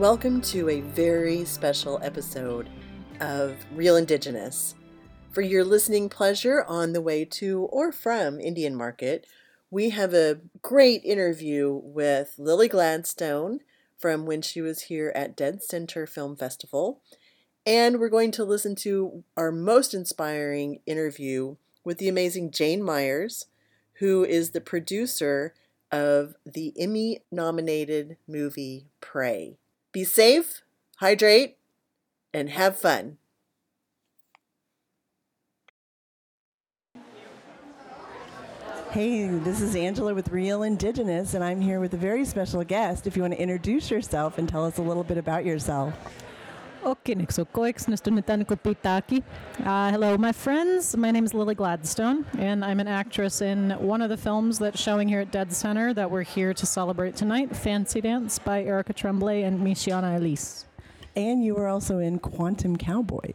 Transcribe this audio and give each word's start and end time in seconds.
Welcome 0.00 0.40
to 0.44 0.70
a 0.70 0.80
very 0.80 1.44
special 1.44 2.00
episode 2.02 2.70
of 3.20 3.54
Real 3.74 3.96
Indigenous. 3.96 4.74
For 5.30 5.42
your 5.42 5.62
listening 5.62 6.08
pleasure 6.08 6.64
on 6.66 6.94
the 6.94 7.02
way 7.02 7.26
to 7.26 7.64
or 7.70 7.92
from 7.92 8.40
Indian 8.40 8.74
Market, 8.74 9.26
we 9.70 9.90
have 9.90 10.14
a 10.14 10.40
great 10.62 11.04
interview 11.04 11.78
with 11.84 12.32
Lily 12.38 12.66
Gladstone 12.66 13.60
from 13.98 14.24
when 14.24 14.40
she 14.40 14.62
was 14.62 14.84
here 14.84 15.12
at 15.14 15.36
Dead 15.36 15.62
Center 15.62 16.06
Film 16.06 16.34
Festival. 16.34 17.02
And 17.66 18.00
we're 18.00 18.08
going 18.08 18.30
to 18.30 18.44
listen 18.44 18.74
to 18.76 19.22
our 19.36 19.52
most 19.52 19.92
inspiring 19.92 20.80
interview 20.86 21.56
with 21.84 21.98
the 21.98 22.08
amazing 22.08 22.52
Jhane 22.52 22.80
Myers, 22.80 23.48
who 23.98 24.24
is 24.24 24.52
the 24.52 24.62
producer 24.62 25.52
of 25.92 26.36
the 26.46 26.72
Emmy 26.78 27.20
nominated 27.30 28.16
movie 28.26 28.86
Prey. 29.02 29.58
Be 29.92 30.04
safe, 30.04 30.62
hydrate, 30.98 31.56
and 32.32 32.48
have 32.50 32.78
fun. 32.78 33.18
Hey, 38.92 39.26
this 39.26 39.60
is 39.60 39.74
Angela 39.74 40.14
with 40.14 40.28
Real 40.28 40.62
Indigenous, 40.62 41.34
and 41.34 41.42
I'm 41.42 41.60
here 41.60 41.80
with 41.80 41.94
a 41.94 41.96
very 41.96 42.24
special 42.24 42.62
guest. 42.62 43.08
If 43.08 43.16
you 43.16 43.22
want 43.22 43.34
to 43.34 43.40
introduce 43.40 43.90
yourself 43.90 44.38
and 44.38 44.48
tell 44.48 44.64
us 44.64 44.78
a 44.78 44.82
little 44.82 45.04
bit 45.04 45.18
about 45.18 45.44
yourself. 45.44 45.94
Okay, 46.82 47.26
so 47.28 47.44
pitaki. 47.44 49.22
Uh, 49.66 49.90
hello, 49.90 50.16
my 50.16 50.32
friends. 50.32 50.96
My 50.96 51.10
name 51.10 51.26
is 51.26 51.34
Lily 51.34 51.54
Gladstone, 51.54 52.24
and 52.38 52.64
I'm 52.64 52.80
an 52.80 52.88
actress 52.88 53.42
in 53.42 53.72
one 53.72 54.00
of 54.00 54.08
the 54.08 54.16
films 54.16 54.58
that's 54.58 54.80
showing 54.80 55.06
here 55.06 55.20
at 55.20 55.30
Dead 55.30 55.52
Center 55.52 55.92
that 55.92 56.10
we're 56.10 56.22
here 56.22 56.54
to 56.54 56.64
celebrate 56.64 57.16
tonight 57.16 57.54
Fancy 57.54 58.00
Dance 58.00 58.38
by 58.38 58.64
Erica 58.64 58.94
Tremblay 58.94 59.42
and 59.42 59.60
Miciana 59.60 60.18
Alise. 60.18 60.64
And 61.14 61.44
you 61.44 61.54
were 61.54 61.68
also 61.68 61.98
in 61.98 62.18
Quantum 62.18 62.78
Cowboy. 62.78 63.34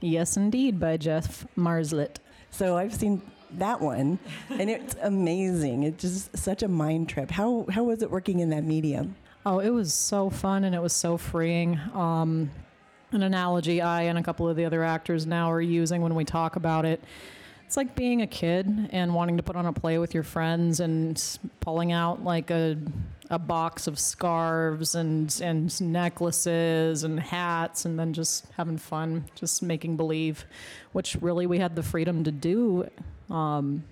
Yes, 0.00 0.36
indeed, 0.36 0.80
by 0.80 0.96
Geoff 0.96 1.46
Marslett. 1.56 2.16
So 2.50 2.76
I've 2.76 2.94
seen 2.94 3.22
that 3.52 3.80
one, 3.80 4.18
and 4.48 4.68
it's 4.68 4.96
amazing. 5.00 5.84
It's 5.84 6.02
just 6.02 6.36
such 6.36 6.64
a 6.64 6.68
mind 6.68 7.08
trip. 7.08 7.30
How 7.30 7.66
how 7.70 7.84
was 7.84 8.02
it 8.02 8.10
working 8.10 8.40
in 8.40 8.50
that 8.50 8.64
medium? 8.64 9.14
Oh, 9.46 9.60
it 9.60 9.70
was 9.70 9.94
so 9.94 10.28
fun 10.28 10.64
and 10.64 10.74
it 10.74 10.82
was 10.82 10.92
so 10.92 11.16
freeing. 11.16 11.80
Um, 11.94 12.50
an 13.12 13.22
analogy 13.22 13.80
I 13.80 14.02
and 14.02 14.18
a 14.18 14.22
couple 14.22 14.48
of 14.48 14.56
the 14.56 14.64
other 14.64 14.82
actors 14.84 15.26
now 15.26 15.50
are 15.50 15.60
using 15.60 16.02
when 16.02 16.14
we 16.14 16.24
talk 16.24 16.56
about 16.56 16.84
it. 16.84 17.02
It's 17.66 17.76
like 17.76 17.94
being 17.94 18.22
a 18.22 18.26
kid 18.26 18.88
and 18.90 19.14
wanting 19.14 19.36
to 19.36 19.42
put 19.42 19.54
on 19.54 19.66
a 19.66 19.72
play 19.72 19.98
with 19.98 20.12
your 20.12 20.24
friends 20.24 20.80
and 20.80 21.38
pulling 21.60 21.92
out 21.92 22.24
like 22.24 22.50
a 22.50 22.76
a 23.32 23.38
box 23.38 23.86
of 23.86 23.96
scarves 23.96 24.96
and 24.96 25.40
and 25.40 25.80
necklaces 25.80 27.04
and 27.04 27.20
hats 27.20 27.84
and 27.84 27.96
then 27.96 28.12
just 28.12 28.44
having 28.56 28.76
fun, 28.76 29.24
just 29.36 29.62
making 29.62 29.96
believe, 29.96 30.44
which 30.92 31.16
really 31.20 31.46
we 31.46 31.58
had 31.58 31.76
the 31.76 31.82
freedom 31.82 32.24
to 32.24 32.32
do 32.32 32.90
um, 33.30 33.84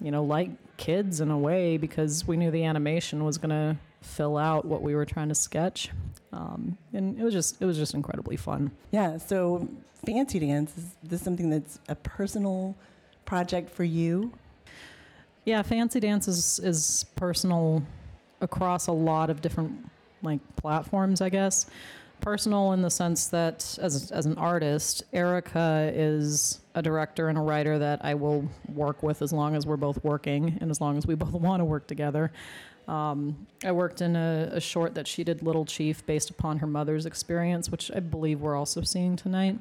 you 0.00 0.10
know, 0.10 0.22
like 0.22 0.50
kids 0.76 1.20
in 1.20 1.30
a 1.30 1.38
way 1.38 1.76
because 1.76 2.26
we 2.26 2.36
knew 2.36 2.50
the 2.50 2.64
animation 2.64 3.24
was 3.24 3.38
going 3.38 3.50
to 3.50 3.76
fill 4.04 4.36
out 4.36 4.64
what 4.64 4.82
we 4.82 4.94
were 4.94 5.04
trying 5.04 5.28
to 5.28 5.34
sketch. 5.34 5.90
Um, 6.32 6.76
and 6.92 7.18
it 7.18 7.24
was 7.24 7.32
just 7.32 7.60
it 7.60 7.64
was 7.64 7.76
just 7.76 7.94
incredibly 7.94 8.36
fun. 8.36 8.70
Yeah. 8.90 9.18
So 9.18 9.68
fancy 10.04 10.38
dance 10.38 10.76
is 10.76 10.96
this 11.02 11.22
something 11.22 11.50
that's 11.50 11.78
a 11.88 11.94
personal 11.94 12.76
project 13.24 13.70
for 13.70 13.84
you? 13.84 14.32
Yeah, 15.44 15.62
fancy 15.62 16.00
dance 16.00 16.28
is 16.28 16.58
is 16.60 17.06
personal 17.16 17.82
across 18.40 18.86
a 18.86 18.92
lot 18.92 19.30
of 19.30 19.40
different 19.40 19.90
like 20.22 20.40
platforms, 20.56 21.20
I 21.20 21.28
guess. 21.28 21.66
Personal 22.20 22.72
in 22.72 22.82
the 22.82 22.90
sense 22.90 23.26
that 23.28 23.78
as 23.80 24.10
as 24.10 24.26
an 24.26 24.38
artist, 24.38 25.04
Erica 25.12 25.90
is 25.94 26.60
a 26.74 26.82
director 26.82 27.28
and 27.28 27.38
a 27.38 27.40
writer 27.40 27.78
that 27.78 28.04
I 28.04 28.14
will 28.14 28.48
work 28.72 29.02
with 29.02 29.22
as 29.22 29.32
long 29.32 29.54
as 29.54 29.66
we're 29.66 29.76
both 29.76 30.02
working 30.02 30.58
and 30.60 30.70
as 30.70 30.80
long 30.80 30.96
as 30.96 31.06
we 31.06 31.14
both 31.14 31.32
want 31.48 31.60
to 31.60 31.64
work 31.64 31.86
together. 31.86 32.32
Um, 32.86 33.46
I 33.64 33.72
worked 33.72 34.02
in 34.02 34.14
a, 34.14 34.50
a, 34.52 34.60
short 34.60 34.94
that 34.94 35.08
she 35.08 35.24
did, 35.24 35.42
Little 35.42 35.64
Chief, 35.64 36.04
based 36.04 36.28
upon 36.28 36.58
her 36.58 36.66
mother's 36.66 37.06
experience, 37.06 37.70
which 37.70 37.90
I 37.94 38.00
believe 38.00 38.40
we're 38.40 38.56
also 38.56 38.82
seeing 38.82 39.16
tonight. 39.16 39.58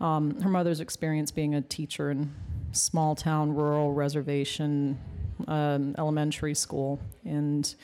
Um, 0.00 0.38
her 0.40 0.48
mother's 0.50 0.80
experience 0.80 1.30
being 1.30 1.54
a 1.54 1.62
teacher 1.62 2.10
in 2.10 2.34
small 2.72 3.14
town, 3.14 3.54
rural 3.54 3.92
reservation 3.92 4.98
um, 5.48 5.94
elementary 5.96 6.54
school, 6.54 7.00
and 7.24 7.74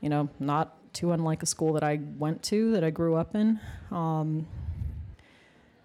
you 0.00 0.08
know, 0.08 0.28
not 0.38 0.76
too 0.92 1.12
unlike 1.12 1.42
a 1.42 1.46
school 1.46 1.72
that 1.72 1.82
I 1.82 2.00
went 2.18 2.42
to, 2.44 2.72
that 2.72 2.84
I 2.84 2.90
grew 2.90 3.14
up 3.14 3.34
in. 3.34 3.58
Um, 3.90 4.46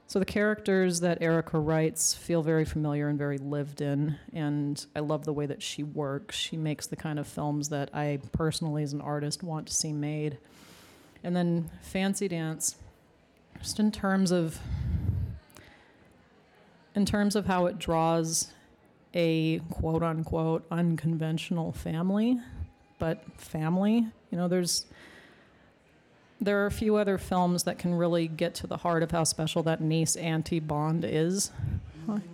so 0.08 0.20
the 0.20 0.26
characters 0.26 1.02
that 1.02 1.22
Erica 1.22 1.60
writes 1.60 2.14
feel 2.14 2.42
very 2.42 2.64
familiar 2.64 3.10
and 3.10 3.18
very 3.18 3.38
lived 3.38 3.82
in, 3.82 4.18
and 4.34 4.86
I 4.96 5.02
love 5.02 5.26
the 5.26 5.34
way 5.34 5.46
that 5.46 5.62
she 5.62 5.84
works. 5.84 6.36
She 6.36 6.56
makes 6.56 6.88
the 6.88 6.96
kind 6.96 7.20
of 7.20 7.28
films 7.28 7.68
that 7.70 7.90
I 7.94 8.20
personally, 8.32 8.84
as 8.84 8.94
an 8.94 9.02
artist, 9.02 9.44
want 9.44 9.68
to 9.68 9.74
see 9.74 9.92
made. 9.92 10.38
And 11.26 11.36
then 11.36 11.70
Fancy 11.82 12.30
Dance, 12.30 12.78
just 13.60 13.82
in 13.82 13.92
terms 13.92 14.32
of 14.32 14.60
in 16.96 17.06
terms 17.06 17.36
of 17.36 17.46
how 17.46 17.66
it 17.66 17.78
draws 17.78 18.54
a 19.14 19.60
quote 19.70 20.04
unquote 20.04 20.66
unconventional 20.72 21.74
family, 21.74 22.40
but 22.98 23.24
family. 23.36 24.08
You 24.32 24.38
know, 24.38 24.48
there's 24.48 24.86
there 26.40 26.64
are 26.64 26.68
a 26.68 26.72
few 26.72 26.96
other 26.96 27.18
films 27.18 27.64
that 27.64 27.80
can 27.80 27.96
really 27.96 28.28
get 28.28 28.54
to 28.56 28.68
the 28.68 28.78
heart 28.78 29.04
of 29.04 29.12
how 29.12 29.24
special 29.24 29.64
that 29.64 29.82
niece 29.82 30.16
auntie 30.16 30.60
bond 30.60 31.04
is. 31.04 31.52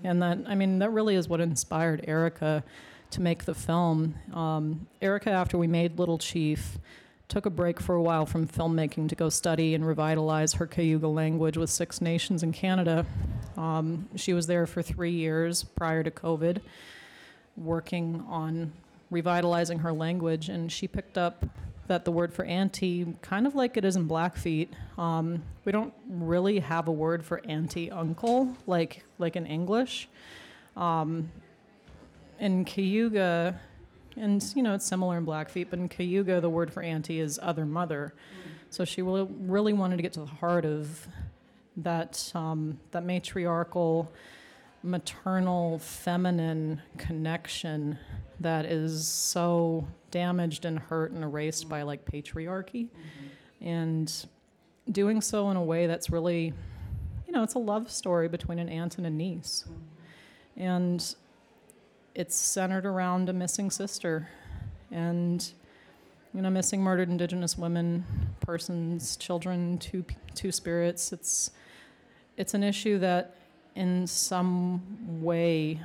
And 0.04 0.22
that, 0.22 0.40
I 0.46 0.56
mean, 0.56 0.80
that 0.80 0.92
really 0.92 1.16
is 1.16 1.28
what 1.28 1.42
inspired 1.42 2.04
Erica 2.08 2.64
to 3.12 3.22
make 3.22 3.46
the 3.46 3.56
film. 3.56 4.16
Um, 4.34 4.88
Erica, 5.02 5.32
after 5.32 5.58
we 5.58 5.68
made 5.68 5.98
Little 5.98 6.18
Chief, 6.18 6.78
took 7.28 7.46
a 7.46 7.50
break 7.50 7.80
for 7.80 7.96
a 7.96 8.02
while 8.02 8.26
from 8.26 8.48
filmmaking 8.48 9.10
to 9.10 9.16
go 9.16 9.30
study 9.30 9.74
and 9.74 9.86
revitalize 9.86 10.54
her 10.54 10.68
Cayuga 10.68 11.08
language 11.08 11.58
with 11.58 11.70
Six 11.70 12.02
Nations 12.02 12.44
in 12.44 12.52
Canada. 12.52 13.06
Um, 13.58 14.08
she 14.16 14.34
was 14.34 14.46
there 14.46 14.68
for 14.68 14.84
three 14.84 15.12
years 15.12 15.64
prior 15.64 16.04
to 16.04 16.12
COVID, 16.12 16.62
working 17.58 18.24
on 18.28 18.74
revitalizing 19.10 19.80
her 19.80 19.94
language, 19.94 20.50
and 20.50 20.72
she 20.72 20.88
picked 20.88 21.18
up 21.18 21.46
that 21.88 22.06
the 22.06 22.12
word 22.12 22.34
for 22.34 22.46
auntie, 22.46 23.16
kind 23.22 23.46
of 23.46 23.56
like 23.56 23.78
it 23.78 23.84
is 23.86 23.96
in 23.96 24.08
Blackfeet, 24.08 24.74
um, 24.98 25.44
we 25.66 25.72
don't 25.72 25.94
really 26.08 26.60
have 26.60 26.88
a 26.88 26.92
word 26.92 27.26
for 27.26 27.42
auntie 27.46 27.92
uncle 27.92 28.56
like 28.68 29.04
like 29.20 29.36
in 29.36 29.46
English. 29.46 30.08
Um, 30.76 31.32
in 32.40 32.66
Cayuga, 32.66 33.60
and 34.18 34.44
you 34.56 34.64
know 34.64 34.74
it's 34.74 34.86
similar 34.86 35.18
in 35.18 35.26
Blackfeet, 35.26 35.70
but 35.70 35.80
in 35.80 35.90
Cayuga 35.90 36.42
the 36.42 36.50
word 36.50 36.72
for 36.74 36.82
auntie 36.82 37.20
is 37.20 37.40
other 37.42 37.66
mother. 37.66 38.14
So 38.70 38.86
she 38.86 39.02
really 39.02 39.74
wanted 39.74 39.98
to 39.98 40.02
get 40.02 40.14
to 40.14 40.22
the 40.22 40.26
heart 40.26 40.66
of 40.66 41.08
that 41.78 42.32
um, 42.34 42.80
that 42.92 43.04
matriarchal, 43.04 44.12
maternal, 44.84 45.80
feminine 45.80 46.82
connection 46.98 47.98
that 48.40 48.66
is 48.66 49.08
so 49.08 49.88
damaged 50.12 50.66
and 50.66 50.78
hurt 50.78 51.12
and 51.12 51.24
erased 51.24 51.68
by 51.70 51.82
like 51.82 52.06
patriarchy 52.06 52.90
mm-hmm. 52.90 53.68
and 53.68 54.26
doing 54.92 55.22
so 55.22 55.50
in 55.50 55.58
a 55.58 55.64
way 55.64 55.88
that's 55.88 56.10
really 56.10 56.54
you 57.26 57.34
know 57.34 57.42
it's 57.42 57.54
a 57.54 57.60
love 57.60 57.90
story 57.90 58.28
between 58.28 58.60
an 58.60 58.68
aunt 58.70 58.98
and 58.98 59.08
a 59.08 59.10
niece 59.10 59.66
and 60.58 61.16
it's 62.14 62.36
centered 62.36 62.86
around 62.86 63.30
a 63.30 63.34
missing 63.34 63.72
sister 63.72 64.28
and 64.92 65.54
you 66.34 66.42
know 66.42 66.50
missing 66.50 66.82
murdered 66.82 67.10
indigenous 67.10 67.58
women 67.58 68.06
persons 68.42 69.16
children 69.16 69.78
two 69.78 70.06
two 70.36 70.52
spirits 70.52 71.14
it's 71.14 71.50
it's 72.38 72.54
an 72.54 72.64
issue 72.64 73.00
that 73.00 73.36
in 73.76 74.08
some 74.08 75.22
way 75.22 75.80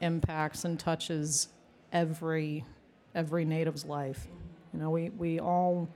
impacts 0.00 0.64
and 0.64 0.78
touches 0.78 1.48
every 1.92 2.64
every 3.14 3.44
native's 3.44 3.84
life. 3.84 4.26
You 4.72 4.80
know, 4.80 4.90
we, 4.90 5.10
we 5.10 5.38
all 5.40 5.88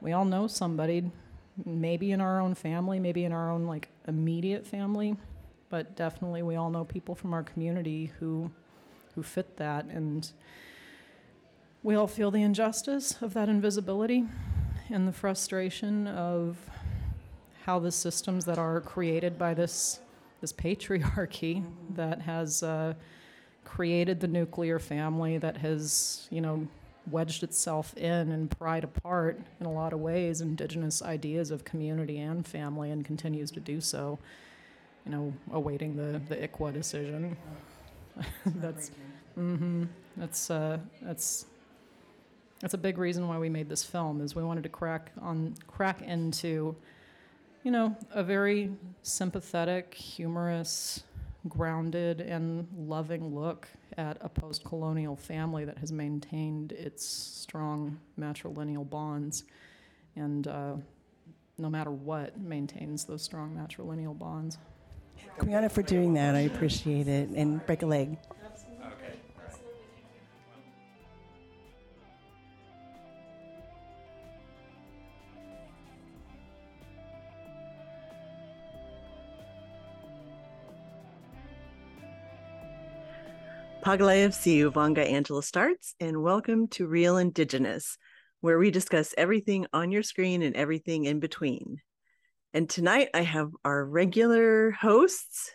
we 0.00 0.12
all 0.12 0.24
know 0.24 0.46
somebody, 0.46 1.10
maybe 1.64 2.12
in 2.12 2.20
our 2.20 2.40
own 2.40 2.54
family, 2.54 2.98
maybe 2.98 3.24
in 3.24 3.32
our 3.32 3.50
own 3.50 3.64
like 3.66 3.88
immediate 4.06 4.66
family, 4.66 5.16
but 5.70 5.96
definitely 5.96 6.42
we 6.42 6.56
all 6.56 6.70
know 6.70 6.84
people 6.84 7.14
from 7.14 7.32
our 7.32 7.42
community 7.42 8.12
who 8.20 8.50
who 9.14 9.22
fit 9.22 9.56
that 9.56 9.84
and 9.86 10.32
we 11.82 11.94
all 11.94 12.06
feel 12.06 12.30
the 12.30 12.42
injustice 12.42 13.16
of 13.20 13.34
that 13.34 13.48
invisibility 13.48 14.24
and 14.90 15.06
the 15.06 15.12
frustration 15.12 16.06
of 16.06 16.56
how 17.64 17.78
the 17.78 17.92
systems 17.92 18.44
that 18.44 18.58
are 18.58 18.80
created 18.80 19.38
by 19.38 19.54
this 19.54 20.00
this 20.44 20.52
patriarchy 20.52 21.62
mm-hmm. 21.62 21.94
that 21.94 22.20
has 22.20 22.62
uh, 22.62 22.92
created 23.64 24.20
the 24.20 24.28
nuclear 24.28 24.78
family 24.78 25.38
that 25.38 25.56
has, 25.56 26.28
you 26.30 26.42
know, 26.42 26.68
wedged 27.10 27.42
itself 27.42 27.96
in 27.96 28.30
and 28.30 28.50
pried 28.50 28.84
apart 28.84 29.40
in 29.58 29.64
a 29.64 29.72
lot 29.72 29.94
of 29.94 30.00
ways 30.00 30.42
indigenous 30.42 31.00
ideas 31.02 31.50
of 31.50 31.64
community 31.64 32.18
and 32.18 32.46
family 32.46 32.90
and 32.90 33.06
continues 33.06 33.50
to 33.50 33.58
do 33.58 33.80
so. 33.80 34.18
You 35.06 35.12
know, 35.12 35.34
awaiting 35.52 35.96
the, 35.96 36.20
the 36.28 36.36
ICWA 36.36 36.74
decision. 36.74 37.36
that's 38.46 38.90
mm-hmm, 39.38 39.84
that's 40.18 40.50
uh, 40.50 40.78
that's 41.00 41.46
that's 42.60 42.74
a 42.74 42.78
big 42.78 42.98
reason 42.98 43.28
why 43.28 43.38
we 43.38 43.48
made 43.48 43.70
this 43.70 43.82
film 43.82 44.20
is 44.20 44.34
we 44.34 44.44
wanted 44.44 44.62
to 44.64 44.68
crack 44.68 45.10
on 45.22 45.54
crack 45.66 46.02
into 46.02 46.76
you 47.64 47.72
know 47.72 47.96
a 48.12 48.22
very 48.22 48.70
sympathetic 49.02 49.92
humorous 49.94 51.02
grounded 51.48 52.20
and 52.20 52.68
loving 52.76 53.34
look 53.34 53.68
at 53.98 54.16
a 54.20 54.28
post 54.28 54.64
colonial 54.64 55.16
family 55.16 55.64
that 55.64 55.78
has 55.78 55.90
maintained 55.90 56.72
its 56.72 57.04
strong 57.04 57.98
matrilineal 58.18 58.88
bonds 58.88 59.44
and, 60.16 60.46
uh, 60.46 60.74
no 61.58 61.70
matter 61.70 61.90
what, 61.90 62.40
maintains 62.40 63.04
those 63.04 63.22
strong 63.22 63.56
matrilineal 63.56 64.16
bonds. 64.16 64.58
Quiana, 65.38 65.70
for 65.70 65.82
doing 65.82 66.14
that, 66.14 66.34
I 66.34 66.40
appreciate 66.40 67.08
it. 67.08 67.28
And 67.30 67.64
break 67.66 67.82
a 67.82 67.86
leg. 67.86 68.18
Paglayevsiu 83.84 84.72
Vanga 84.72 85.06
Angela 85.06 85.42
starts, 85.42 85.94
and 86.00 86.22
welcome 86.22 86.68
to 86.68 86.86
Real 86.86 87.18
Indigenous, 87.18 87.98
where 88.40 88.58
we 88.58 88.70
discuss 88.70 89.12
everything 89.18 89.66
on 89.74 89.92
your 89.92 90.02
screen 90.02 90.40
and 90.40 90.56
everything 90.56 91.04
in 91.04 91.20
between. 91.20 91.82
And 92.54 92.66
tonight 92.66 93.10
I 93.12 93.20
have 93.20 93.50
our 93.62 93.84
regular 93.84 94.70
hosts. 94.70 95.54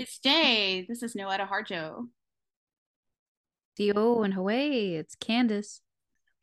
It's 0.00 0.18
Jay. 0.18 0.86
This 0.88 1.04
is 1.04 1.14
Noetta 1.14 1.48
Harjo. 1.48 2.08
Dio 3.76 4.24
in 4.24 4.32
Hawaii. 4.32 4.96
It's 4.96 5.14
Candace. 5.14 5.80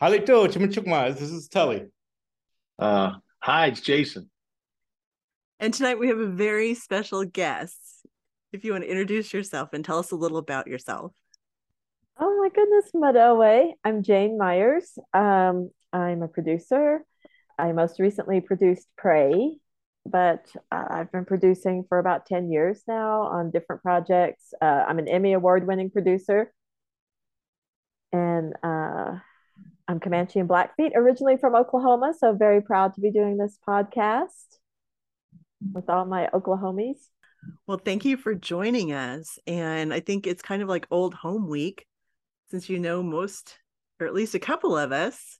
Halito 0.01 0.47
Chimichukma. 0.47 1.19
This 1.19 1.31
is 1.31 1.49
Tully. 1.49 1.87
Uh, 2.79 3.11
hi, 3.39 3.67
it's 3.67 3.81
Jason. 3.81 4.29
And 5.59 5.73
tonight 5.73 5.99
we 5.99 6.07
have 6.07 6.19
a 6.19 6.27
very 6.27 6.75
special 6.75 7.25
guest 7.25 7.84
if 8.55 8.63
you 8.63 8.71
want 8.71 8.85
to 8.85 8.89
introduce 8.89 9.33
yourself 9.33 9.69
and 9.73 9.83
tell 9.83 9.99
us 9.99 10.11
a 10.11 10.15
little 10.15 10.37
about 10.37 10.65
yourself. 10.67 11.11
Oh 12.17 12.41
my 12.41 12.49
goodness, 12.49 12.91
Madoe. 12.95 13.73
I'm 13.83 14.01
Jhane 14.01 14.37
Myers. 14.37 14.97
Um, 15.13 15.71
I'm 15.91 16.23
a 16.23 16.29
producer. 16.29 17.03
I 17.59 17.73
most 17.73 17.99
recently 17.99 18.39
produced 18.39 18.87
Prey, 18.97 19.57
but 20.05 20.45
uh, 20.71 20.85
I've 20.89 21.11
been 21.11 21.25
producing 21.25 21.83
for 21.89 21.99
about 21.99 22.25
10 22.25 22.49
years 22.49 22.81
now 22.87 23.23
on 23.23 23.51
different 23.51 23.81
projects. 23.81 24.53
Uh, 24.61 24.85
I'm 24.87 24.99
an 24.99 25.09
Emmy 25.09 25.33
Award 25.33 25.67
winning 25.67 25.89
producer. 25.89 26.53
And 28.13 28.53
uh, 28.63 29.15
I'm 29.89 29.99
Comanche 29.99 30.39
and 30.39 30.47
Blackfeet, 30.47 30.93
originally 30.95 31.35
from 31.35 31.55
Oklahoma. 31.55 32.13
So 32.17 32.33
very 32.33 32.61
proud 32.61 32.93
to 32.93 33.01
be 33.01 33.11
doing 33.11 33.37
this 33.37 33.59
podcast 33.67 34.57
with 35.73 35.89
all 35.89 36.05
my 36.05 36.29
Oklahomies. 36.33 36.99
Well, 37.67 37.77
thank 37.77 38.05
you 38.05 38.17
for 38.17 38.35
joining 38.35 38.91
us. 38.91 39.39
And 39.47 39.93
I 39.93 39.99
think 39.99 40.27
it's 40.27 40.41
kind 40.41 40.61
of 40.61 40.69
like 40.69 40.87
old 40.91 41.13
home 41.13 41.47
week 41.47 41.85
since 42.49 42.69
you 42.69 42.79
know 42.79 43.01
most, 43.01 43.57
or 43.99 44.07
at 44.07 44.13
least 44.13 44.35
a 44.35 44.39
couple 44.39 44.77
of 44.77 44.91
us. 44.91 45.39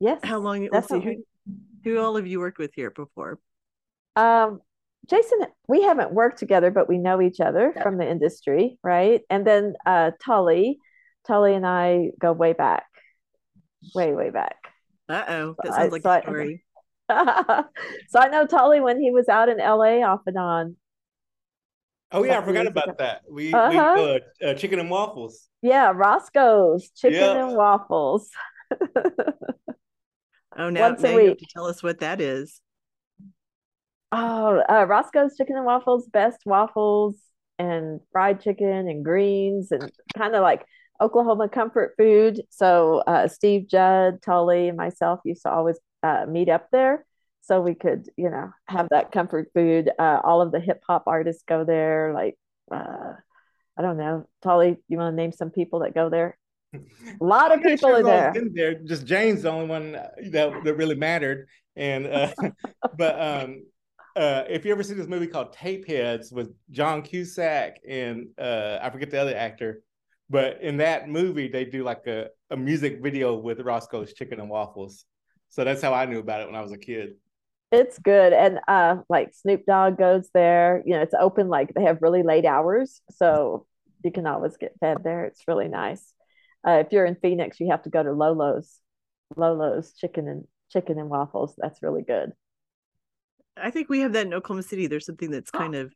Yes. 0.00 0.20
How 0.22 0.38
long? 0.38 0.68
Let's 0.70 0.88
see, 0.88 1.00
who, 1.00 1.24
who 1.84 1.98
all 1.98 2.16
of 2.16 2.26
you 2.26 2.40
worked 2.40 2.58
with 2.58 2.72
here 2.74 2.90
before? 2.90 3.38
Um, 4.16 4.60
Jason, 5.08 5.38
we 5.68 5.82
haven't 5.82 6.12
worked 6.12 6.38
together, 6.38 6.70
but 6.70 6.88
we 6.88 6.98
know 6.98 7.22
each 7.22 7.40
other 7.40 7.72
yeah. 7.74 7.82
from 7.82 7.96
the 7.96 8.08
industry, 8.08 8.78
right? 8.82 9.22
And 9.30 9.46
then 9.46 9.74
uh, 9.86 10.10
Tully, 10.22 10.78
Tully 11.26 11.54
and 11.54 11.66
I 11.66 12.10
go 12.20 12.32
way 12.32 12.52
back, 12.52 12.86
way, 13.94 14.12
way 14.12 14.30
back. 14.30 14.56
Uh 15.08 15.24
oh, 15.28 15.54
that 15.62 15.74
sounds 15.74 15.92
like 15.92 16.04
a 16.04 16.22
story. 16.22 16.64
so 18.08 18.18
I 18.18 18.28
know 18.28 18.46
Tully 18.46 18.80
when 18.80 19.00
he 19.00 19.10
was 19.10 19.28
out 19.28 19.48
in 19.48 19.58
LA 19.58 20.00
off 20.04 20.20
and 20.26 20.36
on. 20.36 20.76
Oh 22.12 22.24
yeah, 22.24 22.38
I 22.38 22.44
forgot 22.44 22.66
about 22.66 22.98
that. 22.98 23.22
We, 23.28 23.52
uh-huh. 23.52 23.94
we 23.96 24.46
uh, 24.46 24.50
uh, 24.50 24.54
chicken 24.54 24.78
and 24.78 24.90
waffles. 24.90 25.48
Yeah, 25.60 25.92
Roscoe's 25.94 26.90
chicken 26.90 27.20
yep. 27.20 27.36
and 27.36 27.56
waffles. 27.56 28.30
oh, 30.56 30.70
now, 30.70 30.88
Once 30.88 31.02
now 31.02 31.16
you 31.16 31.28
have 31.28 31.38
to 31.38 31.46
tell 31.52 31.66
us 31.66 31.82
what 31.82 32.00
that 32.00 32.20
is. 32.20 32.60
Oh, 34.12 34.62
uh, 34.68 34.84
Roscoe's 34.84 35.36
chicken 35.36 35.56
and 35.56 35.64
waffles, 35.66 36.06
best 36.06 36.40
waffles 36.46 37.16
and 37.58 38.00
fried 38.12 38.40
chicken 38.40 38.88
and 38.88 39.04
greens 39.04 39.72
and 39.72 39.90
kind 40.16 40.34
of 40.34 40.42
like 40.42 40.64
Oklahoma 41.00 41.48
comfort 41.48 41.94
food. 41.98 42.42
So 42.50 43.02
uh, 43.06 43.28
Steve 43.28 43.68
Judd, 43.68 44.22
Tully, 44.22 44.68
and 44.68 44.76
myself 44.76 45.20
used 45.24 45.42
to 45.42 45.50
always 45.50 45.78
uh, 46.02 46.26
meet 46.28 46.48
up 46.48 46.68
there 46.70 47.04
so 47.46 47.60
we 47.60 47.74
could 47.74 48.10
you 48.16 48.28
know 48.28 48.50
have 48.66 48.88
that 48.90 49.12
comfort 49.12 49.50
food. 49.54 49.90
Uh, 49.98 50.20
all 50.22 50.40
of 50.40 50.52
the 50.52 50.60
hip 50.60 50.82
hop 50.86 51.04
artists 51.06 51.44
go 51.46 51.64
there 51.64 52.12
like 52.12 52.36
uh, 52.70 53.12
i 53.78 53.82
don't 53.82 53.96
know. 53.96 54.28
Tully 54.42 54.76
you 54.88 54.98
want 54.98 55.12
to 55.12 55.16
name 55.16 55.32
some 55.32 55.50
people 55.50 55.80
that 55.80 55.94
go 55.94 56.10
there? 56.10 56.36
A 56.74 56.80
lot 57.24 57.52
of 57.52 57.62
people 57.62 57.90
sure 57.90 58.00
are 58.00 58.02
there. 58.02 58.34
there. 58.52 58.74
Just 58.74 59.06
jane's 59.06 59.42
the 59.42 59.50
only 59.50 59.66
one 59.66 59.92
that, 59.92 60.64
that 60.64 60.74
really 60.74 60.96
mattered. 60.96 61.48
And 61.76 62.06
uh, 62.06 62.32
but 62.98 63.20
um 63.20 63.62
uh, 64.16 64.44
if 64.48 64.64
you 64.64 64.72
ever 64.72 64.82
see 64.82 64.94
this 64.94 65.06
movie 65.06 65.26
called 65.26 65.54
Tapeheads 65.54 66.32
with 66.32 66.54
John 66.70 67.02
Cusack 67.02 67.76
and 67.86 68.28
uh, 68.38 68.78
I 68.80 68.88
forget 68.88 69.10
the 69.10 69.20
other 69.20 69.36
actor, 69.36 69.82
but 70.30 70.62
in 70.62 70.78
that 70.78 71.10
movie 71.10 71.48
they 71.48 71.66
do 71.66 71.84
like 71.84 72.06
a, 72.06 72.30
a 72.50 72.56
music 72.56 73.02
video 73.02 73.36
with 73.36 73.60
Roscoe's 73.60 74.14
Chicken 74.14 74.40
and 74.40 74.48
Waffles. 74.48 75.04
So 75.48 75.64
that's 75.64 75.82
how 75.82 75.94
I 75.94 76.06
knew 76.06 76.18
about 76.18 76.40
it 76.40 76.46
when 76.46 76.56
I 76.56 76.62
was 76.62 76.72
a 76.72 76.78
kid. 76.78 77.14
It's 77.72 77.98
good. 77.98 78.32
And 78.32 78.60
uh 78.68 78.98
like 79.08 79.34
Snoop 79.34 79.64
Dogg 79.66 79.98
goes 79.98 80.28
there. 80.32 80.82
You 80.86 80.94
know, 80.94 81.02
it's 81.02 81.14
open 81.18 81.48
like 81.48 81.74
they 81.74 81.82
have 81.82 82.02
really 82.02 82.22
late 82.22 82.44
hours. 82.44 83.00
So 83.10 83.66
you 84.04 84.12
can 84.12 84.26
always 84.26 84.56
get 84.56 84.78
fed 84.80 84.98
there. 85.02 85.24
It's 85.24 85.42
really 85.48 85.68
nice. 85.68 86.12
Uh, 86.66 86.82
if 86.84 86.88
you're 86.90 87.04
in 87.06 87.16
Phoenix, 87.16 87.60
you 87.60 87.70
have 87.70 87.82
to 87.82 87.90
go 87.90 88.02
to 88.02 88.12
Lolo's, 88.12 88.80
Lolo's 89.36 89.92
chicken 89.92 90.26
and 90.28 90.44
chicken 90.70 90.98
and 90.98 91.08
waffles. 91.08 91.54
That's 91.56 91.82
really 91.82 92.02
good. 92.02 92.32
I 93.56 93.70
think 93.70 93.88
we 93.88 94.00
have 94.00 94.12
that 94.14 94.26
in 94.26 94.34
Oklahoma 94.34 94.62
City. 94.62 94.86
There's 94.86 95.06
something 95.06 95.30
that's 95.30 95.50
kind 95.50 95.74
of 95.74 95.92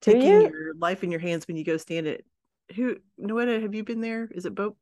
taking 0.00 0.22
you? 0.22 0.42
your 0.42 0.74
life 0.74 1.02
in 1.02 1.10
your 1.10 1.20
hands 1.20 1.46
when 1.46 1.56
you 1.56 1.64
go 1.64 1.76
stand 1.76 2.06
it. 2.06 2.24
Who 2.76 2.96
Noetta, 3.20 3.60
have 3.60 3.74
you 3.74 3.84
been 3.84 4.00
there? 4.00 4.28
Is 4.30 4.46
it 4.46 4.54
Boat 4.54 4.76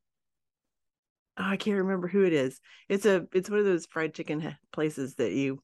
oh, 1.43 1.51
I 1.51 1.57
can't 1.57 1.79
remember 1.79 2.09
who 2.09 2.25
it 2.25 2.33
is. 2.33 2.61
It's 2.89 3.07
a 3.07 3.27
it's 3.33 3.51
one 3.51 3.59
of 3.59 3.65
those 3.65 3.87
fried 3.87 4.15
chicken 4.15 4.57
places 4.73 5.17
that 5.17 5.33
you 5.33 5.63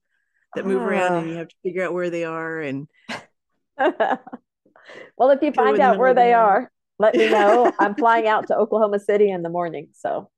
that 0.55 0.67
move 0.67 0.83
around 0.83 1.15
and 1.15 1.29
you 1.29 1.35
ah. 1.35 1.39
have 1.39 1.49
to 1.49 1.57
figure 1.63 1.85
out 1.85 1.93
where 1.93 2.11
they 2.11 2.25
are 2.25 2.61
and 2.61 2.89
well 3.79 5.31
if 5.31 5.43
you 5.43 5.53
find 5.53 5.79
out 5.79 5.99
where 5.99 6.15
they 6.15 6.33
are 6.33 6.71
let 6.99 7.15
me 7.15 7.31
know. 7.31 7.73
I'm 7.79 7.95
flying 7.95 8.27
out 8.27 8.49
to 8.49 8.57
oklahoma 8.57 8.99
city 8.99 9.31
in 9.31 9.43
the 9.43 9.49
morning 9.49 9.89
so. 9.93 10.31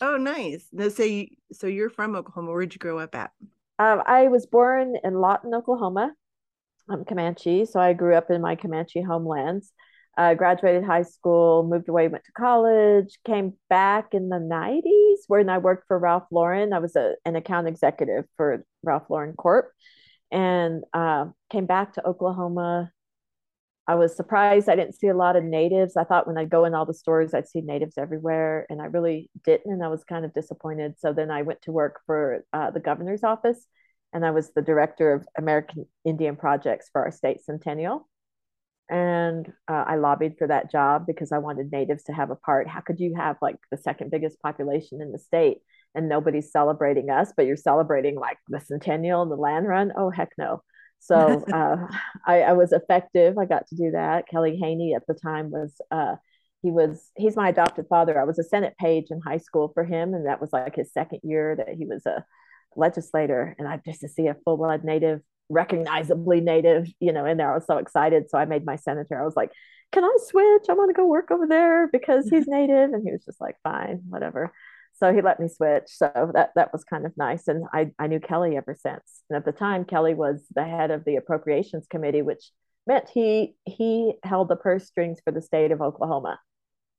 Oh 0.00 0.16
nice. 0.18 0.66
No 0.72 0.88
say 0.88 1.30
so 1.52 1.66
you're 1.66 1.90
from 1.90 2.14
oklahoma. 2.14 2.52
Where'd 2.52 2.74
you 2.74 2.78
grow 2.78 2.98
up 2.98 3.14
at? 3.14 3.32
Um, 3.78 4.02
i 4.06 4.28
was 4.28 4.46
born 4.46 4.96
in 5.02 5.14
lawton 5.14 5.54
oklahoma. 5.54 6.12
I'm 6.88 7.04
comanche 7.04 7.66
so 7.66 7.80
i 7.80 7.92
grew 7.92 8.14
up 8.14 8.30
in 8.30 8.40
my 8.40 8.54
comanche 8.54 9.02
homelands 9.02 9.72
uh, 10.16 10.34
graduated 10.34 10.84
high 10.84 11.02
school, 11.02 11.66
moved 11.68 11.88
away, 11.88 12.08
went 12.08 12.24
to 12.24 12.32
college, 12.32 13.18
came 13.26 13.52
back 13.68 14.14
in 14.14 14.28
the 14.28 14.36
90s 14.36 15.24
when 15.28 15.48
I 15.48 15.58
worked 15.58 15.86
for 15.86 15.98
Ralph 15.98 16.26
Lauren. 16.30 16.72
I 16.72 16.78
was 16.78 16.96
a, 16.96 17.14
an 17.24 17.36
account 17.36 17.68
executive 17.68 18.24
for 18.36 18.64
Ralph 18.82 19.10
Lauren 19.10 19.34
Corp 19.34 19.70
and 20.30 20.84
uh, 20.94 21.26
came 21.50 21.66
back 21.66 21.94
to 21.94 22.06
Oklahoma. 22.06 22.90
I 23.86 23.94
was 23.94 24.16
surprised 24.16 24.68
I 24.68 24.74
didn't 24.74 24.98
see 24.98 25.08
a 25.08 25.16
lot 25.16 25.36
of 25.36 25.44
natives. 25.44 25.96
I 25.96 26.04
thought 26.04 26.26
when 26.26 26.38
I 26.38 26.44
go 26.44 26.64
in 26.64 26.74
all 26.74 26.86
the 26.86 26.94
stores, 26.94 27.34
I'd 27.34 27.46
see 27.46 27.60
natives 27.60 27.96
everywhere, 27.96 28.66
and 28.68 28.82
I 28.82 28.86
really 28.86 29.30
didn't. 29.44 29.72
And 29.72 29.84
I 29.84 29.88
was 29.88 30.02
kind 30.02 30.24
of 30.24 30.34
disappointed. 30.34 30.94
So 30.98 31.12
then 31.12 31.30
I 31.30 31.42
went 31.42 31.62
to 31.62 31.72
work 31.72 32.00
for 32.04 32.44
uh, 32.52 32.72
the 32.72 32.80
governor's 32.80 33.22
office, 33.22 33.64
and 34.12 34.26
I 34.26 34.32
was 34.32 34.52
the 34.52 34.62
director 34.62 35.12
of 35.12 35.28
American 35.38 35.86
Indian 36.04 36.34
projects 36.34 36.88
for 36.92 37.02
our 37.04 37.12
state 37.12 37.44
centennial 37.44 38.08
and 38.88 39.52
uh, 39.68 39.84
I 39.86 39.96
lobbied 39.96 40.36
for 40.38 40.46
that 40.46 40.70
job 40.70 41.06
because 41.06 41.32
I 41.32 41.38
wanted 41.38 41.72
natives 41.72 42.04
to 42.04 42.12
have 42.12 42.30
a 42.30 42.36
part. 42.36 42.68
How 42.68 42.80
could 42.80 43.00
you 43.00 43.14
have 43.16 43.36
like 43.42 43.56
the 43.70 43.76
second 43.76 44.10
biggest 44.10 44.40
population 44.40 45.00
in 45.00 45.12
the 45.12 45.18
state 45.18 45.58
and 45.94 46.08
nobody's 46.08 46.52
celebrating 46.52 47.10
us, 47.10 47.32
but 47.36 47.46
you're 47.46 47.56
celebrating 47.56 48.16
like 48.16 48.38
the 48.48 48.60
centennial 48.60 49.22
and 49.22 49.30
the 49.30 49.36
land 49.36 49.66
run? 49.66 49.92
Oh 49.96 50.10
heck 50.10 50.30
no! 50.38 50.62
So 51.00 51.44
uh, 51.52 51.86
I, 52.26 52.42
I, 52.42 52.52
was 52.52 52.72
effective. 52.72 53.38
I 53.38 53.44
got 53.44 53.66
to 53.68 53.76
do 53.76 53.92
that. 53.92 54.28
Kelly 54.28 54.56
Haney 54.56 54.94
at 54.94 55.06
the 55.06 55.14
time 55.14 55.50
was 55.50 55.80
uh, 55.90 56.16
he 56.62 56.70
was 56.70 57.10
he's 57.16 57.36
my 57.36 57.48
adopted 57.48 57.86
father. 57.88 58.20
I 58.20 58.24
was 58.24 58.38
a 58.38 58.44
Senate 58.44 58.74
page 58.78 59.06
in 59.10 59.20
high 59.20 59.38
school 59.38 59.70
for 59.74 59.84
him, 59.84 60.14
and 60.14 60.26
that 60.26 60.40
was 60.40 60.52
like 60.52 60.76
his 60.76 60.92
second 60.92 61.20
year 61.22 61.56
that 61.56 61.74
he 61.76 61.86
was 61.86 62.04
a 62.06 62.24
legislator. 62.76 63.54
And 63.58 63.68
I 63.68 63.80
just 63.84 64.00
to 64.00 64.08
see 64.08 64.26
a 64.28 64.36
full 64.44 64.56
blood 64.56 64.84
native, 64.84 65.20
recognizably 65.48 66.40
native, 66.40 66.88
you 67.00 67.12
know, 67.12 67.24
in 67.24 67.36
there. 67.36 67.50
I 67.50 67.54
was 67.54 67.66
so 67.66 67.78
excited. 67.78 68.30
So 68.30 68.38
I 68.38 68.44
made 68.44 68.64
my 68.64 68.76
senator. 68.76 69.20
I 69.20 69.24
was 69.24 69.36
like, 69.36 69.52
"Can 69.92 70.04
I 70.04 70.16
switch? 70.26 70.66
I 70.68 70.74
want 70.74 70.90
to 70.90 71.00
go 71.00 71.06
work 71.06 71.30
over 71.30 71.46
there 71.46 71.88
because 71.88 72.28
he's 72.28 72.46
native." 72.48 72.92
And 72.92 73.02
he 73.04 73.12
was 73.12 73.24
just 73.24 73.40
like, 73.40 73.56
"Fine, 73.62 74.02
whatever." 74.08 74.52
So 74.94 75.12
he 75.12 75.20
let 75.20 75.40
me 75.40 75.48
switch. 75.48 75.84
So 75.88 76.30
that 76.34 76.52
that 76.56 76.72
was 76.72 76.84
kind 76.84 77.06
of 77.06 77.16
nice. 77.16 77.48
And 77.48 77.64
I 77.72 77.90
I 77.98 78.06
knew 78.06 78.20
Kelly 78.20 78.56
ever 78.56 78.74
since. 78.78 79.22
And 79.28 79.36
at 79.36 79.44
the 79.44 79.52
time, 79.52 79.84
Kelly 79.84 80.14
was 80.14 80.46
the 80.54 80.64
head 80.64 80.90
of 80.90 81.04
the 81.04 81.16
appropriations 81.16 81.86
committee, 81.88 82.22
which 82.22 82.50
meant 82.86 83.08
he 83.08 83.56
he 83.64 84.14
held 84.22 84.48
the 84.48 84.56
purse 84.56 84.86
strings 84.86 85.20
for 85.24 85.32
the 85.32 85.42
state 85.42 85.72
of 85.72 85.82
Oklahoma, 85.82 86.38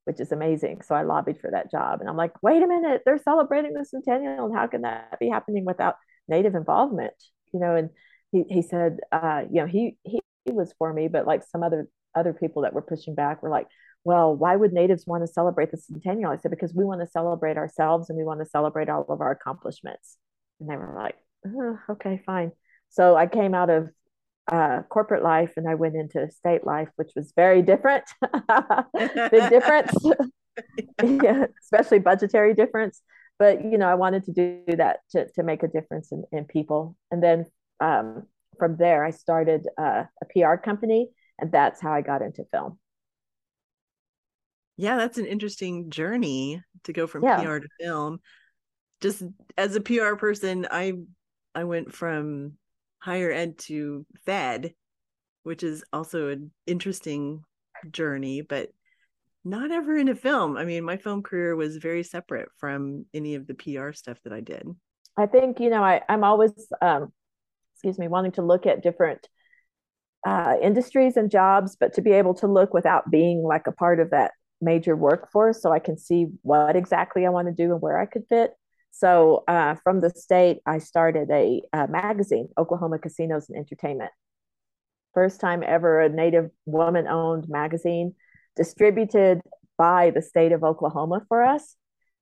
which 0.06 0.20
is 0.20 0.32
amazing. 0.32 0.82
So 0.84 0.96
I 0.96 1.04
lobbied 1.04 1.40
for 1.40 1.52
that 1.52 1.72
job, 1.72 2.02
and 2.02 2.10
I'm 2.10 2.18
like, 2.18 2.34
wait 2.44 2.62
a 2.62 2.68
minute, 2.68 3.02
they're 3.06 3.18
celebrating 3.18 3.74
the 3.74 3.86
centennial, 3.86 4.46
and 4.46 4.56
how 4.56 4.68
can 4.68 4.82
that 4.84 5.20
be 5.20 5.30
happening 5.30 5.66
without 5.66 5.96
Native 6.28 6.56
involvement? 6.56 7.14
You 7.54 7.60
know, 7.60 7.76
and 7.76 7.90
he 8.32 8.44
he 8.50 8.62
said, 8.62 9.00
uh, 9.12 9.44
you 9.50 9.62
know, 9.62 9.68
he 9.68 9.98
he 10.04 10.20
he 10.46 10.52
was 10.52 10.74
for 10.78 10.94
me, 10.94 11.08
but 11.08 11.28
like 11.28 11.44
some 11.44 11.64
other 11.64 11.88
other 12.16 12.34
people 12.34 12.64
that 12.64 12.74
were 12.74 12.82
pushing 12.82 13.16
back 13.16 13.44
were 13.44 13.50
like, 13.50 13.68
well, 14.04 14.36
why 14.36 14.56
would 14.56 14.74
natives 14.74 15.06
want 15.06 15.24
to 15.24 15.28
celebrate 15.28 15.72
the 15.72 15.78
centennial? 15.78 16.32
I 16.32 16.38
said, 16.38 16.52
because 16.52 16.74
we 16.74 16.86
want 16.86 17.02
to 17.02 17.08
celebrate 17.08 17.58
ourselves 17.58 18.10
and 18.10 18.18
we 18.18 18.24
want 18.24 18.40
to 18.40 18.46
celebrate 18.46 18.90
all 18.90 19.06
of 19.10 19.22
our 19.22 19.32
accomplishments. 19.32 20.18
And 20.60 20.70
they 20.70 20.78
were 20.78 20.94
like, 20.96 21.16
oh, 21.46 21.78
okay, 21.92 22.22
fine. 22.26 22.52
So 22.90 23.16
I 23.16 23.28
came 23.28 23.54
out 23.54 23.70
of 23.70 23.90
uh, 24.52 24.84
corporate 24.90 25.24
life 25.24 25.54
and 25.58 25.68
I 25.68 25.76
went 25.76 25.96
into 25.96 26.30
state 26.32 26.66
life, 26.66 26.90
which 26.96 27.12
was 27.16 27.34
very 27.36 27.62
different. 27.62 28.06
Big 28.96 29.50
difference, 29.50 29.92
yeah, 31.04 31.48
especially 31.62 32.00
budgetary 32.00 32.54
difference. 32.54 33.02
But 33.40 33.64
you 33.64 33.78
know, 33.78 33.88
I 33.88 33.96
wanted 33.96 34.24
to 34.26 34.32
do 34.32 34.76
that 34.78 35.02
to 35.12 35.28
to 35.34 35.44
make 35.44 35.64
a 35.64 35.68
difference 35.68 36.12
in, 36.12 36.24
in 36.32 36.46
people. 36.46 36.96
And 37.12 37.22
then 37.22 37.46
um, 37.80 38.28
from 38.58 38.78
there, 38.78 39.04
I 39.04 39.12
started 39.12 39.68
uh, 39.78 40.04
a 40.22 40.26
PR 40.34 40.56
company, 40.56 41.10
and 41.40 41.52
that's 41.52 41.82
how 41.82 41.92
I 41.92 42.02
got 42.02 42.22
into 42.22 42.46
film. 42.52 42.80
Yeah, 44.78 44.98
that's 44.98 45.18
an 45.18 45.26
interesting 45.26 45.90
journey 45.90 46.62
to 46.84 46.94
go 46.94 47.08
from 47.08 47.24
yeah. 47.24 47.44
PR 47.44 47.58
to 47.58 47.68
film. 47.80 48.20
Just 49.02 49.24
as 49.58 49.76
a 49.76 49.82
PR 49.82 50.16
person, 50.16 50.68
I 50.70 50.94
I 51.56 51.64
went 51.64 51.94
from 51.94 52.54
higher 53.00 53.32
ed 53.32 53.58
to 53.58 54.06
fed, 54.26 54.74
which 55.44 55.64
is 55.64 55.84
also 55.92 56.30
an 56.30 56.52
interesting 56.66 57.44
journey, 57.92 58.42
but 58.42 58.70
not 59.44 59.72
ever 59.72 59.96
in 59.98 60.10
a 60.10 60.16
film. 60.16 60.58
I 60.58 60.66
mean, 60.66 60.84
my 60.84 60.98
film 60.98 61.24
career 61.24 61.56
was 61.56 61.78
very 61.78 62.04
separate 62.04 62.50
from 62.58 63.06
any 63.14 63.36
of 63.36 63.48
the 63.48 63.54
PR 63.54 63.92
stuff 63.94 64.18
that 64.24 64.34
I 64.34 64.42
did. 64.42 64.68
I 65.18 65.26
think, 65.26 65.60
you 65.60 65.70
know, 65.70 65.84
I, 65.84 66.02
I'm 66.10 66.24
always, 66.24 66.52
um, 66.82 67.12
excuse 67.78 68.00
me, 68.00 68.08
wanting 68.08 68.32
to 68.32 68.42
look 68.42 68.66
at 68.66 68.82
different 68.82 69.30
uh, 70.26 70.56
industries 70.64 71.16
and 71.16 71.30
jobs, 71.30 71.78
but 71.80 71.94
to 71.94 72.02
be 72.02 72.12
able 72.12 72.34
to 72.34 72.48
look 72.48 72.74
without 72.74 73.12
being 73.12 73.44
like 73.44 73.68
a 73.68 73.72
part 73.72 74.00
of 74.00 74.10
that 74.10 74.32
major 74.60 74.96
workforce 74.96 75.62
so 75.62 75.72
I 75.72 75.78
can 75.78 75.96
see 75.96 76.26
what 76.42 76.76
exactly 76.76 77.24
I 77.24 77.30
want 77.30 77.48
to 77.48 77.54
do 77.54 77.72
and 77.72 77.82
where 77.82 78.00
I 78.00 78.08
could 78.08 78.24
fit. 78.28 78.52
So 78.90 79.44
uh, 79.48 79.76
from 79.84 80.02
the 80.02 80.10
state, 80.10 80.58
I 80.66 80.80
started 80.80 81.30
a, 81.30 81.62
a, 81.72 81.88
magazine, 81.88 82.50
Oklahoma 82.58 82.98
Casinos 82.98 83.48
and 83.48 83.60
Entertainment. 83.60 84.12
First 85.14 85.40
time 85.40 85.64
ever 85.64 86.02
a 86.02 86.10
Native 86.10 86.50
woman 86.66 87.08
owned 87.08 87.48
magazine 87.48 88.16
distributed 88.56 89.42
by 89.78 90.10
the 90.10 90.24
state 90.24 90.52
of 90.52 90.64
Oklahoma 90.64 91.24
for 91.30 91.44
us. 91.44 91.76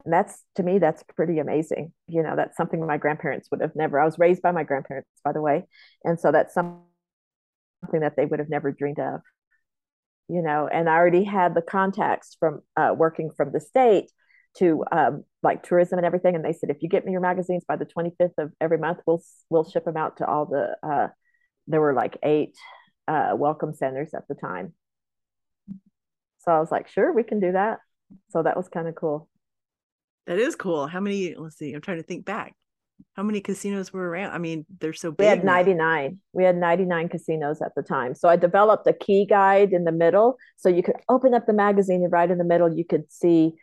And 0.05 0.13
that's 0.13 0.43
to 0.55 0.63
me, 0.63 0.77
that's 0.77 1.03
pretty 1.15 1.39
amazing. 1.39 1.91
You 2.07 2.23
know, 2.23 2.35
that's 2.35 2.55
something 2.55 2.85
my 2.85 2.97
grandparents 2.97 3.49
would 3.51 3.61
have 3.61 3.75
never. 3.75 3.99
I 3.99 4.05
was 4.05 4.19
raised 4.19 4.41
by 4.41 4.51
my 4.51 4.63
grandparents, 4.63 5.09
by 5.23 5.31
the 5.31 5.41
way. 5.41 5.65
And 6.03 6.19
so 6.19 6.31
that's 6.31 6.53
something 6.53 6.83
that 7.91 8.15
they 8.15 8.25
would 8.25 8.39
have 8.39 8.49
never 8.49 8.71
dreamed 8.71 8.99
of. 8.99 9.21
You 10.27 10.41
know, 10.41 10.67
and 10.71 10.89
I 10.89 10.95
already 10.95 11.23
had 11.23 11.53
the 11.55 11.61
contacts 11.61 12.35
from 12.39 12.61
uh, 12.77 12.93
working 12.95 13.31
from 13.35 13.51
the 13.51 13.59
state 13.59 14.11
to 14.57 14.83
um, 14.91 15.23
like 15.43 15.63
tourism 15.63 15.99
and 15.99 16.05
everything. 16.05 16.35
And 16.35 16.45
they 16.45 16.53
said, 16.53 16.69
if 16.69 16.81
you 16.81 16.89
get 16.89 17.05
me 17.05 17.11
your 17.11 17.21
magazines 17.21 17.63
by 17.67 17.75
the 17.75 17.85
25th 17.85 18.33
of 18.37 18.51
every 18.61 18.77
month, 18.77 18.99
we'll 19.05 19.23
we'll 19.49 19.69
ship 19.69 19.85
them 19.85 19.97
out 19.97 20.17
to 20.17 20.27
all 20.27 20.45
the. 20.45 20.75
Uh, 20.81 21.07
there 21.67 21.81
were 21.81 21.93
like 21.93 22.17
eight 22.23 22.55
uh, 23.07 23.33
welcome 23.35 23.73
centers 23.73 24.13
at 24.13 24.27
the 24.27 24.35
time. 24.35 24.73
So 26.39 26.51
I 26.51 26.59
was 26.59 26.71
like, 26.71 26.87
sure, 26.87 27.11
we 27.11 27.23
can 27.23 27.39
do 27.39 27.53
that. 27.53 27.79
So 28.29 28.43
that 28.43 28.55
was 28.55 28.67
kind 28.67 28.87
of 28.87 28.95
cool. 28.95 29.27
That 30.27 30.39
is 30.39 30.55
cool. 30.55 30.87
How 30.87 30.99
many? 30.99 31.35
Let's 31.35 31.57
see. 31.57 31.73
I'm 31.73 31.81
trying 31.81 31.97
to 31.97 32.03
think 32.03 32.25
back. 32.25 32.55
How 33.13 33.23
many 33.23 33.41
casinos 33.41 33.91
were 33.91 34.09
around? 34.09 34.31
I 34.31 34.37
mean, 34.37 34.65
they're 34.79 34.93
so 34.93 35.11
big. 35.11 35.25
We 35.25 35.29
had 35.29 35.43
99. 35.43 36.19
We 36.33 36.43
had 36.43 36.55
99 36.55 37.09
casinos 37.09 37.61
at 37.61 37.73
the 37.75 37.81
time. 37.81 38.15
So 38.15 38.29
I 38.29 38.35
developed 38.35 38.87
a 38.87 38.93
key 38.93 39.25
guide 39.25 39.73
in 39.73 39.83
the 39.83 39.91
middle. 39.91 40.37
So 40.55 40.69
you 40.69 40.81
could 40.81 40.95
open 41.09 41.33
up 41.33 41.45
the 41.45 41.53
magazine 41.53 42.03
and 42.03 42.11
right 42.11 42.29
in 42.29 42.37
the 42.37 42.45
middle, 42.45 42.73
you 42.73 42.85
could 42.85 43.11
see 43.11 43.53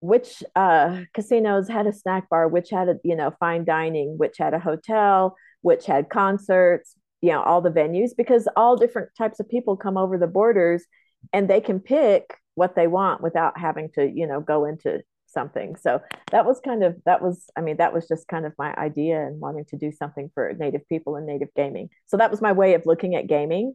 which 0.00 0.42
uh, 0.56 1.02
casinos 1.14 1.68
had 1.68 1.86
a 1.86 1.92
snack 1.92 2.28
bar, 2.28 2.48
which 2.48 2.70
had 2.70 2.88
a 2.88 2.96
you 3.04 3.14
know 3.14 3.32
fine 3.38 3.64
dining, 3.64 4.16
which 4.18 4.38
had 4.38 4.54
a 4.54 4.58
hotel, 4.58 5.36
which 5.60 5.86
had 5.86 6.08
concerts, 6.08 6.94
you 7.20 7.30
know 7.30 7.42
all 7.42 7.60
the 7.60 7.70
venues 7.70 8.10
because 8.16 8.48
all 8.56 8.76
different 8.76 9.10
types 9.16 9.40
of 9.40 9.48
people 9.48 9.76
come 9.76 9.96
over 9.96 10.18
the 10.18 10.26
borders, 10.26 10.84
and 11.32 11.48
they 11.48 11.60
can 11.60 11.80
pick 11.80 12.34
what 12.54 12.74
they 12.74 12.86
want 12.86 13.22
without 13.22 13.58
having 13.58 13.90
to 13.94 14.10
you 14.10 14.26
know 14.26 14.40
go 14.40 14.64
into 14.64 15.02
something. 15.30 15.76
So 15.76 16.00
that 16.30 16.44
was 16.44 16.60
kind 16.64 16.84
of 16.84 16.96
that 17.06 17.22
was 17.22 17.50
I 17.56 17.60
mean 17.60 17.76
that 17.78 17.92
was 17.92 18.08
just 18.08 18.28
kind 18.28 18.46
of 18.46 18.52
my 18.58 18.74
idea 18.74 19.24
and 19.24 19.40
wanting 19.40 19.64
to 19.66 19.76
do 19.76 19.92
something 19.92 20.30
for 20.34 20.52
Native 20.58 20.88
people 20.88 21.16
and 21.16 21.26
Native 21.26 21.48
gaming. 21.54 21.88
So 22.06 22.16
that 22.16 22.30
was 22.30 22.40
my 22.40 22.52
way 22.52 22.74
of 22.74 22.86
looking 22.86 23.14
at 23.14 23.26
gaming 23.26 23.74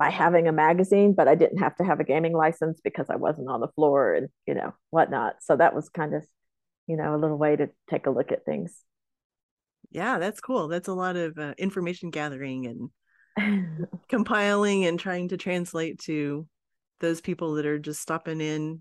by 0.00 0.08
having 0.08 0.48
a 0.48 0.52
magazine, 0.52 1.12
but 1.12 1.28
I 1.28 1.34
didn't 1.34 1.58
have 1.58 1.76
to 1.76 1.84
have 1.84 2.00
a 2.00 2.04
gaming 2.04 2.32
license 2.32 2.80
because 2.82 3.10
I 3.10 3.16
wasn't 3.16 3.50
on 3.50 3.60
the 3.60 3.68
floor 3.68 4.14
and, 4.14 4.28
you 4.46 4.54
know, 4.54 4.72
whatnot. 4.88 5.34
So 5.42 5.56
that 5.56 5.74
was 5.74 5.90
kind 5.90 6.14
of, 6.14 6.24
you 6.86 6.96
know, 6.96 7.14
a 7.14 7.18
little 7.18 7.36
way 7.36 7.54
to 7.54 7.68
take 7.90 8.06
a 8.06 8.10
look 8.10 8.32
at 8.32 8.46
things. 8.46 8.82
Yeah, 9.90 10.18
that's 10.18 10.40
cool. 10.40 10.68
That's 10.68 10.88
a 10.88 10.94
lot 10.94 11.16
of 11.16 11.38
uh, 11.38 11.52
information 11.58 12.08
gathering 12.08 12.90
and 13.36 13.76
compiling 14.08 14.86
and 14.86 14.98
trying 14.98 15.28
to 15.28 15.36
translate 15.36 15.98
to 16.04 16.46
those 17.00 17.20
people 17.20 17.54
that 17.54 17.66
are 17.66 17.78
just 17.78 18.00
stopping 18.00 18.40
in 18.40 18.80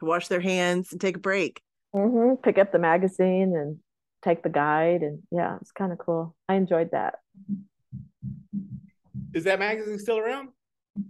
to 0.00 0.04
wash 0.04 0.28
their 0.28 0.40
hands 0.40 0.92
and 0.92 1.00
take 1.00 1.16
a 1.16 1.20
break. 1.20 1.60
Mm-hmm. 1.94 2.42
Pick 2.42 2.58
up 2.58 2.72
the 2.72 2.78
magazine 2.78 3.54
and 3.56 3.78
take 4.22 4.42
the 4.42 4.48
guide. 4.48 5.02
And 5.02 5.22
yeah, 5.30 5.56
it's 5.60 5.72
kind 5.72 5.92
of 5.92 5.98
cool. 5.98 6.34
I 6.48 6.54
enjoyed 6.54 6.90
that. 6.92 7.16
Is 9.32 9.44
that 9.44 9.58
magazine 9.58 9.98
still 9.98 10.18
around? 10.18 10.48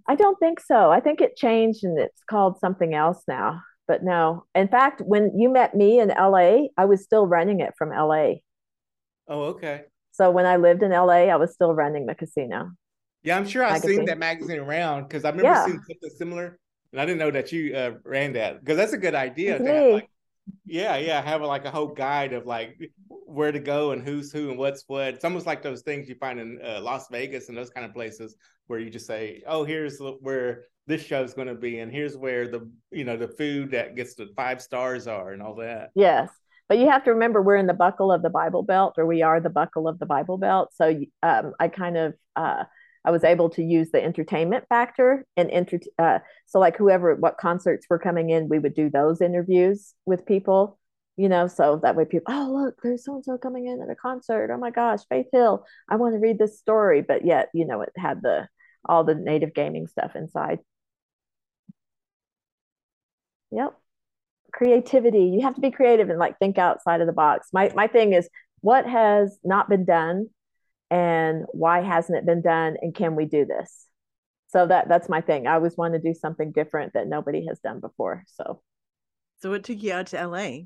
I 0.09 0.15
don't 0.15 0.39
think 0.39 0.61
so. 0.61 0.91
I 0.91 1.01
think 1.01 1.21
it 1.21 1.37
changed 1.37 1.85
and 1.85 1.99
it's 1.99 2.23
called 2.29 2.59
something 2.61 2.95
else 2.95 3.23
now. 3.27 3.63
But 3.89 4.05
no, 4.05 4.45
in 4.55 4.69
fact, 4.69 5.01
when 5.01 5.37
you 5.37 5.49
met 5.49 5.75
me 5.75 5.99
in 5.99 6.09
LA, 6.09 6.67
I 6.77 6.85
was 6.85 7.03
still 7.03 7.27
running 7.27 7.61
it 7.61 7.75
from 7.77 7.91
LA. 7.91 8.35
Oh, 9.27 9.43
okay. 9.55 9.83
So 10.13 10.31
when 10.31 10.47
I 10.47 10.57
lived 10.57 10.83
in 10.83 10.91
LA, 10.93 11.27
I 11.27 11.37
was 11.37 11.53
still 11.53 11.75
running 11.75 12.07
the 12.07 12.15
casino. 12.15 12.71
Yeah, 13.23 13.37
I'm 13.37 13.47
sure 13.47 13.65
I've 13.65 13.83
seen 13.83 14.05
that 14.07 14.19
magazine 14.19 14.59
around 14.59 15.09
because 15.09 15.25
I 15.25 15.31
remember 15.31 15.51
yeah. 15.51 15.67
seeing 15.67 15.79
something 15.79 16.11
similar, 16.17 16.59
and 16.93 17.01
I 17.01 17.05
didn't 17.07 17.19
know 17.19 17.31
that 17.31 17.53
you 17.53 17.75
uh, 17.75 17.93
ran 18.05 18.33
that 18.35 18.61
because 18.61 18.77
that's 18.77 18.93
a 18.93 18.99
good 18.99 19.15
idea 19.15 19.59
to 19.59 19.65
have 19.65 19.93
like 19.93 20.11
yeah, 20.65 20.97
yeah, 20.97 21.23
have 21.23 21.43
like 21.43 21.65
a 21.65 21.71
whole 21.71 21.89
guide 21.89 22.33
of 22.33 22.47
like 22.47 22.79
where 23.09 23.53
to 23.53 23.61
go 23.61 23.93
and 23.93 24.03
who's 24.03 24.33
who 24.33 24.51
and 24.51 24.59
what's 24.59 24.85
what. 24.87 25.15
It's 25.15 25.25
almost 25.25 25.47
like 25.47 25.63
those 25.63 25.83
things 25.83 26.09
you 26.09 26.15
find 26.17 26.41
in 26.41 26.61
uh, 26.65 26.81
Las 26.81 27.09
Vegas 27.11 27.49
and 27.49 27.57
those 27.57 27.71
kind 27.71 27.87
of 27.87 27.93
places 27.93 28.37
where 28.67 28.79
you 28.79 28.91
just 28.91 29.07
say, 29.07 29.43
"Oh, 29.47 29.65
here's 29.65 29.99
where 30.21 30.65
this 30.87 31.05
show's 31.05 31.35
going 31.35 31.49
to 31.49 31.55
be, 31.55 31.81
and 31.81 31.93
here's 31.93 32.17
where 32.17 32.49
the 32.49 32.71
you 32.91 33.05
know 33.05 33.17
the 33.17 33.29
food 33.29 33.71
that 33.73 33.97
gets 33.97 34.15
the 34.15 34.29
five 34.37 34.61
stars 34.61 35.07
are, 35.07 35.33
and 35.33 35.43
all 35.43 35.57
that." 35.57 35.91
Yes, 35.95 36.31
but 36.69 36.79
you 36.79 36.89
have 36.89 37.05
to 37.05 37.13
remember 37.13 37.43
we're 37.43 37.57
in 37.57 37.67
the 37.67 37.75
buckle 37.75 38.13
of 38.13 38.23
the 38.23 38.31
Bible 38.31 38.63
Belt, 38.63 38.95
or 38.97 39.07
we 39.07 39.23
are 39.23 39.41
the 39.41 39.51
buckle 39.51 39.89
of 39.89 39.99
the 39.99 40.07
Bible 40.07 40.39
Belt. 40.39 40.71
So 40.75 41.01
um, 41.23 41.53
I 41.59 41.69
kind 41.69 41.97
of 41.97 42.15
uh, 42.37 42.65
I 43.05 43.11
was 43.11 43.25
able 43.25 43.51
to 43.51 43.63
use 43.63 43.91
the 43.91 44.03
entertainment 44.03 44.65
factor 44.69 45.25
and 45.37 45.51
enter. 45.51 45.81
Uh, 45.99 46.19
so 46.47 46.59
like 46.59 46.77
whoever, 46.77 47.15
what 47.15 47.39
concerts 47.39 47.87
were 47.89 47.99
coming 47.99 48.31
in, 48.31 48.49
we 48.49 48.59
would 48.59 48.75
do 48.75 48.91
those 48.91 49.21
interviews 49.21 49.95
with 50.05 50.27
people, 50.27 50.79
you 51.17 51.29
know, 51.29 51.47
so 51.47 51.81
that 51.83 51.97
way 51.97 52.05
people, 52.05 52.33
oh 52.33 52.51
look, 52.53 52.77
there's 52.83 53.05
so 53.05 53.15
and 53.15 53.25
so 53.25 53.39
coming 53.39 53.67
in 53.67 53.81
at 53.83 53.91
a 53.91 53.95
concert. 53.95 54.51
Oh 54.53 54.59
my 54.59 54.71
gosh, 54.71 55.01
Faith 55.09 55.27
Hill, 55.33 55.65
I 55.89 55.97
want 55.97 56.15
to 56.15 56.19
read 56.21 56.39
this 56.39 56.59
story, 56.59 57.03
but 57.03 57.25
yet 57.25 57.49
you 57.55 57.65
know 57.67 57.81
it 57.83 57.93
had 57.97 58.23
the 58.23 58.49
all 58.85 59.05
the 59.05 59.15
native 59.15 59.55
gaming 59.55 59.87
stuff 59.87 60.15
inside. 60.15 60.59
Yep, 63.51 63.75
creativity. 64.53 65.25
You 65.25 65.43
have 65.43 65.55
to 65.55 65.61
be 65.61 65.71
creative 65.71 66.11
and 66.11 66.19
like 66.19 66.39
think 66.39 66.59
outside 66.59 67.01
of 67.01 67.07
the 67.07 67.13
box. 67.13 67.49
My 67.53 67.73
my 67.75 67.87
thing 67.87 68.13
is 68.13 68.29
what 68.61 68.87
has 68.87 69.39
not 69.43 69.69
been 69.69 69.85
done 69.85 70.29
and 70.91 71.45
why 71.53 71.83
hasn't 71.83 72.19
it 72.19 72.27
been 72.27 72.43
done 72.43 72.77
and 72.81 72.95
can 72.95 73.15
we 73.15 73.25
do 73.25 73.45
this 73.45 73.87
so 74.51 74.67
that 74.67 74.89
that's 74.89 75.09
my 75.09 75.21
thing. 75.21 75.47
I 75.47 75.55
always 75.55 75.77
want 75.77 75.95
to 75.95 76.01
do 76.01 76.13
something 76.13 76.51
different 76.51 76.95
that 76.95 77.07
nobody 77.07 77.47
has 77.47 77.61
done 77.61 77.79
before. 77.79 78.25
So, 78.27 78.61
so 79.39 79.51
what 79.51 79.63
took 79.63 79.83
you 79.83 79.93
out 79.93 80.09
to 80.09 80.27
LA? 80.27 80.63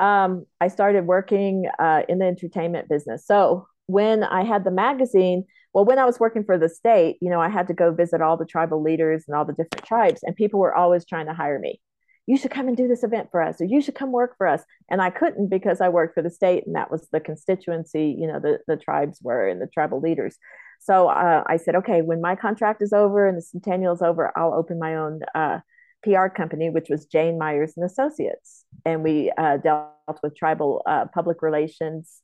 Um, 0.00 0.46
I 0.60 0.68
started 0.68 1.06
working 1.06 1.66
uh, 1.78 2.02
in 2.08 2.18
the 2.18 2.24
entertainment 2.24 2.88
business. 2.88 3.26
So 3.26 3.66
when 3.86 4.24
I 4.24 4.42
had 4.44 4.64
the 4.64 4.70
magazine, 4.70 5.44
well, 5.74 5.84
when 5.84 5.98
I 5.98 6.06
was 6.06 6.18
working 6.18 6.44
for 6.44 6.58
the 6.58 6.68
state, 6.68 7.18
you 7.20 7.30
know, 7.30 7.40
I 7.40 7.50
had 7.50 7.68
to 7.68 7.74
go 7.74 7.92
visit 7.92 8.22
all 8.22 8.38
the 8.38 8.46
tribal 8.46 8.82
leaders 8.82 9.24
and 9.28 9.36
all 9.36 9.44
the 9.44 9.52
different 9.52 9.84
tribes, 9.84 10.20
and 10.22 10.34
people 10.34 10.58
were 10.58 10.74
always 10.74 11.04
trying 11.04 11.26
to 11.26 11.34
hire 11.34 11.58
me. 11.58 11.80
You 12.26 12.36
should 12.36 12.52
come 12.52 12.68
and 12.68 12.76
do 12.76 12.86
this 12.86 13.02
event 13.02 13.28
for 13.30 13.42
us, 13.42 13.60
or 13.60 13.64
you 13.64 13.80
should 13.80 13.96
come 13.96 14.12
work 14.12 14.36
for 14.38 14.46
us. 14.46 14.62
And 14.88 15.02
I 15.02 15.10
couldn't 15.10 15.48
because 15.48 15.80
I 15.80 15.88
worked 15.88 16.14
for 16.14 16.22
the 16.22 16.30
state, 16.30 16.64
and 16.66 16.76
that 16.76 16.90
was 16.90 17.08
the 17.12 17.20
constituency, 17.20 18.16
you 18.16 18.26
know, 18.26 18.38
the, 18.38 18.60
the 18.68 18.76
tribes 18.76 19.18
were 19.22 19.48
and 19.48 19.60
the 19.60 19.66
tribal 19.66 20.00
leaders. 20.00 20.38
So 20.80 21.08
uh, 21.08 21.44
I 21.46 21.58
said, 21.58 21.76
okay, 21.76 22.02
when 22.02 22.20
my 22.20 22.34
contract 22.34 22.82
is 22.82 22.92
over 22.92 23.28
and 23.28 23.36
the 23.36 23.42
centennial 23.42 23.94
is 23.94 24.02
over, 24.02 24.32
I'll 24.36 24.54
open 24.54 24.78
my 24.78 24.96
own 24.96 25.20
uh, 25.34 25.60
PR 26.02 26.26
company, 26.26 26.70
which 26.70 26.88
was 26.88 27.06
Jhane 27.06 27.38
Myers 27.38 27.74
and 27.76 27.86
Associates, 27.86 28.64
and 28.84 29.02
we 29.02 29.30
uh, 29.38 29.58
dealt 29.58 30.18
with 30.22 30.36
tribal 30.36 30.82
uh, 30.86 31.06
public 31.14 31.42
relations. 31.42 32.20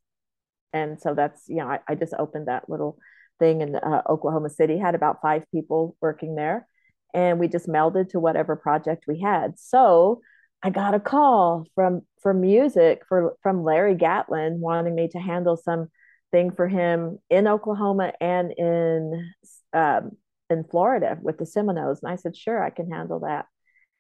And 0.73 1.01
so 1.01 1.15
that's 1.15 1.45
you 1.49 1.57
know 1.57 1.69
I, 1.69 1.79
I 1.89 1.95
just 1.95 2.15
opened 2.19 2.49
that 2.49 2.69
little 2.69 2.99
thing 3.39 3.61
in 3.61 3.77
uh, 3.77 4.03
Oklahoma 4.09 4.51
City. 4.51 4.79
Had 4.79 4.95
about 4.95 5.23
five 5.23 5.45
people 5.53 5.97
working 6.01 6.35
there, 6.35 6.67
and 7.15 7.39
we 7.39 7.49
just 7.49 7.69
melded 7.69 8.11
to 8.11 8.21
whatever 8.21 8.57
project 8.57 9.05
we 9.07 9.21
had. 9.21 9.59
So 9.59 10.21
I 10.63 10.71
got 10.71 10.95
a 10.95 11.01
call 11.01 11.67
from 11.75 12.03
from 12.23 12.41
music 12.41 13.03
for 13.09 13.37
from 13.43 13.63
Larry 13.63 13.95
Gatlin 13.95 14.61
wanting 14.61 14.95
me 14.95 15.09
to 15.09 15.19
handle 15.19 15.57
some 15.57 15.89
thing 16.33 16.51
for 16.51 16.69
him 16.69 17.19
in 17.31 17.47
Oklahoma 17.47 18.13
and 18.21 18.53
in 18.53 19.33
um, 19.73 20.13
in 20.51 20.65
Florida 20.65 21.19
with 21.21 21.39
the 21.39 21.47
Seminoles. 21.47 22.01
And 22.03 22.11
I 22.13 22.17
said, 22.17 22.37
sure, 22.37 22.63
I 22.63 22.71
can 22.71 22.91
handle 22.91 23.21
that. 23.21 23.47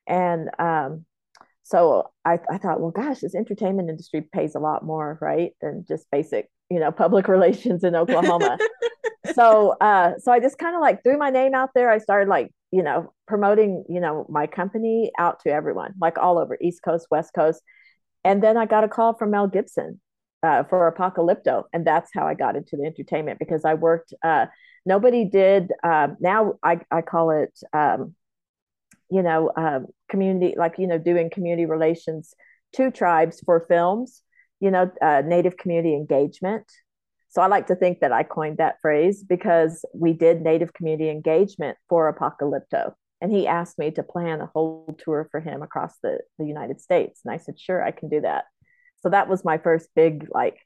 And 0.06 0.48
um, 0.58 1.04
so 1.62 2.10
I, 2.24 2.38
I 2.50 2.58
thought, 2.58 2.80
well, 2.80 2.90
gosh, 2.90 3.20
this 3.20 3.34
entertainment 3.34 3.90
industry 3.90 4.22
pays 4.32 4.54
a 4.54 4.60
lot 4.60 4.84
more, 4.84 5.18
right, 5.20 5.52
than 5.60 5.84
just 5.86 6.10
basic, 6.10 6.50
you 6.70 6.80
know, 6.80 6.90
public 6.90 7.28
relations 7.28 7.84
in 7.84 7.94
Oklahoma. 7.94 8.58
so 9.34 9.76
uh, 9.80 10.12
so 10.18 10.32
I 10.32 10.40
just 10.40 10.58
kind 10.58 10.74
of 10.74 10.80
like 10.80 11.02
threw 11.02 11.18
my 11.18 11.30
name 11.30 11.54
out 11.54 11.70
there. 11.74 11.90
I 11.90 11.98
started 11.98 12.28
like, 12.28 12.50
you 12.70 12.82
know, 12.82 13.12
promoting, 13.26 13.84
you 13.88 14.00
know, 14.00 14.26
my 14.28 14.46
company 14.46 15.10
out 15.18 15.40
to 15.40 15.50
everyone, 15.50 15.94
like 16.00 16.18
all 16.18 16.38
over 16.38 16.58
East 16.60 16.82
Coast, 16.82 17.06
West 17.10 17.32
Coast. 17.34 17.62
And 18.24 18.42
then 18.42 18.56
I 18.56 18.66
got 18.66 18.84
a 18.84 18.88
call 18.88 19.14
from 19.14 19.30
Mel 19.30 19.46
Gibson 19.46 20.00
uh, 20.42 20.64
for 20.64 20.90
Apocalypto, 20.92 21.64
and 21.72 21.86
that's 21.86 22.10
how 22.14 22.26
I 22.26 22.34
got 22.34 22.56
into 22.56 22.76
the 22.76 22.84
entertainment 22.84 23.38
because 23.38 23.64
I 23.64 23.74
worked. 23.74 24.12
Uh, 24.22 24.46
nobody 24.84 25.24
did. 25.24 25.72
Uh, 25.82 26.08
now 26.20 26.54
I 26.62 26.80
I 26.90 27.02
call 27.02 27.30
it, 27.30 27.58
um, 27.72 28.14
you 29.10 29.22
know, 29.22 29.50
um, 29.56 29.86
community 30.08 30.54
like 30.56 30.78
you 30.78 30.86
know 30.86 30.98
doing 30.98 31.30
community 31.30 31.66
relations 31.66 32.34
to 32.74 32.90
tribes 32.90 33.40
for 33.44 33.64
films. 33.68 34.22
You 34.60 34.70
know, 34.70 34.90
uh, 35.00 35.22
Native 35.24 35.56
community 35.56 35.94
engagement. 35.94 36.66
So 37.30 37.42
I 37.42 37.46
like 37.46 37.66
to 37.66 37.76
think 37.76 38.00
that 38.00 38.12
I 38.12 38.22
coined 38.22 38.58
that 38.58 38.78
phrase 38.80 39.22
because 39.22 39.84
we 39.94 40.12
did 40.12 40.40
Native 40.40 40.72
community 40.72 41.10
engagement 41.10 41.76
for 41.88 42.12
Apocalypto. 42.12 42.94
And 43.20 43.32
he 43.32 43.46
asked 43.46 43.78
me 43.78 43.90
to 43.92 44.02
plan 44.02 44.40
a 44.40 44.46
whole 44.46 44.96
tour 44.98 45.28
for 45.30 45.40
him 45.40 45.62
across 45.62 45.94
the, 46.02 46.20
the 46.38 46.46
United 46.46 46.80
States. 46.80 47.20
And 47.24 47.34
I 47.34 47.38
said, 47.38 47.58
sure, 47.58 47.84
I 47.84 47.90
can 47.90 48.08
do 48.08 48.20
that 48.20 48.44
so 49.02 49.08
that 49.10 49.28
was 49.28 49.44
my 49.44 49.58
first 49.58 49.88
big 49.94 50.26
like 50.30 50.56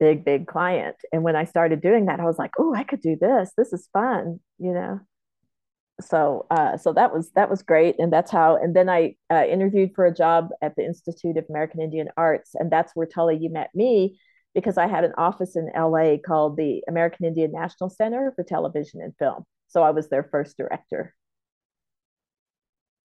big 0.00 0.24
big 0.24 0.46
client 0.46 0.96
and 1.12 1.22
when 1.22 1.36
i 1.36 1.44
started 1.44 1.80
doing 1.80 2.06
that 2.06 2.20
i 2.20 2.24
was 2.24 2.38
like 2.38 2.52
oh 2.58 2.74
i 2.74 2.84
could 2.84 3.00
do 3.00 3.16
this 3.20 3.50
this 3.56 3.72
is 3.72 3.88
fun 3.92 4.40
you 4.58 4.72
know 4.72 5.00
so 6.00 6.46
uh, 6.52 6.76
so 6.76 6.92
that 6.92 7.12
was 7.12 7.32
that 7.32 7.50
was 7.50 7.62
great 7.64 7.96
and 7.98 8.12
that's 8.12 8.30
how 8.30 8.56
and 8.56 8.74
then 8.74 8.88
i 8.88 9.14
uh, 9.32 9.44
interviewed 9.44 9.90
for 9.96 10.06
a 10.06 10.14
job 10.14 10.50
at 10.62 10.76
the 10.76 10.84
institute 10.84 11.36
of 11.36 11.44
american 11.50 11.80
indian 11.80 12.08
arts 12.16 12.52
and 12.54 12.70
that's 12.70 12.92
where 12.94 13.06
tully 13.06 13.36
you 13.36 13.50
met 13.50 13.68
me 13.74 14.18
because 14.54 14.78
i 14.78 14.86
had 14.86 15.04
an 15.04 15.12
office 15.18 15.56
in 15.56 15.70
la 15.76 16.16
called 16.26 16.56
the 16.56 16.82
american 16.88 17.26
indian 17.26 17.52
national 17.52 17.90
center 17.90 18.32
for 18.34 18.42
television 18.42 19.00
and 19.00 19.14
film 19.18 19.44
so 19.66 19.82
i 19.82 19.90
was 19.90 20.08
their 20.08 20.24
first 20.24 20.56
director 20.56 21.14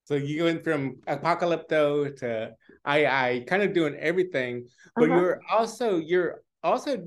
so 0.05 0.15
you 0.15 0.43
went 0.43 0.63
from 0.63 0.97
apocalypto 1.07 2.15
to 2.17 2.53
I 2.83 3.05
I 3.05 3.45
kind 3.47 3.63
of 3.63 3.73
doing 3.73 3.95
everything, 3.95 4.67
but 4.95 5.09
uh-huh. 5.09 5.15
you're 5.15 5.41
also 5.51 5.97
you're 5.97 6.43
also 6.63 7.05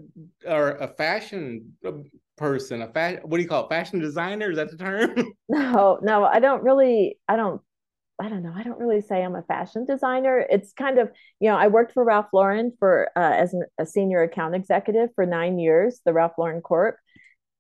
are 0.49 0.77
a 0.79 0.89
fashion 0.89 1.77
person, 2.37 2.83
a 2.83 2.89
fashion 2.89 3.21
what 3.25 3.37
do 3.37 3.43
you 3.43 3.49
call 3.49 3.65
it? 3.65 3.69
Fashion 3.69 3.99
designer? 3.99 4.51
Is 4.51 4.57
that 4.57 4.71
the 4.71 4.77
term? 4.77 5.15
No, 5.49 6.01
no, 6.03 6.25
I 6.25 6.41
don't 6.41 6.65
really 6.65 7.19
I 7.29 7.37
don't 7.37 7.61
I 8.19 8.31
don't 8.31 8.43
know. 8.43 8.53
I 8.55 8.63
don't 8.63 8.79
really 8.79 9.03
say 9.03 9.23
I'm 9.23 9.35
a 9.35 9.43
fashion 9.43 9.85
designer. 9.85 10.45
It's 10.49 10.73
kind 10.73 10.99
of, 10.99 11.11
you 11.39 11.51
know, 11.51 11.57
I 11.57 11.69
worked 11.69 11.93
for 11.93 12.03
Ralph 12.03 12.29
Lauren 12.33 12.73
for 12.79 13.11
uh, 13.15 13.33
as 13.35 13.53
an, 13.53 13.65
a 13.79 13.85
senior 13.85 14.23
account 14.23 14.55
executive 14.55 15.11
for 15.15 15.27
nine 15.27 15.59
years, 15.59 16.01
the 16.05 16.15
Ralph 16.15 16.33
Lauren 16.39 16.63
Corp. 16.63 16.97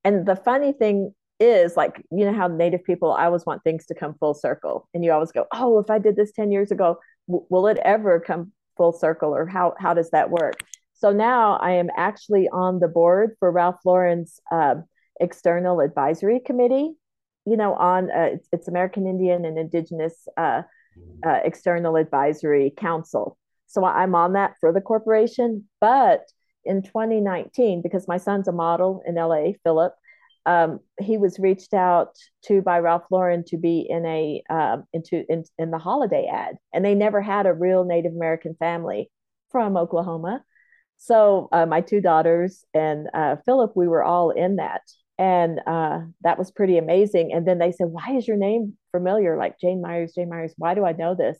And 0.02 0.24
the 0.24 0.36
funny 0.36 0.72
thing 0.72 1.14
is 1.38 1.76
like 1.76 2.02
you 2.10 2.24
know 2.24 2.32
how 2.32 2.48
native 2.48 2.82
people 2.84 3.12
i 3.12 3.26
always 3.26 3.44
want 3.44 3.62
things 3.62 3.84
to 3.86 3.94
come 3.94 4.14
full 4.18 4.32
circle 4.32 4.88
and 4.94 5.04
you 5.04 5.12
always 5.12 5.32
go 5.32 5.44
oh 5.52 5.78
if 5.78 5.90
i 5.90 5.98
did 5.98 6.16
this 6.16 6.32
10 6.32 6.50
years 6.50 6.70
ago 6.70 6.96
w- 7.28 7.44
will 7.50 7.66
it 7.66 7.78
ever 7.84 8.18
come 8.20 8.52
full 8.76 8.92
circle 8.92 9.34
or 9.34 9.46
how 9.46 9.74
how 9.78 9.92
does 9.92 10.10
that 10.10 10.30
work 10.30 10.54
so 10.94 11.12
now 11.12 11.56
i 11.56 11.72
am 11.72 11.90
actually 11.96 12.48
on 12.48 12.80
the 12.80 12.88
board 12.88 13.36
for 13.38 13.50
ralph 13.50 13.78
lauren's 13.84 14.40
uh, 14.50 14.76
external 15.20 15.80
advisory 15.80 16.40
committee 16.40 16.92
you 17.46 17.56
know 17.56 17.74
on 17.74 18.11
uh, 18.11 18.30
it's, 18.32 18.48
it's, 18.52 18.68
american 18.68 19.06
indian 19.06 19.44
and 19.44 19.59
indigenous 19.59 20.28
uh, 20.37 20.62
uh 21.26 21.40
external 21.44 21.96
advisory 21.96 22.72
council. 22.76 23.38
So 23.66 23.85
i'm 23.85 24.14
on 24.14 24.35
that 24.35 24.54
for 24.61 24.72
the 24.72 24.80
corporation 24.80 25.64
but 25.80 26.22
in 26.64 26.82
2019 26.82 27.82
because 27.82 28.09
my 28.09 28.16
son's 28.16 28.48
a 28.48 28.52
model 28.52 29.02
in 29.06 29.14
la 29.16 29.52
philip 29.64 29.94
um, 30.46 30.78
he 31.00 31.18
was 31.18 31.40
reached 31.40 31.74
out 31.74 32.16
to 32.44 32.62
by 32.62 32.78
Ralph 32.78 33.06
Lauren 33.11 33.42
to 33.48 33.56
be 33.56 33.80
in 33.80 34.06
a 34.06 34.42
um, 34.48 34.85
into 34.92 35.24
in, 35.28 35.42
in 35.59 35.72
the 35.72 35.78
holiday 35.78 36.28
ad, 36.32 36.56
and 36.72 36.85
they 36.85 36.94
never 36.94 37.20
had 37.20 37.46
a 37.46 37.52
real 37.52 37.85
Native 37.85 38.12
American 38.12 38.54
family 38.54 39.11
from 39.50 39.76
Oklahoma. 39.76 40.44
So 40.98 41.48
uh, 41.50 41.66
my 41.66 41.80
two 41.80 42.00
daughters 42.00 42.64
and 42.72 43.09
uh, 43.12 43.37
Philip, 43.44 43.72
we 43.74 43.88
were 43.88 44.04
all 44.04 44.30
in 44.30 44.56
that, 44.56 44.82
and 45.18 45.61
uh, 45.66 46.00
that 46.22 46.38
was 46.38 46.50
pretty 46.50 46.79
amazing. 46.79 47.33
And 47.33 47.46
then 47.46 47.59
they 47.59 47.72
said, 47.72 47.88
"Why 47.88 48.16
is 48.16 48.29
your 48.29 48.37
name 48.37 48.76
familiar? 48.92 49.37
Like 49.37 49.57
Jhane 49.62 49.81
Myers, 49.81 50.14
Jhane 50.16 50.29
Myers. 50.29 50.55
Why 50.57 50.74
do 50.74 50.85
I 50.85 50.92
know 50.92 51.14
this?" 51.14 51.38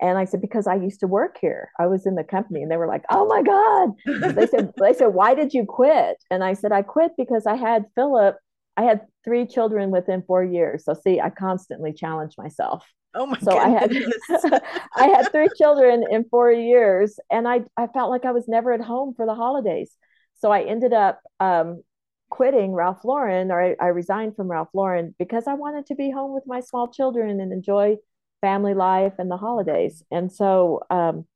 And 0.00 0.16
I 0.16 0.24
said, 0.24 0.40
because 0.40 0.66
I 0.66 0.76
used 0.76 1.00
to 1.00 1.06
work 1.06 1.36
here. 1.40 1.70
I 1.78 1.86
was 1.86 2.06
in 2.06 2.14
the 2.14 2.24
company. 2.24 2.62
And 2.62 2.70
they 2.70 2.78
were 2.78 2.86
like, 2.86 3.04
oh 3.10 3.26
my 3.26 3.42
God. 3.42 4.34
they 4.34 4.46
said, 4.46 4.72
they 4.78 4.94
said, 4.94 5.08
why 5.08 5.34
did 5.34 5.52
you 5.52 5.66
quit? 5.66 6.16
And 6.30 6.42
I 6.42 6.54
said, 6.54 6.72
I 6.72 6.82
quit 6.82 7.12
because 7.18 7.46
I 7.46 7.56
had 7.56 7.84
Philip, 7.94 8.36
I 8.76 8.84
had 8.84 9.02
three 9.24 9.46
children 9.46 9.90
within 9.90 10.22
four 10.26 10.42
years. 10.42 10.84
So 10.84 10.94
see, 10.94 11.20
I 11.20 11.28
constantly 11.28 11.92
challenge 11.92 12.34
myself. 12.38 12.84
Oh 13.14 13.26
my 13.26 13.38
so 13.40 13.58
goodness. 13.58 14.14
I 14.30 14.48
had 14.48 14.62
I 14.96 15.06
had 15.08 15.32
three 15.32 15.48
children 15.58 16.04
in 16.10 16.24
four 16.30 16.50
years 16.50 17.18
and 17.30 17.46
I, 17.46 17.62
I 17.76 17.88
felt 17.88 18.10
like 18.10 18.24
I 18.24 18.32
was 18.32 18.48
never 18.48 18.72
at 18.72 18.80
home 18.80 19.14
for 19.14 19.26
the 19.26 19.34
holidays. 19.34 19.90
So 20.38 20.50
I 20.50 20.62
ended 20.62 20.94
up 20.94 21.20
um, 21.40 21.82
quitting 22.30 22.72
Ralph 22.72 23.04
Lauren 23.04 23.50
or 23.50 23.60
I, 23.60 23.76
I 23.80 23.88
resigned 23.88 24.36
from 24.36 24.50
Ralph 24.50 24.70
Lauren 24.72 25.14
because 25.18 25.46
I 25.46 25.54
wanted 25.54 25.86
to 25.86 25.94
be 25.94 26.10
home 26.10 26.32
with 26.32 26.44
my 26.46 26.60
small 26.60 26.88
children 26.88 27.40
and 27.40 27.52
enjoy 27.52 27.96
family 28.40 28.74
life 28.74 29.14
and 29.18 29.30
the 29.30 29.36
holidays. 29.36 30.02
And 30.10 30.32
so, 30.32 30.80
um, 30.90 31.26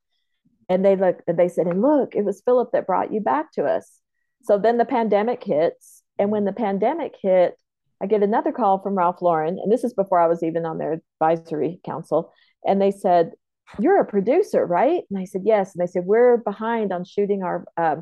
and 0.67 0.83
they 0.83 0.95
look, 0.95 1.21
they 1.27 1.47
said, 1.47 1.67
and 1.67 1.81
look, 1.81 2.15
it 2.15 2.25
was 2.25 2.41
Philip 2.41 2.71
that 2.73 2.87
brought 2.87 3.13
you 3.13 3.19
back 3.19 3.51
to 3.53 3.65
us. 3.65 4.01
So 4.43 4.57
then 4.57 4.77
the 4.77 4.85
pandemic 4.85 5.43
hits. 5.43 6.03
And 6.17 6.31
when 6.31 6.45
the 6.45 6.53
pandemic 6.53 7.15
hit, 7.21 7.55
I 8.01 8.07
get 8.07 8.23
another 8.23 8.51
call 8.51 8.79
from 8.79 8.97
Ralph 8.97 9.21
Lauren. 9.21 9.59
And 9.61 9.71
this 9.71 9.83
is 9.83 9.93
before 9.93 10.19
I 10.19 10.27
was 10.27 10.43
even 10.43 10.65
on 10.65 10.77
their 10.77 11.01
advisory 11.21 11.79
council. 11.85 12.31
And 12.65 12.81
they 12.81 12.91
said, 12.91 13.31
You're 13.79 13.99
a 13.99 14.05
producer, 14.05 14.65
right? 14.65 15.03
And 15.09 15.19
I 15.19 15.25
said, 15.25 15.41
Yes. 15.45 15.75
And 15.75 15.81
they 15.81 15.91
said, 15.91 16.05
We're 16.05 16.37
behind 16.37 16.91
on 16.91 17.05
shooting 17.05 17.43
our, 17.43 17.65
uh, 17.77 17.97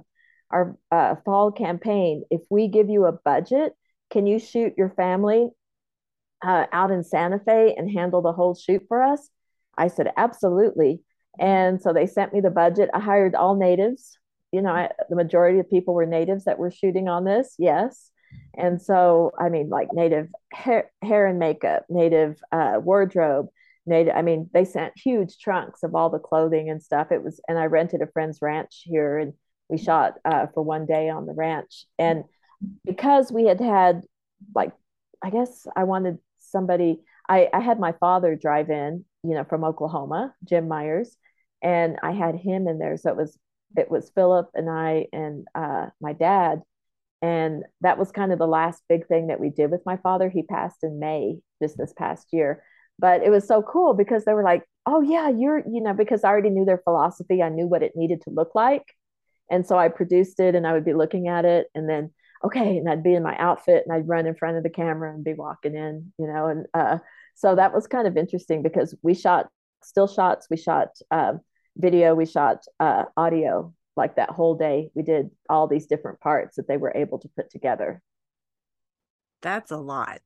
our 0.52 0.78
uh, 0.92 1.16
fall 1.26 1.52
campaign. 1.52 2.24
If 2.30 2.42
we 2.50 2.68
give 2.68 2.90
you 2.90 3.06
a 3.06 3.12
budget, 3.12 3.74
can 4.12 4.28
you 4.28 4.40
shoot 4.40 4.74
your 4.78 4.90
family 4.90 5.50
uh, 6.46 6.66
out 6.72 6.92
in 6.92 7.04
Santa 7.04 7.40
Fe 7.40 7.74
and 7.78 7.90
handle 7.90 8.22
the 8.22 8.34
whole 8.34 8.56
shoot 8.56 8.84
for 8.88 9.02
us? 9.02 9.30
I 9.78 9.88
said, 9.88 10.12
absolutely. 10.18 11.02
And 11.40 11.82
so 11.82 11.94
they 11.94 12.06
sent 12.06 12.34
me 12.34 12.42
the 12.42 12.52
budget. 12.52 12.90
I 12.94 13.00
hired 13.00 13.34
all 13.34 13.56
natives. 13.56 14.18
You 14.52 14.62
know, 14.62 14.72
I, 14.72 14.90
the 15.10 15.16
majority 15.16 15.60
of 15.60 15.70
people 15.70 15.96
were 15.96 16.06
natives 16.06 16.46
that 16.46 16.60
were 16.60 16.70
shooting 16.70 17.10
on 17.10 17.24
this. 17.24 17.56
Yes. 17.58 18.12
And 18.56 18.82
so, 18.82 19.32
I 19.40 19.50
mean, 19.50 19.70
like 19.70 19.90
native 19.94 20.30
hair, 20.52 20.92
hair 21.02 21.26
and 21.26 21.40
makeup, 21.40 21.86
native 21.90 22.40
uh, 22.52 22.80
wardrobe, 22.80 23.48
native. 23.86 24.14
I 24.16 24.22
mean, 24.22 24.50
they 24.54 24.66
sent 24.66 24.94
huge 24.96 25.38
trunks 25.40 25.82
of 25.82 25.96
all 25.96 26.10
the 26.10 26.20
clothing 26.20 26.70
and 26.70 26.82
stuff. 26.82 27.12
It 27.12 27.24
was, 27.24 27.42
and 27.48 27.58
I 27.58 27.66
rented 27.66 28.02
a 28.02 28.08
friend's 28.08 28.42
ranch 28.42 28.84
here 28.86 29.18
and 29.18 29.34
we 29.74 29.84
shot 29.84 30.14
uh, 30.24 30.48
for 30.54 30.64
one 30.64 30.86
day 30.86 31.10
on 31.10 31.26
the 31.26 31.34
ranch. 31.34 31.86
And 32.00 32.24
because 32.86 33.32
we 33.32 33.46
had 33.46 33.60
had 33.60 34.04
like 34.56 34.72
I 35.24 35.30
guess 35.30 35.66
I 35.76 35.86
wanted 35.86 36.20
somebody. 36.40 37.00
I, 37.28 37.50
I 37.54 37.62
had 37.62 37.80
my 37.80 37.94
father 37.94 38.36
drive 38.36 38.70
in, 38.70 39.06
you 39.24 39.34
know, 39.34 39.46
from 39.46 39.64
Oklahoma, 39.64 40.36
Jim 40.44 40.68
Myers, 40.68 41.16
and 41.62 41.98
I 42.04 42.12
had 42.12 42.36
him 42.36 42.68
in 42.68 42.78
there. 42.78 42.98
So 42.98 43.10
it 43.10 43.18
was 43.18 43.38
it 43.76 43.90
was 43.90 44.12
Philip 44.14 44.50
and 44.54 44.70
I 44.70 45.08
and 45.14 45.48
uh, 45.56 45.88
my 46.02 46.14
dad, 46.14 46.62
and 47.22 47.64
that 47.82 47.98
was 47.98 48.12
kind 48.12 48.34
of 48.34 48.40
the 48.40 48.48
last 48.48 48.84
big 48.90 49.08
thing 49.08 49.28
that 49.28 49.40
we 49.40 49.50
did 49.50 49.72
with 49.72 49.86
my 49.86 49.98
father. 49.98 50.30
He 50.30 50.44
passed 50.44 50.84
in 50.84 51.00
May 51.00 51.38
just 51.62 51.78
this 51.78 51.94
past 51.94 52.28
year, 52.34 52.64
but 53.00 53.24
it 53.24 53.30
was 53.30 53.48
so 53.48 53.62
cool 53.62 53.94
because 53.94 54.26
they 54.26 54.34
were 54.34 54.44
like, 54.44 54.64
"Oh 54.86 55.02
yeah, 55.02 55.30
you're," 55.30 55.60
you 55.60 55.82
know, 55.82 55.94
because 55.94 56.26
I 56.26 56.30
already 56.30 56.50
knew 56.50 56.66
their 56.66 56.82
philosophy. 56.84 57.42
I 57.42 57.50
knew 57.50 57.68
what 57.68 57.84
it 57.84 57.96
needed 57.96 58.22
to 58.24 58.30
look 58.30 58.54
like, 58.56 58.84
and 59.54 59.66
so 59.66 59.78
I 59.78 59.88
produced 59.88 60.40
it, 60.40 60.56
and 60.56 60.68
I 60.68 60.74
would 60.74 60.86
be 60.86 60.94
looking 60.94 61.28
at 61.28 61.46
it, 61.46 61.68
and 61.76 61.90
then 61.90 62.12
okay, 62.44 62.78
and 62.78 62.90
I'd 62.90 63.04
be 63.04 63.14
in 63.14 63.24
my 63.24 63.38
outfit, 63.38 63.84
and 63.86 63.96
I'd 63.96 64.08
run 64.08 64.26
in 64.26 64.36
front 64.36 64.58
of 64.58 64.64
the 64.64 64.70
camera 64.70 65.14
and 65.14 65.24
be 65.24 65.34
walking 65.34 65.76
in, 65.76 66.12
you 66.18 66.28
know, 66.28 66.48
and 66.48 66.66
uh, 66.74 66.98
so 67.36 67.56
that 67.56 67.74
was 67.74 67.88
kind 67.88 68.08
of 68.08 68.18
interesting 68.18 68.62
because 68.62 68.96
we 69.02 69.14
shot 69.14 69.48
still 69.84 70.08
shots, 70.08 70.48
we 70.50 70.58
shot. 70.58 70.90
Um, 71.12 71.42
video, 71.78 72.16
we 72.16 72.26
shot 72.26 72.64
uh, 72.80 73.04
audio 73.18 73.74
like 73.96 74.16
that 74.16 74.32
whole 74.32 74.56
day. 74.56 74.90
We 74.96 75.04
did 75.04 75.30
all 75.50 75.68
these 75.68 75.88
different 75.88 76.20
parts 76.20 76.56
that 76.56 76.68
they 76.68 76.78
were 76.78 76.94
able 76.96 77.20
to 77.20 77.30
put 77.36 77.50
together. 77.50 78.02
That's 79.42 79.72
a 79.72 79.78
lot. 79.78 80.22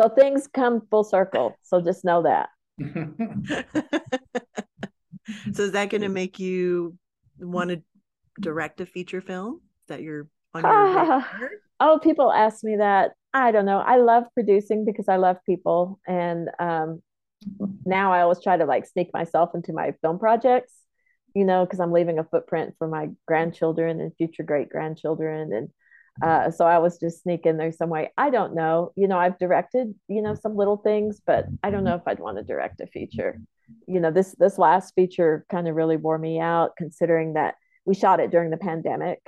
So 0.00 0.08
things 0.08 0.48
come 0.52 0.82
full 0.90 1.04
circle. 1.04 1.56
So 1.62 1.80
just 1.80 2.04
know 2.04 2.22
that. 2.22 2.48
so 5.52 5.62
is 5.62 5.72
that 5.72 5.90
going 5.90 6.02
to 6.02 6.08
make 6.08 6.38
you 6.38 6.96
want 7.38 7.70
to 7.70 7.82
direct 8.40 8.80
a 8.80 8.86
feature 8.86 9.20
film 9.20 9.60
that 9.88 10.02
you're 10.02 10.28
on 10.54 10.62
your 10.62 11.24
Oh, 11.80 12.00
people 12.02 12.32
ask 12.32 12.64
me 12.64 12.76
that. 12.76 13.12
I 13.34 13.52
don't 13.52 13.66
know. 13.66 13.78
I 13.78 13.98
love 13.98 14.24
producing 14.32 14.86
because 14.86 15.08
I 15.08 15.16
love 15.16 15.36
people 15.44 16.00
and 16.06 16.48
um, 16.58 17.02
now 17.84 18.12
I 18.12 18.22
always 18.22 18.42
try 18.42 18.56
to 18.56 18.64
like 18.64 18.86
sneak 18.86 19.12
myself 19.12 19.50
into 19.54 19.74
my 19.74 19.92
film 20.00 20.18
projects, 20.18 20.72
you 21.34 21.44
know, 21.44 21.64
because 21.64 21.80
I'm 21.80 21.92
leaving 21.92 22.18
a 22.18 22.24
footprint 22.24 22.74
for 22.78 22.88
my 22.88 23.10
grandchildren 23.26 24.00
and 24.00 24.16
future 24.16 24.42
great 24.42 24.70
grandchildren. 24.70 25.52
And 25.52 25.68
uh, 26.22 26.50
so 26.50 26.66
I 26.66 26.78
was 26.78 26.98
just 26.98 27.22
sneak 27.22 27.44
in 27.44 27.58
there 27.58 27.72
some 27.72 27.90
way. 27.90 28.10
I 28.16 28.30
don't 28.30 28.54
know. 28.54 28.92
You 28.96 29.06
know, 29.06 29.18
I've 29.18 29.38
directed, 29.38 29.94
you 30.08 30.22
know, 30.22 30.34
some 30.34 30.56
little 30.56 30.78
things, 30.78 31.20
but 31.26 31.46
I 31.62 31.70
don't 31.70 31.84
know 31.84 31.94
if 31.94 32.02
I'd 32.06 32.20
want 32.20 32.38
to 32.38 32.42
direct 32.42 32.80
a 32.80 32.86
feature. 32.86 33.38
You 33.86 34.00
know, 34.00 34.10
this 34.10 34.34
this 34.38 34.58
last 34.58 34.94
feature 34.94 35.44
kind 35.50 35.68
of 35.68 35.74
really 35.74 35.98
wore 35.98 36.16
me 36.16 36.40
out, 36.40 36.76
considering 36.78 37.34
that 37.34 37.56
we 37.86 37.94
shot 37.94 38.20
it 38.20 38.30
during 38.30 38.50
the 38.50 38.56
pandemic 38.56 39.20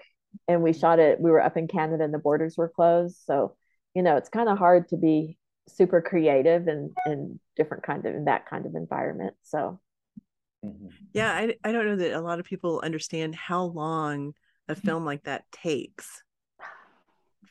and 0.47 0.63
we 0.63 0.73
shot 0.73 0.99
it. 0.99 1.21
We 1.21 1.31
were 1.31 1.41
up 1.41 1.57
in 1.57 1.69
Canada 1.69 2.05
and 2.05 2.13
the 2.13 2.19
borders 2.19 2.57
were 2.57 2.69
closed, 2.69 3.17
so 3.25 3.57
you 3.95 4.03
know, 4.03 4.17
it's 4.17 4.29
kind 4.29 4.49
of 4.49 4.59
hard 4.59 4.89
to 4.89 4.97
be 4.97 5.39
super 5.69 6.01
creative 6.01 6.67
and 6.67 6.91
in 7.07 7.39
different 7.57 7.83
kind 7.83 8.05
of 8.07 8.15
in 8.15 8.25
that 8.25 8.47
kind 8.47 8.67
of 8.67 8.75
environment 8.75 9.35
so 9.43 9.79
mm-hmm. 10.65 10.89
yeah 11.13 11.33
I, 11.33 11.55
I 11.65 11.73
don't 11.73 11.87
know 11.87 11.97
that 11.97 12.13
a 12.13 12.21
lot 12.21 12.41
of 12.41 12.47
people 12.47 12.81
understand 12.83 13.35
how 13.35 13.65
long 13.65 14.35
a 14.69 14.75
mm-hmm. 14.75 14.87
film 14.87 15.05
like 15.05 15.25
that 15.25 15.45
takes 15.53 16.23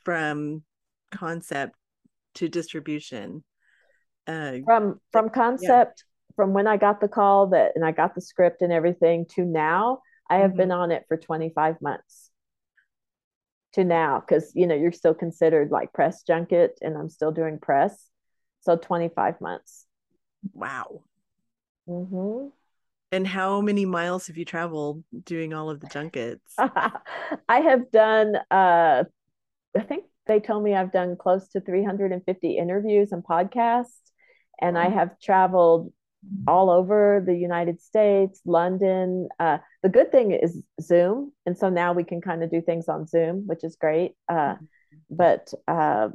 from 0.03 0.63
concept 1.11 1.75
to 2.35 2.49
distribution 2.49 3.43
uh, 4.27 4.57
from 4.65 4.99
from 5.11 5.29
concept 5.29 6.03
yeah. 6.03 6.33
from 6.35 6.53
when 6.53 6.67
i 6.67 6.77
got 6.77 6.99
the 6.99 7.07
call 7.07 7.47
that 7.47 7.71
and 7.75 7.85
i 7.85 7.91
got 7.91 8.13
the 8.13 8.21
script 8.21 8.61
and 8.61 8.73
everything 8.73 9.25
to 9.35 9.45
now 9.45 9.99
i 10.29 10.37
have 10.37 10.51
mm-hmm. 10.51 10.57
been 10.57 10.71
on 10.71 10.91
it 10.91 11.05
for 11.07 11.17
25 11.17 11.81
months 11.81 12.31
to 13.73 13.83
now 13.83 14.19
because 14.19 14.51
you 14.55 14.65
know 14.65 14.75
you're 14.75 14.91
still 14.91 15.13
considered 15.13 15.71
like 15.71 15.93
press 15.93 16.23
junket 16.23 16.77
and 16.81 16.97
i'm 16.97 17.09
still 17.09 17.31
doing 17.31 17.59
press. 17.59 18.09
So 18.61 18.75
25 18.75 19.39
months. 19.39 19.85
Wow. 20.53 21.03
Mm-hmm. 21.87 22.49
and 23.13 23.25
how 23.25 23.61
many 23.61 23.85
miles 23.85 24.27
have 24.27 24.35
you 24.35 24.43
traveled 24.43 25.05
doing 25.23 25.53
all 25.53 25.69
of 25.69 25.79
the 25.79 25.87
junkets? 25.87 26.53
I 26.57 27.61
have 27.61 27.89
done 27.91 28.35
uh 28.51 29.05
i 29.77 29.81
think 29.87 30.03
they 30.25 30.41
told 30.41 30.63
me 30.63 30.73
i've 30.73 30.91
done 30.91 31.15
close 31.15 31.47
to 31.49 31.61
350 31.61 32.57
interviews 32.57 33.13
and 33.13 33.23
podcasts 33.23 34.11
and 34.59 34.77
i 34.77 34.89
have 34.89 35.17
traveled 35.21 35.93
all 36.47 36.69
over 36.69 37.23
the 37.25 37.35
United 37.35 37.81
States, 37.81 38.41
London. 38.45 39.27
Uh, 39.39 39.57
the 39.83 39.89
good 39.89 40.11
thing 40.11 40.31
is 40.31 40.61
Zoom, 40.81 41.31
and 41.45 41.57
so 41.57 41.69
now 41.69 41.93
we 41.93 42.03
can 42.03 42.21
kind 42.21 42.43
of 42.43 42.51
do 42.51 42.61
things 42.61 42.87
on 42.87 43.07
Zoom, 43.07 43.47
which 43.47 43.63
is 43.63 43.75
great. 43.75 44.13
Uh, 44.29 44.55
but 45.09 45.53
uh, 45.67 46.09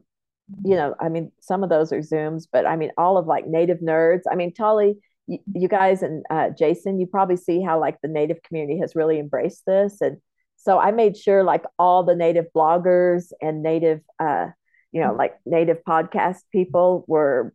you 0.65 0.77
know, 0.77 0.95
I 1.01 1.09
mean, 1.09 1.33
some 1.41 1.63
of 1.63 1.71
those 1.71 1.93
are 1.93 2.01
Zooms, 2.01 2.47
but 2.53 2.67
I 2.67 2.77
mean, 2.77 2.91
all 2.99 3.17
of 3.17 3.27
like 3.27 3.47
native 3.47 3.79
nerds. 3.79 4.23
I 4.31 4.35
mean, 4.35 4.53
Tully, 4.53 4.97
you, 5.27 5.69
guys 5.69 6.03
and 6.03 6.25
uh, 6.31 6.51
Jason, 6.51 6.99
you 7.01 7.07
probably 7.07 7.37
see 7.37 7.63
how 7.63 7.81
like 7.81 7.99
the 8.03 8.09
native 8.09 8.43
community 8.43 8.79
has 8.81 8.97
really 8.97 9.19
embraced 9.19 9.65
this, 9.67 10.01
and 10.01 10.19
so 10.57 10.79
I 10.79 10.93
made 10.93 11.17
sure 11.17 11.43
like 11.43 11.65
all 11.79 12.05
the 12.05 12.15
native 12.15 12.47
bloggers 12.55 13.33
and 13.41 13.63
native, 13.63 14.01
uh, 14.21 14.49
you 14.93 15.01
know, 15.01 15.13
like 15.13 15.35
native 15.45 15.79
podcast 15.87 16.39
people 16.53 17.05
were 17.09 17.53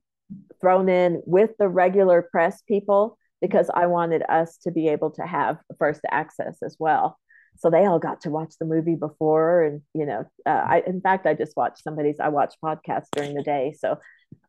thrown 0.60 0.90
in 0.90 1.22
with 1.26 1.52
the 1.60 1.68
regular 1.68 2.22
press 2.22 2.62
people 2.64 3.18
because 3.42 3.70
I 3.74 3.86
wanted 3.88 4.24
us 4.28 4.58
to 4.64 4.72
be 4.72 4.88
able 4.90 5.12
to 5.12 5.24
have 5.24 5.58
first 5.78 6.02
access 6.10 6.58
as 6.64 6.76
well. 6.80 7.18
So 7.60 7.70
they 7.70 7.86
all 7.86 8.00
got 8.00 8.22
to 8.22 8.30
watch 8.30 8.54
the 8.60 8.66
movie 8.66 8.96
before, 8.96 9.64
and 9.64 9.82
you 9.94 10.06
know, 10.06 10.26
uh, 10.46 10.50
I 10.50 10.84
in 10.86 11.02
fact 11.02 11.26
I 11.26 11.34
just 11.34 11.58
watched 11.58 11.84
somebody's. 11.84 12.20
I 12.20 12.30
watch 12.30 12.54
podcasts 12.64 13.08
during 13.14 13.34
the 13.34 13.42
day, 13.42 13.74
so 13.78 13.98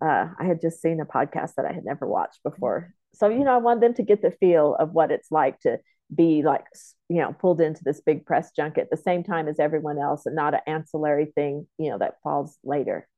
uh, 0.03 0.29
I 0.39 0.45
had 0.45 0.61
just 0.61 0.83
seen 0.83 1.01
a 1.01 1.07
podcast 1.07 1.55
that 1.57 1.65
I 1.65 1.73
had 1.73 1.85
never 1.85 2.07
watched 2.07 2.43
before. 2.43 2.93
So 3.15 3.29
you 3.29 3.45
know, 3.45 3.55
I 3.55 3.59
wanted 3.59 3.83
them 3.83 3.95
to 3.95 4.03
get 4.03 4.21
the 4.21 4.31
feel 4.31 4.75
of 4.75 4.93
what 4.93 5.11
it's 5.11 5.31
like 5.31 5.59
to 5.61 5.79
be 6.15 6.43
like 6.43 6.65
you 7.09 7.17
know 7.17 7.35
pulled 7.39 7.61
into 7.61 7.83
this 7.85 8.01
big 8.01 8.25
press 8.25 8.51
junket 8.57 8.85
at 8.85 8.91
the 8.91 8.97
same 8.97 9.23
time 9.23 9.49
as 9.49 9.59
everyone 9.59 9.99
else, 9.99 10.27
and 10.27 10.37
not 10.37 10.55
an 10.55 10.61
ancillary 10.67 11.33
thing 11.35 11.67
you 11.79 11.91
know 11.91 11.99
that 11.99 12.21
falls 12.23 12.59
later. 12.63 13.09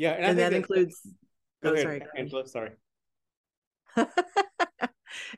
Yeah, 0.00 0.12
and, 0.12 0.24
and 0.24 0.38
that 0.38 0.54
includes 0.54 0.98
Go 1.62 1.68
oh, 1.68 1.72
ahead, 1.74 1.84
sorry. 1.84 2.02
Angela. 2.16 2.48
Sorry. 2.48 2.70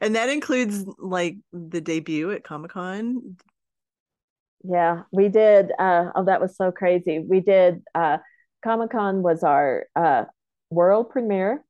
and 0.00 0.14
that 0.14 0.28
includes 0.28 0.84
like 0.98 1.38
the 1.52 1.80
debut 1.80 2.30
at 2.30 2.44
Comic 2.44 2.70
Con. 2.70 3.38
Yeah, 4.62 5.02
we 5.10 5.28
did. 5.30 5.72
Uh, 5.76 6.10
oh, 6.14 6.26
that 6.26 6.40
was 6.40 6.56
so 6.56 6.70
crazy. 6.70 7.18
We 7.18 7.40
did. 7.40 7.82
Uh, 7.92 8.18
Comic 8.62 8.92
Con 8.92 9.22
was 9.22 9.42
our 9.42 9.86
uh, 9.96 10.26
world 10.70 11.10
premiere. 11.10 11.64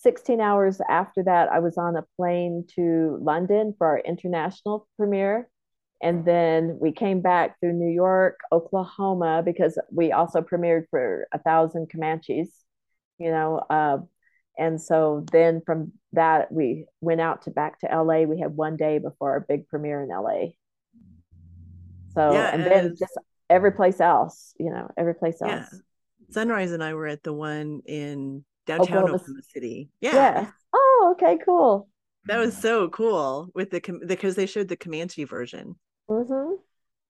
16 0.00 0.38
hours 0.38 0.78
after 0.90 1.22
that, 1.22 1.48
I 1.50 1.60
was 1.60 1.78
on 1.78 1.96
a 1.96 2.04
plane 2.18 2.66
to 2.74 3.16
London 3.22 3.74
for 3.78 3.86
our 3.86 3.98
international 3.98 4.86
premiere. 4.98 5.48
And 6.02 6.24
then 6.24 6.78
we 6.80 6.92
came 6.92 7.22
back 7.22 7.58
through 7.58 7.72
New 7.72 7.92
York, 7.92 8.38
Oklahoma, 8.52 9.42
because 9.44 9.78
we 9.90 10.12
also 10.12 10.42
premiered 10.42 10.84
for 10.90 11.26
a 11.32 11.38
thousand 11.38 11.90
Comanches 11.90 12.48
you 13.18 13.30
know. 13.30 13.62
Uh, 13.70 13.98
and 14.58 14.80
so 14.80 15.24
then 15.32 15.62
from 15.64 15.92
that, 16.12 16.50
we 16.50 16.86
went 17.00 17.20
out 17.20 17.42
to 17.42 17.50
back 17.50 17.78
to 17.80 17.86
LA. 17.86 18.22
We 18.22 18.40
had 18.40 18.56
one 18.56 18.76
day 18.76 18.98
before 18.98 19.32
our 19.32 19.40
big 19.40 19.68
premiere 19.68 20.02
in 20.02 20.08
LA. 20.08 20.52
So, 22.14 22.32
yeah, 22.32 22.54
and 22.54 22.64
then 22.64 22.96
just 22.98 23.12
every 23.50 23.72
place 23.72 24.00
else, 24.00 24.54
you 24.58 24.70
know, 24.70 24.90
every 24.96 25.14
place 25.14 25.42
else. 25.42 25.50
Yeah. 25.52 25.78
Sunrise 26.30 26.72
and 26.72 26.82
I 26.82 26.94
were 26.94 27.06
at 27.06 27.22
the 27.22 27.32
one 27.32 27.82
in 27.84 28.44
downtown 28.66 28.86
Oklahoma, 28.86 29.14
Oklahoma 29.14 29.42
City. 29.52 29.90
Yeah. 30.00 30.14
yeah. 30.14 30.50
Oh, 30.72 31.14
okay, 31.14 31.38
cool. 31.44 31.88
That 32.24 32.38
was 32.38 32.56
so 32.56 32.88
cool 32.88 33.50
with 33.54 33.70
the 33.70 33.80
because 34.06 34.34
they 34.34 34.46
showed 34.46 34.68
the 34.68 34.76
Comanche 34.76 35.24
version. 35.24 35.76
Mm-hmm 36.08 36.54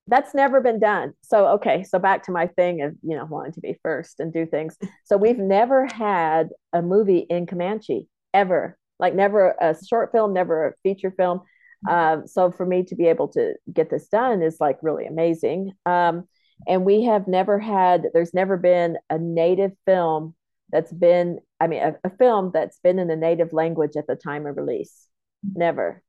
that's 0.08 0.34
never 0.34 0.60
been 0.60 0.78
done. 0.78 1.14
So 1.22 1.48
okay, 1.54 1.82
so 1.82 1.98
back 1.98 2.22
to 2.24 2.32
my 2.32 2.46
thing 2.46 2.82
of 2.82 2.94
you 3.02 3.16
know 3.16 3.24
wanting 3.26 3.52
to 3.52 3.60
be 3.60 3.78
first 3.82 4.20
and 4.20 4.32
do 4.32 4.46
things. 4.46 4.76
So 5.04 5.16
we've 5.16 5.38
never 5.38 5.86
had 5.86 6.50
a 6.72 6.82
movie 6.82 7.26
in 7.28 7.46
Comanche 7.46 8.06
ever, 8.32 8.78
like 8.98 9.14
never 9.14 9.54
a 9.60 9.74
short 9.86 10.12
film, 10.12 10.32
never 10.32 10.68
a 10.68 10.74
feature 10.82 11.10
film. 11.10 11.40
Um, 11.88 12.26
so 12.26 12.50
for 12.50 12.64
me 12.64 12.84
to 12.84 12.94
be 12.94 13.06
able 13.06 13.28
to 13.28 13.54
get 13.72 13.90
this 13.90 14.08
done 14.08 14.42
is 14.42 14.58
like 14.60 14.78
really 14.82 15.06
amazing. 15.06 15.72
Um, 15.84 16.26
and 16.66 16.84
we 16.84 17.04
have 17.04 17.28
never 17.28 17.58
had. 17.58 18.06
There's 18.14 18.32
never 18.32 18.56
been 18.56 18.96
a 19.10 19.18
native 19.18 19.72
film 19.84 20.34
that's 20.70 20.92
been. 20.92 21.40
I 21.60 21.66
mean, 21.66 21.82
a, 21.82 21.96
a 22.04 22.10
film 22.10 22.50
that's 22.54 22.78
been 22.78 22.98
in 22.98 23.08
the 23.08 23.16
native 23.16 23.52
language 23.52 23.96
at 23.96 24.06
the 24.06 24.16
time 24.16 24.46
of 24.46 24.56
release. 24.56 25.08
Never 25.54 26.02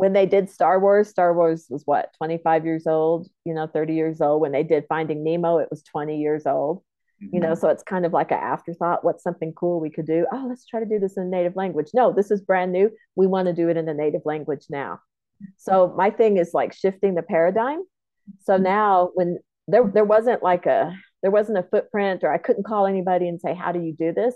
when 0.00 0.14
they 0.14 0.24
did 0.24 0.48
Star 0.48 0.80
Wars, 0.80 1.10
Star 1.10 1.34
Wars 1.34 1.66
was 1.68 1.82
what, 1.84 2.14
25 2.16 2.64
years 2.64 2.86
old, 2.86 3.28
you 3.44 3.52
know, 3.52 3.66
30 3.66 3.92
years 3.92 4.22
old. 4.22 4.40
When 4.40 4.50
they 4.50 4.62
did 4.62 4.86
Finding 4.88 5.22
Nemo, 5.22 5.58
it 5.58 5.68
was 5.70 5.82
20 5.82 6.18
years 6.18 6.46
old. 6.46 6.78
Mm-hmm. 7.22 7.34
You 7.34 7.40
know, 7.40 7.48
mm-hmm. 7.48 7.60
so 7.60 7.68
it's 7.68 7.82
kind 7.82 8.06
of 8.06 8.14
like 8.14 8.30
an 8.30 8.38
afterthought. 8.38 9.04
What's 9.04 9.22
something 9.22 9.52
cool 9.52 9.78
we 9.78 9.90
could 9.90 10.06
do? 10.06 10.26
Oh, 10.32 10.46
let's 10.48 10.64
try 10.64 10.80
to 10.80 10.86
do 10.86 10.98
this 10.98 11.18
in 11.18 11.24
a 11.24 11.26
native 11.26 11.54
language. 11.54 11.90
No, 11.92 12.14
this 12.14 12.30
is 12.30 12.40
brand 12.40 12.72
new. 12.72 12.90
We 13.14 13.26
want 13.26 13.48
to 13.48 13.52
do 13.52 13.68
it 13.68 13.76
in 13.76 13.90
a 13.90 13.94
native 13.94 14.22
language 14.24 14.66
now. 14.70 15.00
So 15.58 15.92
my 15.94 16.08
thing 16.08 16.38
is 16.38 16.54
like 16.54 16.72
shifting 16.72 17.14
the 17.14 17.22
paradigm. 17.22 17.82
So 18.44 18.54
mm-hmm. 18.54 18.62
now 18.62 19.10
when 19.12 19.38
there 19.68 19.86
there 19.86 20.04
wasn't 20.04 20.42
like 20.42 20.64
a 20.64 20.96
there 21.22 21.30
wasn't 21.30 21.58
a 21.58 21.62
footprint 21.62 22.24
or 22.24 22.32
I 22.32 22.38
couldn't 22.38 22.66
call 22.66 22.86
anybody 22.86 23.28
and 23.28 23.38
say, 23.38 23.54
how 23.54 23.72
do 23.72 23.82
you 23.82 23.92
do 23.92 24.14
this? 24.14 24.34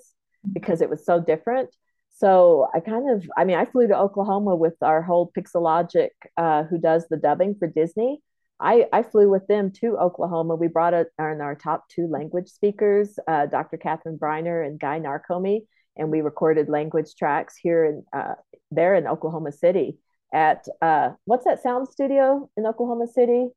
Because 0.52 0.82
it 0.82 0.90
was 0.90 1.06
so 1.06 1.20
different. 1.20 1.74
So 2.14 2.68
I 2.72 2.80
kind 2.80 3.10
of, 3.10 3.28
I 3.36 3.44
mean, 3.44 3.56
I 3.56 3.64
flew 3.64 3.88
to 3.88 3.98
Oklahoma 3.98 4.54
with 4.54 4.74
our 4.82 5.02
whole 5.02 5.32
Pixelogic, 5.36 6.10
uh, 6.36 6.62
who 6.62 6.78
does 6.78 7.06
the 7.08 7.16
dubbing 7.16 7.56
for 7.58 7.66
Disney. 7.66 8.20
I, 8.60 8.86
I 8.92 9.02
flew 9.02 9.28
with 9.28 9.46
them 9.48 9.72
to 9.80 9.98
Oklahoma. 9.98 10.54
We 10.54 10.68
brought 10.68 10.94
a, 10.94 11.06
our, 11.18 11.40
our 11.42 11.56
top 11.56 11.88
two 11.88 12.06
language 12.06 12.48
speakers, 12.48 13.18
uh, 13.26 13.46
Dr. 13.46 13.76
Catherine 13.78 14.16
Briner 14.16 14.64
and 14.64 14.78
Guy 14.78 15.00
Narcomi, 15.00 15.62
and 15.96 16.10
we 16.10 16.20
recorded 16.20 16.68
language 16.68 17.16
tracks 17.18 17.56
here 17.56 17.84
in 17.84 18.04
uh, 18.12 18.34
there 18.70 18.94
in 18.94 19.08
Oklahoma 19.08 19.50
City 19.50 19.98
at 20.32 20.66
uh, 20.80 21.10
what's 21.24 21.44
that 21.44 21.62
sound 21.62 21.88
studio 21.88 22.48
in 22.56 22.66
Oklahoma 22.66 23.06
City? 23.06 23.48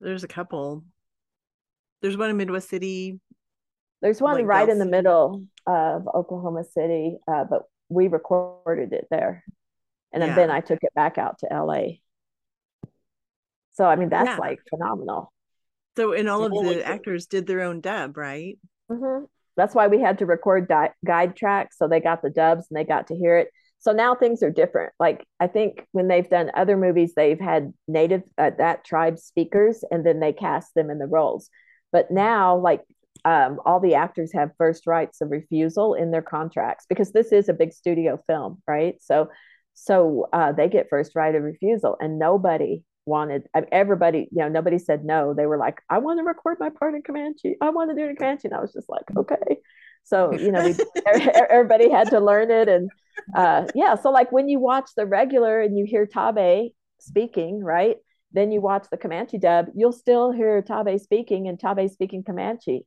There's 0.00 0.24
a 0.24 0.28
couple. 0.28 0.84
There's 2.02 2.16
one 2.16 2.30
in 2.30 2.36
Midwest 2.36 2.68
City. 2.68 3.20
There's 4.00 4.20
one 4.20 4.36
like 4.36 4.46
right 4.46 4.68
in 4.68 4.78
the 4.78 4.86
middle 4.86 5.44
of 5.66 6.06
Oklahoma 6.14 6.64
City, 6.64 7.18
uh, 7.26 7.44
but 7.44 7.62
we 7.88 8.08
recorded 8.08 8.92
it 8.92 9.06
there, 9.10 9.44
and 10.12 10.22
yeah. 10.22 10.34
then 10.34 10.50
I 10.50 10.60
took 10.60 10.78
it 10.82 10.94
back 10.94 11.18
out 11.18 11.38
to 11.40 11.48
LA. 11.50 11.98
So 13.74 13.86
I 13.86 13.96
mean, 13.96 14.08
that's 14.08 14.28
yeah. 14.28 14.36
like 14.38 14.60
phenomenal. 14.70 15.32
So, 15.96 16.12
and 16.12 16.28
all 16.28 16.44
of 16.44 16.52
the 16.52 16.86
actors 16.86 17.26
did 17.26 17.46
their 17.46 17.62
own 17.62 17.80
dub, 17.80 18.16
right? 18.16 18.56
Mm-hmm. 18.90 19.24
That's 19.56 19.74
why 19.74 19.88
we 19.88 20.00
had 20.00 20.18
to 20.18 20.26
record 20.26 20.68
di- 20.68 20.92
guide 21.04 21.34
tracks, 21.34 21.76
so 21.76 21.88
they 21.88 21.98
got 21.98 22.22
the 22.22 22.30
dubs 22.30 22.66
and 22.70 22.78
they 22.78 22.84
got 22.84 23.08
to 23.08 23.16
hear 23.16 23.36
it. 23.36 23.48
So 23.80 23.92
now 23.92 24.14
things 24.14 24.42
are 24.42 24.50
different. 24.50 24.92
Like 25.00 25.24
I 25.40 25.48
think 25.48 25.86
when 25.92 26.06
they've 26.06 26.28
done 26.28 26.52
other 26.54 26.76
movies, 26.76 27.14
they've 27.16 27.40
had 27.40 27.72
native 27.88 28.22
uh, 28.36 28.50
that 28.58 28.84
tribe 28.84 29.18
speakers, 29.18 29.82
and 29.90 30.06
then 30.06 30.20
they 30.20 30.32
cast 30.32 30.74
them 30.74 30.90
in 30.90 30.98
the 30.98 31.06
roles. 31.06 31.50
But 31.90 32.10
now, 32.10 32.56
like 32.56 32.82
um, 33.24 33.60
all 33.64 33.80
the 33.80 33.94
actors 33.94 34.32
have 34.32 34.50
first 34.58 34.86
rights 34.86 35.20
of 35.20 35.30
refusal 35.30 35.94
in 35.94 36.10
their 36.10 36.22
contracts 36.22 36.86
because 36.88 37.12
this 37.12 37.32
is 37.32 37.48
a 37.48 37.54
big 37.54 37.72
studio 37.72 38.22
film, 38.26 38.62
right? 38.66 38.96
So, 39.00 39.30
so 39.74 40.28
uh, 40.32 40.52
they 40.52 40.68
get 40.68 40.88
first 40.90 41.14
right 41.14 41.34
of 41.34 41.42
refusal, 41.42 41.96
and 42.00 42.18
nobody 42.18 42.82
wanted 43.08 43.44
everybody 43.72 44.28
you 44.30 44.38
know 44.38 44.48
nobody 44.48 44.78
said 44.78 45.04
no. 45.04 45.34
They 45.34 45.46
were 45.46 45.56
like 45.56 45.80
i 45.88 45.96
want 45.98 46.18
to 46.18 46.24
record 46.24 46.58
my 46.60 46.70
part 46.70 46.94
in 46.94 47.02
comanche. 47.02 47.56
I 47.60 47.70
want 47.70 47.90
to 47.90 47.96
do 47.96 48.04
it 48.04 48.10
in 48.10 48.16
comanche. 48.16 48.42
And 48.44 48.54
i 48.54 48.60
was 48.60 48.72
just 48.72 48.88
like 48.88 49.04
okay. 49.16 49.58
So 50.04 50.32
you 50.32 50.52
know 50.52 50.62
we, 50.62 50.74
everybody 51.50 51.90
had 51.90 52.10
to 52.10 52.20
learn 52.20 52.50
it 52.50 52.68
and 52.68 52.90
uh, 53.34 53.66
yeah 53.74 53.94
so 53.96 54.10
like 54.10 54.30
when 54.30 54.48
you 54.48 54.60
watch 54.60 54.90
the 54.96 55.06
regular 55.06 55.60
and 55.60 55.76
you 55.76 55.84
hear 55.84 56.06
tabe 56.06 56.72
speaking 57.00 57.62
right 57.62 57.96
then 58.32 58.52
you 58.52 58.60
watch 58.60 58.86
the 58.90 58.96
comanche 58.96 59.38
dub 59.38 59.66
you'll 59.74 59.92
still 59.92 60.30
hear 60.30 60.62
tabe 60.62 61.00
speaking 61.00 61.48
and 61.48 61.58
tabe 61.58 61.90
speaking 61.90 62.22
comanche 62.22 62.84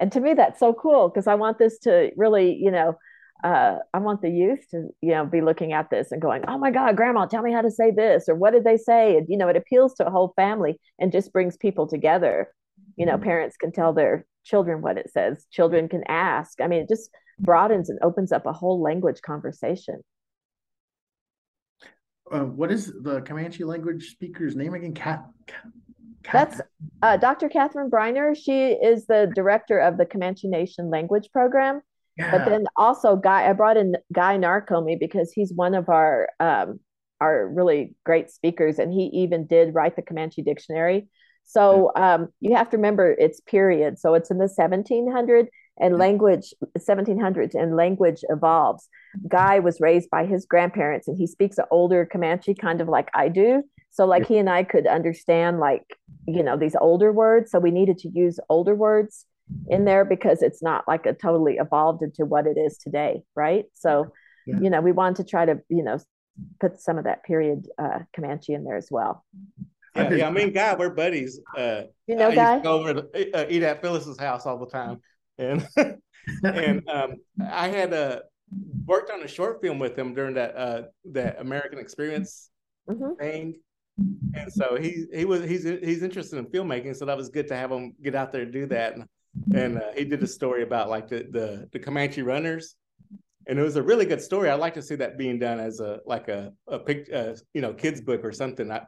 and 0.00 0.12
to 0.12 0.20
me 0.20 0.34
that's 0.34 0.60
so 0.60 0.72
cool 0.72 1.08
because 1.08 1.26
i 1.26 1.34
want 1.34 1.58
this 1.58 1.78
to 1.78 2.10
really 2.16 2.54
you 2.54 2.70
know 2.70 2.96
uh, 3.44 3.76
i 3.92 3.98
want 3.98 4.22
the 4.22 4.30
youth 4.30 4.60
to 4.70 4.88
you 5.02 5.10
know 5.10 5.24
be 5.24 5.40
looking 5.40 5.72
at 5.72 5.90
this 5.90 6.10
and 6.10 6.22
going 6.22 6.42
oh 6.48 6.58
my 6.58 6.70
god 6.70 6.96
grandma 6.96 7.26
tell 7.26 7.42
me 7.42 7.52
how 7.52 7.60
to 7.60 7.70
say 7.70 7.90
this 7.90 8.28
or 8.28 8.34
what 8.34 8.52
did 8.52 8.64
they 8.64 8.76
say 8.76 9.16
and 9.16 9.26
you 9.28 9.36
know 9.36 9.48
it 9.48 9.56
appeals 9.56 9.94
to 9.94 10.06
a 10.06 10.10
whole 10.10 10.32
family 10.36 10.80
and 10.98 11.12
just 11.12 11.32
brings 11.32 11.56
people 11.56 11.86
together 11.86 12.48
you 12.96 13.04
know 13.04 13.18
parents 13.18 13.56
can 13.56 13.72
tell 13.72 13.92
their 13.92 14.24
children 14.44 14.80
what 14.80 14.96
it 14.96 15.10
says 15.10 15.46
children 15.50 15.88
can 15.88 16.02
ask 16.08 16.60
i 16.60 16.66
mean 16.66 16.80
it 16.80 16.88
just 16.88 17.10
broadens 17.38 17.90
and 17.90 17.98
opens 18.02 18.32
up 18.32 18.46
a 18.46 18.52
whole 18.52 18.80
language 18.80 19.20
conversation. 19.22 20.02
Uh, 22.30 22.40
what 22.40 22.72
is 22.72 22.92
the 23.02 23.20
Comanche 23.22 23.64
language 23.64 24.10
speaker's 24.10 24.56
name 24.56 24.74
again? 24.74 24.94
Cat. 24.94 25.24
That's 26.32 26.60
uh, 27.02 27.16
Dr. 27.16 27.48
Catherine 27.48 27.90
Briner. 27.90 28.36
She 28.36 28.72
is 28.72 29.06
the 29.06 29.30
director 29.34 29.78
of 29.78 29.96
the 29.96 30.06
Comanche 30.06 30.48
Nation 30.48 30.90
language 30.90 31.30
program. 31.32 31.82
Yeah. 32.16 32.30
But 32.30 32.46
then 32.46 32.66
also 32.76 33.16
Guy, 33.16 33.48
I 33.48 33.52
brought 33.52 33.76
in 33.76 33.96
Guy 34.12 34.36
Narcomi 34.38 34.96
because 34.98 35.32
he's 35.32 35.52
one 35.54 35.74
of 35.74 35.88
our 35.88 36.28
um, 36.40 36.80
our 37.20 37.48
really 37.48 37.94
great 38.04 38.30
speakers, 38.30 38.78
and 38.78 38.92
he 38.92 39.04
even 39.14 39.46
did 39.46 39.74
write 39.74 39.96
the 39.96 40.02
Comanche 40.02 40.42
dictionary. 40.42 41.08
So 41.44 41.92
um, 41.94 42.28
you 42.40 42.54
have 42.56 42.70
to 42.70 42.76
remember 42.76 43.12
it's 43.12 43.40
period. 43.40 43.98
So 43.98 44.14
it's 44.14 44.30
in 44.30 44.38
the 44.38 44.48
1700 44.48 45.48
and 45.78 45.98
language 45.98 46.54
1700s 46.78 47.54
and 47.54 47.76
language 47.76 48.24
evolves 48.28 48.88
guy 49.28 49.58
was 49.58 49.80
raised 49.80 50.08
by 50.10 50.24
his 50.24 50.46
grandparents 50.46 51.08
and 51.08 51.16
he 51.16 51.26
speaks 51.26 51.58
an 51.58 51.64
older 51.70 52.06
comanche 52.06 52.54
kind 52.54 52.80
of 52.80 52.88
like 52.88 53.08
i 53.14 53.28
do 53.28 53.62
so 53.96 54.06
like 54.06 54.26
he 54.26 54.38
and 54.38 54.48
i 54.50 54.62
could 54.62 54.86
understand 54.86 55.58
like 55.58 55.84
you 56.26 56.42
know 56.42 56.56
these 56.56 56.76
older 56.80 57.12
words 57.12 57.50
so 57.50 57.58
we 57.58 57.70
needed 57.70 57.98
to 57.98 58.08
use 58.08 58.38
older 58.48 58.74
words 58.74 59.26
in 59.68 59.84
there 59.84 60.04
because 60.04 60.42
it's 60.42 60.62
not 60.62 60.86
like 60.88 61.06
a 61.06 61.12
totally 61.12 61.56
evolved 61.56 62.02
into 62.02 62.24
what 62.24 62.46
it 62.46 62.58
is 62.58 62.78
today 62.78 63.22
right 63.34 63.64
so 63.74 64.12
yeah. 64.46 64.58
you 64.60 64.70
know 64.70 64.80
we 64.80 64.92
wanted 64.92 65.16
to 65.16 65.24
try 65.24 65.44
to 65.44 65.60
you 65.68 65.82
know 65.82 65.98
put 66.60 66.80
some 66.80 66.98
of 66.98 67.04
that 67.04 67.24
period 67.24 67.66
uh, 67.78 68.00
comanche 68.14 68.52
in 68.52 68.64
there 68.64 68.76
as 68.76 68.88
well 68.90 69.24
yeah, 69.94 70.12
yeah, 70.12 70.26
I 70.28 70.30
mean, 70.30 70.52
Guy, 70.52 70.74
we're 70.74 70.90
buddies. 70.90 71.40
Uh, 71.56 71.84
you 72.06 72.16
know, 72.16 72.30
Guy. 72.30 72.58
go 72.58 72.80
over 72.80 72.92
to 72.92 73.34
uh, 73.34 73.46
eat 73.48 73.62
at 73.62 73.80
Phyllis's 73.80 74.20
house 74.20 74.44
all 74.44 74.58
the 74.58 74.66
time 74.66 75.00
and 75.38 75.66
and 76.44 76.88
um, 76.88 77.16
I 77.40 77.68
had 77.68 77.92
uh, 77.92 78.20
worked 78.84 79.10
on 79.10 79.22
a 79.22 79.28
short 79.28 79.60
film 79.60 79.78
with 79.78 79.98
him 79.98 80.14
during 80.14 80.34
that 80.34 80.56
uh, 80.56 80.82
that 81.12 81.40
American 81.40 81.78
Experience 81.78 82.50
mm-hmm. 82.88 83.14
thing, 83.14 83.60
and 83.98 84.52
so 84.52 84.76
he 84.76 85.06
he 85.12 85.24
was 85.24 85.42
he's 85.42 85.64
he's 85.64 86.02
interested 86.02 86.38
in 86.38 86.46
filmmaking, 86.46 86.94
so 86.94 87.04
that 87.06 87.16
was 87.16 87.28
good 87.28 87.48
to 87.48 87.56
have 87.56 87.70
him 87.70 87.94
get 88.02 88.14
out 88.14 88.32
there 88.32 88.42
and 88.42 88.52
do 88.52 88.66
that. 88.66 88.94
And, 89.54 89.76
uh, 89.76 89.92
he 89.94 90.04
did 90.04 90.22
a 90.22 90.26
story 90.26 90.62
about 90.62 90.88
like 90.88 91.08
the 91.08 91.26
the, 91.30 91.68
the 91.72 91.78
Comanche 91.78 92.22
runners, 92.22 92.76
and 93.46 93.58
it 93.58 93.62
was 93.62 93.76
a 93.76 93.82
really 93.82 94.06
good 94.06 94.20
story. 94.20 94.50
I'd 94.50 94.60
like 94.60 94.74
to 94.74 94.82
see 94.82 94.96
that 94.96 95.18
being 95.18 95.38
done 95.38 95.60
as 95.60 95.80
a 95.80 96.00
like 96.06 96.28
a 96.28 96.52
a 96.68 96.78
pic, 96.78 97.08
uh, 97.12 97.34
you 97.54 97.62
know 97.62 97.72
kids 97.72 98.00
book 98.00 98.24
or 98.24 98.32
something. 98.32 98.70
I, 98.70 98.82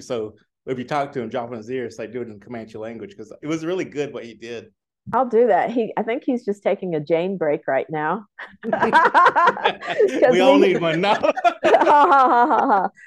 so 0.00 0.34
if 0.66 0.78
you 0.78 0.84
talk 0.84 1.12
to 1.12 1.20
him, 1.20 1.28
drop 1.28 1.50
in 1.50 1.58
his 1.58 1.70
ear, 1.70 1.90
say 1.90 2.06
do 2.06 2.22
it 2.22 2.28
in 2.28 2.40
Comanche 2.40 2.78
language 2.78 3.10
because 3.10 3.32
it 3.42 3.46
was 3.46 3.64
really 3.64 3.84
good 3.84 4.12
what 4.14 4.24
he 4.24 4.34
did. 4.34 4.72
I'll 5.12 5.28
do 5.28 5.48
that. 5.48 5.70
He, 5.70 5.92
I 5.96 6.02
think 6.02 6.22
he's 6.24 6.44
just 6.44 6.62
taking 6.62 6.94
a 6.94 7.00
Jhane 7.00 7.36
break 7.38 7.68
right 7.68 7.86
now. 7.90 8.24
we 8.64 10.40
all 10.40 10.58
need 10.58 10.80
one 10.80 11.00
now. 11.00 11.20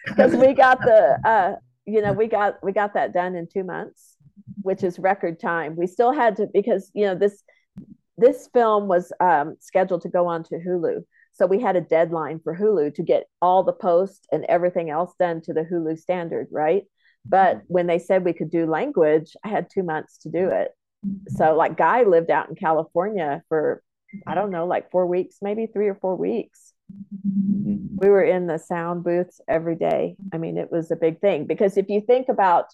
Because 0.05 0.35
we 0.35 0.53
got 0.53 0.79
the, 0.81 1.17
uh, 1.25 1.55
you 1.85 2.01
know, 2.01 2.13
we 2.13 2.27
got 2.27 2.63
we 2.63 2.71
got 2.71 2.93
that 2.93 3.13
done 3.13 3.35
in 3.35 3.47
two 3.51 3.63
months, 3.63 4.15
which 4.61 4.83
is 4.83 4.99
record 4.99 5.39
time. 5.39 5.75
We 5.75 5.87
still 5.87 6.13
had 6.13 6.35
to 6.37 6.47
because 6.53 6.91
you 6.93 7.05
know 7.05 7.15
this 7.15 7.43
this 8.17 8.47
film 8.53 8.87
was 8.87 9.11
um, 9.19 9.55
scheduled 9.59 10.01
to 10.01 10.09
go 10.09 10.27
on 10.27 10.43
to 10.45 10.55
Hulu, 10.55 11.03
so 11.33 11.47
we 11.47 11.59
had 11.59 11.75
a 11.75 11.81
deadline 11.81 12.39
for 12.43 12.55
Hulu 12.55 12.93
to 12.95 13.03
get 13.03 13.25
all 13.41 13.63
the 13.63 13.73
post 13.73 14.27
and 14.31 14.45
everything 14.45 14.91
else 14.91 15.13
done 15.19 15.41
to 15.41 15.53
the 15.53 15.63
Hulu 15.63 15.97
standard, 15.97 16.47
right? 16.51 16.83
But 17.25 17.61
when 17.67 17.87
they 17.87 17.99
said 17.99 18.23
we 18.23 18.33
could 18.33 18.51
do 18.51 18.65
language, 18.65 19.35
I 19.43 19.49
had 19.49 19.69
two 19.69 19.83
months 19.83 20.19
to 20.19 20.29
do 20.29 20.49
it 20.49 20.71
so 21.29 21.55
like 21.55 21.77
Guy 21.77 22.03
lived 22.03 22.31
out 22.31 22.49
in 22.49 22.55
California 22.55 23.43
for 23.49 23.83
I 24.25 24.35
don't 24.35 24.51
know, 24.51 24.65
like 24.65 24.89
four 24.89 25.05
weeks, 25.05 25.37
maybe 25.41 25.67
three 25.67 25.87
or 25.87 25.95
four 25.95 26.15
weeks. 26.15 26.73
Mm-hmm. 27.27 27.97
We 27.97 28.09
were 28.09 28.23
in 28.23 28.47
the 28.47 28.57
sound 28.57 29.03
booths 29.03 29.41
every 29.47 29.75
day. 29.75 30.15
I 30.33 30.37
mean, 30.37 30.57
it 30.57 30.71
was 30.71 30.91
a 30.91 30.95
big 30.95 31.19
thing 31.19 31.45
because 31.45 31.77
if 31.77 31.89
you 31.89 32.01
think 32.01 32.29
about 32.29 32.67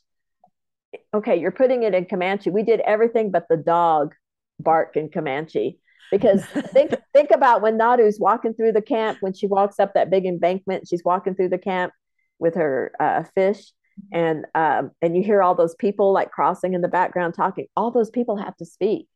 okay, 1.13 1.39
you're 1.39 1.51
putting 1.51 1.83
it 1.83 1.95
in 1.95 2.05
Comanche. 2.05 2.51
We 2.51 2.63
did 2.63 2.79
everything 2.81 3.31
but 3.31 3.47
the 3.49 3.57
dog 3.57 4.13
bark 4.59 4.95
in 4.95 5.09
Comanche. 5.09 5.79
Because 6.11 6.45
think 6.45 6.93
think 7.13 7.31
about 7.31 7.61
when 7.61 7.77
Naru's 7.77 8.19
walking 8.19 8.53
through 8.53 8.73
the 8.73 8.81
camp, 8.81 9.17
when 9.21 9.33
she 9.33 9.47
walks 9.47 9.79
up 9.79 9.93
that 9.95 10.11
big 10.11 10.25
embankment, 10.25 10.87
she's 10.87 11.03
walking 11.03 11.35
through 11.35 11.49
the 11.49 11.57
camp 11.57 11.93
with 12.39 12.55
her 12.55 12.91
uh, 12.99 13.23
fish 13.35 13.71
and 14.11 14.45
um, 14.55 14.91
and 15.01 15.15
you 15.15 15.23
hear 15.23 15.41
all 15.41 15.55
those 15.55 15.75
people 15.75 16.13
like 16.13 16.31
crossing 16.31 16.73
in 16.73 16.81
the 16.81 16.87
background 16.87 17.33
talking 17.33 17.67
all 17.75 17.91
those 17.91 18.09
people 18.09 18.37
have 18.37 18.55
to 18.57 18.65
speak. 18.65 19.07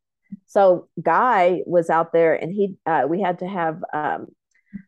So 0.45 0.87
guy 1.01 1.61
was 1.65 1.89
out 1.89 2.13
there 2.13 2.33
and 2.35 2.51
he 2.51 2.75
uh, 2.85 3.05
we 3.07 3.21
had 3.21 3.39
to 3.39 3.47
have 3.47 3.83
um, 3.93 4.27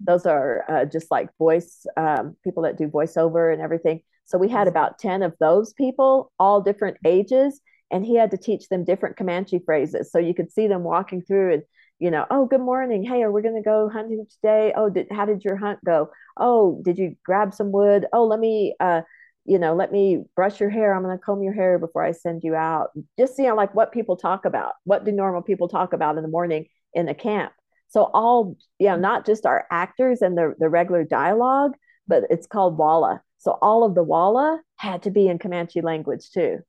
those 0.01 0.25
are 0.25 0.65
uh, 0.69 0.85
just 0.85 1.11
like 1.11 1.29
voice 1.37 1.85
um, 1.97 2.35
people 2.43 2.63
that 2.63 2.77
do 2.77 2.87
voiceover 2.87 3.51
and 3.51 3.61
everything. 3.61 4.01
So 4.25 4.37
we 4.37 4.49
had 4.49 4.67
about 4.67 4.99
10 4.99 5.23
of 5.23 5.33
those 5.39 5.73
people 5.73 6.31
all 6.39 6.61
different 6.61 6.97
ages 7.05 7.61
and 7.91 8.05
he 8.05 8.15
had 8.15 8.31
to 8.31 8.37
teach 8.37 8.69
them 8.69 8.83
different 8.83 9.17
comanche 9.17 9.59
phrases. 9.65 10.11
So 10.11 10.19
you 10.19 10.33
could 10.33 10.51
see 10.51 10.67
them 10.67 10.83
walking 10.83 11.21
through 11.21 11.53
and 11.53 11.63
you 11.99 12.11
know 12.11 12.25
oh 12.29 12.45
good 12.45 12.61
morning. 12.61 13.03
Hey 13.03 13.23
are 13.23 13.31
we 13.31 13.41
going 13.41 13.55
to 13.55 13.61
go 13.61 13.89
hunting 13.89 14.25
today? 14.29 14.73
Oh 14.75 14.89
did, 14.89 15.07
how 15.11 15.25
did 15.25 15.43
your 15.43 15.57
hunt 15.57 15.79
go? 15.85 16.09
Oh 16.37 16.81
did 16.83 16.97
you 16.97 17.15
grab 17.25 17.53
some 17.53 17.71
wood? 17.71 18.05
Oh 18.13 18.25
let 18.25 18.39
me 18.39 18.75
uh, 18.79 19.01
you 19.49 19.57
know, 19.57 19.73
let 19.73 19.91
me 19.91 20.23
brush 20.35 20.59
your 20.59 20.69
hair. 20.69 20.93
I'm 20.93 21.01
going 21.03 21.17
to 21.17 21.23
comb 21.23 21.41
your 21.41 21.53
hair 21.53 21.79
before 21.79 22.03
I 22.03 22.11
send 22.11 22.43
you 22.43 22.53
out. 22.53 22.91
Just, 23.17 23.37
you 23.39 23.45
know, 23.47 23.55
like 23.55 23.73
what 23.73 23.91
people 23.91 24.15
talk 24.15 24.45
about. 24.45 24.73
What 24.83 25.03
do 25.05 25.11
normal 25.11 25.41
people 25.41 25.67
talk 25.67 25.91
about 25.93 26.17
in 26.17 26.21
the 26.23 26.29
morning 26.29 26.67
in 26.93 27.09
a 27.09 27.15
camp? 27.15 27.51
So 27.87 28.03
all, 28.13 28.55
you 28.77 28.87
know, 28.89 28.95
not 28.97 29.25
just 29.25 29.47
our 29.47 29.65
actors 29.71 30.21
and 30.21 30.37
the, 30.37 30.53
the 30.59 30.69
regular 30.69 31.03
dialogue, 31.03 31.73
but 32.07 32.25
it's 32.29 32.45
called 32.45 32.77
Walla. 32.77 33.23
So 33.39 33.57
all 33.61 33.83
of 33.83 33.95
the 33.95 34.03
Walla 34.03 34.61
had 34.75 35.01
to 35.03 35.09
be 35.11 35.27
in 35.27 35.39
Comanche 35.39 35.81
language 35.81 36.29
too. 36.31 36.59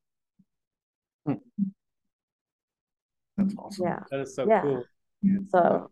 That's 3.36 3.54
awesome. 3.58 3.86
Yeah. 3.86 4.00
That 4.10 4.20
is 4.20 4.34
so 4.34 4.46
Yeah. 4.48 4.62
cool. 4.62 4.84
So 5.50 5.90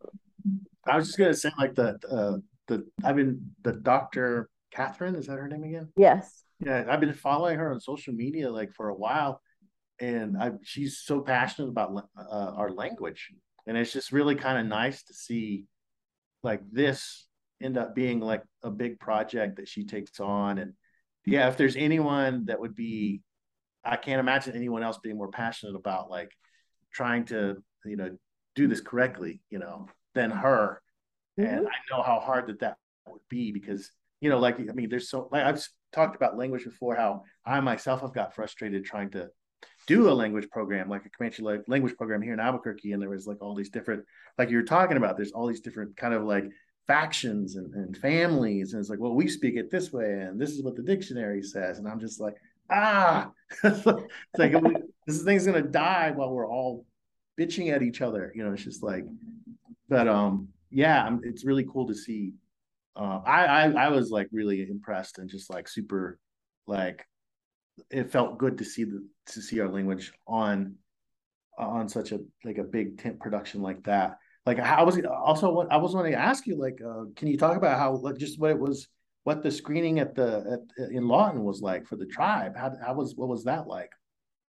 I 0.86 0.96
was 0.96 1.06
just 1.08 1.18
gonna 1.18 1.34
say 1.34 1.50
like 1.58 1.74
the 1.74 1.98
uh 2.10 2.38
the 2.66 2.86
I've 3.04 3.16
been 3.16 3.50
the 3.62 3.72
Dr. 3.74 4.48
Catherine, 4.70 5.16
is 5.16 5.26
that 5.26 5.36
her 5.38 5.48
name 5.48 5.64
again? 5.64 5.88
yes. 5.96 6.44
Yeah, 6.60 6.84
I've 6.88 7.00
been 7.00 7.12
following 7.14 7.58
her 7.58 7.72
on 7.72 7.80
social 7.80 8.14
media 8.14 8.50
like 8.50 8.72
for 8.74 8.88
a 8.88 8.94
while, 8.94 9.40
and 10.00 10.36
I 10.36 10.52
she's 10.62 10.98
so 10.98 11.20
passionate 11.20 11.68
about 11.68 12.04
uh, 12.16 12.52
our 12.56 12.70
language, 12.70 13.32
and 13.66 13.76
it's 13.76 13.92
just 13.92 14.12
really 14.12 14.34
kind 14.34 14.58
of 14.58 14.66
nice 14.66 15.04
to 15.04 15.14
see 15.14 15.66
like 16.42 16.62
this 16.72 17.26
end 17.62 17.78
up 17.78 17.94
being 17.94 18.20
like 18.20 18.42
a 18.62 18.70
big 18.70 19.00
project 19.00 19.56
that 19.56 19.68
she 19.68 19.84
takes 19.86 20.20
on, 20.20 20.58
and 20.58 20.74
yeah, 21.26 21.48
if 21.48 21.56
there's 21.56 21.76
anyone 21.76 22.46
that 22.46 22.60
would 22.60 22.74
be, 22.76 23.22
I 23.84 23.96
can't 23.96 24.20
imagine 24.20 24.56
anyone 24.56 24.82
else 24.82 24.98
being 24.98 25.16
more 25.16 25.30
passionate 25.30 25.76
about 25.76 26.10
like 26.10 26.32
trying 26.92 27.24
to 27.26 27.56
you 27.84 27.96
know 27.96 28.16
do 28.54 28.68
this 28.68 28.80
correctly, 28.80 29.42
you 29.50 29.58
know, 29.58 29.88
than 30.14 30.30
her, 30.30 30.82
and 31.42 31.60
Mhm. 31.60 31.66
I 31.68 31.76
know 31.90 32.02
how 32.02 32.20
hard 32.20 32.48
that 32.48 32.60
that 32.60 32.78
would 33.06 33.22
be 33.28 33.52
because 33.52 33.90
you 34.20 34.30
know, 34.30 34.38
like 34.38 34.58
I 34.60 34.72
mean, 34.72 34.88
there's 34.88 35.10
so 35.10 35.28
like 35.32 35.44
I've 35.44 35.64
talked 35.92 36.16
about 36.16 36.36
language 36.36 36.64
before. 36.64 36.94
How 36.96 37.22
I 37.44 37.60
myself 37.60 38.00
have 38.02 38.14
got 38.14 38.34
frustrated 38.34 38.84
trying 38.84 39.10
to 39.10 39.30
do 39.86 40.10
a 40.10 40.12
language 40.12 40.48
program, 40.50 40.88
like 40.88 41.06
a 41.06 41.10
Comanche 41.10 41.42
language 41.42 41.96
program 41.96 42.22
here 42.22 42.34
in 42.34 42.40
Albuquerque, 42.40 42.92
and 42.92 43.02
there 43.02 43.08
was 43.08 43.26
like 43.26 43.40
all 43.40 43.54
these 43.54 43.70
different, 43.70 44.04
like 44.36 44.50
you 44.50 44.56
were 44.58 44.62
talking 44.62 44.96
about. 44.96 45.16
There's 45.16 45.32
all 45.32 45.46
these 45.46 45.60
different 45.60 45.96
kind 45.96 46.14
of 46.14 46.24
like 46.24 46.44
factions 46.86 47.56
and, 47.56 47.72
and 47.74 47.96
families, 47.96 48.72
and 48.72 48.80
it's 48.80 48.90
like, 48.90 49.00
well, 49.00 49.14
we 49.14 49.28
speak 49.28 49.56
it 49.56 49.70
this 49.70 49.92
way, 49.92 50.20
and 50.20 50.40
this 50.40 50.50
is 50.50 50.62
what 50.62 50.76
the 50.76 50.82
dictionary 50.82 51.42
says, 51.42 51.78
and 51.78 51.88
I'm 51.88 52.00
just 52.00 52.20
like, 52.20 52.34
ah, 52.70 53.30
it's 53.64 53.86
like 53.86 54.52
this 55.06 55.22
thing's 55.22 55.46
gonna 55.46 55.62
die 55.62 56.10
while 56.10 56.30
we're 56.30 56.48
all 56.48 56.84
bitching 57.38 57.72
at 57.72 57.82
each 57.82 58.02
other. 58.02 58.32
You 58.34 58.44
know, 58.44 58.52
it's 58.52 58.64
just 58.64 58.82
like, 58.82 59.04
but 59.88 60.06
um, 60.06 60.48
yeah, 60.70 61.16
it's 61.22 61.44
really 61.44 61.64
cool 61.64 61.86
to 61.86 61.94
see 61.94 62.34
uh, 62.98 63.20
I, 63.24 63.44
I 63.44 63.70
I 63.70 63.88
was 63.88 64.10
like 64.10 64.28
really 64.32 64.62
impressed 64.68 65.18
and 65.18 65.30
just 65.30 65.50
like 65.50 65.68
super 65.68 66.18
like 66.66 67.06
it 67.90 68.10
felt 68.10 68.38
good 68.38 68.58
to 68.58 68.64
see 68.64 68.84
the 68.84 69.06
to 69.26 69.40
see 69.40 69.60
our 69.60 69.68
language 69.68 70.12
on 70.26 70.74
on 71.58 71.88
such 71.88 72.12
a 72.12 72.20
like 72.44 72.58
a 72.58 72.64
big 72.64 72.98
tent 72.98 73.20
production 73.20 73.62
like 73.62 73.84
that. 73.84 74.18
Like 74.44 74.58
how 74.58 74.84
was 74.84 75.00
also 75.06 75.52
what 75.52 75.72
I 75.72 75.76
was 75.76 75.94
wanting 75.94 76.12
to 76.12 76.18
ask 76.18 76.46
you 76.46 76.58
like 76.58 76.80
uh, 76.84 77.04
can 77.16 77.28
you 77.28 77.38
talk 77.38 77.56
about 77.56 77.78
how 77.78 77.94
like 77.96 78.16
just 78.16 78.40
what 78.40 78.50
it 78.50 78.58
was 78.58 78.88
what 79.24 79.42
the 79.42 79.50
screening 79.50 79.98
at 79.98 80.14
the 80.14 80.58
at, 80.78 80.90
in 80.90 81.06
Lawton 81.06 81.44
was 81.44 81.60
like 81.60 81.86
for 81.86 81.96
the 81.96 82.06
tribe 82.06 82.56
how 82.56 82.72
how 82.84 82.94
was 82.94 83.14
what 83.14 83.28
was 83.28 83.44
that 83.44 83.66
like? 83.66 83.90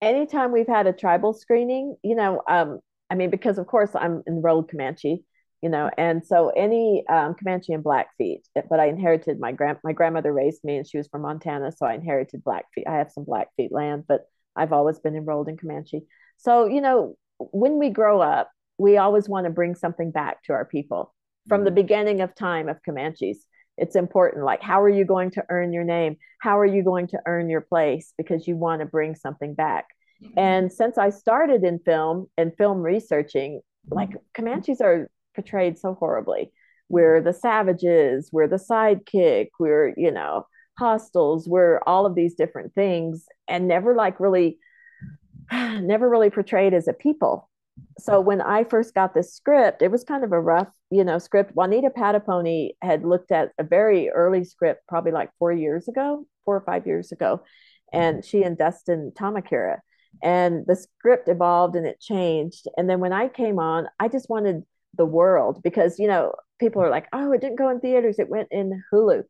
anytime 0.01 0.53
we've 0.53 0.67
had 0.67 0.87
a 0.87 0.93
tribal 0.93 1.33
screening, 1.33 1.97
you 2.03 2.15
know, 2.15 2.43
um, 2.49 2.81
I 3.11 3.15
mean, 3.15 3.31
because 3.31 3.59
of 3.59 3.67
course 3.67 3.91
I'm 3.95 4.23
enrolled 4.27 4.71
Comanche, 4.71 5.23
you 5.63 5.69
know, 5.69 5.91
and 5.97 6.25
so 6.25 6.51
any 6.51 7.05
um, 7.09 7.35
Comanche 7.35 7.73
and 7.73 7.83
Blackfeet, 7.83 8.47
eh, 8.57 8.63
but 8.69 8.81
I 8.81 8.87
inherited 8.87 9.41
my 9.41 9.53
grand 9.53 9.79
my 9.83 9.93
grandmother 9.93 10.33
raised 10.33 10.63
me 10.65 10.77
and 10.77 10.87
she 10.87 10.99
was 10.99 11.09
from 11.09 11.23
Montana, 11.23 11.73
so 11.73 11.87
I 11.87 11.95
inherited 11.95 12.45
Blackfeet. 12.45 12.87
I 12.87 12.97
have 12.97 13.11
some 13.11 13.25
Blackfeet 13.25 13.73
land, 13.73 14.05
but 14.07 14.27
I've 14.55 14.73
always 14.73 14.99
been 14.99 15.17
enrolled 15.17 15.49
in 15.49 15.57
Comanche. 15.57 16.03
So, 16.39 16.67
you 16.67 16.81
know, 16.81 17.17
when 17.39 17.79
we 17.79 17.91
grow 17.91 18.21
up, 18.21 18.51
we 18.79 18.97
always 18.97 19.29
want 19.29 19.45
to 19.45 19.51
bring 19.51 19.75
something 19.75 20.11
back 20.11 20.43
to 20.45 20.53
our 20.53 20.65
people 20.65 21.15
from 21.49 21.65
the 21.65 21.71
mm-hmm. 21.71 21.77
beginning 21.77 22.21
of 22.21 22.35
time 22.35 22.69
of 22.69 22.83
Comanches. 22.85 23.45
It's 23.79 23.97
important. 23.97 24.45
Like, 24.45 24.63
how 24.63 24.83
are 24.83 24.89
you 24.89 25.05
going 25.05 25.31
to 25.33 25.45
earn 25.49 25.73
your 25.73 25.85
name? 25.85 26.17
How 26.41 26.59
are 26.59 26.67
you 26.67 26.83
going 26.83 27.09
to 27.09 27.21
earn 27.27 27.49
your 27.51 27.61
place? 27.61 28.13
Because 28.17 28.47
you 28.49 28.57
want 28.57 28.81
to 28.81 28.87
bring 28.87 29.15
something 29.15 29.55
back. 29.55 29.87
Mm-hmm. 30.23 30.39
And 30.39 30.73
since 30.73 30.97
I 30.99 31.11
started 31.11 31.63
in 31.63 31.79
film 31.79 32.27
and 32.39 32.57
film 32.57 32.81
researching, 32.81 33.61
like 33.91 34.11
Comanches 34.35 34.81
are 34.81 35.11
portrayed 35.37 35.79
so 35.79 35.95
horribly. 35.95 36.51
We're 36.89 37.21
the 37.21 37.33
savages, 37.33 38.31
we're 38.33 38.49
the 38.49 38.57
sidekick, 38.57 39.51
we're, 39.61 39.95
you 39.97 40.11
know, 40.11 40.47
hostiles, 40.79 41.49
we're 41.49 41.81
all 41.87 42.07
of 42.07 42.17
these 42.17 42.35
different 42.35 42.75
things, 42.75 43.27
and 43.47 43.69
never 43.69 43.95
like 43.95 44.19
really, 44.19 44.59
never 45.53 46.09
really 46.09 46.31
portrayed 46.31 46.75
as 46.75 46.89
a 46.89 46.93
people. 46.93 47.49
So 47.99 48.21
when 48.21 48.41
I 48.41 48.65
first 48.65 48.95
got 48.95 49.15
this 49.15 49.35
script, 49.35 49.83
it 49.83 49.91
was 49.91 50.03
kind 50.03 50.25
of 50.25 50.33
a 50.33 50.41
rough, 50.41 50.69
you 50.91 51.05
know, 51.05 51.19
script. 51.19 51.55
Juanita 51.55 51.91
Pahdopony 51.91 52.71
had 52.83 53.05
looked 53.05 53.31
at 53.31 53.53
a 53.59 53.65
very 53.65 54.09
early 54.09 54.45
script, 54.45 54.83
probably 54.89 55.13
like 55.13 55.31
four 55.39 55.53
years 55.53 55.87
ago, 55.87 56.27
four 56.45 56.57
or 56.57 56.63
five 56.63 56.87
years 56.87 57.13
ago, 57.13 57.43
and 57.93 58.25
she 58.25 58.43
and 58.43 58.57
Dustin 58.57 59.13
Tahmahkera 59.15 59.79
and 60.23 60.65
the 60.67 60.77
script 60.77 61.29
evolved 61.29 61.77
and 61.77 61.87
it 61.87 62.01
changed 62.01 62.69
and 62.77 62.89
then 62.89 63.01
when 63.01 63.13
i 63.13 63.29
came 63.29 63.59
on 63.59 63.87
i 64.01 64.09
just 64.09 64.29
wanted 64.29 64.63
the 64.97 65.07
world 65.07 65.61
because 65.63 65.99
you 65.99 66.09
know 66.09 66.33
people 66.59 66.83
are 66.83 66.91
like 66.91 67.07
oh 67.13 67.33
it 67.33 67.41
didn't 67.41 67.59
go 67.59 67.69
in 67.69 67.81
theaters 67.81 68.19
it 68.19 68.29
went 68.29 68.49
in 68.51 68.83
hulu. 68.93 69.23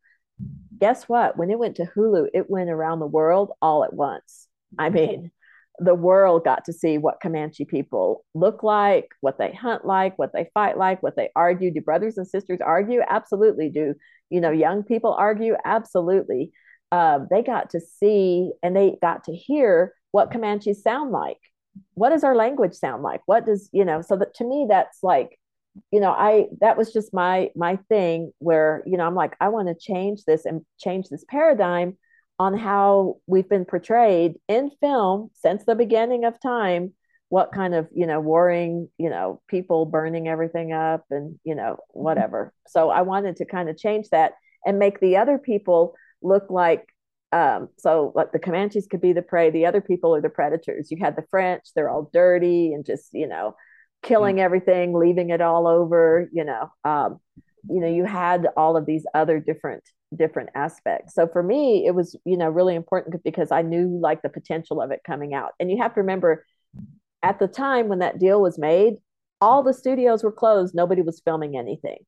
Guess 0.78 1.04
what? 1.04 1.36
When 1.38 1.50
it 1.50 1.58
went 1.58 1.76
to 1.76 1.90
hulu 1.96 2.28
it 2.34 2.50
went 2.50 2.70
around 2.70 3.00
the 3.00 3.06
world 3.06 3.52
all 3.62 3.84
at 3.84 3.94
once. 3.94 4.48
I 4.78 4.90
mean 4.90 5.30
the 5.78 5.94
world 5.94 6.42
got 6.42 6.64
to 6.64 6.72
see 6.72 6.96
what 6.96 7.20
comanche 7.20 7.66
people 7.66 8.24
look 8.34 8.62
like 8.62 9.08
what 9.20 9.36
they 9.36 9.52
hunt 9.52 9.84
like 9.84 10.18
what 10.18 10.32
they 10.32 10.48
fight 10.54 10.78
like 10.78 11.02
what 11.02 11.16
they 11.16 11.30
argue. 11.36 11.70
Do 11.70 11.80
brothers 11.80 12.16
and 12.16 12.26
sisters 12.26 12.60
argue? 12.64 13.02
Absolutely. 13.06 13.70
Do 13.70 13.94
you 14.30 14.40
know 14.40 14.50
young 14.50 14.82
people 14.82 15.12
argue? 15.12 15.54
Absolutely. 15.64 16.52
Um, 16.92 17.26
they 17.30 17.42
got 17.42 17.70
to 17.70 17.80
see 17.80 18.52
and 18.62 18.76
they 18.76 18.96
got 19.02 19.24
to 19.24 19.34
hear 19.34 19.92
what 20.12 20.30
Comanches 20.30 20.82
sound 20.82 21.10
like. 21.10 21.38
What 21.94 22.10
does 22.10 22.24
our 22.24 22.34
language 22.34 22.74
sound 22.74 23.02
like? 23.02 23.20
What 23.26 23.44
does, 23.44 23.68
you 23.72 23.84
know, 23.84 24.00
so 24.00 24.16
that 24.16 24.34
to 24.36 24.44
me, 24.44 24.66
that's 24.68 24.98
like, 25.02 25.38
you 25.90 26.00
know, 26.00 26.10
I, 26.10 26.46
that 26.60 26.76
was 26.76 26.92
just 26.92 27.14
my, 27.14 27.50
my 27.54 27.76
thing 27.88 28.32
where, 28.38 28.82
you 28.86 28.96
know, 28.96 29.06
I'm 29.06 29.14
like, 29.14 29.34
I 29.40 29.48
want 29.48 29.68
to 29.68 29.74
change 29.74 30.24
this 30.24 30.44
and 30.44 30.62
change 30.78 31.08
this 31.08 31.24
paradigm 31.28 31.96
on 32.38 32.56
how 32.56 33.16
we've 33.26 33.48
been 33.48 33.64
portrayed 33.64 34.34
in 34.48 34.70
film 34.80 35.30
since 35.34 35.64
the 35.64 35.74
beginning 35.74 36.24
of 36.24 36.40
time. 36.40 36.92
What 37.28 37.52
kind 37.52 37.74
of, 37.74 37.88
you 37.92 38.06
know, 38.06 38.20
warring, 38.20 38.88
you 38.98 39.10
know, 39.10 39.42
people 39.48 39.84
burning 39.84 40.28
everything 40.28 40.72
up 40.72 41.04
and, 41.10 41.40
you 41.42 41.56
know, 41.56 41.78
whatever. 41.88 42.52
So 42.68 42.90
I 42.90 43.02
wanted 43.02 43.36
to 43.36 43.44
kind 43.44 43.68
of 43.68 43.76
change 43.76 44.10
that 44.10 44.34
and 44.64 44.78
make 44.78 45.00
the 45.00 45.16
other 45.16 45.36
people 45.36 45.96
look 46.22 46.46
like 46.50 46.86
um, 47.32 47.68
so 47.76 48.12
like 48.14 48.32
the 48.32 48.38
Comanches 48.38 48.86
could 48.86 49.00
be 49.00 49.12
the 49.12 49.22
prey, 49.22 49.50
the 49.50 49.66
other 49.66 49.80
people 49.80 50.14
are 50.14 50.20
the 50.20 50.28
predators. 50.28 50.90
You 50.90 50.98
had 51.00 51.16
the 51.16 51.26
French, 51.30 51.64
they're 51.74 51.90
all 51.90 52.08
dirty 52.12 52.72
and 52.72 52.86
just, 52.86 53.10
you 53.12 53.26
know, 53.26 53.56
killing 54.02 54.40
everything, 54.40 54.94
leaving 54.94 55.30
it 55.30 55.40
all 55.40 55.66
over, 55.66 56.28
you 56.32 56.44
know. 56.44 56.70
Um, 56.84 57.20
you 57.68 57.80
know, 57.80 57.88
you 57.88 58.04
had 58.04 58.46
all 58.56 58.76
of 58.76 58.86
these 58.86 59.04
other 59.14 59.40
different 59.40 59.82
different 60.14 60.50
aspects. 60.54 61.14
So 61.14 61.26
for 61.26 61.42
me, 61.42 61.84
it 61.86 61.94
was, 61.94 62.16
you 62.24 62.36
know, 62.36 62.48
really 62.48 62.76
important 62.76 63.22
because 63.24 63.50
I 63.50 63.62
knew 63.62 63.98
like 64.00 64.22
the 64.22 64.28
potential 64.28 64.80
of 64.80 64.90
it 64.90 65.00
coming 65.04 65.34
out. 65.34 65.50
And 65.58 65.70
you 65.70 65.78
have 65.82 65.94
to 65.94 66.00
remember 66.00 66.44
at 67.22 67.38
the 67.38 67.48
time 67.48 67.88
when 67.88 67.98
that 67.98 68.20
deal 68.20 68.40
was 68.40 68.58
made, 68.58 68.94
all 69.40 69.62
the 69.62 69.74
studios 69.74 70.22
were 70.22 70.32
closed. 70.32 70.74
Nobody 70.74 71.02
was 71.02 71.20
filming 71.24 71.56
anything. 71.56 71.98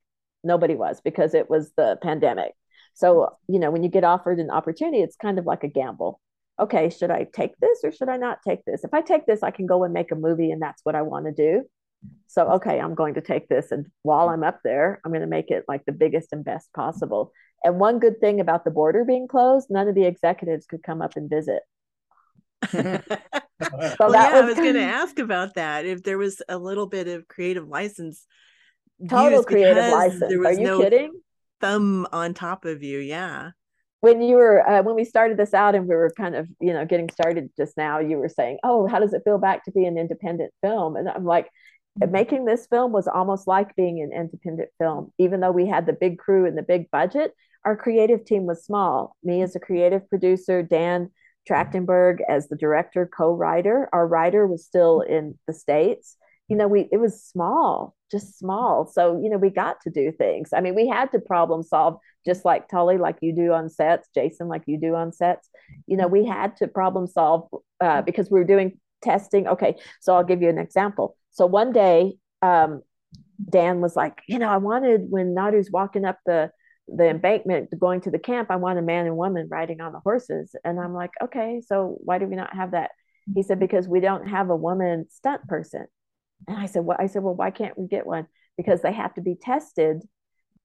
Nobody 0.45 0.77
was 0.77 1.01
because 1.01 1.35
it 1.35 1.51
was 1.51 1.73
the 1.77 1.99
pandemic. 2.01 2.53
So, 2.95 3.31
you 3.49 3.59
know, 3.59 3.71
when 3.71 3.83
you 3.83 3.89
get 3.89 4.05
offered 4.05 4.39
an 4.39 4.51
opportunity, 4.51 5.03
it's 5.03 5.17
kind 5.17 5.39
of 5.39 5.47
like 5.47 5.65
a 5.65 5.69
gamble. 5.69 6.21
Okay, 6.61 6.91
should 6.91 7.11
I 7.11 7.27
take 7.33 7.57
this 7.59 7.81
or 7.85 7.93
should 7.93 8.09
I 8.09 8.17
not 8.17 8.39
take 8.47 8.65
this? 8.65 8.83
If 8.83 8.93
I 8.93 9.01
take 9.01 9.27
this, 9.27 9.43
I 9.43 9.51
can 9.51 9.67
go 9.67 9.85
and 9.85 9.95
make 9.95 10.11
a 10.11 10.17
movie 10.17 10.51
and 10.51 10.61
that's 10.61 10.85
what 10.85 10.95
I 10.95 11.03
want 11.03 11.27
to 11.27 11.33
do. 11.33 11.65
So, 12.27 12.49
okay, 12.53 12.81
I'm 12.81 12.95
going 12.95 13.15
to 13.15 13.21
take 13.21 13.49
this. 13.49 13.73
And 13.73 13.87
while 14.03 14.29
I'm 14.29 14.45
up 14.45 14.61
there, 14.65 15.01
I'm 15.05 15.11
going 15.13 15.23
to 15.23 15.27
make 15.27 15.51
it 15.51 15.65
like 15.69 15.85
the 15.87 15.93
biggest 15.93 16.33
and 16.33 16.45
best 16.45 16.73
possible. 16.73 17.33
And 17.65 17.81
one 17.81 17.99
good 17.99 18.21
thing 18.21 18.41
about 18.41 18.65
the 18.65 18.71
border 18.71 19.05
being 19.05 19.27
closed, 19.29 19.69
none 19.71 19.89
of 19.89 19.95
the 19.95 20.05
executives 20.05 20.67
could 20.67 20.83
come 20.83 21.03
up 21.03 21.17
and 21.17 21.29
visit. 21.29 21.63
well, 22.73 24.13
that 24.13 24.33
yeah, 24.33 24.39
I 24.39 24.41
was 24.41 24.57
was 24.57 24.61
going 24.61 24.75
to 24.75 24.83
ask 24.83 25.19
about 25.19 25.55
that. 25.55 25.87
If 25.87 26.03
there 26.03 26.19
was 26.19 26.43
a 26.49 26.59
little 26.59 26.87
bit 26.87 27.09
of 27.09 27.27
creative 27.29 27.67
license, 27.69 28.27
Total 29.09 29.39
used 29.39 29.47
creative 29.47 29.87
license. 29.87 30.25
There 30.29 30.45
Are 30.45 30.53
you 30.53 30.61
no 30.65 30.81
kidding? 30.83 31.13
thumb 31.61 32.07
on 32.13 32.35
top 32.35 32.65
of 32.65 32.83
you. 32.83 32.99
Yeah. 32.99 33.51
when 34.01 34.23
you 34.23 34.37
were 34.37 34.69
uh, 34.69 34.83
when 34.83 34.95
we 34.95 35.05
started 35.05 35.37
this 35.37 35.55
out 35.55 35.75
and 35.75 35.89
we 35.89 35.95
were 35.95 36.11
kind 36.17 36.37
of 36.37 36.49
you 36.61 36.73
know 36.73 36.85
getting 36.85 37.09
started 37.11 37.51
just 37.57 37.77
now 37.77 37.99
you 37.99 38.17
were 38.17 38.29
saying 38.29 38.59
oh 38.63 38.87
how 38.87 38.99
does 39.01 39.13
it 39.13 39.23
feel 39.25 39.39
back 39.39 39.65
to 39.65 39.73
be 39.73 39.85
an 39.87 39.99
independent 39.99 40.53
film 40.63 40.97
and 40.97 41.09
i'm 41.09 41.25
like 41.25 41.49
making 42.07 42.45
this 42.45 42.67
film 42.67 42.93
was 42.93 43.09
almost 43.09 43.47
like 43.47 43.75
being 43.77 44.01
an 44.01 44.13
independent 44.13 44.71
film. 44.79 45.13
Even 45.19 45.41
though 45.41 45.51
we 45.51 45.67
had 45.67 45.87
the 45.87 45.93
big 45.93 46.19
crew 46.19 46.47
and 46.47 46.57
the 46.57 46.63
big 46.63 46.91
budget 46.91 47.35
our 47.65 47.77
creative 47.77 48.25
team 48.25 48.47
was 48.47 48.65
small. 48.65 49.17
Me 49.23 49.43
as 49.43 49.57
a 49.57 49.61
creative 49.61 50.09
producer 50.09 50.63
dan 50.63 51.11
trachtenberg 51.49 52.19
as 52.29 52.49
the 52.49 52.57
director 52.57 53.07
co-writer 53.07 53.89
our 53.93 54.07
writer 54.07 54.47
was 54.47 54.65
still 54.65 55.01
in 55.01 55.39
the 55.47 55.53
states. 55.53 56.17
You 56.49 56.57
know 56.57 56.69
we 56.69 56.89
it 56.93 56.99
was 56.99 57.23
small 57.23 57.95
just 58.11 58.39
small. 58.39 58.87
So 58.87 59.21
you 59.23 59.29
know 59.29 59.37
we 59.37 59.51
got 59.51 59.81
to 59.83 59.91
do 59.91 60.13
things. 60.13 60.51
I 60.55 60.61
mean 60.61 60.75
we 60.75 60.89
had 60.89 61.13
to 61.13 61.19
problem 61.19 61.63
solve 61.63 61.99
just 62.25 62.45
like 62.45 62.69
tully 62.69 62.97
like 62.97 63.19
you 63.21 63.35
do 63.35 63.53
on 63.53 63.69
sets 63.69 64.09
jason 64.15 64.49
like 64.49 64.63
you 64.67 64.79
do 64.81 64.95
on 64.95 65.13
sets. 65.13 65.51
You 65.87 65.97
know 65.97 66.07
we 66.09 66.25
had 66.25 66.57
to 66.59 66.69
problem 66.69 67.07
solve 67.07 67.49
uh, 67.81 68.03
because 68.03 68.31
we 68.31 68.39
were 68.39 68.47
doing 68.47 68.79
testing. 69.03 69.47
Okay 69.47 69.77
so 70.01 70.15
i'll 70.15 70.25
give 70.25 70.43
you 70.43 70.49
an 70.49 70.59
example 70.59 71.18
So 71.31 71.47
one 71.47 71.73
day, 71.73 72.15
um, 72.43 72.83
Dan 73.49 73.81
was 73.81 73.95
like, 73.95 74.21
you 74.27 74.39
know, 74.39 74.49
I 74.49 74.57
wanted 74.57 75.03
when 75.11 75.35
Naru's 75.35 75.71
walking 75.71 76.05
up 76.05 76.19
the 76.27 76.51
the 76.89 77.09
embankment 77.09 77.69
going 77.79 78.01
to 78.01 78.11
the 78.11 78.19
camp, 78.19 78.51
I 78.51 78.57
want 78.57 78.79
a 78.79 78.83
man 78.83 79.07
and 79.07 79.17
woman 79.17 79.49
riding 79.51 79.81
on 79.81 79.93
the 79.93 80.01
horses. 80.01 80.55
And 80.65 80.81
I'm 80.81 80.95
like, 80.95 81.11
okay, 81.23 81.61
so 81.67 81.99
why 82.01 82.19
do 82.19 82.27
we 82.27 82.35
not 82.35 82.55
have 82.55 82.71
that? 82.71 82.93
He 83.35 83.43
said, 83.43 83.61
because 83.61 83.87
we 83.87 84.01
don't 84.01 84.27
have 84.27 84.49
a 84.49 84.57
woman 84.57 85.07
stunt 85.11 85.47
person. 85.49 85.87
And 86.47 86.57
I 86.57 86.67
said, 86.67 86.85
well, 86.85 86.97
I 86.99 87.07
said, 87.07 87.23
well, 87.23 87.35
why 87.35 87.51
can't 87.51 87.79
we 87.79 87.87
get 87.87 88.07
one? 88.07 88.27
Because 88.57 88.81
they 88.81 88.93
have 88.93 89.13
to 89.15 89.21
be 89.21 89.35
tested 89.35 90.03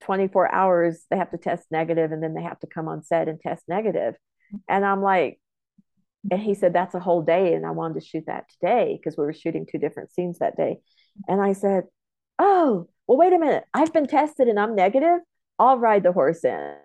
24 0.03 0.53
hours. 0.53 1.05
They 1.09 1.18
have 1.18 1.32
to 1.32 1.38
test 1.38 1.66
negative 1.72 2.11
and 2.11 2.24
then 2.24 2.34
they 2.34 2.43
have 2.43 2.59
to 2.59 2.68
come 2.68 2.88
on 2.88 3.03
set 3.03 3.28
and 3.28 3.39
test 3.39 3.64
negative. 3.68 4.16
And 4.70 4.86
I'm 4.86 5.01
like, 5.01 5.39
and 6.32 6.41
he 6.41 6.53
said, 6.53 6.74
that's 6.74 6.95
a 6.95 6.99
whole 6.99 7.21
day. 7.21 7.53
And 7.53 7.65
I 7.65 7.71
wanted 7.71 7.99
to 7.99 8.05
shoot 8.05 8.24
that 8.28 8.45
today 8.49 8.97
because 8.97 9.17
we 9.17 9.26
were 9.26 9.34
shooting 9.34 9.65
two 9.65 9.78
different 9.78 10.11
scenes 10.11 10.39
that 10.39 10.55
day. 10.55 10.78
And 11.28 11.41
I 11.41 11.53
said, 11.53 11.84
oh, 12.39 12.88
well, 13.07 13.17
wait 13.17 13.34
a 13.34 13.39
minute. 13.39 13.65
I've 13.74 13.93
been 13.93 14.07
tested 14.07 14.47
and 14.47 14.59
I'm 14.59 14.76
negative. 14.76 15.19
I'll 15.59 15.78
ride 15.78 16.03
the 16.03 16.11
horse 16.11 16.43
in. 16.43 16.76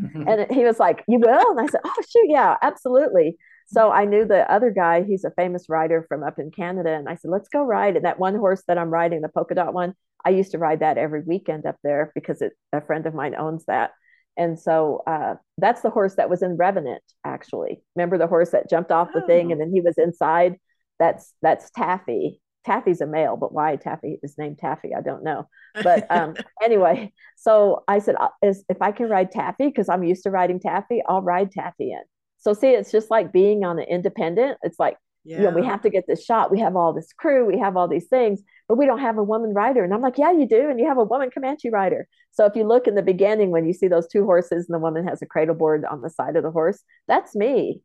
Mm-hmm. 0.00 0.28
And 0.28 0.52
he 0.52 0.64
was 0.64 0.78
like, 0.78 1.04
You 1.08 1.18
will? 1.18 1.50
And 1.50 1.60
I 1.60 1.66
said, 1.66 1.80
Oh, 1.84 2.02
shoot, 2.08 2.26
yeah, 2.28 2.56
absolutely. 2.62 3.36
So 3.68 3.90
I 3.90 4.04
knew 4.04 4.24
the 4.24 4.50
other 4.50 4.70
guy, 4.70 5.02
he's 5.02 5.24
a 5.24 5.30
famous 5.30 5.68
rider 5.68 6.04
from 6.08 6.22
up 6.22 6.38
in 6.38 6.50
Canada. 6.50 6.90
And 6.90 7.08
I 7.08 7.14
said, 7.14 7.30
Let's 7.30 7.48
go 7.48 7.62
ride. 7.62 7.96
And 7.96 8.04
that 8.04 8.18
one 8.18 8.36
horse 8.36 8.62
that 8.68 8.78
I'm 8.78 8.90
riding, 8.90 9.22
the 9.22 9.28
polka 9.28 9.54
dot 9.54 9.74
one, 9.74 9.94
I 10.24 10.30
used 10.30 10.52
to 10.52 10.58
ride 10.58 10.80
that 10.80 10.98
every 10.98 11.22
weekend 11.22 11.66
up 11.66 11.76
there 11.82 12.12
because 12.14 12.42
it, 12.42 12.52
a 12.72 12.80
friend 12.80 13.06
of 13.06 13.14
mine 13.14 13.34
owns 13.36 13.64
that. 13.66 13.92
And 14.36 14.58
so 14.58 15.02
uh, 15.06 15.36
that's 15.58 15.80
the 15.80 15.90
horse 15.90 16.14
that 16.16 16.28
was 16.28 16.42
in 16.42 16.56
Revenant, 16.56 17.02
actually. 17.24 17.82
Remember 17.94 18.18
the 18.18 18.26
horse 18.26 18.50
that 18.50 18.68
jumped 18.68 18.92
off 18.92 19.12
the 19.12 19.22
oh. 19.22 19.26
thing 19.26 19.52
and 19.52 19.60
then 19.60 19.70
he 19.72 19.80
was 19.80 19.96
inside? 19.98 20.56
That's 20.98 21.32
that's 21.42 21.70
Taffy. 21.70 22.40
Taffy's 22.64 23.00
a 23.00 23.06
male, 23.06 23.36
but 23.36 23.52
why 23.52 23.76
Taffy 23.76 24.18
is 24.22 24.36
named 24.36 24.58
Taffy, 24.58 24.92
I 24.92 25.00
don't 25.00 25.22
know. 25.22 25.48
But 25.82 26.10
um, 26.10 26.34
anyway, 26.62 27.12
so 27.36 27.84
I 27.86 28.00
said, 28.00 28.16
uh, 28.18 28.28
if 28.42 28.82
I 28.82 28.90
can 28.90 29.08
ride 29.08 29.30
Taffy, 29.30 29.68
because 29.68 29.88
I'm 29.88 30.02
used 30.02 30.24
to 30.24 30.30
riding 30.30 30.58
Taffy, 30.58 31.00
I'll 31.08 31.22
ride 31.22 31.52
Taffy 31.52 31.92
in. 31.92 32.00
So 32.38 32.52
see, 32.52 32.70
it's 32.70 32.90
just 32.90 33.10
like 33.10 33.32
being 33.32 33.64
on 33.64 33.78
an 33.78 33.86
independent. 33.88 34.58
It's 34.62 34.80
like, 34.80 34.96
yeah. 35.24 35.38
you 35.38 35.42
know, 35.44 35.50
we 35.50 35.64
have 35.64 35.82
to 35.82 35.90
get 35.90 36.06
this 36.08 36.24
shot. 36.24 36.50
We 36.50 36.60
have 36.60 36.76
all 36.76 36.92
this 36.92 37.12
crew. 37.12 37.46
We 37.46 37.58
have 37.58 37.76
all 37.76 37.88
these 37.88 38.08
things, 38.08 38.42
but 38.68 38.76
we 38.76 38.86
don't 38.86 39.00
have 39.00 39.18
a 39.18 39.24
woman 39.24 39.54
rider. 39.54 39.84
And 39.84 39.94
I'm 39.94 40.00
like, 40.00 40.18
yeah, 40.18 40.32
you 40.32 40.46
do. 40.46 40.68
And 40.68 40.80
you 40.80 40.86
have 40.88 40.98
a 40.98 41.04
woman 41.04 41.30
Comanche 41.30 41.70
rider. 41.70 42.08
So 42.32 42.46
if 42.46 42.56
you 42.56 42.64
look 42.64 42.86
in 42.86 42.94
the 42.94 43.02
beginning, 43.02 43.50
when 43.50 43.66
you 43.66 43.72
see 43.72 43.88
those 43.88 44.08
two 44.08 44.24
horses 44.24 44.66
and 44.68 44.74
the 44.74 44.78
woman 44.78 45.06
has 45.06 45.22
a 45.22 45.26
cradle 45.26 45.54
board 45.54 45.84
on 45.84 46.00
the 46.00 46.10
side 46.10 46.36
of 46.36 46.42
the 46.42 46.50
horse, 46.50 46.82
that's 47.06 47.34
me. 47.34 47.80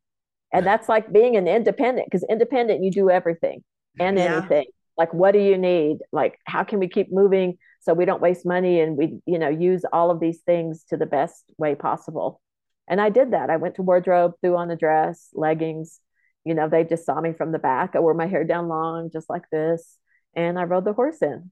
And 0.53 0.65
that's 0.65 0.89
like 0.89 1.11
being 1.11 1.37
an 1.37 1.47
independent 1.47 2.07
because 2.07 2.25
independent, 2.29 2.83
you 2.83 2.91
do 2.91 3.09
everything 3.09 3.63
and 3.99 4.17
yeah. 4.17 4.37
anything. 4.37 4.65
Like, 4.97 5.13
what 5.13 5.31
do 5.31 5.39
you 5.39 5.57
need? 5.57 5.99
Like, 6.11 6.37
how 6.45 6.63
can 6.63 6.79
we 6.79 6.89
keep 6.89 7.11
moving 7.11 7.57
so 7.79 7.93
we 7.93 8.05
don't 8.05 8.21
waste 8.21 8.45
money 8.45 8.81
and 8.81 8.97
we, 8.97 9.19
you 9.25 9.39
know, 9.39 9.49
use 9.49 9.85
all 9.93 10.11
of 10.11 10.19
these 10.19 10.41
things 10.41 10.83
to 10.89 10.97
the 10.97 11.05
best 11.05 11.45
way 11.57 11.75
possible? 11.75 12.41
And 12.87 12.99
I 12.99 13.09
did 13.09 13.31
that. 13.31 13.49
I 13.49 13.55
went 13.57 13.75
to 13.75 13.83
wardrobe, 13.83 14.33
threw 14.41 14.57
on 14.57 14.69
a 14.69 14.75
dress, 14.75 15.29
leggings. 15.33 15.99
You 16.43 16.53
know, 16.53 16.67
they 16.67 16.83
just 16.83 17.05
saw 17.05 17.21
me 17.21 17.31
from 17.31 17.53
the 17.53 17.59
back. 17.59 17.91
I 17.95 17.99
wore 17.99 18.13
my 18.13 18.27
hair 18.27 18.43
down 18.43 18.67
long, 18.67 19.09
just 19.13 19.29
like 19.29 19.43
this. 19.51 19.97
And 20.35 20.57
I 20.57 20.63
rode 20.63 20.85
the 20.85 20.93
horse 20.93 21.21
in. 21.21 21.51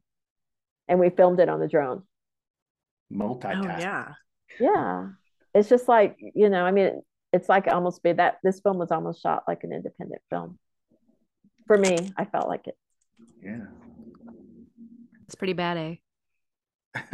And 0.88 1.00
we 1.00 1.10
filmed 1.10 1.40
it 1.40 1.50
on 1.50 1.60
the 1.60 1.68
drone. 1.68 2.04
Multitasking. 3.14 3.76
Oh, 3.76 3.80
yeah. 3.80 4.14
Yeah. 4.60 5.08
It's 5.54 5.70
just 5.70 5.88
like, 5.88 6.18
you 6.20 6.50
know, 6.50 6.64
I 6.64 6.72
mean, 6.72 7.02
it's 7.34 7.50
like 7.50 7.68
almost 7.68 8.02
be 8.02 8.14
that 8.14 8.38
this 8.44 8.60
film 8.62 8.78
was 8.78 8.92
almost 8.92 9.22
shot 9.22 9.44
like 9.48 9.64
an 9.64 9.74
independent 9.74 10.22
film. 10.30 10.58
For 11.68 11.78
me, 11.78 11.98
I 12.18 12.26
felt 12.26 12.48
like 12.48 12.68
it. 12.68 12.78
Yeah. 13.44 13.66
It's 15.26 15.36
pretty 15.36 15.54
bad, 15.54 15.78
eh? 15.78 15.96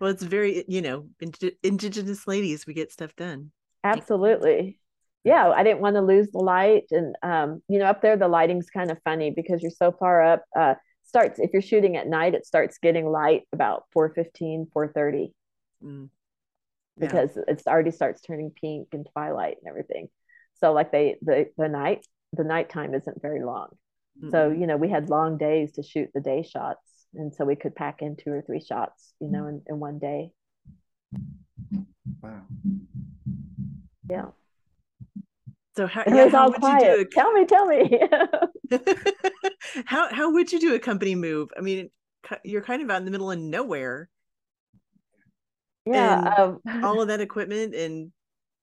well, 0.00 0.10
it's 0.10 0.24
very, 0.24 0.64
you 0.66 0.82
know, 0.82 1.06
ind- 1.20 1.52
indigenous 1.62 2.26
ladies, 2.26 2.66
we 2.66 2.74
get 2.74 2.90
stuff 2.90 3.14
done. 3.14 3.52
Absolutely. 3.84 4.79
Yeah, 5.24 5.50
I 5.50 5.62
didn't 5.62 5.80
want 5.80 5.96
to 5.96 6.02
lose 6.02 6.30
the 6.30 6.38
light. 6.38 6.84
And, 6.90 7.14
um, 7.22 7.62
you 7.68 7.78
know, 7.78 7.84
up 7.84 8.00
there, 8.00 8.16
the 8.16 8.28
lighting's 8.28 8.70
kind 8.70 8.90
of 8.90 8.98
funny 9.04 9.30
because 9.30 9.60
you're 9.62 9.70
so 9.70 9.92
far 9.92 10.22
up. 10.22 10.44
Uh, 10.56 10.74
starts, 11.04 11.38
if 11.38 11.50
you're 11.52 11.60
shooting 11.62 11.96
at 11.96 12.06
night, 12.06 12.34
it 12.34 12.46
starts 12.46 12.78
getting 12.78 13.06
light 13.06 13.42
about 13.52 13.84
4.15, 13.94 14.68
4.30. 14.74 15.32
Mm. 15.84 16.08
Yeah. 16.96 17.06
Because 17.06 17.36
it 17.36 17.62
already 17.66 17.90
starts 17.90 18.22
turning 18.22 18.50
pink 18.50 18.88
and 18.92 19.06
twilight 19.12 19.56
and 19.60 19.68
everything. 19.68 20.08
So 20.54 20.72
like 20.72 20.92
they, 20.92 21.16
the, 21.22 21.46
the 21.56 21.68
night, 21.68 22.06
the 22.32 22.44
nighttime 22.44 22.94
isn't 22.94 23.20
very 23.20 23.42
long. 23.44 23.68
Mm-hmm. 24.18 24.30
So, 24.30 24.50
you 24.50 24.66
know, 24.66 24.76
we 24.76 24.88
had 24.88 25.10
long 25.10 25.36
days 25.36 25.72
to 25.72 25.82
shoot 25.82 26.10
the 26.14 26.20
day 26.20 26.42
shots. 26.42 26.80
And 27.14 27.34
so 27.34 27.44
we 27.44 27.56
could 27.56 27.74
pack 27.74 28.02
in 28.02 28.16
two 28.16 28.30
or 28.30 28.42
three 28.42 28.60
shots, 28.60 29.12
you 29.20 29.28
know, 29.28 29.46
in, 29.46 29.62
in 29.68 29.80
one 29.80 29.98
day. 29.98 30.30
Wow. 32.22 32.42
Yeah. 34.08 34.26
So 35.76 35.86
how, 35.86 36.02
yeah, 36.06 36.28
how 36.28 36.48
would 36.48 36.60
quiet. 36.60 36.82
you 36.82 36.94
do 36.94 37.00
it? 37.02 37.10
Tell 37.12 37.32
me, 37.32 37.46
tell 37.46 37.66
me. 37.66 38.00
how 39.84 40.12
how 40.12 40.32
would 40.32 40.52
you 40.52 40.60
do 40.60 40.74
a 40.74 40.78
company 40.78 41.14
move? 41.14 41.50
I 41.56 41.60
mean, 41.60 41.90
you're 42.44 42.62
kind 42.62 42.82
of 42.82 42.90
out 42.90 42.98
in 42.98 43.04
the 43.04 43.10
middle 43.10 43.30
of 43.30 43.38
nowhere. 43.38 44.08
Yeah, 45.86 46.34
um, 46.36 46.60
all 46.84 47.00
of 47.00 47.08
that 47.08 47.20
equipment 47.20 47.74
and 47.74 48.12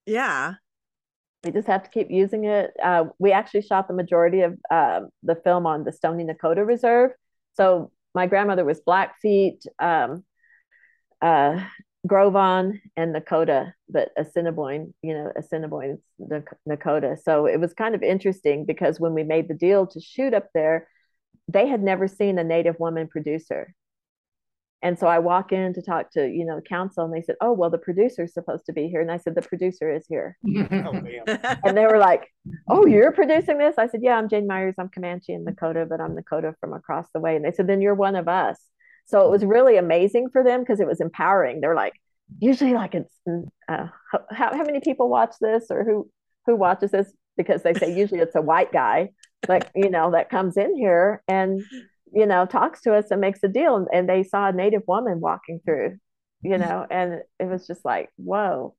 yeah 0.05 0.53
we 1.43 1.51
just 1.51 1.67
have 1.67 1.83
to 1.83 1.89
keep 1.89 2.09
using 2.09 2.45
it. 2.45 2.71
Uh, 2.83 3.05
we 3.19 3.31
actually 3.31 3.61
shot 3.61 3.87
the 3.87 3.93
majority 3.93 4.41
of 4.41 4.57
uh, 4.69 5.01
the 5.23 5.35
film 5.35 5.65
on 5.65 5.83
the 5.83 5.91
Stoney 5.91 6.25
Nakoda 6.25 6.65
Reserve. 6.65 7.11
So 7.53 7.91
my 8.13 8.27
grandmother 8.27 8.65
was 8.65 8.81
Blackfeet, 8.81 9.65
um, 9.79 10.23
uh, 11.21 11.63
Gros 12.07 12.33
Ventre, 12.33 12.79
and 12.95 13.15
Nakota, 13.15 13.73
but 13.89 14.09
Assiniboine, 14.17 14.93
you 15.01 15.13
know, 15.13 15.31
Assiniboine, 15.37 15.99
Nakota. 16.67 17.17
So 17.21 17.45
it 17.45 17.59
was 17.59 17.73
kind 17.73 17.95
of 17.95 18.03
interesting 18.03 18.65
because 18.65 18.99
when 18.99 19.13
we 19.13 19.23
made 19.23 19.47
the 19.47 19.53
deal 19.53 19.85
to 19.87 19.99
shoot 19.99 20.33
up 20.33 20.47
there, 20.53 20.87
they 21.47 21.67
had 21.67 21.81
never 21.83 22.07
seen 22.07 22.39
a 22.39 22.43
Native 22.43 22.79
woman 22.79 23.07
producer. 23.07 23.73
And 24.83 24.97
so 24.99 25.07
I 25.07 25.19
walk 25.19 25.51
in 25.51 25.73
to 25.73 25.81
talk 25.81 26.11
to, 26.11 26.27
you 26.27 26.45
know, 26.45 26.61
council 26.61 27.03
and 27.03 27.13
they 27.13 27.23
said, 27.23 27.35
Oh, 27.41 27.51
well, 27.51 27.71
the 27.71 27.79
producer's 27.79 28.33
supposed 28.33 28.67
to 28.67 28.73
be 28.73 28.87
here. 28.87 29.01
And 29.01 29.11
I 29.11 29.17
said, 29.17 29.33
The 29.33 29.41
producer 29.41 29.91
is 29.91 30.05
here. 30.07 30.37
oh, 30.47 31.01
and 31.65 31.75
they 31.75 31.85
were 31.85 31.97
like, 31.97 32.31
Oh, 32.69 32.85
you're 32.85 33.11
producing 33.11 33.57
this? 33.57 33.75
I 33.79 33.87
said, 33.87 34.01
Yeah, 34.03 34.17
I'm 34.17 34.29
Jhane 34.29 34.45
Myers. 34.45 34.75
I'm 34.77 34.89
Comanche 34.89 35.33
and 35.33 35.47
Nakota, 35.47 35.89
but 35.89 35.99
I'm 35.99 36.15
Nakota 36.15 36.53
from 36.59 36.73
across 36.73 37.07
the 37.11 37.19
way. 37.19 37.35
And 37.35 37.43
they 37.43 37.51
said, 37.51 37.65
Then 37.65 37.81
you're 37.81 37.95
one 37.95 38.15
of 38.15 38.27
us. 38.27 38.59
So 39.07 39.25
it 39.25 39.31
was 39.31 39.43
really 39.43 39.77
amazing 39.77 40.29
for 40.29 40.43
them 40.43 40.61
because 40.61 40.79
it 40.79 40.87
was 40.87 41.01
empowering. 41.01 41.61
They're 41.61 41.75
like, 41.75 41.93
usually 42.39 42.73
like 42.73 42.93
it's 42.93 43.15
uh, 43.69 43.87
how, 44.31 44.55
how 44.55 44.63
many 44.63 44.79
people 44.81 45.09
watch 45.09 45.35
this 45.41 45.65
or 45.69 45.83
who 45.83 46.09
who 46.45 46.55
watches 46.55 46.91
this 46.91 47.11
because 47.37 47.63
they 47.63 47.73
say 47.73 47.97
usually 47.97 48.19
it's 48.19 48.35
a 48.35 48.41
white 48.41 48.71
guy 48.71 49.09
like 49.47 49.69
you 49.75 49.89
know 49.89 50.11
that 50.11 50.29
comes 50.29 50.57
in 50.57 50.75
here 50.75 51.23
and 51.27 51.61
you 52.13 52.25
know, 52.25 52.45
talks 52.45 52.81
to 52.81 52.93
us 52.93 53.11
and 53.11 53.21
makes 53.21 53.43
a 53.43 53.47
deal. 53.47 53.75
And, 53.75 53.87
and 53.93 54.09
they 54.09 54.23
saw 54.23 54.47
a 54.47 54.53
native 54.53 54.83
woman 54.87 55.19
walking 55.19 55.59
through, 55.63 55.97
you 56.41 56.55
mm. 56.55 56.59
know, 56.59 56.85
and 56.89 57.21
it 57.39 57.45
was 57.45 57.67
just 57.67 57.83
like, 57.85 58.09
whoa. 58.15 58.75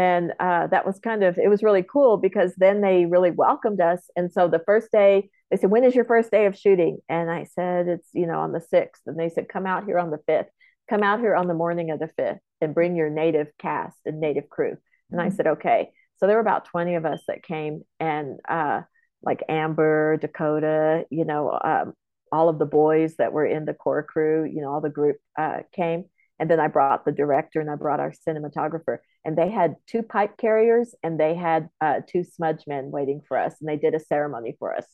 And 0.00 0.32
uh, 0.40 0.66
that 0.68 0.86
was 0.86 0.98
kind 0.98 1.22
of, 1.22 1.36
it 1.36 1.48
was 1.48 1.62
really 1.62 1.82
cool 1.82 2.16
because 2.16 2.54
then 2.56 2.80
they 2.80 3.04
really 3.04 3.30
welcomed 3.30 3.82
us. 3.82 4.00
And 4.16 4.32
so 4.32 4.48
the 4.48 4.62
first 4.64 4.90
day, 4.90 5.28
they 5.50 5.58
said, 5.58 5.70
when 5.70 5.84
is 5.84 5.94
your 5.94 6.06
first 6.06 6.30
day 6.30 6.46
of 6.46 6.56
shooting? 6.56 7.00
And 7.10 7.30
I 7.30 7.44
said, 7.44 7.86
it's, 7.86 8.08
you 8.14 8.26
know, 8.26 8.38
on 8.40 8.52
the 8.52 8.64
6th. 8.72 9.02
And 9.04 9.20
they 9.20 9.28
said, 9.28 9.50
come 9.50 9.66
out 9.66 9.84
here 9.84 9.98
on 9.98 10.10
the 10.10 10.22
5th. 10.26 10.46
Come 10.88 11.02
out 11.02 11.20
here 11.20 11.36
on 11.36 11.48
the 11.48 11.54
morning 11.54 11.90
of 11.90 11.98
the 11.98 12.08
5th 12.18 12.38
and 12.62 12.74
bring 12.74 12.96
your 12.96 13.10
native 13.10 13.48
cast 13.58 13.98
and 14.06 14.20
native 14.20 14.48
crew. 14.48 14.78
And 15.10 15.20
I 15.20 15.28
mm. 15.28 15.36
said, 15.36 15.46
okay. 15.46 15.90
So 16.16 16.26
there 16.26 16.36
were 16.36 16.40
about 16.40 16.64
20 16.64 16.94
of 16.94 17.04
us 17.04 17.20
that 17.28 17.42
came 17.42 17.82
and, 17.98 18.38
uh, 18.48 18.80
like 19.22 19.42
Amber, 19.50 20.16
Dakota, 20.16 21.04
you 21.10 21.26
know, 21.26 21.60
um, 21.62 21.92
all 22.32 22.48
of 22.48 22.58
the 22.58 22.64
boys 22.64 23.16
that 23.16 23.34
were 23.34 23.44
in 23.44 23.66
the 23.66 23.74
core 23.74 24.02
crew, 24.02 24.44
you 24.50 24.62
know, 24.62 24.70
all 24.70 24.80
the 24.80 24.88
group 24.88 25.18
uh, 25.38 25.58
came. 25.76 26.04
And 26.38 26.50
then 26.50 26.58
I 26.58 26.68
brought 26.68 27.04
the 27.04 27.12
director 27.12 27.60
and 27.60 27.68
I 27.68 27.74
brought 27.74 28.00
our 28.00 28.14
cinematographer. 28.26 28.98
And 29.24 29.36
they 29.36 29.50
had 29.50 29.76
two 29.86 30.02
pipe 30.02 30.38
carriers 30.38 30.94
and 31.02 31.20
they 31.20 31.34
had 31.34 31.68
uh, 31.80 32.00
two 32.06 32.24
smudge 32.24 32.64
men 32.66 32.90
waiting 32.90 33.20
for 33.26 33.36
us. 33.36 33.54
And 33.60 33.68
they 33.68 33.76
did 33.76 33.94
a 33.94 34.00
ceremony 34.00 34.56
for 34.58 34.74
us. 34.74 34.86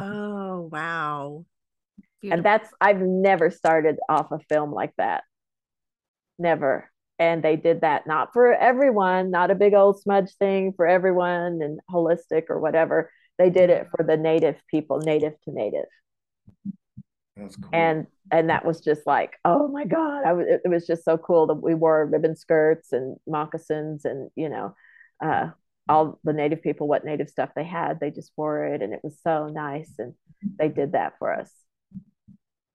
Oh, 0.00 0.68
wow. 0.72 1.44
Beautiful. 2.20 2.38
And 2.38 2.44
that's, 2.44 2.70
I've 2.80 3.00
never 3.00 3.50
started 3.50 3.96
off 4.08 4.32
a 4.32 4.38
film 4.48 4.72
like 4.72 4.92
that. 4.96 5.24
Never. 6.38 6.90
And 7.18 7.44
they 7.44 7.56
did 7.56 7.82
that 7.82 8.06
not 8.06 8.32
for 8.32 8.52
everyone, 8.52 9.30
not 9.30 9.50
a 9.50 9.54
big 9.54 9.74
old 9.74 10.00
smudge 10.00 10.34
thing 10.38 10.72
for 10.74 10.86
everyone 10.86 11.60
and 11.62 11.78
holistic 11.90 12.44
or 12.48 12.58
whatever. 12.58 13.10
They 13.38 13.50
did 13.50 13.70
it 13.70 13.88
for 13.94 14.04
the 14.04 14.16
native 14.16 14.56
people, 14.68 14.98
native 14.98 15.34
to 15.42 15.52
native. 15.52 15.86
That's 17.36 17.56
cool. 17.56 17.70
And 17.72 18.06
and 18.30 18.50
that 18.50 18.64
was 18.64 18.80
just 18.80 19.06
like, 19.06 19.34
oh 19.44 19.68
my 19.68 19.84
god! 19.84 20.24
I 20.24 20.32
was 20.32 20.46
it 20.48 20.68
was 20.68 20.86
just 20.86 21.04
so 21.04 21.18
cool 21.18 21.46
that 21.48 21.54
we 21.54 21.74
wore 21.74 22.06
ribbon 22.06 22.36
skirts 22.36 22.92
and 22.92 23.16
moccasins 23.26 24.04
and 24.04 24.30
you 24.36 24.48
know, 24.48 24.74
uh, 25.24 25.48
all 25.88 26.18
the 26.24 26.32
native 26.32 26.62
people 26.62 26.88
what 26.88 27.04
native 27.04 27.28
stuff 27.28 27.50
they 27.54 27.64
had 27.64 28.00
they 28.00 28.10
just 28.10 28.32
wore 28.36 28.64
it 28.64 28.80
and 28.80 28.94
it 28.94 29.00
was 29.02 29.18
so 29.22 29.48
nice 29.48 29.92
and 29.98 30.14
they 30.58 30.68
did 30.68 30.92
that 30.92 31.14
for 31.18 31.32
us. 31.32 31.50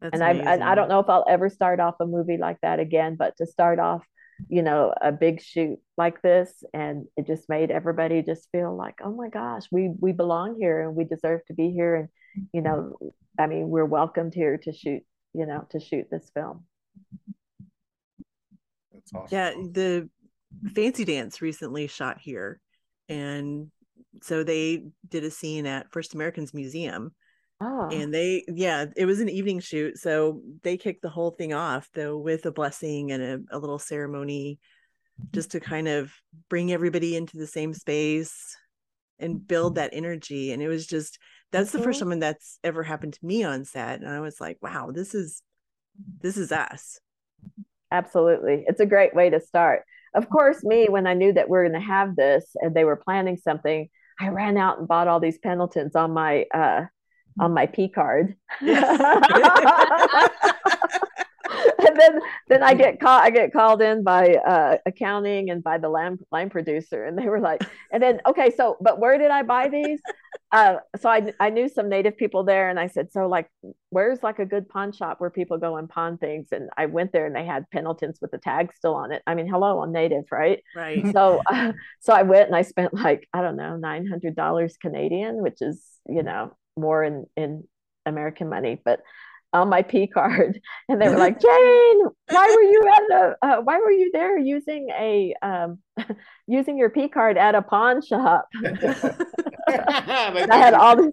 That's 0.02 0.14
and 0.14 0.24
I 0.24 0.32
and 0.32 0.64
I 0.64 0.76
don't 0.76 0.90
know 0.90 1.00
if 1.00 1.10
I'll 1.10 1.26
ever 1.28 1.50
start 1.50 1.80
off 1.80 1.96
a 2.00 2.06
movie 2.06 2.38
like 2.38 2.58
that 2.62 2.80
again, 2.80 3.16
but 3.16 3.36
to 3.38 3.46
start 3.46 3.80
off, 3.80 4.06
you 4.48 4.62
know, 4.62 4.94
a 5.02 5.12
big 5.12 5.42
shoot 5.42 5.80
like 5.98 6.22
this, 6.22 6.64
and 6.74 7.06
it 7.18 7.28
just 7.28 7.50
made 7.50 7.70
everybody 7.70 8.22
just 8.22 8.48
feel 8.52 8.76
like, 8.76 9.00
oh 9.04 9.14
my 9.14 9.28
gosh, 9.28 9.64
we 9.72 9.92
we 10.00 10.14
belong 10.14 10.56
here 10.58 10.82
and 10.82 10.96
we 10.96 11.04
deserve 11.04 11.42
to 11.48 11.54
be 11.54 11.72
here, 11.72 11.96
and 11.96 12.10
you 12.54 12.62
know, 12.62 12.96
I 13.40 13.48
mean, 13.48 13.70
we're 13.70 13.86
welcomed 13.86 14.34
here 14.34 14.58
to 14.58 14.74
shoot, 14.74 15.02
you 15.34 15.46
know, 15.46 15.66
to 15.72 15.80
shoot 15.80 16.08
this 16.12 16.30
film. 16.34 16.66
That's 18.94 19.14
awesome. 19.14 19.28
Yeah, 19.32 19.52
the 19.52 20.10
Fancy 20.76 21.06
Dance 21.06 21.42
recently 21.42 21.88
shot 21.88 22.20
here, 22.20 22.60
and 23.08 23.72
so 24.22 24.44
they 24.44 24.84
did 25.08 25.24
a 25.24 25.32
scene 25.32 25.66
at 25.66 25.92
First 25.92 26.14
Americans 26.14 26.54
Museum 26.54 27.14
Oh. 27.62 27.90
And 27.92 28.14
they, 28.14 28.46
yeah, 28.48 28.86
it 28.96 29.06
was 29.06 29.20
an 29.20 29.30
evening 29.30 29.60
shoot. 29.60 29.98
So 29.98 30.42
they 30.64 30.78
kicked 30.78 31.02
the 31.02 31.10
whole 31.10 31.32
thing 31.32 31.54
off 31.54 31.90
though 31.94 32.18
with 32.18 32.46
a 32.46 32.52
blessing 32.52 33.12
and 33.12 33.22
a, 33.22 33.58
a 33.58 33.60
little 33.60 33.80
ceremony 33.80 34.60
just 35.34 35.52
to 35.52 35.60
kind 35.60 35.90
of 35.90 36.12
bring 36.50 36.72
everybody 36.72 37.18
into 37.18 37.38
the 37.38 37.48
same 37.48 37.74
space 37.74 38.56
and 39.20 39.46
build 39.46 39.76
that 39.76 39.90
energy. 39.92 40.54
And 40.54 40.62
it 40.62 40.70
was 40.70 40.88
just, 40.88 41.20
that's 41.52 41.72
the 41.72 41.82
first 41.82 42.00
time 42.00 42.20
that's 42.20 42.60
ever 42.64 42.84
happened 42.84 43.14
to 43.14 43.26
me 43.26 43.44
on 43.44 43.66
set. 43.66 44.02
And 44.02 44.10
I 44.10 44.20
was 44.20 44.40
like, 44.40 44.58
wow, 44.62 44.92
this 44.94 45.16
is, 45.16 45.42
this 46.22 46.38
is 46.38 46.52
us. 46.52 47.00
Absolutely. 47.92 48.66
It's 48.68 48.80
a 48.80 48.86
great 48.86 49.16
way 49.16 49.30
to 49.30 49.40
start. 49.40 49.84
Of 50.14 50.30
course, 50.30 50.64
me, 50.64 50.88
when 50.90 51.08
I 51.08 51.14
knew 51.14 51.34
that 51.34 51.50
we 51.50 51.58
are 51.58 51.68
going 51.68 51.80
to 51.80 51.88
have 51.88 52.16
this 52.16 52.46
and 52.56 52.76
they 52.76 52.84
were 52.84 52.96
planning 52.96 53.38
something, 53.38 53.90
I 54.20 54.30
ran 54.30 54.58
out 54.58 54.80
and 54.80 54.88
bought 54.88 55.08
all 55.08 55.20
these 55.20 55.40
Pendletons 55.40 55.96
on 55.96 56.12
my, 56.12 56.46
uh, 56.54 56.86
on 57.40 57.54
my 57.54 57.66
P 57.68 57.90
card. 57.90 58.36
and 61.80 62.00
then 62.00 62.20
then 62.48 62.64
I 62.64 62.74
get 62.74 63.00
called 63.00 63.24
I 63.24 63.30
get 63.30 63.54
called 63.54 63.82
in 63.82 64.04
by 64.04 64.36
uh, 64.36 64.78
accounting 64.86 65.50
and 65.50 65.64
by 65.64 65.78
the 65.78 65.90
line, 65.90 66.20
line 66.32 66.50
producer 66.50 67.06
and 67.06 67.18
they 67.18 67.28
were 67.28 67.40
like 67.40 67.64
and 67.92 68.02
then 68.02 68.22
okay 68.26 68.54
so 68.56 68.78
but 68.82 69.00
where 69.00 69.18
did 69.18 69.32
I 69.32 69.44
buy 69.44 69.70
these 69.70 70.00
uh, 70.52 70.78
so 71.00 71.10
I, 71.10 71.34
I 71.40 71.50
knew 71.50 71.70
some 71.70 71.90
native 71.90 72.18
people 72.18 72.44
there 72.44 72.70
and 72.70 72.80
I 72.80 72.88
said 72.88 73.12
so 73.12 73.28
like 73.28 73.48
where's 73.90 74.24
like 74.24 74.40
a 74.40 74.46
good 74.46 74.68
pawn 74.68 74.92
shop 74.92 75.20
where 75.20 75.30
people 75.30 75.58
go 75.58 75.78
and 75.78 75.88
pawn 75.88 76.18
things? 76.18 76.48
And 76.52 76.70
I 76.78 76.88
went 76.88 77.12
there 77.12 77.26
and 77.26 77.36
they 77.36 77.46
had 77.46 77.70
Pendletons 77.72 78.20
with 78.22 78.32
the 78.32 78.38
tag 78.40 78.74
still 78.74 78.96
on 78.96 79.12
it. 79.12 79.22
I 79.28 79.36
mean 79.36 79.48
hello 79.48 79.82
I'm 79.82 79.92
native 79.92 80.26
right? 80.32 80.64
Right. 80.76 81.06
So 81.14 81.42
uh, 81.46 81.74
so 82.00 82.14
I 82.14 82.24
went 82.24 82.48
and 82.48 82.56
I 82.56 82.64
spent 82.64 82.94
like 82.94 83.28
I 83.34 83.42
don't 83.42 83.58
know 83.58 83.80
$900 83.82 84.80
Canadian 84.82 85.42
which 85.42 85.62
is 85.62 85.84
you 86.08 86.24
know 86.24 86.56
more 86.76 87.04
in 87.04 87.26
in 87.36 87.64
American 88.06 88.50
money, 88.50 88.82
but 88.84 89.02
on 89.54 89.70
my 89.70 89.82
P 89.82 90.08
card, 90.08 90.60
and 90.90 91.02
they 91.02 91.10
were 91.10 91.18
like, 91.18 91.40
"Jhane, 91.40 92.12
why 92.30 92.56
were 92.56 92.62
you 92.62 92.84
at 92.88 93.02
the, 93.08 93.36
uh, 93.42 93.62
why 93.62 93.80
were 93.80 93.92
you 93.92 94.12
there 94.14 94.38
using 94.38 94.90
a 94.90 95.34
um, 95.42 95.80
using 96.48 96.78
your 96.78 96.90
P 96.90 97.08
card 97.08 97.38
at 97.38 97.56
a 97.56 97.62
pawn 97.62 98.02
shop?" 98.02 98.48
I 99.70 100.58
had 100.58 100.74
all 100.74 100.96
these 100.96 101.12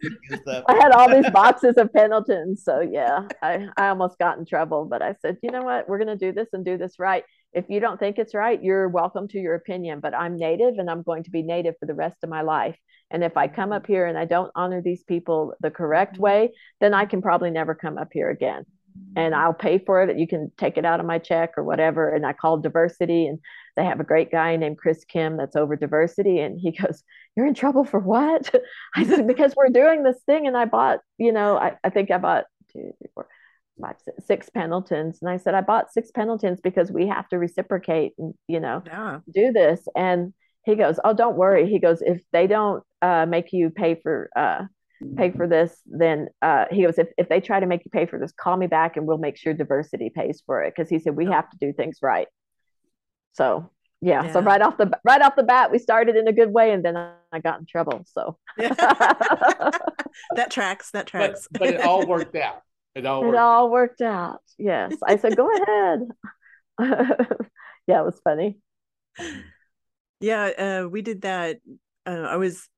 I 0.69 0.75
had 0.75 0.93
all 0.93 1.11
these 1.11 1.31
boxes 1.31 1.77
of 1.77 1.93
Pendletons, 1.93 2.65
so 2.65 2.81
yeah, 2.81 3.27
I 3.43 3.69
I 3.77 3.89
almost 3.89 4.19
got 4.19 4.39
in 4.39 4.47
trouble, 4.47 4.85
but 4.85 5.03
I 5.03 5.15
said, 5.21 5.39
"You 5.43 5.51
know 5.51 5.63
what? 5.63 5.89
We're 5.89 5.99
gonna 5.99 6.17
do 6.17 6.33
this 6.33 6.49
and 6.53 6.65
do 6.65 6.77
this 6.77 6.99
right." 6.99 7.25
If 7.53 7.67
you 7.69 7.81
don't 7.81 7.99
think 7.99 8.19
it's 8.19 8.35
right, 8.35 8.63
you're 8.63 8.89
welcome 8.89 9.29
to 9.29 9.39
your 9.39 9.55
opinion, 9.55 10.01
but 10.01 10.15
I'm 10.15 10.37
native 10.37 10.75
and 10.79 10.91
I'm 10.91 11.03
going 11.03 11.23
to 11.25 11.31
be 11.31 11.43
native 11.43 11.75
for 11.81 11.87
the 11.87 11.95
rest 11.95 12.19
of 12.23 12.29
my 12.29 12.43
life. 12.43 12.77
And 13.11 13.25
if 13.25 13.37
I 13.37 13.49
come 13.49 13.73
up 13.73 13.87
here 13.87 14.07
and 14.07 14.19
I 14.19 14.25
don't 14.25 14.51
honor 14.55 14.83
these 14.83 15.05
people 15.05 15.55
the 15.61 15.71
correct 15.71 16.15
mm-hmm. 16.15 16.23
way, 16.23 16.53
then 16.81 16.93
I 16.93 17.07
can 17.07 17.23
probably 17.23 17.51
never 17.51 17.75
come 17.75 17.99
up 17.99 18.09
here 18.13 18.31
again. 18.31 18.65
And 19.17 19.35
I'll 19.35 19.55
pay 19.55 19.79
for 19.79 20.03
it. 20.03 20.19
You 20.19 20.27
can 20.27 20.53
take 20.59 20.77
it 20.77 20.85
out 20.85 21.01
of 21.01 21.07
my 21.07 21.19
check 21.19 21.55
or 21.57 21.65
whatever. 21.65 22.15
And 22.15 22.27
I 22.27 22.33
called 22.33 22.63
diversity, 22.63 23.27
and 23.27 23.39
they 23.77 23.85
have 23.85 24.01
a 24.01 24.05
great 24.05 24.31
guy 24.31 24.57
named 24.57 24.79
Chris 24.79 25.05
Kim 25.05 25.37
that's 25.37 25.57
over 25.57 25.75
diversity. 25.75 26.41
And 26.41 26.61
he 26.61 26.71
goes, 26.83 27.03
You're 27.37 27.47
in 27.47 27.55
trouble 27.55 27.85
for 27.85 28.01
what? 28.01 28.55
I 28.97 29.05
said, 29.05 29.27
Because 29.27 29.55
we're 29.57 29.69
doing 29.69 30.03
this 30.03 30.21
thing. 30.27 30.47
And 30.47 30.57
I 30.57 30.67
bought, 30.67 31.01
you 31.19 31.33
know, 31.33 31.57
I, 31.57 31.77
I 31.83 31.91
think 31.91 32.11
I 32.11 32.19
bought 32.19 32.45
two, 32.73 32.93
three, 32.99 33.11
four, 33.15 33.27
five, 33.81 33.97
six, 34.05 34.27
six 34.27 34.51
Pendletons. 34.51 35.19
And 35.23 35.31
I 35.31 35.39
said, 35.39 35.55
I 35.55 35.63
bought 35.63 35.93
six 35.93 36.11
Pendletons 36.11 36.61
because 36.61 36.93
we 36.93 37.07
have 37.07 37.29
to 37.29 37.39
reciprocate 37.39 38.13
and, 38.19 38.35
you 38.49 38.61
know, 38.61 38.83
yeah. 38.87 39.21
do 39.33 39.53
this. 39.53 39.87
And 39.97 40.35
he 40.67 40.75
goes, 40.75 40.99
"Oh, 41.03 41.15
don't 41.15 41.37
worry." 41.37 41.71
He 41.71 41.79
goes, 41.79 42.03
"If 42.03 42.23
they 42.33 42.49
don't 42.49 42.83
uh, 43.01 43.25
make 43.25 43.53
you 43.53 43.71
pay 43.71 43.95
for 43.95 44.29
uh, 44.37 44.65
pay 45.17 45.31
for 45.31 45.47
this, 45.47 45.81
then 45.87 46.29
uh, 46.43 46.67
he 46.71 46.83
goes, 46.83 46.99
if 46.99 47.09
if 47.19 47.29
they 47.29 47.41
try 47.41 47.61
to 47.61 47.67
make 47.67 47.85
you 47.85 47.91
pay 47.91 48.07
for 48.07 48.19
this, 48.19 48.33
call 48.33 48.57
me 48.57 48.67
back 48.67 48.97
and 48.97 49.07
we'll 49.07 49.19
make 49.19 49.37
sure 49.37 49.53
diversity 49.53 50.11
pays 50.11 50.43
for 50.45 50.63
it." 50.63 50.75
Because 50.75 50.89
he 50.89 50.99
said 50.99 51.17
we 51.17 51.27
have 51.27 51.49
to 51.51 51.57
do 51.61 51.73
things 51.73 51.99
right. 52.03 52.29
So 53.33 53.71
yeah, 54.01 54.25
yeah, 54.25 54.33
so 54.33 54.41
right 54.41 54.61
off 54.61 54.77
the 54.77 54.91
right 55.05 55.23
off 55.23 55.37
the 55.37 55.43
bat, 55.43 55.73
we 55.73 55.79
started 55.79 56.17
in 56.17 56.29
a 56.29 56.33
good 56.33 56.53
way, 56.53 56.73
and 56.73 56.85
then 56.85 56.97
I 56.97 57.39
got 57.43 57.61
in 57.61 57.67
trouble. 57.67 58.05
So 58.07 58.37
that 58.59 60.51
tracks. 60.51 60.91
That 60.91 61.07
tracks. 61.07 61.49
But, 61.51 61.61
but, 61.61 61.69
it 61.69 61.81
all 61.81 62.07
worked 62.07 62.37
out. 62.37 62.63
It 62.95 63.07
all. 63.07 63.23
Worked 63.23 63.35
it 63.35 63.39
all 63.39 63.71
worked 63.71 64.01
out. 64.03 64.43
Yes, 64.59 64.95
I 65.03 65.17
said, 65.17 65.37
"Go 65.37 65.51
ahead." 65.51 66.01
yeah, 67.87 68.01
it 68.01 68.05
was 68.05 68.21
funny. 68.23 68.59
Yeah, 70.21 70.45
uh, 70.85 70.89
we 70.89 71.03
did 71.03 71.23
that. 71.23 71.59
Uh, 72.05 72.27
I 72.29 72.37
was 72.37 72.69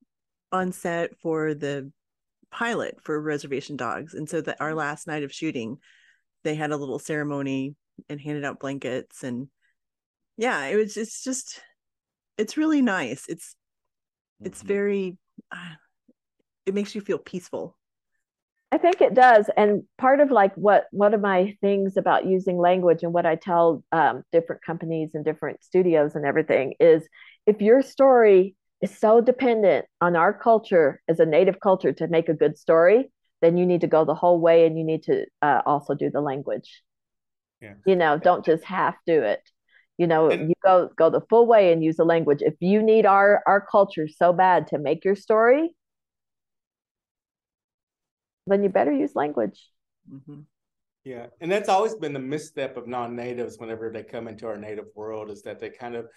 on 0.51 0.71
set 0.71 1.17
for 1.21 1.53
the 1.53 1.91
pilot 2.51 2.97
for 3.03 3.19
Reservation 3.21 3.75
Dogs, 3.75 4.13
and 4.13 4.29
so 4.29 4.41
that 4.41 4.59
our 4.59 4.73
last 4.73 5.07
night 5.07 5.23
of 5.23 5.33
shooting, 5.33 5.77
they 6.43 6.55
had 6.55 6.71
a 6.71 6.77
little 6.77 6.99
ceremony 6.99 7.75
and 8.07 8.19
handed 8.19 8.45
out 8.45 8.59
blankets, 8.59 9.23
and 9.23 9.47
yeah, 10.37 10.65
it 10.65 10.75
was. 10.75 10.97
It's 10.97 11.23
just, 11.23 11.61
it's 12.37 12.57
really 12.57 12.81
nice. 12.81 13.25
It's, 13.27 13.55
it's 14.41 14.59
mm-hmm. 14.59 14.67
very. 14.67 15.17
Uh, 15.51 15.75
it 16.65 16.73
makes 16.73 16.93
you 16.93 17.01
feel 17.01 17.17
peaceful 17.17 17.75
I 18.71 18.77
think 18.77 19.01
it 19.01 19.15
does. 19.15 19.49
And 19.57 19.83
part 19.97 20.19
of 20.19 20.29
like 20.29 20.53
what 20.55 20.85
one 20.91 21.13
of 21.13 21.21
my 21.21 21.57
things 21.59 21.97
about 21.97 22.27
using 22.27 22.57
language 22.57 23.01
and 23.01 23.11
what 23.11 23.25
I 23.25 23.35
tell 23.35 23.83
um, 23.91 24.23
different 24.31 24.61
companies 24.63 25.11
and 25.15 25.25
different 25.25 25.63
studios 25.63 26.15
and 26.15 26.25
everything 26.25 26.75
is 26.79 27.07
if 27.47 27.61
your 27.61 27.81
story 27.81 28.55
is 28.81 28.97
so 28.97 29.21
dependent 29.21 29.85
on 30.01 30.15
our 30.15 30.33
culture 30.33 31.01
as 31.07 31.19
a 31.19 31.25
native 31.25 31.59
culture 31.59 31.91
to 31.93 32.07
make 32.07 32.29
a 32.29 32.33
good 32.33 32.57
story, 32.57 33.11
then 33.41 33.57
you 33.57 33.65
need 33.65 33.81
to 33.81 33.87
go 33.87 34.05
the 34.05 34.15
whole 34.15 34.39
way 34.39 34.65
and 34.65 34.77
you 34.77 34.83
need 34.83 35.03
to 35.03 35.25
uh, 35.41 35.61
also 35.65 35.93
do 35.93 36.09
the 36.09 36.21
language. 36.21 36.81
Yeah. 37.61 37.73
You 37.85 37.95
know, 37.95 38.17
don't 38.17 38.45
just 38.45 38.63
half 38.63 38.95
do 39.05 39.21
it. 39.21 39.41
You 39.97 40.07
know, 40.07 40.29
and, 40.29 40.47
you 40.47 40.55
go 40.63 40.89
go 40.95 41.09
the 41.09 41.21
full 41.29 41.45
way 41.45 41.73
and 41.73 41.83
use 41.83 41.97
the 41.97 42.05
language. 42.05 42.41
If 42.41 42.55
you 42.61 42.81
need 42.81 43.05
our 43.05 43.43
our 43.45 43.59
culture 43.59 44.07
so 44.07 44.31
bad 44.31 44.67
to 44.67 44.77
make 44.77 45.03
your 45.03 45.17
story, 45.17 45.75
then 48.47 48.63
you 48.63 48.69
better 48.69 48.93
use 48.93 49.11
language. 49.13 49.59
Mm-hmm. 50.09 50.41
Yeah, 51.03 51.27
and 51.41 51.51
that's 51.51 51.67
always 51.67 51.95
been 51.95 52.13
the 52.13 52.19
misstep 52.19 52.77
of 52.77 52.87
non-natives 52.87 53.57
whenever 53.57 53.91
they 53.91 54.03
come 54.03 54.29
into 54.29 54.47
our 54.47 54.57
native 54.57 54.85
world 54.95 55.31
is 55.31 55.41
that 55.43 55.59
they 55.59 55.69
kind 55.69 55.95
of 55.95 56.07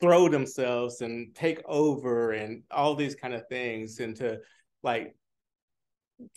throw 0.00 0.28
themselves 0.28 1.00
and 1.00 1.34
take 1.34 1.60
over 1.64 2.32
and 2.32 2.62
all 2.70 2.94
these 2.94 3.14
kind 3.14 3.34
of 3.34 3.46
things 3.48 3.98
into 3.98 4.38
like 4.82 5.14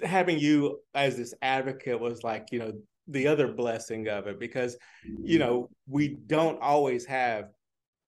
having 0.01 0.39
you 0.39 0.80
as 0.93 1.18
this 1.18 1.34
advocate 1.41 1.99
was 1.99 2.24
like 2.24 2.47
you 2.51 2.60
know 2.60 2.74
the 3.07 3.28
other 3.28 3.47
blessing 3.47 4.07
of 4.07 4.28
it 4.28 4.39
because 4.39 4.78
you 5.03 5.39
mm-hmm. 5.39 5.47
know 5.47 5.70
we 5.88 6.18
don't 6.28 6.62
always 6.62 7.05
have 7.05 7.49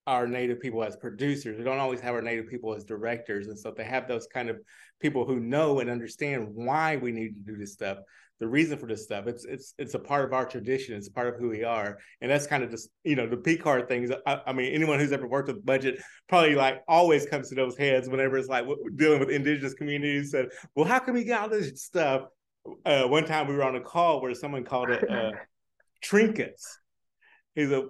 our 0.06 0.26
native 0.26 0.60
people 0.60 0.82
as 0.82 0.96
producers. 0.96 1.56
We 1.56 1.64
don't 1.64 1.78
always 1.78 2.00
have 2.00 2.14
our 2.14 2.22
native 2.22 2.48
people 2.48 2.74
as 2.74 2.84
directors. 2.84 3.46
And 3.46 3.58
so 3.58 3.72
they 3.76 3.84
have 3.84 4.08
those 4.08 4.26
kind 4.26 4.48
of 4.48 4.60
people 5.00 5.24
who 5.24 5.38
know 5.38 5.80
and 5.80 5.88
understand 5.88 6.48
why 6.52 6.96
we 6.96 7.12
need 7.12 7.34
to 7.34 7.52
do 7.52 7.56
this 7.56 7.72
stuff, 7.72 7.98
the 8.42 8.48
reason 8.48 8.76
for 8.76 8.86
this 8.86 9.04
stuff. 9.04 9.26
It's 9.28 9.44
it's 9.44 9.72
it's 9.78 9.94
a 9.94 9.98
part 9.98 10.24
of 10.24 10.32
our 10.32 10.44
tradition. 10.44 10.96
It's 10.96 11.08
part 11.08 11.28
of 11.28 11.36
who 11.36 11.48
we 11.48 11.62
are. 11.62 11.98
And 12.20 12.30
that's 12.30 12.46
kind 12.46 12.64
of 12.64 12.70
just, 12.70 12.90
you 13.04 13.14
know, 13.14 13.28
the 13.28 13.36
P 13.36 13.56
card 13.56 13.88
things. 13.88 14.10
I, 14.26 14.40
I 14.46 14.52
mean, 14.52 14.72
anyone 14.74 14.98
who's 14.98 15.12
ever 15.12 15.28
worked 15.28 15.48
with 15.48 15.64
budget 15.64 16.02
probably 16.28 16.56
like 16.56 16.82
always 16.88 17.24
comes 17.24 17.48
to 17.50 17.54
those 17.54 17.78
heads 17.78 18.08
whenever 18.08 18.36
it's 18.36 18.48
like 18.48 18.66
dealing 18.96 19.20
with 19.20 19.30
indigenous 19.30 19.74
communities. 19.74 20.32
Said, 20.32 20.48
well, 20.74 20.86
how 20.86 20.98
can 20.98 21.14
we 21.14 21.22
get 21.22 21.40
all 21.40 21.48
this 21.48 21.84
stuff? 21.84 22.22
Uh, 22.84 23.04
one 23.04 23.24
time 23.24 23.46
we 23.46 23.54
were 23.54 23.64
on 23.64 23.76
a 23.76 23.80
call 23.80 24.20
where 24.20 24.34
someone 24.34 24.64
called 24.64 24.90
it 24.90 25.08
uh, 25.08 25.30
trinkets 26.02 26.78
He's 27.54 27.68
like, 27.68 27.84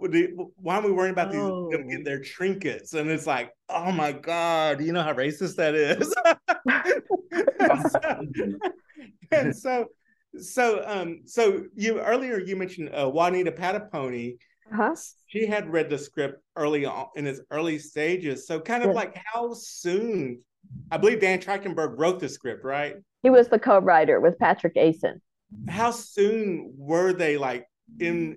why 0.57 0.78
are 0.78 0.82
we 0.82 0.90
worrying 0.90 1.12
about 1.12 1.30
these 1.30 1.40
oh. 1.40 1.70
them 1.70 1.86
getting 1.86 2.03
their 2.03 2.20
trinkets? 2.20 2.94
And 2.94 3.09
it's 3.09 3.28
like, 3.28 3.53
oh 3.68 3.92
my 3.92 4.11
god, 4.11 4.82
you 4.82 4.92
know 4.92 5.03
how 5.03 5.12
racist 5.12 5.55
that 5.57 5.76
is. 5.76 6.12
and 9.30 9.55
so, 9.55 9.61
so, 9.61 9.86
um, 10.86 11.20
so 11.24 11.64
you 11.74 12.00
earlier 12.00 12.40
you 12.40 12.56
mentioned 12.56 12.90
uh, 12.94 13.08
Juanita 13.08 13.52
Pahdopony. 13.52 14.36
Uh-huh. 14.72 14.94
She 15.26 15.46
had 15.46 15.68
read 15.70 15.90
the 15.90 15.98
script 15.98 16.42
early 16.56 16.86
on 16.86 17.08
in 17.16 17.26
its 17.26 17.40
early 17.50 17.78
stages. 17.78 18.46
So, 18.46 18.58
kind 18.58 18.82
of 18.82 18.90
yeah. 18.90 18.94
like 18.94 19.16
how 19.16 19.52
soon? 19.52 20.40
I 20.90 20.96
believe 20.96 21.20
Dan 21.20 21.40
Trachtenberg 21.40 21.98
wrote 21.98 22.20
the 22.20 22.28
script, 22.28 22.64
right? 22.64 22.96
He 23.22 23.30
was 23.30 23.48
the 23.48 23.58
co-writer 23.58 24.20
with 24.20 24.38
Patrick 24.38 24.76
Aison. 24.76 25.20
how 25.68 25.90
soon 25.90 26.72
were 26.76 27.12
they 27.12 27.36
like 27.36 27.66
in 28.00 28.36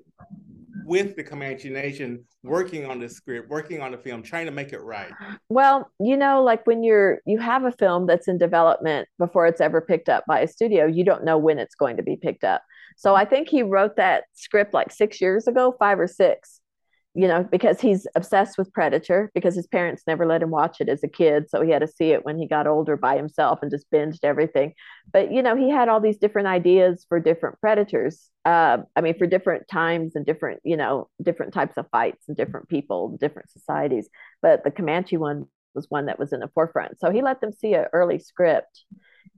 with 0.85 1.15
the 1.15 1.23
Comanche 1.23 1.69
Nation 1.69 2.23
working 2.43 2.85
on 2.85 2.99
the 2.99 3.09
script, 3.09 3.49
working 3.49 3.81
on 3.81 3.91
the 3.91 3.97
film, 3.97 4.21
trying 4.21 4.45
to 4.45 4.51
make 4.51 4.71
it 4.71 4.81
right? 4.81 5.11
Well, 5.49 5.91
you 5.99 6.15
know, 6.15 6.43
like 6.43 6.65
when 6.67 6.83
you're 6.83 7.19
you 7.25 7.39
have 7.39 7.63
a 7.63 7.71
film 7.71 8.05
that's 8.05 8.27
in 8.27 8.37
development 8.37 9.07
before 9.17 9.47
it's 9.47 9.61
ever 9.61 9.81
picked 9.81 10.09
up 10.09 10.23
by 10.27 10.39
a 10.41 10.47
studio, 10.47 10.85
you 10.85 11.03
don't 11.03 11.25
know 11.25 11.37
when 11.37 11.59
it's 11.59 11.75
going 11.75 11.97
to 11.97 12.03
be 12.03 12.15
picked 12.15 12.43
up. 12.43 12.61
So 12.97 13.15
I 13.15 13.25
think 13.25 13.49
he 13.49 13.63
wrote 13.63 13.97
that 13.97 14.25
script 14.35 14.73
like 14.73 14.91
6 14.91 15.19
years 15.19 15.47
ago, 15.47 15.75
5 15.77 15.99
or 15.99 16.07
6 16.07 16.61
you 17.15 17.29
know, 17.29 17.47
because 17.49 17.79
he's 17.79 18.05
obsessed 18.15 18.57
with 18.57 18.73
Predator 18.73 19.31
because 19.33 19.55
his 19.55 19.67
parents 19.67 20.03
never 20.05 20.25
let 20.25 20.43
him 20.43 20.49
watch 20.49 20.81
it 20.81 20.89
as 20.89 21.01
a 21.01 21.07
kid. 21.07 21.49
So 21.49 21.61
he 21.61 21.71
had 21.71 21.79
to 21.79 21.87
see 21.87 22.11
it 22.11 22.25
when 22.25 22.37
he 22.37 22.45
got 22.45 22.67
older 22.67 22.97
by 22.97 23.15
himself 23.15 23.59
and 23.61 23.71
just 23.71 23.89
binged 23.89 24.19
everything. 24.23 24.73
But, 25.13 25.31
you 25.31 25.41
know, 25.41 25.55
he 25.55 25.69
had 25.69 25.87
all 25.87 26.01
these 26.01 26.17
different 26.17 26.49
ideas 26.49 27.05
for 27.07 27.21
different 27.21 27.61
Predators. 27.61 28.29
Uh, 28.43 28.79
I 28.97 29.01
mean, 29.01 29.17
for 29.17 29.27
different 29.27 29.69
times 29.69 30.15
and 30.15 30.25
different, 30.25 30.59
you 30.65 30.75
know, 30.75 31.07
different 31.21 31.53
types 31.53 31.77
of 31.77 31.87
fights 31.89 32.25
and 32.27 32.35
different 32.35 32.67
people, 32.67 33.17
different 33.17 33.49
societies. 33.49 34.09
But 34.41 34.65
the 34.65 34.71
Comanche 34.71 35.15
one 35.15 35.45
was 35.73 35.89
one 35.89 36.07
that 36.07 36.19
was 36.19 36.33
in 36.33 36.41
the 36.41 36.49
forefront. 36.53 36.99
So 36.99 37.11
he 37.11 37.21
let 37.21 37.39
them 37.39 37.53
see 37.53 37.75
an 37.75 37.85
early 37.93 38.19
script. 38.19 38.83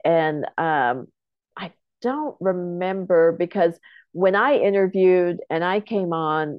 And 0.04 0.46
um, 0.58 1.08
I 1.56 1.74
don't 2.02 2.36
remember 2.40 3.34
because 3.34 3.80
when 4.14 4.36
I 4.36 4.56
interviewed 4.56 5.42
and 5.50 5.64
I 5.64 5.80
came 5.80 6.12
on, 6.12 6.58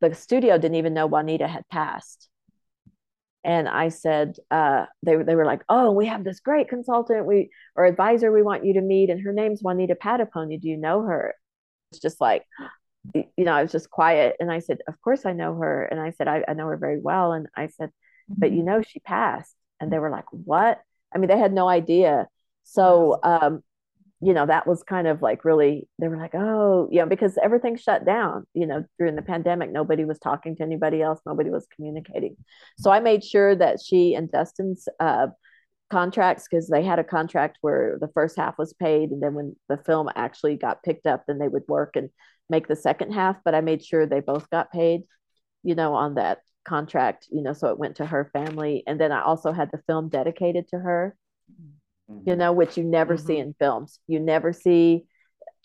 the 0.00 0.14
studio 0.14 0.58
didn't 0.58 0.76
even 0.76 0.94
know 0.94 1.06
Juanita 1.06 1.46
had 1.46 1.68
passed. 1.68 2.28
And 3.44 3.68
I 3.68 3.90
said, 3.90 4.36
uh, 4.50 4.86
they, 5.04 5.16
they 5.22 5.36
were 5.36 5.44
like, 5.44 5.62
oh, 5.68 5.92
we 5.92 6.06
have 6.06 6.24
this 6.24 6.40
great 6.40 6.68
consultant 6.68 7.26
we 7.26 7.50
or 7.76 7.86
advisor 7.86 8.32
we 8.32 8.42
want 8.42 8.64
you 8.64 8.74
to 8.74 8.80
meet. 8.80 9.08
And 9.08 9.22
her 9.22 9.32
name's 9.32 9.62
Juanita 9.62 9.94
Pahdopony. 9.94 10.60
Do 10.60 10.68
you 10.68 10.76
know 10.76 11.02
her? 11.02 11.34
It's 11.92 12.00
just 12.00 12.20
like, 12.20 12.44
you 13.14 13.24
know, 13.38 13.52
I 13.52 13.62
was 13.62 13.70
just 13.70 13.88
quiet. 13.88 14.34
And 14.40 14.50
I 14.50 14.58
said, 14.58 14.78
of 14.88 15.00
course 15.00 15.24
I 15.24 15.32
know 15.32 15.54
her. 15.54 15.84
And 15.84 16.00
I 16.00 16.10
said, 16.10 16.26
I, 16.26 16.44
I 16.48 16.54
know 16.54 16.66
her 16.66 16.76
very 16.76 16.98
well. 17.00 17.32
And 17.32 17.46
I 17.56 17.68
said, 17.68 17.90
but 18.28 18.50
you 18.50 18.64
know, 18.64 18.82
she 18.82 18.98
passed. 18.98 19.54
And 19.78 19.92
they 19.92 20.00
were 20.00 20.10
like, 20.10 20.24
what? 20.30 20.80
I 21.14 21.18
mean, 21.18 21.28
they 21.28 21.38
had 21.38 21.52
no 21.52 21.68
idea. 21.68 22.26
So 22.64 23.20
um, 23.22 23.62
you 24.20 24.32
know, 24.32 24.46
that 24.46 24.66
was 24.66 24.82
kind 24.82 25.06
of 25.06 25.20
like 25.20 25.44
really, 25.44 25.86
they 25.98 26.08
were 26.08 26.16
like, 26.16 26.34
oh, 26.34 26.88
you 26.90 27.00
know, 27.00 27.06
because 27.06 27.38
everything 27.42 27.76
shut 27.76 28.06
down, 28.06 28.46
you 28.54 28.66
know, 28.66 28.84
during 28.98 29.14
the 29.14 29.22
pandemic, 29.22 29.70
nobody 29.70 30.04
was 30.04 30.18
talking 30.18 30.56
to 30.56 30.62
anybody 30.62 31.02
else, 31.02 31.20
nobody 31.26 31.50
was 31.50 31.66
communicating. 31.74 32.36
So 32.78 32.90
I 32.90 33.00
made 33.00 33.22
sure 33.22 33.54
that 33.54 33.78
she 33.80 34.14
and 34.14 34.30
Dustin's 34.30 34.88
uh, 34.98 35.26
contracts, 35.90 36.46
because 36.50 36.66
they 36.66 36.82
had 36.82 36.98
a 36.98 37.04
contract 37.04 37.58
where 37.60 37.98
the 38.00 38.08
first 38.08 38.36
half 38.36 38.56
was 38.58 38.72
paid. 38.72 39.10
And 39.10 39.22
then 39.22 39.34
when 39.34 39.54
the 39.68 39.76
film 39.76 40.08
actually 40.16 40.56
got 40.56 40.82
picked 40.82 41.06
up, 41.06 41.24
then 41.26 41.38
they 41.38 41.48
would 41.48 41.64
work 41.68 41.94
and 41.94 42.08
make 42.48 42.68
the 42.68 42.76
second 42.76 43.12
half. 43.12 43.36
But 43.44 43.54
I 43.54 43.60
made 43.60 43.84
sure 43.84 44.06
they 44.06 44.20
both 44.20 44.48
got 44.50 44.72
paid, 44.72 45.02
you 45.62 45.74
know, 45.74 45.94
on 45.94 46.14
that 46.14 46.38
contract, 46.64 47.28
you 47.30 47.42
know, 47.42 47.52
so 47.52 47.68
it 47.68 47.78
went 47.78 47.96
to 47.96 48.06
her 48.06 48.30
family. 48.32 48.82
And 48.86 48.98
then 48.98 49.12
I 49.12 49.22
also 49.22 49.52
had 49.52 49.70
the 49.70 49.82
film 49.86 50.08
dedicated 50.08 50.68
to 50.68 50.78
her 50.78 51.14
mm-hmm. 52.10 52.28
you 52.28 52.36
know, 52.36 52.52
which 52.52 52.76
you 52.76 52.84
never 52.84 53.16
mm-hmm. 53.16 53.26
see 53.26 53.38
in 53.38 53.54
films. 53.58 53.98
You 54.06 54.20
never 54.20 54.52
see 54.52 55.04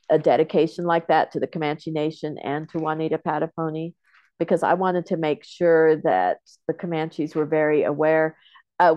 a 0.10 0.20
dedication 0.20 0.86
like 0.86 1.08
that 1.08 1.32
to 1.32 1.40
the 1.40 1.48
Comanche 1.48 1.92
Nation 1.92 2.38
and 2.38 2.70
to 2.70 2.80
Juanita 2.80 3.18
Pahdopony 3.18 3.94
because 4.40 4.64
I 4.64 4.74
wanted 4.74 5.06
to 5.08 5.18
make 5.18 5.44
sure 5.44 5.98
that 5.98 6.40
the 6.68 6.74
Comanches 6.74 7.36
were 7.36 7.46
very 7.46 7.84
aware. 7.84 8.38
Uh, 8.80 8.96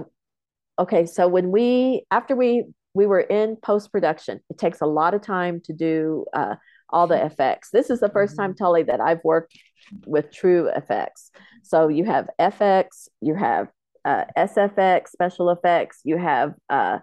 okay, 0.79 1.07
so 1.07 1.29
when 1.29 1.51
we 1.51 2.05
after 2.11 2.35
we 2.35 2.65
we 2.95 3.07
were 3.07 3.21
in 3.21 3.57
post 3.57 3.93
production, 3.93 4.41
it 4.49 4.59
takes 4.59 4.81
a 4.81 4.87
lot 4.87 5.15
of 5.15 5.21
time 5.21 5.61
to 5.65 5.73
do 5.73 6.25
uh, 6.33 6.55
all 6.89 7.07
the 7.07 7.25
effects. 7.25 7.71
This 7.73 7.91
is 7.91 8.01
the 8.01 8.09
1st 8.09 8.31
mm-hmm. 8.31 8.37
time, 8.37 8.55
Tully, 8.55 8.83
that 8.85 9.01
I've 9.01 9.23
worked 9.25 9.59
with 10.07 10.33
true 10.33 10.69
effects. 10.69 11.31
So 11.63 11.89
you 11.89 12.05
have 12.05 12.29
FX, 12.41 13.09
you 13.21 13.35
have 13.35 13.69
uh, 14.05 14.25
SFX, 14.37 15.09
special 15.09 15.51
effects, 15.51 16.01
you 16.05 16.17
have 16.17 16.55
uh, 16.71 16.99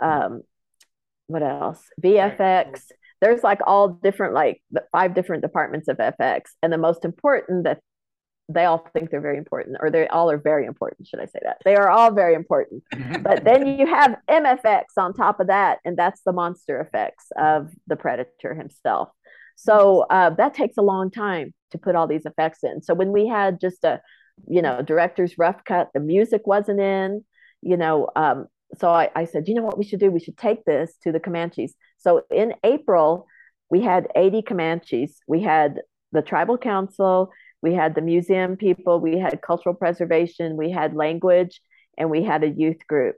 um, 0.00 0.42
what 1.26 1.42
else? 1.42 1.80
VFX. 2.02 2.82
There's 3.20 3.42
like 3.42 3.60
all 3.66 3.88
different, 3.88 4.34
like 4.34 4.62
five 4.92 5.14
different 5.14 5.42
departments 5.42 5.88
of 5.88 5.98
FX, 5.98 6.42
and 6.62 6.72
the 6.72 6.78
most 6.78 7.04
important 7.04 7.64
that 7.64 7.80
they 8.50 8.64
all 8.64 8.86
think 8.94 9.10
they're 9.10 9.20
very 9.20 9.36
important, 9.36 9.76
or 9.80 9.90
they 9.90 10.08
all 10.08 10.30
are 10.30 10.38
very 10.38 10.64
important. 10.64 11.06
Should 11.06 11.20
I 11.20 11.26
say 11.26 11.40
that? 11.42 11.58
They 11.64 11.76
are 11.76 11.90
all 11.90 12.12
very 12.12 12.34
important. 12.34 12.82
but 13.22 13.44
then 13.44 13.66
you 13.66 13.86
have 13.86 14.16
MFX 14.30 14.84
on 14.96 15.12
top 15.12 15.40
of 15.40 15.48
that, 15.48 15.78
and 15.84 15.96
that's 15.96 16.22
the 16.24 16.32
monster 16.32 16.80
effects 16.80 17.26
of 17.36 17.70
the 17.86 17.96
predator 17.96 18.54
himself. 18.54 19.10
So 19.56 20.06
uh, 20.08 20.30
that 20.30 20.54
takes 20.54 20.78
a 20.78 20.82
long 20.82 21.10
time 21.10 21.52
to 21.72 21.78
put 21.78 21.94
all 21.94 22.06
these 22.06 22.24
effects 22.24 22.60
in. 22.62 22.80
So 22.80 22.94
when 22.94 23.12
we 23.12 23.26
had 23.26 23.60
just 23.60 23.84
a, 23.84 24.00
you 24.46 24.62
know, 24.62 24.80
director's 24.80 25.36
rough 25.36 25.64
cut, 25.64 25.88
the 25.92 26.00
music 26.00 26.46
wasn't 26.46 26.80
in. 26.80 27.24
You 27.60 27.76
know, 27.76 28.08
um, 28.14 28.46
so 28.76 28.90
I, 28.90 29.10
I 29.14 29.24
said, 29.24 29.48
you 29.48 29.54
know 29.54 29.62
what 29.62 29.78
we 29.78 29.84
should 29.84 30.00
do? 30.00 30.10
We 30.10 30.20
should 30.20 30.36
take 30.36 30.64
this 30.64 30.96
to 31.02 31.12
the 31.12 31.20
Comanches. 31.20 31.74
So 31.98 32.22
in 32.30 32.54
April, 32.64 33.26
we 33.70 33.80
had 33.80 34.08
80 34.14 34.42
Comanches. 34.42 35.16
We 35.26 35.42
had 35.42 35.80
the 36.12 36.22
tribal 36.22 36.58
council, 36.58 37.30
we 37.62 37.74
had 37.74 37.94
the 37.94 38.00
museum 38.00 38.56
people, 38.56 39.00
we 39.00 39.18
had 39.18 39.42
cultural 39.42 39.74
preservation, 39.74 40.56
we 40.56 40.70
had 40.70 40.94
language, 40.94 41.60
and 41.96 42.10
we 42.10 42.22
had 42.22 42.44
a 42.44 42.48
youth 42.48 42.86
group. 42.86 43.16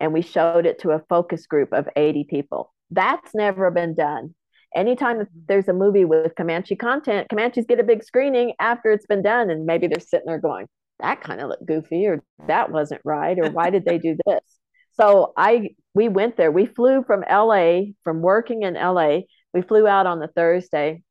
And 0.00 0.12
we 0.12 0.22
showed 0.22 0.66
it 0.66 0.80
to 0.80 0.90
a 0.90 1.02
focus 1.08 1.46
group 1.46 1.72
of 1.72 1.88
80 1.96 2.24
people. 2.24 2.72
That's 2.90 3.34
never 3.34 3.70
been 3.70 3.94
done. 3.94 4.34
Anytime 4.74 5.18
mm-hmm. 5.18 5.38
there's 5.46 5.68
a 5.68 5.72
movie 5.72 6.04
with 6.04 6.34
Comanche 6.36 6.76
content, 6.76 7.28
Comanches 7.28 7.66
get 7.66 7.80
a 7.80 7.84
big 7.84 8.04
screening 8.04 8.54
after 8.60 8.92
it's 8.92 9.06
been 9.06 9.22
done, 9.22 9.50
and 9.50 9.66
maybe 9.66 9.86
they're 9.86 10.00
sitting 10.00 10.26
there 10.26 10.40
going, 10.40 10.66
that 11.00 11.20
kind 11.20 11.40
of 11.40 11.48
looked 11.48 11.66
goofy, 11.66 12.06
or 12.06 12.22
that 12.46 12.70
wasn't 12.70 13.00
right, 13.04 13.38
or 13.38 13.50
why 13.50 13.70
did 13.70 13.84
they 13.84 13.98
do 13.98 14.16
this? 14.26 14.57
So 15.00 15.32
I 15.36 15.70
we 15.94 16.08
went 16.08 16.36
there. 16.36 16.50
We 16.50 16.66
flew 16.66 17.02
from 17.02 17.24
LA 17.28 17.92
from 18.04 18.20
working 18.20 18.62
in 18.62 18.74
LA. 18.74 19.20
We 19.54 19.62
flew 19.62 19.86
out 19.86 20.06
on 20.06 20.18
the 20.20 20.28
Thursday, 20.28 21.02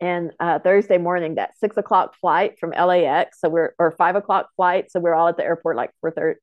and 0.00 0.32
uh, 0.40 0.58
Thursday 0.58 0.98
morning 0.98 1.36
that 1.36 1.58
six 1.58 1.76
o'clock 1.76 2.14
flight 2.20 2.58
from 2.58 2.70
LAX. 2.70 3.40
So 3.40 3.48
we're 3.48 3.74
or 3.78 3.92
five 3.92 4.16
o'clock 4.16 4.48
flight. 4.56 4.90
So 4.90 5.00
we 5.00 5.10
are 5.10 5.14
all 5.14 5.28
at 5.28 5.36
the 5.36 5.44
airport 5.44 5.76
like 5.76 5.90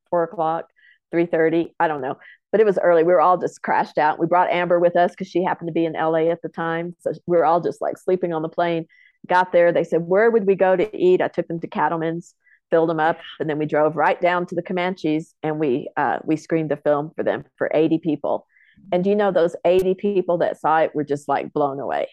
four 0.10 0.24
o'clock, 0.24 0.66
three 1.12 1.26
thirty. 1.26 1.76
I 1.80 1.88
don't 1.88 2.02
know, 2.02 2.18
but 2.52 2.62
it 2.62 2.66
was 2.66 2.80
early. 2.80 3.04
We 3.04 3.14
were 3.14 3.22
all 3.22 3.38
just 3.38 3.62
crashed 3.62 3.98
out. 3.98 4.20
We 4.20 4.28
brought 4.28 4.50
Amber 4.50 4.80
with 4.80 4.96
us 4.96 5.12
because 5.12 5.28
she 5.28 5.44
happened 5.44 5.68
to 5.68 5.74
be 5.74 5.86
in 5.86 5.94
LA 5.94 6.32
at 6.32 6.42
the 6.42 6.50
time. 6.50 6.96
So 7.00 7.12
we 7.28 7.38
were 7.38 7.46
all 7.46 7.62
just 7.62 7.82
like 7.82 7.98
sleeping 7.98 8.34
on 8.34 8.42
the 8.42 8.50
plane. 8.50 8.86
Got 9.28 9.52
there. 9.52 9.72
They 9.72 9.84
said, 9.84 10.02
"Where 10.02 10.32
would 10.32 10.48
we 10.48 10.56
go 10.56 10.76
to 10.76 10.98
eat?" 10.98 11.22
I 11.22 11.28
took 11.28 11.48
them 11.48 11.60
to 11.60 11.68
Cattlemen's 11.68 12.36
filled 12.74 12.90
them 12.90 13.00
up, 13.00 13.20
and 13.40 13.48
then 13.48 13.60
we 13.60 13.68
drove 13.68 13.96
right 13.96 14.20
down 14.20 14.48
to 14.48 14.56
the 14.56 14.64
Comanches 14.64 15.36
and 15.44 15.60
we 15.60 15.90
uh, 15.96 16.18
we 16.24 16.36
screened 16.36 16.72
the 16.72 16.78
film 16.78 17.12
for 17.16 17.24
them 17.24 17.46
for 17.56 17.70
80 17.72 18.00
people. 18.00 18.48
And 18.92 19.06
you 19.06 19.16
know 19.16 19.32
those 19.32 19.56
80 19.64 19.94
people 19.94 20.40
that 20.40 20.60
saw 20.60 20.80
it 20.80 20.96
were 20.96 21.04
just 21.04 21.28
like 21.28 21.54
blown 21.54 21.80
away. 21.80 22.08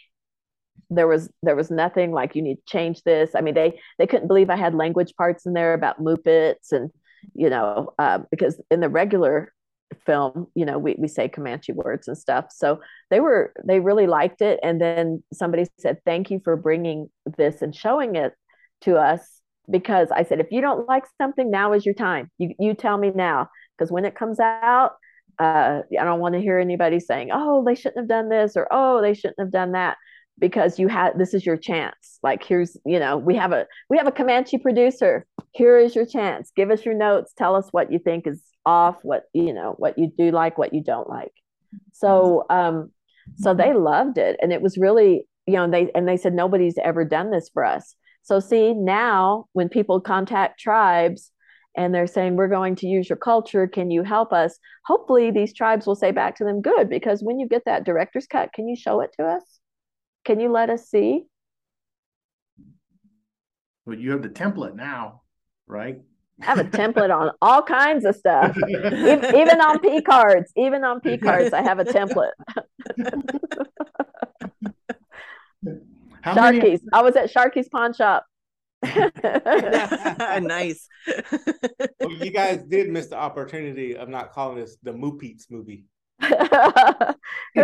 There 0.90 1.08
was 1.08 1.30
there 1.42 1.56
was 1.56 1.70
nothing 1.70 2.12
like 2.12 2.36
you 2.36 2.42
need 2.42 2.56
to 2.56 2.66
change 2.66 3.02
this. 3.04 3.30
I 3.34 3.40
mean 3.40 3.54
they 3.54 3.80
they 3.98 4.06
couldn't 4.06 4.28
believe 4.28 4.50
I 4.50 4.56
had 4.56 4.74
language 4.74 5.14
parts 5.16 5.46
in 5.46 5.54
there 5.54 5.72
about 5.72 5.98
Muppets 5.98 6.72
and 6.72 6.90
you 7.34 7.48
know 7.48 7.94
uh, 7.98 8.18
because 8.30 8.60
in 8.70 8.80
the 8.80 8.90
regular 8.90 9.54
film 10.06 10.46
you 10.54 10.66
know 10.66 10.78
we, 10.78 10.94
we 10.98 11.08
say 11.08 11.28
comanche 11.28 11.72
words 11.72 12.06
and 12.06 12.16
stuff 12.16 12.46
so 12.50 12.80
they 13.10 13.18
were 13.18 13.52
they 13.64 13.80
really 13.80 14.06
liked 14.06 14.40
it 14.40 14.60
and 14.62 14.80
then 14.80 15.20
somebody 15.32 15.66
said 15.78 15.98
thank 16.04 16.30
you 16.30 16.40
for 16.44 16.54
bringing 16.54 17.10
this 17.36 17.60
and 17.60 17.74
showing 17.74 18.14
it 18.14 18.32
to 18.80 18.94
us 18.96 19.39
because 19.70 20.08
I 20.10 20.24
said, 20.24 20.40
if 20.40 20.50
you 20.50 20.60
don't 20.60 20.88
like 20.88 21.04
something, 21.18 21.50
now 21.50 21.72
is 21.72 21.86
your 21.86 21.94
time. 21.94 22.30
You, 22.38 22.54
you 22.58 22.74
tell 22.74 22.98
me 22.98 23.12
now. 23.14 23.48
Because 23.76 23.90
when 23.90 24.04
it 24.04 24.14
comes 24.14 24.40
out, 24.40 24.92
uh, 25.38 25.80
I 25.98 26.04
don't 26.04 26.20
want 26.20 26.34
to 26.34 26.40
hear 26.40 26.58
anybody 26.58 27.00
saying, 27.00 27.30
oh, 27.32 27.64
they 27.64 27.74
shouldn't 27.74 27.98
have 27.98 28.08
done 28.08 28.28
this 28.28 28.56
or 28.56 28.68
oh, 28.70 29.00
they 29.00 29.14
shouldn't 29.14 29.40
have 29.40 29.52
done 29.52 29.72
that 29.72 29.96
because 30.38 30.78
you 30.78 30.88
had 30.88 31.18
this 31.18 31.34
is 31.34 31.46
your 31.46 31.56
chance. 31.56 32.18
Like 32.22 32.42
here's, 32.42 32.76
you 32.84 32.98
know, 32.98 33.16
we 33.16 33.36
have 33.36 33.52
a 33.52 33.66
we 33.88 33.98
have 33.98 34.06
a 34.06 34.12
Comanche 34.12 34.58
producer. 34.58 35.26
Here 35.52 35.78
is 35.78 35.94
your 35.94 36.06
chance. 36.06 36.50
Give 36.56 36.70
us 36.70 36.84
your 36.84 36.94
notes. 36.94 37.32
Tell 37.36 37.54
us 37.54 37.68
what 37.70 37.92
you 37.92 37.98
think 37.98 38.26
is 38.26 38.42
off, 38.66 38.96
what 39.02 39.24
you 39.32 39.52
know, 39.52 39.74
what 39.78 39.98
you 39.98 40.10
do 40.16 40.30
like, 40.30 40.58
what 40.58 40.74
you 40.74 40.82
don't 40.82 41.08
like. 41.08 41.32
So 41.92 42.46
um, 42.50 42.90
so 43.36 43.54
they 43.54 43.72
loved 43.72 44.18
it. 44.18 44.36
And 44.42 44.52
it 44.52 44.62
was 44.62 44.78
really, 44.78 45.26
you 45.46 45.54
know, 45.54 45.70
they 45.70 45.90
and 45.94 46.08
they 46.08 46.16
said 46.16 46.34
nobody's 46.34 46.78
ever 46.82 47.04
done 47.04 47.30
this 47.30 47.50
for 47.52 47.64
us. 47.64 47.94
So, 48.22 48.40
see, 48.40 48.74
now 48.74 49.46
when 49.52 49.68
people 49.68 50.00
contact 50.00 50.60
tribes 50.60 51.32
and 51.76 51.94
they're 51.94 52.06
saying, 52.06 52.36
We're 52.36 52.48
going 52.48 52.76
to 52.76 52.86
use 52.86 53.08
your 53.08 53.16
culture, 53.16 53.66
can 53.66 53.90
you 53.90 54.02
help 54.02 54.32
us? 54.32 54.58
Hopefully, 54.86 55.30
these 55.30 55.54
tribes 55.54 55.86
will 55.86 55.94
say 55.94 56.10
back 56.10 56.36
to 56.36 56.44
them, 56.44 56.60
Good, 56.60 56.88
because 56.88 57.22
when 57.22 57.38
you 57.38 57.48
get 57.48 57.64
that 57.66 57.84
director's 57.84 58.26
cut, 58.26 58.52
can 58.52 58.68
you 58.68 58.76
show 58.76 59.00
it 59.00 59.10
to 59.18 59.26
us? 59.26 59.60
Can 60.24 60.40
you 60.40 60.50
let 60.50 60.70
us 60.70 60.88
see? 60.88 61.24
But 63.86 63.98
you 63.98 64.10
have 64.12 64.22
the 64.22 64.28
template 64.28 64.76
now, 64.76 65.22
right? 65.66 66.00
I 66.42 66.44
have 66.44 66.58
a 66.58 66.64
template 66.64 67.14
on 67.14 67.32
all 67.42 67.62
kinds 67.62 68.04
of 68.04 68.14
stuff, 68.16 68.56
even 68.68 69.60
on 69.60 69.78
P 69.80 70.00
cards. 70.00 70.52
Even 70.56 70.84
on 70.84 71.00
P 71.00 71.18
cards, 71.18 71.52
I 71.52 71.62
have 71.62 71.78
a 71.78 71.84
template. 71.84 72.30
Sharky's. 76.24 76.82
Many- 76.82 76.88
I 76.92 77.02
was 77.02 77.16
at 77.16 77.32
Sharky's 77.32 77.68
pawn 77.68 77.92
shop. 77.94 78.26
nice. 80.42 80.88
well, 82.00 82.12
you 82.12 82.30
guys 82.30 82.62
did 82.68 82.88
miss 82.90 83.08
the 83.08 83.16
opportunity 83.16 83.96
of 83.96 84.08
not 84.08 84.32
calling 84.32 84.56
this 84.56 84.76
the 84.82 84.92
Moopeats 84.92 85.50
movie. 85.50 85.84
Who 86.20 86.28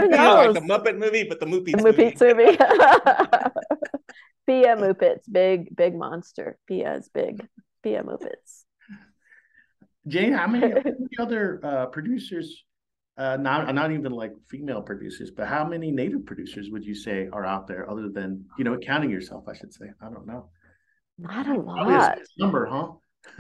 knows? 0.08 0.54
like 0.54 0.54
the 0.54 0.60
Muppet 0.60 0.98
movie, 0.98 1.24
but 1.28 1.40
the 1.40 1.46
Moopeats, 1.46 1.82
the 1.82 1.92
Moopeats 1.92 2.20
movie. 2.20 2.44
movie. 2.44 2.56
Pia 4.46 4.76
Moopits, 4.76 5.30
big, 5.30 5.74
big 5.74 5.94
monster. 5.94 6.56
Pia 6.66 6.94
is 6.96 7.08
big. 7.12 7.46
Pia 7.82 8.02
Moopits. 8.02 8.64
Jhane, 10.08 10.36
how 10.36 10.46
many, 10.46 10.68
how 10.70 10.82
many 10.82 10.94
other 11.18 11.60
uh, 11.64 11.86
producers, 11.86 12.64
uh, 13.18 13.36
not 13.36 13.74
not 13.74 13.92
even 13.92 14.12
like 14.12 14.32
female 14.48 14.82
producers, 14.82 15.30
but 15.30 15.46
how 15.46 15.64
many 15.64 15.90
native 15.90 16.26
producers 16.26 16.70
would 16.70 16.84
you 16.84 16.94
say 16.94 17.28
are 17.32 17.44
out 17.44 17.66
there, 17.66 17.90
other 17.90 18.08
than 18.08 18.44
you 18.58 18.64
know, 18.64 18.76
counting 18.78 19.10
yourself? 19.10 19.44
I 19.48 19.54
should 19.54 19.72
say. 19.72 19.86
I 20.02 20.10
don't 20.10 20.26
know. 20.26 20.50
Not 21.18 21.48
a 21.48 21.54
lot. 21.54 22.18
A 22.18 22.20
number, 22.38 22.66
huh? 22.66 22.88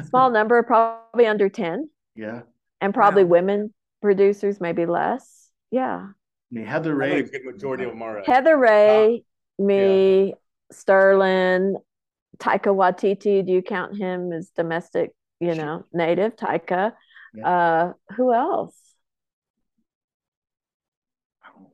Small 0.08 0.30
number, 0.30 0.62
probably 0.62 1.26
under 1.26 1.48
ten. 1.48 1.90
Yeah. 2.14 2.42
And 2.80 2.94
probably 2.94 3.24
wow. 3.24 3.30
women 3.30 3.74
producers, 4.00 4.60
maybe 4.60 4.86
less. 4.86 5.50
Yeah. 5.70 6.06
I 6.08 6.14
mean, 6.50 6.66
Heather 6.66 6.94
Rae. 6.94 7.22
good 7.22 7.44
majority 7.44 7.84
of 7.84 7.90
them 7.90 8.02
are. 8.02 8.22
Heather 8.24 8.56
Rae, 8.56 9.22
uh, 9.58 9.62
me, 9.62 10.28
yeah. 10.28 10.34
Sterling, 10.72 11.76
Taika 12.38 12.74
Waititi. 12.74 13.44
Do 13.44 13.52
you 13.52 13.62
count 13.62 13.96
him 13.96 14.32
as 14.32 14.50
domestic? 14.56 15.10
You 15.38 15.54
know, 15.54 15.84
native 15.92 16.34
Taika. 16.36 16.92
Yeah. 17.34 17.48
Uh, 17.48 17.92
who 18.16 18.32
else? 18.32 18.74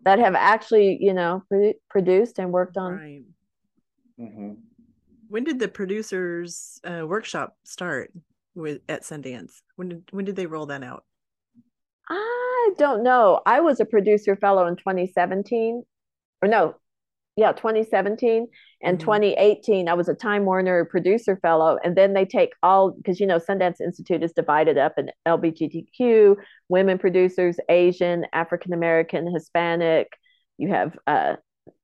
That 0.04 0.18
have 0.18 0.34
actually, 0.34 0.98
you 1.00 1.14
know, 1.14 1.44
pro- 1.48 1.74
produced 1.88 2.38
and 2.38 2.52
worked 2.52 2.76
on. 2.76 2.92
Right. 2.92 3.22
Mm-hmm. 4.18 4.52
When 5.28 5.44
did 5.44 5.58
the 5.58 5.68
producers 5.68 6.80
uh, 6.84 7.06
workshop 7.06 7.56
start 7.64 8.12
with 8.54 8.80
at 8.88 9.02
Sundance? 9.02 9.62
When 9.76 9.88
did 9.88 10.02
when 10.10 10.24
did 10.24 10.36
they 10.36 10.46
roll 10.46 10.66
that 10.66 10.82
out? 10.82 11.04
I 12.08 12.70
don't 12.78 13.02
know. 13.02 13.40
I 13.46 13.60
was 13.60 13.80
a 13.80 13.84
producer 13.84 14.36
fellow 14.36 14.66
in 14.66 14.76
2017, 14.76 15.82
or 16.42 16.48
no, 16.48 16.76
yeah, 17.36 17.52
2017 17.52 18.46
and 18.82 18.98
mm-hmm. 18.98 19.04
2018. 19.04 19.88
I 19.88 19.94
was 19.94 20.08
a 20.08 20.14
Time 20.14 20.44
Warner 20.44 20.84
producer 20.84 21.36
fellow, 21.36 21.78
and 21.82 21.96
then 21.96 22.12
they 22.12 22.24
take 22.24 22.52
all 22.62 22.90
because 22.90 23.20
you 23.20 23.26
know 23.26 23.38
Sundance 23.38 23.80
Institute 23.80 24.22
is 24.22 24.32
divided 24.32 24.76
up 24.76 24.94
in 24.98 25.10
LGBTQ, 25.26 26.36
women 26.68 26.98
producers, 26.98 27.56
Asian, 27.68 28.26
African 28.32 28.72
American, 28.72 29.32
Hispanic. 29.32 30.08
You 30.58 30.68
have 30.68 30.96
uh, 31.06 31.36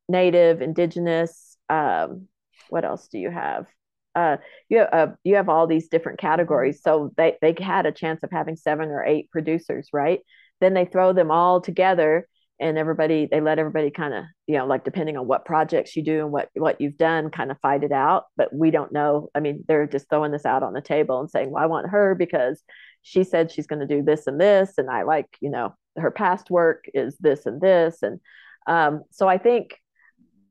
Native, 0.09 0.61
Indigenous. 0.61 1.57
Um, 1.71 2.29
what 2.69 2.85
else 2.85 3.09
do 3.09 3.19
you 3.19 3.31
have? 3.31 3.67
Uh, 4.15 4.39
you 4.69 4.79
have, 4.79 4.89
uh, 4.93 5.07
you 5.23 5.37
have 5.37 5.49
all 5.49 5.67
these 5.67 5.89
different 5.89 6.19
categories. 6.19 6.83
So 6.83 7.13
they, 7.17 7.37
they 7.41 7.55
had 7.59 7.87
a 7.87 7.93
chance 7.93 8.23
of 8.23 8.31
having 8.33 8.57
seven 8.57 8.89
or 8.89 9.05
eight 9.05 9.31
producers, 9.31 9.89
right? 9.93 10.21
Then 10.61 10.75
they 10.75 10.87
throw 10.87 11.13
them 11.13 11.31
all 11.31 11.61
together 11.61 12.27
and 12.61 12.77
everybody, 12.77 13.29
they 13.31 13.41
let 13.41 13.59
everybody 13.59 13.91
kind 13.91 14.15
of, 14.15 14.25
you 14.47 14.57
know, 14.57 14.67
like 14.67 14.85
depending 14.85 15.17
on 15.17 15.27
what 15.27 15.45
projects 15.45 15.95
you 15.95 16.03
do 16.03 16.21
and 16.21 16.33
what, 16.33 16.49
what 16.55 16.81
you've 16.81 16.99
done, 16.99 17.31
kind 17.31 17.51
of 17.51 17.59
fight 17.61 17.85
it 17.85 17.93
out. 17.93 18.25
But 18.37 18.53
we 18.53 18.71
don't 18.71 18.93
know. 18.93 19.29
I 19.35 19.41
mean, 19.41 19.65
they're 19.69 19.87
just 19.87 20.09
throwing 20.11 20.33
this 20.33 20.47
out 20.47 20.63
on 20.63 20.73
the 20.73 20.81
table 20.81 21.21
and 21.21 21.31
saying, 21.31 21.51
well, 21.51 21.63
I 21.63 21.67
want 21.67 21.91
her 21.91 22.15
because 22.15 22.63
she 23.03 23.23
said 23.23 23.51
she's 23.51 23.67
going 23.67 23.87
to 23.87 23.87
do 23.87 24.03
this 24.03 24.27
and 24.27 24.41
this. 24.41 24.75
And 24.77 24.91
I 24.91 25.03
like, 25.03 25.29
you 25.41 25.51
know, 25.51 25.75
her 25.97 26.11
past 26.11 26.51
work 26.51 26.87
is 26.95 27.17
this 27.19 27.47
and 27.47 27.61
this. 27.61 28.03
And 28.03 28.21
um, 28.67 29.03
so 29.11 29.29
I 29.29 29.39
think 29.39 29.77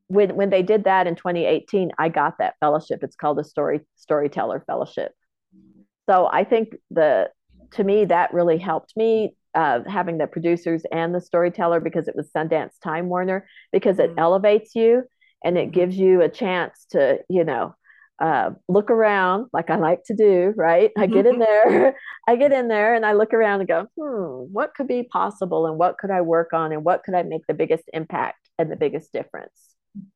when 0.07 0.35
when 0.35 0.49
they 0.49 0.63
did 0.63 0.85
that 0.85 1.07
in 1.07 1.15
2018, 1.15 1.91
I 1.97 2.09
got 2.09 2.37
that 2.39 2.55
fellowship. 2.59 3.03
It's 3.03 3.15
called 3.15 3.39
a 3.39 3.43
story 3.43 3.81
storyteller 3.95 4.63
fellowship. 4.65 5.11
So 6.09 6.29
I 6.31 6.43
think 6.43 6.75
the 6.89 7.29
to 7.71 7.83
me 7.83 8.05
that 8.05 8.33
really 8.33 8.57
helped 8.57 8.95
me 8.95 9.35
uh, 9.57 9.79
having 9.87 10.17
the 10.17 10.27
producers 10.27 10.83
and 10.91 11.13
the 11.13 11.21
storyteller 11.21 11.79
because 11.79 12.07
it 12.07 12.15
was 12.15 12.29
Sundance 12.35 12.79
Time 12.83 13.09
Warner 13.09 13.47
because 13.71 13.99
it 13.99 14.11
mm-hmm. 14.11 14.19
elevates 14.19 14.75
you 14.75 15.03
and 15.43 15.57
it 15.57 15.71
gives 15.71 15.97
you 15.97 16.21
a 16.21 16.29
chance 16.29 16.85
to 16.91 17.19
you 17.29 17.43
know 17.43 17.75
uh, 18.19 18.51
look 18.67 18.89
around 18.89 19.47
like 19.53 19.69
I 19.69 19.75
like 19.75 20.03
to 20.05 20.15
do, 20.15 20.53
right? 20.55 20.91
I 20.97 21.07
get 21.07 21.25
in 21.25 21.35
mm-hmm. 21.35 21.71
there, 21.71 21.95
I 22.27 22.35
get 22.35 22.51
in 22.51 22.67
there 22.67 22.95
and 22.95 23.05
I 23.05 23.13
look 23.13 23.33
around 23.33 23.59
and 23.59 23.67
go, 23.67 23.87
hmm, 23.95 24.51
what 24.53 24.73
could 24.75 24.87
be 24.87 25.03
possible 25.03 25.67
and 25.67 25.77
what 25.77 25.97
could 25.97 26.11
I 26.11 26.21
work 26.21 26.53
on 26.53 26.71
and 26.71 26.83
what 26.83 27.03
could 27.03 27.13
I 27.13 27.23
make 27.23 27.45
the 27.47 27.53
biggest 27.53 27.83
impact 27.93 28.39
and 28.57 28.71
the 28.71 28.75
biggest 28.75 29.11
difference? 29.11 29.67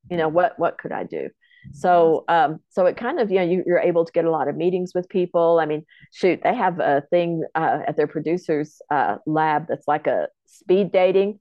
you 0.10 0.18
know 0.18 0.28
what 0.28 0.58
what 0.58 0.78
could 0.78 0.92
i 0.92 1.04
do 1.04 1.30
so 1.74 2.24
um 2.28 2.59
so 2.70 2.86
it 2.86 2.97
kind 2.97 3.20
of 3.20 3.30
you 3.30 3.38
know 3.38 3.43
you, 3.43 3.64
you're 3.66 3.80
able 3.80 4.05
to 4.05 4.12
get 4.12 4.26
a 4.26 4.32
lot 4.32 4.47
of 4.47 4.55
meetings 4.55 4.93
with 4.93 5.07
people. 5.09 5.59
I 5.59 5.66
mean 5.66 5.86
shoot 6.12 6.41
they 6.43 6.55
have 6.55 6.80
a 6.80 7.03
thing 7.09 7.43
uh, 7.55 7.80
at 7.88 7.97
their 7.97 8.07
producers 8.07 8.82
uh, 8.89 9.18
lab 9.26 9.68
that's 9.68 9.88
like 9.88 10.07
a 10.07 10.28
speed 10.45 10.91
dating 10.91 11.39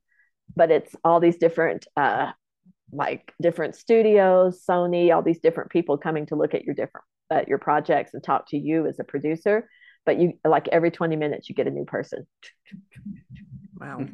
but 0.57 0.71
it's 0.71 0.95
all 1.05 1.21
these 1.21 1.37
different 1.37 1.87
uh 1.97 2.31
like 2.93 3.33
different 3.41 3.77
studios 3.77 4.63
sony 4.69 5.15
all 5.15 5.23
these 5.23 5.41
different 5.41 5.71
people 5.71 5.97
coming 5.97 6.27
to 6.27 6.35
look 6.37 6.55
at 6.55 6.65
your 6.65 6.75
different 6.75 7.05
at 7.31 7.49
your 7.49 7.59
projects 7.59 8.13
and 8.15 8.23
talk 8.23 8.49
to 8.49 8.59
you 8.59 8.87
as 8.87 8.99
a 8.99 9.05
producer. 9.05 9.69
But 10.05 10.19
you 10.19 10.33
like 10.45 10.69
every 10.69 10.91
20 10.91 11.17
minutes 11.17 11.49
you 11.49 11.55
get 11.55 11.67
a 11.67 11.71
new 11.71 11.85
person. 11.85 12.27
Wow. 13.79 14.07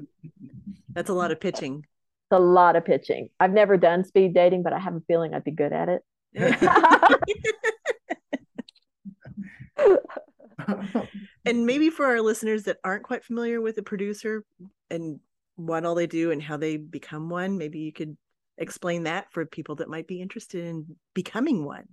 That's 0.91 1.11
a 1.11 1.15
lot 1.15 1.31
of 1.31 1.41
pitching 1.41 1.85
it's 2.29 2.37
a 2.37 2.43
lot 2.43 2.75
of 2.75 2.85
pitching. 2.85 3.29
I've 3.39 3.53
never 3.53 3.77
done 3.77 4.03
speed 4.05 4.35
dating, 4.35 4.65
but 4.65 4.73
I 4.73 4.81
have 4.81 4.97
a 4.97 5.01
feeling 5.07 5.33
I'd 5.33 5.45
be 5.45 5.53
good 5.53 5.73
at 5.73 5.89
it. 5.89 6.03
and 11.47 11.67
maybe 11.67 11.89
for 11.89 12.07
our 12.07 12.21
listeners 12.21 12.65
that 12.65 12.79
aren't 12.83 13.05
quite 13.05 13.25
familiar 13.25 13.61
with 13.61 13.79
a 13.79 13.83
producer 13.83 14.45
and 14.91 15.21
what 15.55 15.85
all 15.85 15.95
they 15.95 16.09
do 16.09 16.33
and 16.33 16.43
how 16.43 16.57
they 16.57 16.77
become 16.77 17.29
one, 17.29 17.59
maybe 17.59 17.79
you 17.79 17.93
could 17.93 18.17
explain 18.59 19.05
that 19.05 19.33
for 19.33 19.47
people 19.47 19.77
that 19.77 19.89
might 19.89 20.09
be 20.09 20.21
interested 20.21 20.65
in 20.65 20.97
becoming 21.15 21.65
one. 21.65 21.87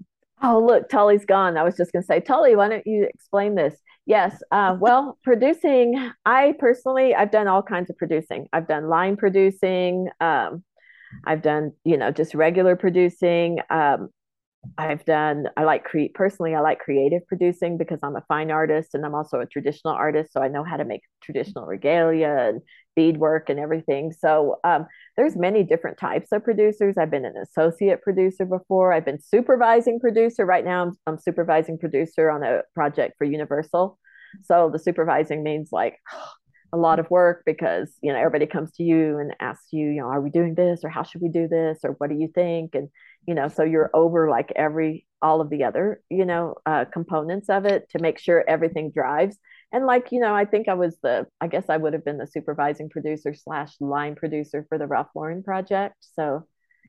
Oh, 0.45 0.59
look, 0.59 0.89
Tully's 0.89 1.23
gone. 1.23 1.55
I 1.57 1.63
was 1.63 1.77
just 1.77 1.93
going 1.93 2.03
to 2.03 2.05
say, 2.05 2.19
Tully, 2.19 2.55
why 2.57 2.67
don't 2.67 2.85
you 2.85 3.05
explain 3.05 3.55
this? 3.55 3.75
Yes. 4.05 4.43
Uh, 4.51 4.75
well, 4.79 5.17
producing, 5.23 6.11
I 6.25 6.53
personally, 6.59 7.15
I've 7.15 7.31
done 7.31 7.47
all 7.47 7.63
kinds 7.63 7.89
of 7.89 7.97
producing. 7.97 8.47
I've 8.51 8.67
done 8.67 8.89
line 8.89 9.15
producing. 9.15 10.09
Um, 10.19 10.63
I've 11.25 11.41
done, 11.41 11.71
you 11.85 11.95
know, 11.97 12.11
just 12.11 12.35
regular 12.35 12.75
producing. 12.75 13.59
Um, 13.69 14.09
I've 14.77 15.03
done, 15.05 15.47
I 15.57 15.63
like 15.63 15.83
create 15.83 16.13
personally, 16.13 16.55
I 16.55 16.61
like 16.61 16.79
creative 16.79 17.25
producing 17.27 17.77
because 17.77 17.99
I'm 18.01 18.15
a 18.15 18.23
fine 18.27 18.49
artist 18.49 18.93
and 18.93 19.05
I'm 19.05 19.13
also 19.13 19.39
a 19.39 19.45
traditional 19.45 19.93
artist. 19.93 20.33
So 20.33 20.41
I 20.41 20.47
know 20.47 20.63
how 20.63 20.77
to 20.77 20.85
make 20.85 21.01
traditional 21.21 21.65
regalia 21.65 22.35
and 22.49 22.61
beadwork 22.95 23.49
and 23.49 23.59
everything. 23.59 24.11
So 24.11 24.59
um, 24.63 24.87
there's 25.17 25.35
many 25.35 25.63
different 25.63 25.97
types 25.97 26.31
of 26.31 26.43
producers. 26.43 26.95
I've 26.97 27.11
been 27.11 27.25
an 27.25 27.35
associate 27.41 28.01
producer 28.01 28.45
before. 28.45 28.93
I've 28.93 29.05
been 29.05 29.21
supervising 29.21 29.99
producer. 29.99 30.45
Right 30.45 30.65
now, 30.65 30.83
I'm, 30.83 30.91
I'm 31.07 31.17
supervising 31.17 31.77
producer 31.77 32.31
on 32.31 32.43
a 32.43 32.61
project 32.73 33.15
for 33.17 33.25
Universal. 33.25 33.99
So 34.43 34.69
the 34.71 34.79
supervising 34.79 35.43
means 35.43 35.69
like 35.71 35.99
a 36.73 36.77
lot 36.77 36.99
of 36.99 37.09
work 37.11 37.43
because 37.45 37.93
you 38.01 38.11
know 38.11 38.17
everybody 38.17 38.47
comes 38.47 38.71
to 38.73 38.83
you 38.83 39.19
and 39.19 39.35
asks 39.39 39.67
you, 39.71 39.87
you 39.89 40.01
know, 40.01 40.07
are 40.07 40.19
we 40.19 40.31
doing 40.31 40.55
this? 40.55 40.83
Or 40.83 40.89
how 40.89 41.03
should 41.03 41.21
we 41.21 41.29
do 41.29 41.47
this? 41.47 41.79
Or 41.83 41.91
what 41.91 42.09
do 42.09 42.15
you 42.15 42.27
think? 42.33 42.73
And 42.73 42.89
you 43.27 43.35
know, 43.35 43.47
so 43.47 43.63
you're 43.63 43.91
over 43.93 44.29
like 44.29 44.51
every 44.55 45.05
all 45.21 45.39
of 45.39 45.49
the 45.49 45.63
other 45.63 46.01
you 46.09 46.25
know 46.25 46.55
uh, 46.65 46.85
components 46.85 47.49
of 47.49 47.65
it 47.65 47.89
to 47.91 47.99
make 47.99 48.19
sure 48.19 48.43
everything 48.47 48.91
drives. 48.91 49.37
And 49.71 49.85
like 49.85 50.11
you 50.11 50.19
know 50.19 50.35
i 50.35 50.45
think 50.45 50.67
i 50.67 50.75
was 50.75 50.97
the 51.01 51.25
i 51.41 51.47
guess 51.47 51.65
i 51.69 51.77
would 51.77 51.93
have 51.93 52.05
been 52.05 52.19
the 52.19 52.27
supervising 52.27 52.89
producer 52.89 53.33
slash 53.33 53.73
line 53.79 54.13
producer 54.13 54.65
for 54.69 54.77
the 54.77 54.85
ralph 54.87 55.09
lauren 55.15 55.41
project. 55.41 55.95
So 55.99 56.45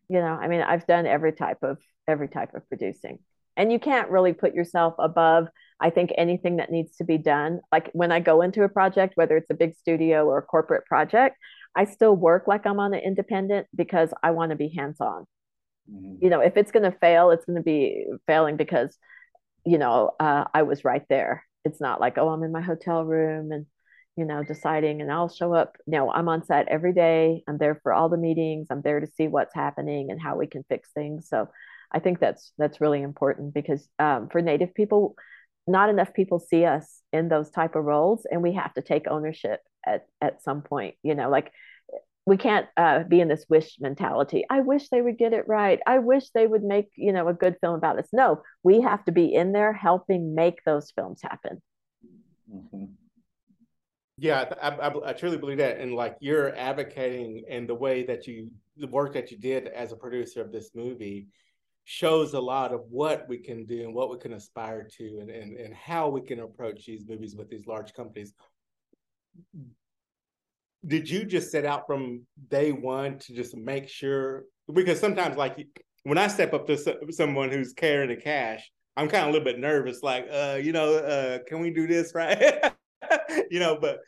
you 0.09 0.19
know 0.19 0.39
i 0.43 0.49
mean 0.49 0.61
i've 0.61 0.87
done 0.87 1.07
every 1.07 1.33
type 1.33 1.63
of 1.63 1.79
every 2.09 2.29
type 2.29 2.55
of 2.55 2.69
producing. 2.69 3.21
And 3.57 3.71
you 3.71 3.79
can't 3.79 4.11
really 4.11 4.33
put 4.33 4.55
yourself 4.55 4.95
above 4.99 5.49
i 5.81 5.91
think 5.91 6.13
anything 6.17 6.57
that 6.57 6.71
needs 6.71 6.97
to 6.97 7.05
be 7.05 7.19
done 7.19 7.61
like 7.73 7.91
when 7.93 8.13
i 8.13 8.21
go 8.21 8.43
into 8.43 8.63
a 8.63 8.69
project 8.69 9.17
whether 9.17 9.37
it's 9.37 9.51
a 9.51 9.55
big 9.55 9.75
studio 9.75 10.27
or 10.27 10.39
a 10.39 10.43
corporate 10.43 10.85
project 10.87 11.37
i 11.75 11.85
still 11.85 12.15
work 12.15 12.47
like 12.47 12.67
i'm 12.67 12.81
on 12.81 12.95
an 12.95 13.01
independent 13.01 13.67
because 13.75 14.11
i 14.23 14.31
want 14.31 14.51
to 14.51 14.57
be 14.57 14.69
hands 14.69 15.01
on 15.01 15.27
mm-hmm. 15.91 16.17
you 16.21 16.31
know 16.31 16.41
if 16.41 16.57
it's 16.57 16.71
going 16.71 16.91
to 16.91 16.99
fail 16.99 17.31
it's 17.31 17.45
going 17.45 17.57
to 17.57 17.63
be 17.63 18.07
failing 18.27 18.57
because 18.57 18.97
you 19.65 19.79
know 19.79 20.13
uh, 20.21 20.45
i 20.53 20.63
was 20.63 20.85
right 20.85 21.05
there. 21.09 21.45
It's 21.65 21.81
not 21.81 22.01
like 22.01 22.19
oh 22.19 22.29
i'm 22.29 22.43
in 22.43 22.53
my 22.53 22.61
hotel 22.61 23.05
room 23.05 23.51
and 23.53 23.67
you 24.17 24.25
know 24.25 24.45
deciding 24.45 25.01
and 25.01 25.11
i'll 25.11 25.29
show 25.29 25.55
up. 25.55 25.77
No 25.87 26.11
i'm 26.11 26.29
on 26.29 26.45
set 26.45 26.69
every 26.69 26.93
day. 26.93 27.43
I'm 27.49 27.59
there 27.59 27.81
for 27.83 27.93
all 27.93 28.09
the 28.09 28.17
meetings. 28.19 28.67
I'm 28.71 28.83
there 28.83 29.01
to 29.01 29.07
see 29.17 29.29
what's 29.29 29.55
happening 29.55 30.11
and 30.11 30.21
how 30.21 30.37
we 30.37 30.47
can 30.47 30.65
fix 30.69 30.91
things. 30.93 31.29
So 31.29 31.49
i 31.93 31.99
think 32.01 32.21
that's 32.21 32.53
that's 32.59 32.81
really 32.81 33.03
important 33.03 33.55
because 33.55 33.89
um, 33.99 34.29
for 34.29 34.43
native 34.43 34.75
people 34.75 35.17
not 35.67 35.89
enough 35.89 36.13
people 36.13 36.39
see 36.39 36.65
us 36.65 37.01
in 37.13 37.29
those 37.29 37.51
type 37.51 37.75
of 37.75 37.85
roles 37.85 38.27
and 38.31 38.43
we 38.43 38.53
have 38.53 38.73
to 38.75 38.83
take 38.83 39.07
ownership 39.09 39.61
at 39.87 40.07
at 40.21 40.43
some 40.43 40.63
point 40.63 40.95
you 41.03 41.15
know 41.15 41.29
like 41.29 41.53
we 42.27 42.39
can't 42.39 42.67
uh, 42.79 43.03
be 43.03 43.21
in 43.21 43.29
this 43.29 43.45
wish 43.49 43.77
mentality 43.81 44.45
i 44.51 44.61
wish 44.61 44.89
they 44.89 45.03
would 45.03 45.19
get 45.19 45.33
it 45.33 45.47
right. 45.47 45.81
I 45.87 45.99
wish 45.99 46.31
they 46.31 46.47
would 46.47 46.63
make 46.63 46.89
you 46.97 47.13
know 47.13 47.29
a 47.29 47.35
good 47.35 47.57
film 47.61 47.75
about 47.75 47.99
us. 47.99 48.09
No 48.13 48.43
we 48.63 48.81
have 48.81 49.05
to 49.05 49.13
be 49.13 49.35
in 49.35 49.53
there 49.53 49.73
helping 49.73 50.35
make 50.35 50.65
those 50.65 50.91
films 50.91 51.21
happen. 51.23 51.63
Mm-hmm. 52.53 52.85
yeah 54.19 54.45
I, 54.63 54.69
I, 54.69 55.11
I, 55.11 55.13
truly 55.15 55.39
believe 55.39 55.59
that 55.59 55.79
and 55.79 55.95
like 55.95 56.17
you're 56.21 56.55
advocating 56.57 57.45
and 57.49 57.67
the 57.67 57.75
way 57.75 58.05
that 58.05 58.27
you 58.27 58.51
the 58.77 58.87
work 58.87 59.15
that 59.15 59.31
you 59.31 59.39
did 59.39 59.69
as 59.69 59.93
a 59.93 59.97
producer 59.97 60.43
of 60.43 60.53
this 60.53 60.71
movie 60.75 61.29
shows 61.85 62.33
a 62.33 62.41
lot 62.41 62.73
of 62.73 62.81
what 62.91 63.27
we 63.29 63.39
can 63.39 63.65
do 63.67 63.83
and 63.83 63.95
what 63.95 64.11
we 64.11 64.19
can 64.19 64.33
aspire 64.33 64.89
to 64.97 65.19
and, 65.21 65.31
and, 65.31 65.57
and 65.59 65.75
how 65.75 66.09
we 66.09 66.21
can 66.21 66.41
approach 66.41 66.87
these 66.87 67.05
movies 67.07 67.37
with 67.37 67.49
these 67.51 67.67
large 67.67 67.93
companies. 67.93 68.33
Did 70.87 71.09
you 71.09 71.25
just 71.25 71.51
set 71.51 71.65
out 71.65 71.87
from 71.87 72.23
day 72.49 72.73
one 72.73 73.19
to 73.21 73.35
just 73.35 73.57
make 73.57 73.89
sure 73.89 74.45
because 74.73 74.99
sometimes 74.99 75.37
like 75.37 75.67
when 76.05 76.19
i 76.19 76.27
step 76.27 76.55
up 76.55 76.67
to 76.67 76.79
someone 77.11 77.51
who's 77.51 77.73
carrying 77.73 78.09
the 78.09 78.17
cash 78.17 78.71
i'm 78.97 79.09
kind 79.09 79.25
of 79.25 79.29
a 79.29 79.33
little 79.33 79.45
bit 79.45 79.59
nervous 79.59 80.03
like 80.03 80.27
uh 80.33 80.59
you 80.63 80.73
know 80.73 80.95
uh 80.95 81.39
can 81.47 81.61
we 81.61 81.71
do 81.71 81.87
this 81.87 82.15
right? 82.15 82.65
You 83.51 83.61
know 83.61 83.77
but 83.79 83.99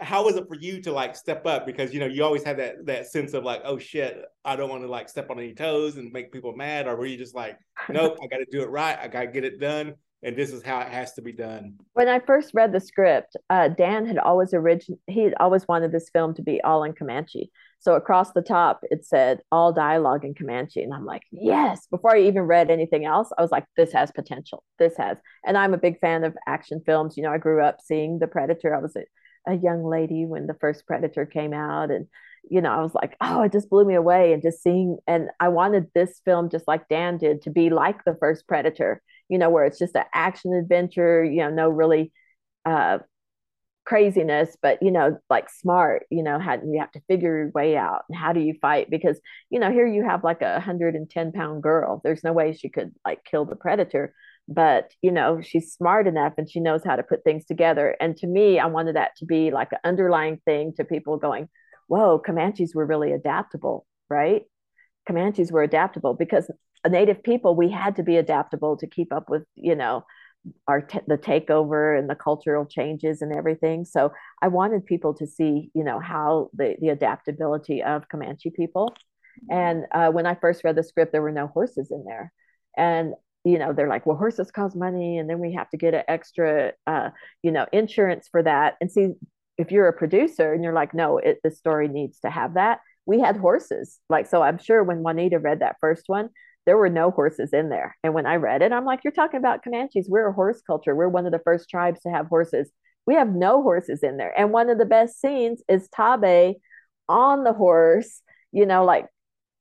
how 0.00 0.24
was 0.24 0.36
it 0.36 0.48
for 0.48 0.56
you 0.56 0.80
to 0.82 0.92
like 0.92 1.16
step 1.16 1.46
up 1.46 1.66
because 1.66 1.92
you 1.92 2.00
know 2.00 2.06
you 2.06 2.24
always 2.24 2.42
have 2.42 2.56
that 2.56 2.84
that 2.86 3.06
sense 3.06 3.34
of 3.34 3.44
like 3.44 3.60
oh 3.64 3.78
shit 3.78 4.24
i 4.44 4.56
don't 4.56 4.68
want 4.68 4.82
to 4.82 4.88
like 4.88 5.08
step 5.08 5.30
on 5.30 5.38
any 5.38 5.54
toes 5.54 5.96
and 5.96 6.12
make 6.12 6.32
people 6.32 6.54
mad 6.54 6.86
or 6.86 6.96
were 6.96 7.06
you 7.06 7.16
just 7.16 7.34
like 7.34 7.58
nope 7.88 8.16
i 8.22 8.26
got 8.26 8.38
to 8.38 8.46
do 8.50 8.62
it 8.62 8.68
right 8.70 8.98
i 9.00 9.08
got 9.08 9.20
to 9.20 9.26
get 9.26 9.44
it 9.44 9.60
done 9.60 9.94
and 10.24 10.34
this 10.34 10.52
is 10.52 10.62
how 10.62 10.80
it 10.80 10.88
has 10.88 11.12
to 11.12 11.22
be 11.22 11.32
done. 11.32 11.74
When 11.92 12.08
I 12.08 12.18
first 12.18 12.52
read 12.54 12.72
the 12.72 12.80
script, 12.80 13.36
uh, 13.50 13.68
Dan 13.68 14.06
had 14.06 14.18
always 14.18 14.54
origin 14.54 14.98
he 15.06 15.20
had 15.20 15.34
always 15.38 15.68
wanted 15.68 15.92
this 15.92 16.08
film 16.08 16.34
to 16.34 16.42
be 16.42 16.62
all 16.62 16.82
in 16.82 16.94
Comanche. 16.94 17.52
So 17.78 17.94
across 17.94 18.32
the 18.32 18.40
top 18.40 18.80
it 18.84 19.04
said 19.04 19.42
all 19.52 19.70
dialogue 19.70 20.24
in 20.24 20.34
Comanche, 20.34 20.82
and 20.82 20.94
I'm 20.94 21.04
like, 21.04 21.22
yes. 21.30 21.86
Before 21.90 22.16
I 22.16 22.22
even 22.22 22.42
read 22.42 22.70
anything 22.70 23.04
else, 23.04 23.28
I 23.36 23.42
was 23.42 23.50
like, 23.50 23.66
this 23.76 23.92
has 23.92 24.10
potential. 24.10 24.64
This 24.78 24.96
has, 24.96 25.18
and 25.44 25.58
I'm 25.58 25.74
a 25.74 25.78
big 25.78 26.00
fan 26.00 26.24
of 26.24 26.34
action 26.48 26.80
films. 26.84 27.18
You 27.18 27.22
know, 27.24 27.32
I 27.32 27.38
grew 27.38 27.62
up 27.62 27.76
seeing 27.82 28.18
The 28.18 28.26
Predator. 28.26 28.74
I 28.74 28.80
was 28.80 28.96
a, 28.96 29.04
a 29.46 29.54
young 29.54 29.84
lady 29.84 30.26
when 30.26 30.46
the 30.46 30.54
first 30.54 30.86
Predator 30.86 31.26
came 31.26 31.52
out, 31.52 31.90
and 31.90 32.06
you 32.48 32.60
know, 32.60 32.72
I 32.72 32.82
was 32.82 32.94
like, 32.94 33.16
oh, 33.20 33.42
it 33.42 33.52
just 33.52 33.70
blew 33.70 33.84
me 33.84 33.94
away. 33.94 34.32
And 34.32 34.42
just 34.42 34.62
seeing, 34.62 34.98
and 35.06 35.30
I 35.40 35.48
wanted 35.48 35.86
this 35.94 36.20
film, 36.24 36.50
just 36.50 36.68
like 36.68 36.88
Dan 36.88 37.16
did, 37.16 37.42
to 37.42 37.50
be 37.50 37.70
like 37.70 38.04
the 38.04 38.16
first 38.20 38.46
Predator 38.46 39.02
you 39.28 39.38
know, 39.38 39.50
where 39.50 39.64
it's 39.64 39.78
just 39.78 39.96
an 39.96 40.04
action 40.12 40.54
adventure, 40.54 41.24
you 41.24 41.38
know, 41.38 41.50
no 41.50 41.68
really 41.68 42.12
uh, 42.64 42.98
craziness, 43.84 44.56
but 44.60 44.82
you 44.82 44.90
know, 44.90 45.18
like 45.30 45.50
smart, 45.50 46.06
you 46.10 46.22
know, 46.22 46.38
how 46.38 46.54
you 46.54 46.80
have 46.80 46.92
to 46.92 47.02
figure 47.08 47.38
your 47.38 47.50
way 47.50 47.76
out 47.76 48.02
and 48.08 48.18
how 48.18 48.32
do 48.32 48.40
you 48.40 48.54
fight? 48.60 48.90
Because, 48.90 49.20
you 49.50 49.60
know, 49.60 49.70
here 49.70 49.86
you 49.86 50.04
have 50.04 50.24
like 50.24 50.42
a 50.42 50.52
110 50.52 51.32
pound 51.32 51.62
girl. 51.62 52.00
There's 52.04 52.24
no 52.24 52.32
way 52.32 52.52
she 52.52 52.68
could 52.68 52.92
like 53.04 53.24
kill 53.24 53.44
the 53.44 53.56
predator, 53.56 54.14
but 54.48 54.90
you 55.02 55.10
know, 55.10 55.40
she's 55.40 55.72
smart 55.72 56.06
enough 56.06 56.34
and 56.38 56.50
she 56.50 56.60
knows 56.60 56.82
how 56.84 56.96
to 56.96 57.02
put 57.02 57.24
things 57.24 57.44
together. 57.44 57.96
And 58.00 58.16
to 58.18 58.26
me, 58.26 58.58
I 58.58 58.66
wanted 58.66 58.96
that 58.96 59.16
to 59.18 59.24
be 59.24 59.50
like 59.50 59.72
an 59.72 59.78
underlying 59.84 60.40
thing 60.44 60.72
to 60.76 60.84
people 60.84 61.16
going, 61.16 61.48
whoa, 61.88 62.18
Comanches 62.18 62.74
were 62.74 62.86
really 62.86 63.12
adaptable, 63.12 63.86
right? 64.08 64.42
Comanches 65.06 65.50
were 65.50 65.62
adaptable 65.62 66.14
because 66.14 66.50
native 66.88 67.22
people 67.22 67.54
we 67.54 67.70
had 67.70 67.96
to 67.96 68.02
be 68.02 68.16
adaptable 68.16 68.76
to 68.76 68.86
keep 68.86 69.12
up 69.12 69.30
with 69.30 69.42
you 69.54 69.74
know 69.74 70.04
our 70.68 70.82
t- 70.82 71.00
the 71.06 71.16
takeover 71.16 71.98
and 71.98 72.10
the 72.10 72.14
cultural 72.14 72.66
changes 72.66 73.22
and 73.22 73.34
everything 73.34 73.84
so 73.84 74.12
i 74.42 74.48
wanted 74.48 74.84
people 74.84 75.14
to 75.14 75.26
see 75.26 75.70
you 75.74 75.82
know 75.82 75.98
how 75.98 76.50
the 76.52 76.76
the 76.80 76.90
adaptability 76.90 77.82
of 77.82 78.08
comanche 78.08 78.50
people 78.50 78.94
and 79.50 79.84
uh, 79.92 80.10
when 80.10 80.26
i 80.26 80.34
first 80.34 80.62
read 80.64 80.76
the 80.76 80.82
script 80.82 81.12
there 81.12 81.22
were 81.22 81.32
no 81.32 81.46
horses 81.46 81.90
in 81.90 82.04
there 82.06 82.32
and 82.76 83.14
you 83.44 83.58
know 83.58 83.72
they're 83.72 83.88
like 83.88 84.06
well 84.06 84.16
horses 84.16 84.50
cost 84.50 84.74
money 84.74 85.18
and 85.18 85.28
then 85.28 85.38
we 85.38 85.52
have 85.52 85.68
to 85.70 85.76
get 85.76 85.94
an 85.94 86.02
extra 86.08 86.72
uh, 86.86 87.10
you 87.42 87.50
know 87.50 87.66
insurance 87.72 88.28
for 88.30 88.42
that 88.42 88.74
and 88.80 88.90
see 88.90 89.08
if 89.56 89.70
you're 89.70 89.88
a 89.88 89.92
producer 89.92 90.52
and 90.52 90.64
you're 90.64 90.72
like 90.72 90.94
no 90.94 91.18
it, 91.18 91.38
the 91.44 91.50
story 91.50 91.88
needs 91.88 92.18
to 92.20 92.30
have 92.30 92.54
that 92.54 92.80
we 93.06 93.20
had 93.20 93.36
horses 93.36 93.98
like 94.08 94.26
so 94.26 94.42
i'm 94.42 94.58
sure 94.58 94.82
when 94.82 95.02
juanita 95.02 95.38
read 95.38 95.60
that 95.60 95.76
first 95.80 96.04
one 96.06 96.30
there 96.66 96.76
were 96.76 96.90
no 96.90 97.10
horses 97.10 97.52
in 97.52 97.68
there. 97.68 97.96
And 98.02 98.14
when 98.14 98.26
I 98.26 98.36
read 98.36 98.62
it, 98.62 98.72
I'm 98.72 98.84
like, 98.84 99.00
you're 99.04 99.12
talking 99.12 99.38
about 99.38 99.64
Comanches. 99.64 100.08
We're 100.08 100.28
a 100.28 100.32
horse 100.32 100.62
culture. 100.66 100.94
We're 100.94 101.08
one 101.08 101.26
of 101.26 101.32
the 101.32 101.40
first 101.40 101.68
tribes 101.68 102.00
to 102.02 102.10
have 102.10 102.26
horses. 102.26 102.70
We 103.06 103.14
have 103.14 103.34
no 103.34 103.62
horses 103.62 104.02
in 104.02 104.16
there. 104.16 104.32
And 104.38 104.50
one 104.50 104.70
of 104.70 104.78
the 104.78 104.86
best 104.86 105.20
scenes 105.20 105.62
is 105.68 105.88
Taabe 105.88 106.54
on 107.08 107.44
the 107.44 107.52
horse, 107.52 108.22
you 108.50 108.64
know, 108.64 108.84
like 108.84 109.06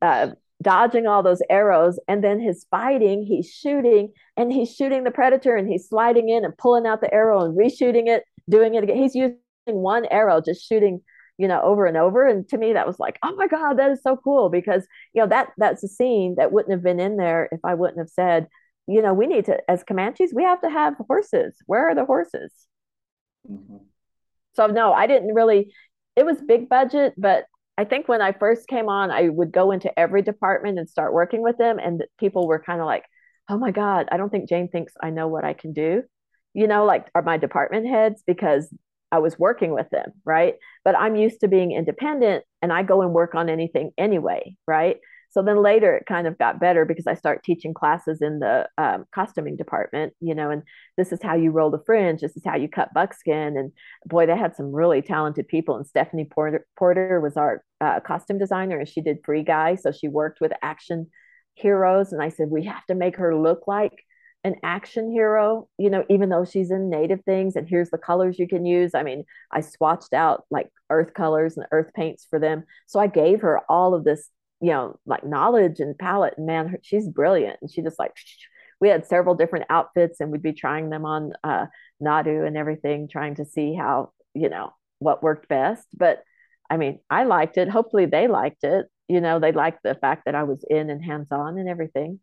uh, 0.02 0.30
dodging 0.64 1.05
all 1.05 1.22
those 1.22 1.41
arrows. 1.49 1.99
And 2.07 2.24
then 2.24 2.39
his 2.39 2.66
fighting, 2.72 3.24
he's 3.24 3.49
shooting 3.49 4.11
and 4.36 4.51
he's 4.51 4.74
shooting 4.74 5.03
the 5.03 5.11
predator 5.11 5.55
and 5.55 5.68
he's 5.68 5.88
sliding 5.88 6.30
in 6.30 6.43
and 6.43 6.57
pulling 6.57 6.88
out 6.88 7.01
the 7.01 7.14
arrow 7.14 7.43
and 7.43 7.57
reshooting 7.57 8.07
it, 8.07 8.24
doing 8.49 8.76
it 8.76 8.84
again. 8.84 8.97
He's 8.97 9.16
using 9.16 9.38
one 9.66 10.05
arrow, 10.05 10.41
just 10.41 10.68
shooting 10.68 11.01
you 11.38 11.47
know 11.47 11.61
over 11.61 11.86
and 11.86 11.97
over 11.97 12.28
and 12.28 12.47
to 12.47 12.57
me 12.57 12.74
that 12.74 12.86
was 12.86 12.99
like 12.99 13.18
oh 13.24 13.36
my 13.36 13.47
god 13.47 13.74
that 13.80 13.89
is 13.89 14.03
so 14.03 14.16
cool 14.16 14.49
because 14.49 14.86
you 15.14 15.22
know 15.22 15.28
that 15.28 15.49
that's 15.57 15.84
a 15.84 15.88
scene 15.88 16.36
that 16.38 16.51
wouldn't 16.51 16.72
have 16.72 16.84
been 16.84 16.99
in 16.99 17.18
there 17.18 17.49
if 17.51 17.59
i 17.64 17.74
wouldn't 17.74 17.97
have 17.97 18.09
said 18.09 18.47
you 18.88 19.01
know 19.01 19.14
we 19.14 19.26
need 19.26 19.45
to 19.45 19.57
as 19.70 19.84
comanches 19.84 20.32
we 20.34 20.43
have 20.43 20.61
to 20.61 20.70
have 20.70 20.93
horses 21.07 21.55
where 21.66 21.89
are 21.89 21.95
the 21.95 22.05
horses 22.05 22.53
mm-hmm. 23.49 23.78
so 24.53 24.68
no 24.68 24.93
i 24.93 25.07
didn't 25.07 25.34
really 25.34 25.74
it 26.16 26.26
was 26.26 26.38
big 26.41 26.70
budget 26.70 27.14
but 27.18 27.45
i 27.78 27.84
think 27.84 28.07
when 28.07 28.21
i 28.21 28.32
first 28.32 28.67
came 28.67 28.89
on 28.89 29.11
i 29.11 29.30
would 29.30 29.51
go 29.51 29.71
into 29.71 29.97
every 29.99 30.21
department 30.21 30.80
and 30.80 30.89
start 30.89 31.13
working 31.13 31.41
with 31.41 31.57
them 31.57 31.80
and 31.80 32.03
people 32.19 32.47
were 32.47 32.59
kind 32.59 32.80
of 32.80 32.86
like 32.86 33.05
oh 33.49 33.57
my 33.57 33.71
god 33.71 34.07
i 34.11 34.17
don't 34.17 34.30
think 34.30 34.49
jhane 34.49 34.71
thinks 34.71 34.93
i 35.01 35.09
know 35.09 35.28
what 35.28 35.43
i 35.43 35.53
can 35.53 35.74
do 35.74 36.03
you 36.53 36.67
know 36.67 36.86
like 36.86 37.07
are 37.15 37.21
my 37.21 37.38
department 37.38 37.88
heads 37.88 38.24
because 38.26 38.74
I 39.13 39.19
was 39.19 39.38
working 39.38 39.76
with 39.76 39.88
them, 39.91 40.11
right? 40.26 40.55
But 40.84 40.97
I'm 40.97 41.15
used 41.15 41.41
to 41.41 41.47
being 41.47 41.71
independent 41.71 42.45
and 42.63 42.74
I 42.74 42.82
go 42.82 43.03
and 43.03 43.13
work 43.13 43.36
on 43.36 43.47
anything 43.47 43.91
anyway, 43.95 44.55
right? 44.65 44.97
So 45.34 45.42
then 45.42 45.62
later 45.62 45.96
it 45.96 46.06
kind 46.06 46.28
of 46.28 46.38
got 46.38 46.60
better 46.60 46.86
because 46.86 47.08
I 47.08 47.16
start 47.16 47.44
teaching 47.44 47.74
classes 47.74 48.22
in 48.22 48.40
the 48.40 48.70
um, 48.78 49.06
costuming 49.14 49.56
department, 49.56 50.14
you 50.20 50.36
know, 50.36 50.52
and 50.52 50.62
this 50.96 51.12
is 51.12 51.22
how 51.22 51.36
you 51.36 51.52
roll 51.52 51.72
the 51.72 51.84
fringe, 51.86 52.22
this 52.22 52.38
is 52.38 52.44
how 52.46 52.56
you 52.56 52.70
cut 52.70 52.94
buckskin. 52.94 53.58
And 53.58 53.72
boy, 54.06 54.28
they 54.28 54.38
had 54.38 54.56
some 54.56 54.72
really 54.72 55.02
talented 55.02 55.48
people. 55.48 55.76
And 55.76 55.88
Stephanie 55.88 56.30
Porter, 56.30 56.66
Porter 56.78 57.20
was 57.20 57.36
our 57.36 57.64
uh, 57.82 58.00
costume 58.00 58.38
designer 58.38 58.80
and 58.80 58.88
she 58.88 59.02
did 59.02 59.26
Free 59.26 59.44
Guy. 59.44 59.76
So 59.76 59.92
she 59.92 60.08
worked 60.08 60.40
with 60.40 60.52
action 60.62 61.08
heroes. 61.56 62.14
And 62.14 62.22
I 62.22 62.30
said, 62.30 62.50
we 62.50 62.66
have 62.66 62.86
to 62.86 62.96
make 62.96 63.18
her 63.18 63.36
look 63.36 63.68
like 63.68 64.04
an 64.44 64.56
action 64.62 65.12
hero, 65.12 65.70
you 65.78 65.90
know, 65.90 66.04
even 66.10 66.30
though 66.30 66.46
she's 66.46 66.70
in 66.70 66.90
native 66.90 67.24
things 67.24 67.56
and 67.56 67.68
here's 67.68 67.90
the 67.90 67.98
colors 67.98 68.38
you 68.38 68.48
can 68.48 68.66
use. 68.66 68.94
I 68.94 69.04
mean, 69.04 69.24
I 69.52 69.62
swatched 69.62 70.14
out 70.14 70.44
like 70.52 70.70
earth 70.90 71.14
colors 71.14 71.56
and 71.56 71.66
earth 71.72 71.92
paints 71.96 72.28
for 72.30 72.40
them. 72.40 72.66
So 72.86 73.00
I 73.00 73.08
gave 73.08 73.42
her 73.42 73.62
all 73.70 73.94
of 73.94 74.04
this, 74.04 74.30
you 74.64 74.70
know, 74.70 74.97
like 75.05 75.26
knowledge 75.26 75.82
and 75.82 75.97
palette. 75.97 76.36
And 76.38 76.45
man, 76.45 76.78
she's 76.82 77.05
brilliant. 77.05 77.57
And 77.61 77.70
she 77.70 77.82
just 77.82 77.99
like, 77.99 78.14
we 78.80 78.88
had 78.88 79.05
several 79.05 79.36
different 79.36 79.66
outfits 79.70 80.22
and 80.22 80.32
we'd 80.32 80.41
be 80.41 80.53
trying 80.53 80.89
them 80.89 81.05
on 81.05 81.34
uh, 81.43 81.66
Naru 81.99 82.45
and 82.45 82.57
everything, 82.57 83.09
trying 83.09 83.36
to 83.36 83.45
see 83.45 83.74
how, 83.74 84.14
you 84.34 84.49
know, 84.49 84.74
what 84.99 85.22
worked 85.22 85.49
best. 85.49 85.86
But 85.93 86.24
I 86.70 86.78
mean, 86.78 86.99
I 87.09 87.26
liked 87.26 87.57
it. 87.57 87.70
Hopefully 87.70 88.05
they 88.05 88.28
liked 88.28 88.64
it. 88.64 88.88
You 89.09 89.20
know, 89.20 89.38
they 89.38 89.51
liked 89.51 89.84
the 89.84 89.95
fact 89.95 90.24
that 90.26 90.36
I 90.36 90.43
was 90.43 90.66
in 90.70 90.89
and 90.89 91.03
hands 91.03 91.28
on 91.30 91.57
and 91.57 91.68
everything. 91.68 92.22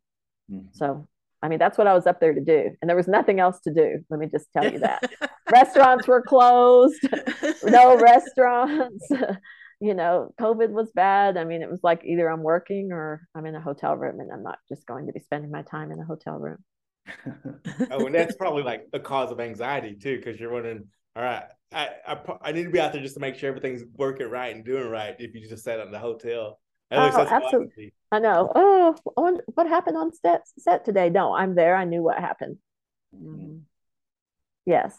Mm-hmm. 0.50 0.68
So 0.72 1.08
I 1.42 1.48
mean, 1.48 1.58
that's 1.58 1.78
what 1.78 1.86
I 1.86 1.94
was 1.94 2.06
up 2.06 2.20
there 2.20 2.34
to 2.34 2.40
do. 2.40 2.70
And 2.80 2.88
there 2.88 2.96
was 2.96 3.08
nothing 3.08 3.40
else 3.40 3.60
to 3.60 3.72
do. 3.72 4.04
Let 4.10 4.20
me 4.20 4.26
just 4.30 4.52
tell 4.52 4.70
you 4.70 4.80
that. 4.80 5.10
restaurants 5.52 6.06
were 6.06 6.22
closed, 6.22 7.00
no 7.64 7.98
restaurants. 7.98 9.08
you 9.80 9.94
know, 9.94 10.32
COVID 10.38 10.70
was 10.70 10.90
bad. 10.94 11.36
I 11.36 11.44
mean, 11.44 11.62
it 11.62 11.70
was 11.70 11.80
like 11.82 12.02
either 12.04 12.30
I'm 12.30 12.42
working 12.42 12.92
or 12.92 13.26
I'm 13.34 13.46
in 13.46 13.54
a 13.54 13.60
hotel 13.60 13.96
room 13.96 14.20
and 14.20 14.30
I'm 14.30 14.42
not 14.42 14.58
just 14.68 14.86
going 14.86 15.06
to 15.06 15.12
be 15.12 15.20
spending 15.20 15.50
my 15.50 15.62
time 15.62 15.90
in 15.90 15.98
a 15.98 16.04
hotel 16.04 16.38
room. 16.38 16.58
oh, 17.90 18.06
and 18.06 18.14
that's 18.14 18.36
probably 18.36 18.62
like 18.62 18.86
a 18.92 19.00
cause 19.00 19.32
of 19.32 19.40
anxiety 19.40 19.94
too, 19.94 20.18
because 20.18 20.38
you're 20.38 20.52
wondering, 20.52 20.84
all 21.16 21.22
right, 21.22 21.44
I, 21.72 21.88
I 22.06 22.18
I 22.42 22.52
need 22.52 22.64
to 22.64 22.70
be 22.70 22.78
out 22.78 22.92
there 22.92 23.02
just 23.02 23.14
to 23.14 23.20
make 23.20 23.36
sure 23.36 23.48
everything's 23.48 23.82
working 23.96 24.28
right 24.28 24.54
and 24.54 24.64
doing 24.64 24.88
right. 24.88 25.16
If 25.18 25.34
you 25.34 25.48
just 25.48 25.64
sat 25.64 25.80
at 25.80 25.90
the 25.90 25.98
hotel, 25.98 26.60
at 26.90 26.98
oh, 26.98 27.26
absolutely. 27.28 27.94
I 28.12 28.18
know. 28.18 28.52
Oh, 28.54 28.96
what 29.54 29.66
happened 29.66 29.96
on 29.96 30.12
set 30.12 30.42
set 30.58 30.84
today? 30.84 31.08
No, 31.08 31.34
I'm 31.34 31.54
there. 31.54 31.74
I 31.74 31.84
knew 31.84 32.02
what 32.02 32.18
happened. 32.18 32.58
Mm-hmm. 33.16 33.58
Yes. 34.66 34.98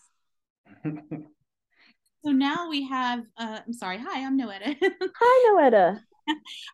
so 2.23 2.31
now 2.31 2.69
we 2.69 2.87
have. 2.87 3.23
Uh, 3.37 3.59
I'm 3.65 3.73
sorry. 3.73 3.97
Hi, 3.97 4.25
I'm 4.25 4.39
Noetta. 4.39 4.75
Hi, 4.81 5.51
Noetta. 5.51 5.99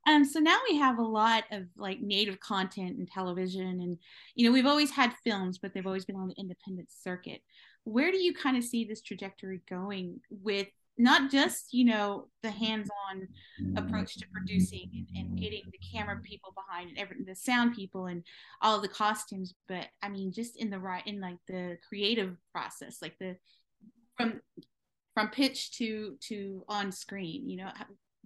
um, 0.07 0.25
so 0.25 0.39
now 0.39 0.57
we 0.69 0.77
have 0.77 0.99
a 0.99 1.03
lot 1.03 1.43
of 1.51 1.63
like 1.77 2.01
native 2.01 2.39
content 2.39 2.97
and 2.97 3.07
television, 3.07 3.81
and 3.81 3.97
you 4.35 4.45
know 4.45 4.51
we've 4.53 4.65
always 4.65 4.91
had 4.91 5.13
films, 5.23 5.57
but 5.57 5.73
they've 5.73 5.87
always 5.87 6.05
been 6.05 6.15
on 6.15 6.27
the 6.27 6.35
independent 6.37 6.89
circuit. 6.91 7.41
Where 7.83 8.11
do 8.11 8.17
you 8.17 8.33
kind 8.33 8.57
of 8.57 8.63
see 8.63 8.83
this 8.83 9.01
trajectory 9.01 9.61
going 9.69 10.19
with 10.29 10.67
not 10.99 11.31
just 11.31 11.73
you 11.73 11.85
know 11.85 12.27
the 12.43 12.51
hands-on 12.51 13.27
approach 13.77 14.15
to 14.17 14.25
producing 14.33 14.89
and, 14.93 15.07
and 15.15 15.39
getting 15.39 15.61
the 15.71 15.79
camera 15.93 16.19
people 16.23 16.53
behind 16.55 16.89
and 16.89 16.97
every, 16.97 17.17
the 17.23 17.35
sound 17.35 17.75
people 17.75 18.07
and 18.07 18.23
all 18.61 18.81
the 18.81 18.87
costumes, 18.87 19.53
but 19.67 19.87
I 20.01 20.09
mean 20.09 20.33
just 20.33 20.57
in 20.57 20.69
the 20.69 20.79
right 20.79 21.05
in 21.07 21.21
like 21.21 21.37
the 21.47 21.77
creative 21.87 22.35
process, 22.51 22.97
like 23.01 23.15
the 23.19 23.37
from 24.17 24.41
from 25.17 25.29
pitch 25.29 25.71
to 25.71 26.15
to 26.21 26.63
on 26.69 26.91
screen 26.91 27.49
you 27.49 27.57
know 27.57 27.71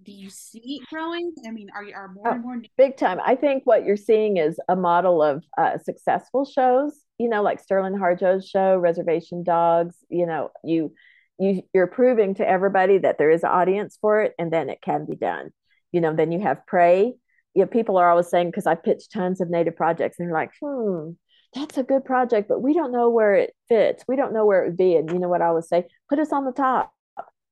do 0.04 0.12
you 0.12 0.30
see 0.30 0.80
it 0.80 0.88
growing? 0.88 1.32
I 1.46 1.50
mean 1.50 1.68
are, 1.74 1.84
you 1.84 1.94
are 1.94 2.08
more 2.08 2.28
oh, 2.28 2.32
and 2.32 2.42
more 2.42 2.60
big 2.76 2.96
time. 2.96 3.20
I 3.24 3.36
think 3.36 3.62
what 3.64 3.84
you're 3.84 3.96
seeing 3.96 4.36
is 4.36 4.58
a 4.68 4.74
model 4.74 5.22
of 5.22 5.44
uh, 5.56 5.78
successful 5.78 6.44
shows 6.44 7.00
you 7.18 7.28
know 7.28 7.42
like 7.42 7.60
sterling 7.60 7.94
harjo's 7.94 8.48
show 8.48 8.76
reservation 8.76 9.42
dogs 9.44 9.96
you 10.10 10.26
know 10.26 10.50
you 10.64 10.92
you 11.38 11.62
you're 11.72 11.86
proving 11.86 12.34
to 12.34 12.48
everybody 12.48 12.98
that 12.98 13.16
there 13.16 13.30
is 13.30 13.42
an 13.42 13.50
audience 13.50 13.96
for 14.00 14.22
it 14.22 14.34
and 14.38 14.52
then 14.52 14.68
it 14.68 14.82
can 14.82 15.06
be 15.06 15.16
done. 15.16 15.50
You 15.92 16.00
know 16.00 16.14
then 16.14 16.32
you 16.32 16.40
have 16.40 16.66
prey. 16.66 17.14
You 17.54 17.62
know, 17.62 17.68
people 17.68 17.96
are 17.96 18.10
always 18.10 18.28
saying 18.28 18.48
because 18.48 18.66
i 18.66 18.74
pitched 18.74 19.12
tons 19.12 19.40
of 19.40 19.50
native 19.50 19.76
projects 19.76 20.18
and 20.18 20.28
they're 20.28 20.34
like 20.34 20.52
hmm 20.60 21.12
that's 21.54 21.76
a 21.76 21.82
good 21.82 22.04
project, 22.04 22.48
but 22.48 22.62
we 22.62 22.72
don't 22.72 22.92
know 22.92 23.10
where 23.10 23.34
it 23.34 23.54
fits. 23.68 24.04
We 24.08 24.16
don't 24.16 24.32
know 24.32 24.46
where 24.46 24.62
it 24.64 24.68
would 24.68 24.76
be. 24.76 24.96
And 24.96 25.10
you 25.10 25.18
know 25.18 25.28
what 25.28 25.42
I 25.42 25.52
would 25.52 25.64
say? 25.64 25.86
Put 26.08 26.18
us 26.18 26.32
on 26.32 26.44
the 26.44 26.52
top. 26.52 26.92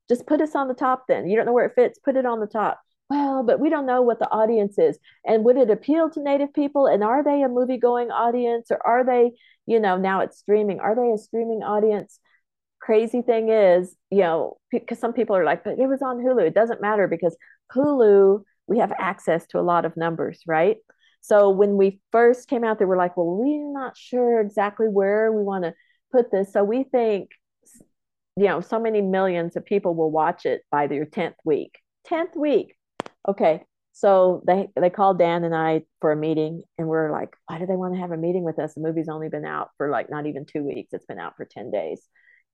Just 0.08 0.26
put 0.26 0.40
us 0.40 0.54
on 0.54 0.68
the 0.68 0.74
top 0.74 1.04
then. 1.06 1.28
You 1.28 1.36
don't 1.36 1.46
know 1.46 1.52
where 1.52 1.66
it 1.66 1.74
fits, 1.74 1.98
put 1.98 2.16
it 2.16 2.26
on 2.26 2.40
the 2.40 2.46
top. 2.46 2.80
Well, 3.10 3.42
but 3.42 3.60
we 3.60 3.70
don't 3.70 3.86
know 3.86 4.02
what 4.02 4.20
the 4.20 4.30
audience 4.30 4.78
is. 4.78 4.98
And 5.26 5.44
would 5.44 5.56
it 5.56 5.70
appeal 5.70 6.10
to 6.10 6.22
Native 6.22 6.54
people? 6.54 6.86
And 6.86 7.02
are 7.02 7.22
they 7.24 7.42
a 7.42 7.48
movie 7.48 7.76
going 7.76 8.10
audience 8.10 8.70
or 8.70 8.84
are 8.86 9.04
they, 9.04 9.32
you 9.66 9.80
know, 9.80 9.96
now 9.96 10.20
it's 10.20 10.38
streaming? 10.38 10.80
Are 10.80 10.94
they 10.94 11.10
a 11.12 11.18
streaming 11.18 11.62
audience? 11.62 12.20
Crazy 12.80 13.20
thing 13.20 13.50
is, 13.50 13.94
you 14.10 14.20
know, 14.20 14.56
because 14.70 14.98
some 14.98 15.12
people 15.12 15.36
are 15.36 15.44
like, 15.44 15.64
but 15.64 15.78
it 15.78 15.86
was 15.86 16.02
on 16.02 16.18
Hulu. 16.18 16.46
It 16.46 16.54
doesn't 16.54 16.80
matter 16.80 17.08
because 17.08 17.36
Hulu, 17.74 18.42
we 18.66 18.78
have 18.78 18.92
access 18.98 19.46
to 19.48 19.58
a 19.58 19.62
lot 19.62 19.84
of 19.84 19.96
numbers, 19.96 20.40
right? 20.46 20.76
So 21.20 21.50
when 21.50 21.76
we 21.76 22.00
first 22.12 22.48
came 22.48 22.64
out, 22.64 22.78
they 22.78 22.84
were 22.84 22.96
like, 22.96 23.16
well, 23.16 23.26
we're 23.26 23.72
not 23.72 23.96
sure 23.96 24.40
exactly 24.40 24.88
where 24.88 25.32
we 25.32 25.42
want 25.42 25.64
to 25.64 25.74
put 26.12 26.30
this. 26.30 26.52
So 26.52 26.64
we 26.64 26.84
think, 26.84 27.30
you 28.36 28.46
know, 28.46 28.60
so 28.60 28.80
many 28.80 29.02
millions 29.02 29.56
of 29.56 29.64
people 29.64 29.94
will 29.94 30.10
watch 30.10 30.46
it 30.46 30.62
by 30.70 30.86
their 30.86 31.04
10th 31.04 31.34
week. 31.44 31.78
10th 32.08 32.36
week. 32.36 32.76
Okay. 33.28 33.62
So 33.92 34.42
they 34.46 34.68
they 34.76 34.88
called 34.88 35.18
Dan 35.18 35.44
and 35.44 35.54
I 35.54 35.82
for 36.00 36.12
a 36.12 36.16
meeting 36.16 36.62
and 36.78 36.88
we're 36.88 37.12
like, 37.12 37.36
why 37.46 37.58
do 37.58 37.66
they 37.66 37.76
want 37.76 37.94
to 37.94 38.00
have 38.00 38.12
a 38.12 38.16
meeting 38.16 38.44
with 38.44 38.58
us? 38.58 38.74
The 38.74 38.80
movie's 38.80 39.08
only 39.08 39.28
been 39.28 39.44
out 39.44 39.70
for 39.76 39.90
like 39.90 40.08
not 40.08 40.26
even 40.26 40.46
two 40.46 40.62
weeks. 40.64 40.92
It's 40.92 41.06
been 41.06 41.18
out 41.18 41.36
for 41.36 41.44
10 41.44 41.70
days. 41.70 42.00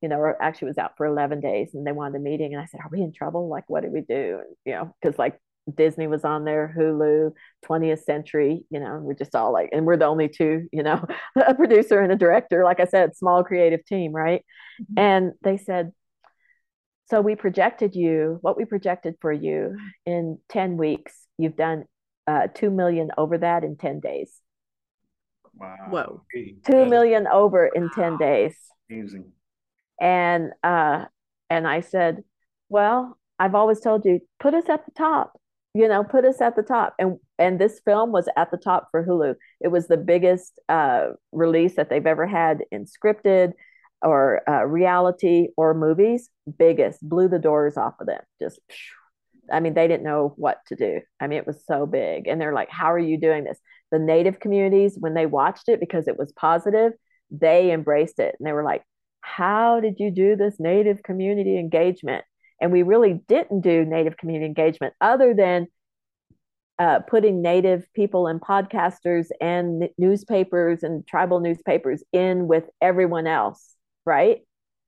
You 0.03 0.09
know, 0.11 0.17
or 0.17 0.43
actually 0.43 0.69
was 0.69 0.79
out 0.79 0.97
for 0.97 1.07
11 1.07 1.41
days 1.41 1.71
and 1.73 1.87
they 1.87 1.93
wanted 1.93 2.17
a 2.19 2.23
meeting. 2.23 2.53
And 2.53 2.63
I 2.63 2.67
said, 2.67 2.81
are 2.81 2.91
we 2.91 3.01
in 3.01 3.13
trouble? 3.13 3.49
Like, 3.49 3.65
what 3.69 3.83
do 3.83 3.91
we 3.91 4.03
do? 4.03 4.41
And, 4.41 4.57
you 4.67 4.73
know, 4.73 4.95
because 5.01 5.19
like 5.19 5.41
Disney 5.75 6.07
was 6.07 6.25
on 6.25 6.45
there, 6.45 6.73
Hulu, 6.77 7.33
20th 7.65 8.05
Century, 8.05 8.65
you 8.71 8.79
know, 8.79 9.01
we're 9.03 9.15
just 9.15 9.35
all 9.35 9.53
like, 9.53 9.71
and 9.73 9.85
we're 9.85 9.97
the 9.97 10.07
only 10.07 10.29
two, 10.29 10.69
you 10.73 10.83
know, 10.83 11.05
a 11.47 11.55
producer 11.55 12.01
and 12.01 12.13
a 12.13 12.17
director, 12.17 12.65
like 12.65 12.81
I 12.81 12.85
said, 12.85 13.17
small 13.17 13.43
creative 13.43 13.85
team, 13.85 14.13
right? 14.13 14.45
Mm-hmm. 14.81 14.99
And 14.99 15.33
they 15.43 15.57
said, 15.57 15.93
so 17.11 17.21
we 17.21 17.35
projected 17.37 17.95
you, 17.95 18.39
what 18.43 18.57
we 18.57 18.65
projected 18.65 19.17
for 19.21 19.33
you 19.33 19.77
in 20.05 20.39
10 20.51 20.77
weeks, 20.77 21.13
you've 21.39 21.57
done 21.57 21.85
uh, 22.27 22.49
2 22.55 22.71
million 22.71 23.11
over 23.17 23.39
that 23.39 23.65
in 23.65 23.77
10 23.77 24.01
days. 24.01 24.33
Wow. 25.55 25.77
Whoa. 25.89 26.23
2 26.67 26.87
million 26.87 27.27
over 27.27 27.67
in 27.67 27.91
10 27.91 28.19
days. 28.19 28.55
Amazing. 28.91 29.33
And, 30.01 30.53
uh, 30.63 31.07
and 31.49 31.67
I 31.67 31.81
said, 31.81 32.23
well, 32.69 33.17
I've 33.39 33.55
always 33.55 33.81
told 33.81 34.05
you, 34.05 34.21
put 34.41 34.55
us 34.55 34.69
at 34.69 34.85
the 34.85 34.93
top 34.93 35.39
you 35.77 35.89
know 35.89 36.05
put 36.05 36.25
us 36.25 36.41
at 36.41 36.57
the 36.57 36.63
top. 36.63 36.95
And 36.99 37.19
and 37.39 37.59
this 37.59 37.81
film 37.85 38.13
was 38.13 38.29
at 38.37 38.51
the 38.51 38.57
top 38.57 38.89
for 38.91 39.05
hulu. 39.05 39.35
It 39.61 39.69
was 39.69 39.87
the 39.89 39.97
biggest 39.97 40.59
uh, 40.69 41.09
release 41.33 41.77
that 41.77 41.91
they've 41.91 42.07
ever 42.07 42.27
had 42.27 42.65
in 42.71 42.87
scripted 42.87 43.53
or 44.03 44.49
uh, 44.49 44.65
reality 44.65 45.49
or 45.57 45.75
movies. 45.75 46.31
Biggest 46.59 47.07
blew 47.07 47.29
the 47.29 47.39
doors 47.39 47.77
off 47.77 47.95
of 48.01 48.07
them. 48.07 48.23
Just 48.41 48.61
i 49.53 49.61
mean 49.61 49.75
they 49.75 49.87
didn't 49.87 50.03
know 50.03 50.33
what 50.37 50.59
to 50.69 50.77
do. 50.77 51.01
I 51.21 51.27
mean 51.27 51.39
it 51.39 51.47
was 51.47 51.65
so 51.67 51.87
big. 51.87 52.27
And 52.27 52.41
they're 52.41 52.55
like 52.55 52.71
how 52.71 52.93
are 52.93 52.99
you 52.99 53.19
doing 53.19 53.45
this? 53.45 53.59
The 53.93 53.99
native 53.99 54.41
communities 54.41 54.97
when 54.99 55.15
they 55.15 55.27
watched 55.27 55.69
it 55.69 55.81
because 55.81 56.09
it 56.09 56.19
was 56.19 56.33
positive 56.33 56.93
they 57.31 57.73
embraced 57.73 58.19
it. 58.21 58.37
And 58.39 58.47
they 58.47 58.53
were 58.53 58.65
like 58.65 58.83
how 59.21 59.81
did 59.81 59.97
you 59.99 60.11
do 60.11 60.37
this 60.37 60.57
native 60.59 61.03
community 61.03 61.59
engagement 61.59 62.25
and 62.61 62.73
we 62.73 62.83
really 62.83 63.21
didn't 63.29 63.61
do 63.61 63.85
Native 63.85 64.17
community 64.17 64.47
engagement 64.47 64.95
other 65.01 65.35
than 65.35 65.67
uh, 66.79 67.01
putting 67.01 67.43
Native 67.43 67.87
people 67.95 68.27
and 68.27 68.41
podcasters 68.41 69.27
and 69.41 69.89
newspapers 69.99 70.83
and 70.83 71.07
tribal 71.07 71.41
newspapers 71.41 72.03
in 72.13 72.49
with 72.49 72.65
everyone 72.81 73.27
else, 73.27 73.75
right? 74.05 74.41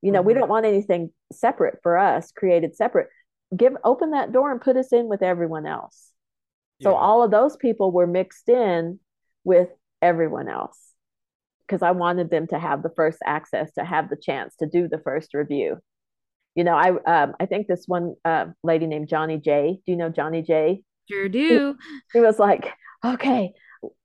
You 0.03 0.13
know, 0.13 0.21
mm-hmm. 0.21 0.29
we 0.29 0.35
don't 0.35 0.49
want 0.49 0.67
anything 0.67 1.11
separate 1.33 1.79
for 1.83 1.99
us, 1.99 2.31
created 2.33 2.77
separate. 2.77 3.09
Give 3.57 3.75
open 3.85 4.11
that 4.11 4.33
door 4.33 4.53
and 4.53 4.61
put 4.61 4.77
us 4.77 4.93
in 4.93 5.09
with 5.09 5.23
everyone 5.23 5.67
else. 5.67 6.13
So 6.81 6.95
all 6.95 7.25
of 7.25 7.33
those 7.33 7.57
people 7.57 7.91
were 7.91 8.07
mixed 8.07 8.49
in 8.49 9.01
with 9.43 9.69
everyone 10.01 10.49
else 10.49 10.79
because 11.67 11.83
I 11.83 11.91
wanted 11.91 12.31
them 12.31 12.47
to 12.49 12.59
have 12.59 12.83
the 12.83 12.93
first 12.95 13.19
access, 13.27 13.73
to 13.73 13.85
have 13.85 14.09
the 14.09 14.17
chance 14.17 14.55
to 14.57 14.67
do 14.67 14.87
the 14.87 15.01
first 15.01 15.35
review 15.35 15.79
you 16.55 16.65
know, 16.65 16.75
I 16.75 16.91
um, 16.91 17.35
I 17.39 17.47
think 17.47 17.67
this 17.67 17.85
one 17.87 18.15
uh, 18.25 18.47
lady 18.63 18.87
named 18.87 19.09
Johnnie 19.09 19.39
Jae. 19.39 19.77
Do 19.85 19.93
you 19.93 19.97
know 19.97 20.09
Johnnie 20.09 20.43
Jae? 20.43 20.83
Sure 21.11 21.29
do. 21.29 21.77
She, 22.13 22.19
he 22.19 22.21
was 22.21 22.39
like, 22.39 22.73
okay, 23.05 23.53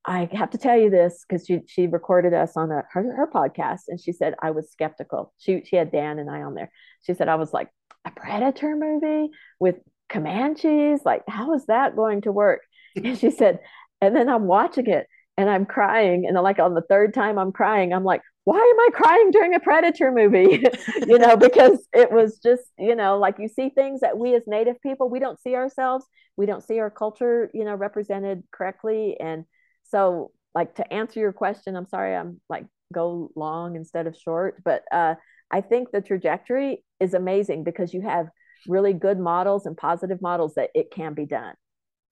I 0.05 0.29
have 0.33 0.51
to 0.51 0.57
tell 0.57 0.77
you 0.77 0.89
this 0.89 1.25
because 1.27 1.45
she 1.45 1.61
she 1.67 1.87
recorded 1.87 2.33
us 2.33 2.55
on 2.55 2.71
a, 2.71 2.83
her 2.91 3.15
her 3.15 3.27
podcast, 3.27 3.83
and 3.87 3.99
she 3.99 4.11
said 4.11 4.35
I 4.41 4.51
was 4.51 4.71
skeptical. 4.71 5.33
She 5.37 5.63
she 5.65 5.75
had 5.75 5.91
Dan 5.91 6.19
and 6.19 6.29
I 6.29 6.43
on 6.43 6.55
there. 6.55 6.71
She 7.03 7.13
said 7.13 7.29
I 7.29 7.35
was 7.35 7.53
like 7.53 7.69
a 8.05 8.11
Predator 8.11 8.75
movie 8.75 9.31
with 9.59 9.77
Comanches. 10.09 11.01
Like, 11.05 11.23
how 11.27 11.53
is 11.53 11.65
that 11.67 11.95
going 11.95 12.21
to 12.21 12.31
work? 12.31 12.61
And 12.95 13.17
she 13.17 13.31
said, 13.31 13.57
and 14.01 14.15
then 14.15 14.29
I'm 14.29 14.45
watching 14.45 14.85
it 14.85 15.07
and 15.35 15.49
I'm 15.49 15.65
crying, 15.65 16.27
and 16.27 16.37
like 16.37 16.59
on 16.59 16.75
the 16.75 16.83
third 16.83 17.13
time 17.15 17.39
I'm 17.39 17.51
crying, 17.51 17.91
I'm 17.91 18.03
like, 18.03 18.21
why 18.45 18.57
am 18.57 18.79
I 18.79 18.89
crying 18.93 19.31
during 19.31 19.53
a 19.53 19.59
Predator 19.59 20.11
movie? 20.11 20.65
you 21.07 21.17
know, 21.17 21.37
because 21.37 21.87
it 21.93 22.11
was 22.11 22.39
just, 22.39 22.63
you 22.77 22.95
know, 22.95 23.17
like 23.17 23.39
you 23.39 23.47
see 23.47 23.69
things 23.69 24.01
that 24.01 24.17
we 24.17 24.35
as 24.35 24.43
Native 24.47 24.81
people, 24.81 25.09
we 25.09 25.19
don't 25.19 25.39
see 25.39 25.55
ourselves, 25.55 26.05
we 26.35 26.45
don't 26.45 26.63
see 26.63 26.79
our 26.79 26.89
culture, 26.89 27.49
you 27.53 27.63
know, 27.63 27.75
represented 27.75 28.43
correctly. 28.51 29.15
And 29.19 29.45
so, 29.85 30.31
like, 30.53 30.75
to 30.75 30.93
answer 30.93 31.19
your 31.19 31.33
question, 31.33 31.75
I'm 31.75 31.87
sorry, 31.87 32.15
I'm 32.15 32.41
like 32.49 32.65
go 32.91 33.31
long 33.35 33.75
instead 33.75 34.07
of 34.07 34.17
short, 34.17 34.61
but 34.63 34.83
uh, 34.91 35.15
I 35.49 35.61
think 35.61 35.91
the 35.91 36.01
trajectory 36.01 36.83
is 36.99 37.13
amazing 37.13 37.63
because 37.63 37.93
you 37.93 38.01
have 38.01 38.27
really 38.67 38.93
good 38.93 39.19
models 39.19 39.65
and 39.65 39.77
positive 39.77 40.21
models 40.21 40.55
that 40.55 40.69
it 40.75 40.91
can 40.91 41.13
be 41.13 41.25
done. 41.25 41.53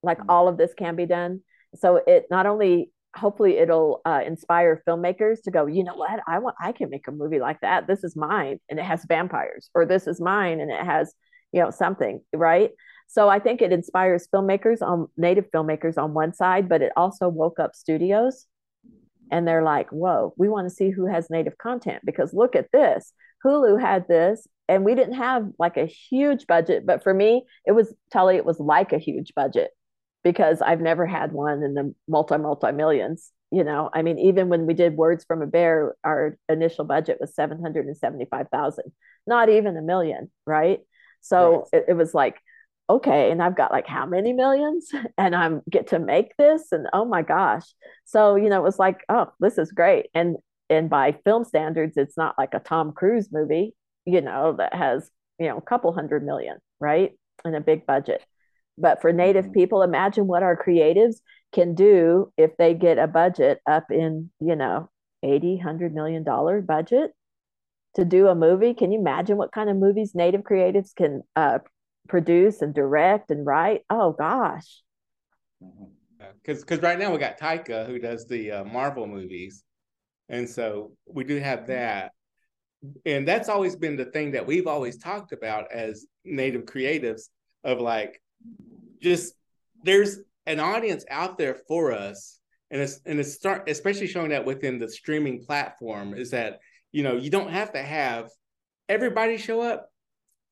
Like, 0.01 0.19
mm-hmm. 0.19 0.29
all 0.29 0.47
of 0.47 0.57
this 0.57 0.73
can 0.73 0.95
be 0.95 1.05
done. 1.05 1.41
So, 1.75 2.01
it 2.07 2.27
not 2.31 2.45
only 2.45 2.91
hopefully 3.15 3.57
it'll 3.57 4.01
uh, 4.05 4.21
inspire 4.25 4.81
filmmakers 4.87 5.41
to 5.43 5.51
go 5.51 5.65
you 5.65 5.83
know 5.83 5.95
what? 5.95 6.19
I 6.27 6.39
want 6.39 6.55
i 6.61 6.71
can 6.71 6.89
make 6.89 7.07
a 7.07 7.11
movie 7.11 7.39
like 7.39 7.59
that. 7.61 7.87
This 7.87 8.03
is 8.03 8.15
mine 8.15 8.59
and 8.69 8.79
it 8.79 8.85
has 8.85 9.05
vampires 9.05 9.69
or 9.73 9.85
this 9.85 10.07
is 10.07 10.21
mine 10.21 10.59
and 10.59 10.71
it 10.71 10.83
has 10.83 11.13
you 11.51 11.61
know 11.61 11.71
something 11.71 12.21
right? 12.33 12.71
So 13.07 13.27
i 13.27 13.39
think 13.39 13.61
it 13.61 13.73
inspires 13.73 14.27
filmmakers 14.33 14.81
on 14.81 15.07
native 15.17 15.49
filmmakers 15.51 15.97
on 15.97 16.13
one 16.13 16.33
side 16.33 16.69
but 16.69 16.81
it 16.81 16.93
also 16.95 17.27
woke 17.27 17.59
up 17.59 17.75
studios 17.75 18.47
and 19.31 19.47
they're 19.47 19.63
like 19.63 19.89
whoa 19.89 20.33
we 20.37 20.47
want 20.49 20.67
to 20.67 20.73
see 20.73 20.89
who 20.89 21.05
has 21.05 21.29
native 21.29 21.57
content 21.57 22.01
because 22.05 22.33
look 22.33 22.55
at 22.55 22.71
this. 22.71 23.13
Hulu 23.45 23.81
had 23.81 24.07
this 24.07 24.47
and 24.69 24.85
we 24.85 24.95
didn't 24.95 25.15
have 25.15 25.49
like 25.59 25.75
a 25.77 25.85
huge 25.85 26.47
budget 26.47 26.85
but 26.85 27.03
for 27.03 27.13
me 27.13 27.43
it 27.65 27.73
was 27.73 27.93
tully 28.13 28.37
it 28.37 28.45
was 28.45 28.59
like 28.59 28.93
a 28.93 28.99
huge 28.99 29.33
budget 29.35 29.71
because 30.23 30.61
I've 30.61 30.81
never 30.81 31.05
had 31.05 31.31
one 31.31 31.63
in 31.63 31.73
the 31.73 31.93
multi 32.07 32.37
multi 32.37 32.71
millions. 32.71 33.31
You 33.51 33.63
know, 33.63 33.89
I 33.93 34.01
mean, 34.01 34.17
even 34.19 34.47
when 34.47 34.65
we 34.65 34.73
did 34.73 34.95
Words 34.95 35.25
from 35.25 35.41
a 35.41 35.47
Bear, 35.47 35.95
our 36.03 36.37
initial 36.47 36.85
budget 36.85 37.17
was 37.19 37.35
seven 37.35 37.61
hundred 37.61 37.85
and 37.85 37.97
seventy 37.97 38.25
five 38.25 38.47
thousand, 38.49 38.91
not 39.27 39.49
even 39.49 39.75
a 39.75 39.81
million, 39.81 40.31
right? 40.45 40.79
So 41.21 41.67
right. 41.73 41.81
It, 41.81 41.85
it 41.89 41.93
was 41.93 42.13
like, 42.13 42.37
okay, 42.89 43.31
and 43.31 43.41
I've 43.41 43.57
got 43.57 43.71
like 43.71 43.87
how 43.87 44.05
many 44.05 44.33
millions, 44.33 44.89
and 45.17 45.35
I'm 45.35 45.61
get 45.69 45.87
to 45.87 45.99
make 45.99 46.35
this, 46.37 46.71
and 46.71 46.87
oh 46.93 47.05
my 47.05 47.23
gosh, 47.23 47.65
so 48.05 48.35
you 48.35 48.49
know, 48.49 48.59
it 48.59 48.63
was 48.63 48.79
like, 48.79 49.03
oh, 49.09 49.27
this 49.39 49.57
is 49.57 49.71
great, 49.71 50.07
and 50.13 50.37
and 50.69 50.89
by 50.89 51.17
film 51.25 51.43
standards, 51.43 51.97
it's 51.97 52.17
not 52.17 52.35
like 52.37 52.53
a 52.53 52.59
Tom 52.59 52.93
Cruise 52.93 53.29
movie, 53.31 53.75
you 54.05 54.21
know, 54.21 54.55
that 54.57 54.73
has 54.73 55.09
you 55.39 55.47
know 55.47 55.57
a 55.57 55.61
couple 55.61 55.91
hundred 55.91 56.25
million, 56.25 56.57
right, 56.79 57.11
and 57.43 57.55
a 57.55 57.61
big 57.61 57.85
budget 57.85 58.23
But 58.81 59.01
for 59.01 59.13
native 59.13 59.45
Mhm. 59.47 59.53
people, 59.53 59.83
imagine 59.83 60.27
what 60.27 60.43
our 60.43 60.57
creatives 60.57 61.21
can 61.53 61.75
do 61.75 62.31
if 62.37 62.57
they 62.57 62.73
get 62.73 62.97
a 62.97 63.07
budget 63.07 63.61
up 63.67 63.91
in, 63.91 64.31
you 64.39 64.55
know, 64.55 64.89
80, 65.23 65.55
100 65.57 65.93
million 65.93 66.23
dollar 66.23 66.61
budget 66.61 67.13
to 67.95 68.05
do 68.05 68.27
a 68.27 68.35
movie. 68.35 68.73
Can 68.73 68.91
you 68.91 68.99
imagine 68.99 69.37
what 69.37 69.51
kind 69.51 69.69
of 69.69 69.77
movies 69.77 70.15
native 70.15 70.41
creatives 70.41 70.95
can 70.95 71.23
uh, 71.35 71.59
produce 72.07 72.61
and 72.61 72.73
direct 72.73 73.31
and 73.31 73.45
write? 73.45 73.81
Oh 73.89 74.13
gosh. 74.13 74.81
Because 76.43 76.61
because 76.61 76.81
right 76.81 76.97
now 76.97 77.11
we 77.11 77.17
got 77.19 77.39
Taika 77.39 77.85
who 77.85 77.99
does 77.99 78.27
the 78.27 78.51
uh, 78.51 78.63
Marvel 78.63 79.07
movies, 79.07 79.63
and 80.29 80.49
so 80.49 80.91
we 81.05 81.23
do 81.23 81.37
have 81.37 81.67
that, 81.67 82.11
and 83.05 83.27
that's 83.27 83.49
always 83.49 83.75
been 83.75 83.95
the 83.95 84.05
thing 84.05 84.31
that 84.31 84.45
we've 84.45 84.67
always 84.67 84.97
talked 84.97 85.33
about 85.33 85.71
as 85.71 86.05
native 86.23 86.65
creatives 86.65 87.29
of 87.63 87.79
like, 87.79 88.21
just 89.01 89.33
there's 89.83 90.19
an 90.45 90.59
audience 90.59 91.05
out 91.09 91.37
there 91.37 91.55
for 91.67 91.91
us, 91.91 92.39
and 92.69 92.81
it's 92.81 92.99
and 93.05 93.19
it's 93.19 93.33
start 93.33 93.69
especially 93.69 94.07
showing 94.07 94.29
that 94.29 94.45
within 94.45 94.79
the 94.79 94.89
streaming 94.89 95.43
platform 95.45 96.13
is 96.13 96.31
that 96.31 96.59
you 96.91 97.03
know 97.03 97.15
you 97.15 97.29
don't 97.29 97.51
have 97.51 97.73
to 97.73 97.81
have 97.81 98.29
everybody 98.89 99.37
show 99.37 99.61
up, 99.61 99.89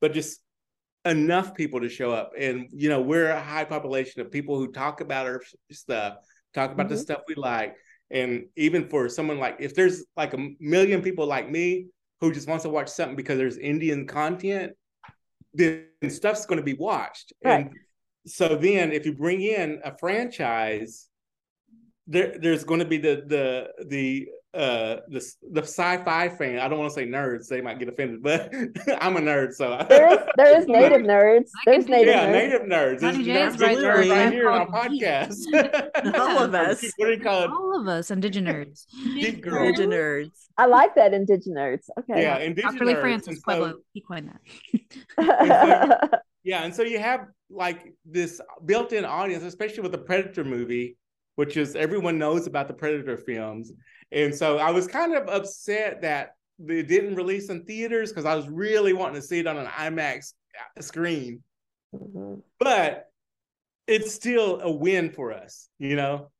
but 0.01 0.13
just 0.13 0.41
enough 1.05 1.55
people 1.55 1.79
to 1.81 1.89
show 1.89 2.11
up. 2.11 2.33
And 2.37 2.67
you 2.71 2.89
know 2.89 3.01
we're 3.01 3.29
a 3.29 3.39
high 3.41 3.65
population 3.65 4.21
of 4.21 4.31
people 4.31 4.57
who 4.57 4.71
talk 4.71 5.01
about 5.01 5.27
our 5.27 5.41
stuff 5.71 6.17
talk 6.53 6.71
about 6.71 6.89
the 6.89 6.95
Mhm. 6.95 6.99
stuff 6.99 7.21
we 7.27 7.35
like. 7.35 7.75
And 8.09 8.47
even 8.55 8.89
for 8.89 9.07
someone 9.07 9.37
like 9.39 9.57
if 9.59 9.75
there's 9.75 10.03
like 10.17 10.33
a 10.33 10.49
million 10.59 11.01
people 11.01 11.27
like 11.27 11.49
me 11.49 11.87
who 12.21 12.33
just 12.33 12.47
wants 12.47 12.63
to 12.63 12.69
watch 12.69 12.89
something 12.89 13.15
because 13.15 13.37
there's 13.37 13.57
indian 13.57 14.07
content 14.07 14.73
then 15.54 15.86
stuff's 16.10 16.45
going 16.45 16.60
to 16.60 16.64
be 16.64 16.74
watched 16.74 17.34
Right. 17.43 17.66
and 17.68 17.76
so 18.28 18.56
then 18.56 18.91
if 18.91 19.06
you 19.06 19.14
bring 19.14 19.41
in 19.41 19.80
a 19.84 19.97
franchise 19.97 21.08
there 22.08 22.38
there's 22.39 22.64
going 22.64 22.80
to 22.80 22.86
be 22.86 22.97
the 22.97 23.24
the 23.28 23.86
the 23.88 24.28
uh 24.56 24.97
the 25.10 25.24
the 25.52 25.62
sci-fi 25.62 26.28
fan 26.28 26.58
i 26.58 26.68
don't 26.68 26.80
want 26.80 26.89
to 26.89 26.95
say 26.95 27.06
nerds 27.06 27.47
they 27.47 27.62
might 27.62 27.78
get 27.78 27.88
offended 27.88 28.24
but 28.24 28.52
i'm 29.00 29.16
a 29.16 29.20
nerd 29.20 29.54
so 29.54 29.86
There 29.88 30.12
is 30.12 30.20
there 30.38 30.60
is 30.60 30.66
native 30.80 31.02
nerds. 31.02 31.50
There's 31.66 31.86
native 31.86 32.08
yeah, 32.16 32.26
nerds. 32.28 32.32
native 32.32 32.62
nerds. 32.64 33.00
There's 33.00 33.16
Johnnie 33.18 33.26
Jae 33.26 33.52
nerds 33.52 33.62
right 33.62 33.78
right, 33.78 34.10
right 34.10 34.34
here 34.34 34.50
on 34.50 34.62
our 34.62 34.68
podcast. 34.68 35.36
All 36.20 36.43
of 36.43 36.56
us. 36.56 36.82
What 36.97 37.06
do 37.08 37.12
you 37.12 37.20
call 37.20 37.43
it? 37.43 37.50
All 37.52 37.80
of 37.80 37.88
us, 37.88 38.10
indigenous. 38.10 38.88
Geek 39.04 39.41
girls. 39.41 39.78
Nerds. 39.78 40.32
I 40.58 40.66
like 40.66 40.95
that 40.95 41.14
indigenous. 41.14 41.88
Okay. 42.00 42.22
Yeah, 42.24 42.38
indigenous. 42.39 42.80
Dr. 42.80 43.02
Francis 43.02 43.28
And 43.28 43.38
so- 43.38 43.43
Pueblo, 43.43 43.74
he 43.93 44.02
coined 44.02 44.32
that. 45.18 46.22
Yeah, 46.43 46.64
and 46.64 46.74
so 46.74 46.84
you 46.84 47.00
have 47.00 47.28
like 47.50 47.93
this 48.06 48.39
built-in 48.66 49.06
audience, 49.06 49.43
especially 49.43 49.82
with 49.82 49.91
the 49.91 49.97
Predator 49.97 50.43
movie, 50.43 50.97
which 51.36 51.58
is 51.58 51.76
everyone 51.76 52.18
knows 52.18 52.47
about 52.47 52.68
the 52.68 52.74
Predator 52.74 53.18
films. 53.18 53.72
And 54.12 54.34
so 54.34 54.57
I 54.57 54.72
was 54.72 54.88
kind 54.88 55.14
of 55.14 55.28
upset 55.28 56.01
that 56.01 56.36
they 56.57 56.84
didn't 56.84 57.16
release 57.16 57.49
in 57.49 57.64
theaters 57.64 58.10
because 58.10 58.26
I 58.26 58.36
was 58.36 58.47
really 58.49 58.93
wanting 58.93 59.16
to 59.16 59.22
see 59.22 59.39
it 59.39 59.47
on 59.47 59.57
an 59.57 59.68
IMAX 59.68 60.34
screen. 60.80 61.43
Mhm. 61.93 62.41
But 62.60 63.10
it's 63.88 64.14
still 64.14 64.62
a 64.62 64.72
win 64.72 65.12
for 65.12 65.32
us, 65.32 65.70
you 65.80 65.95
know? 65.95 66.32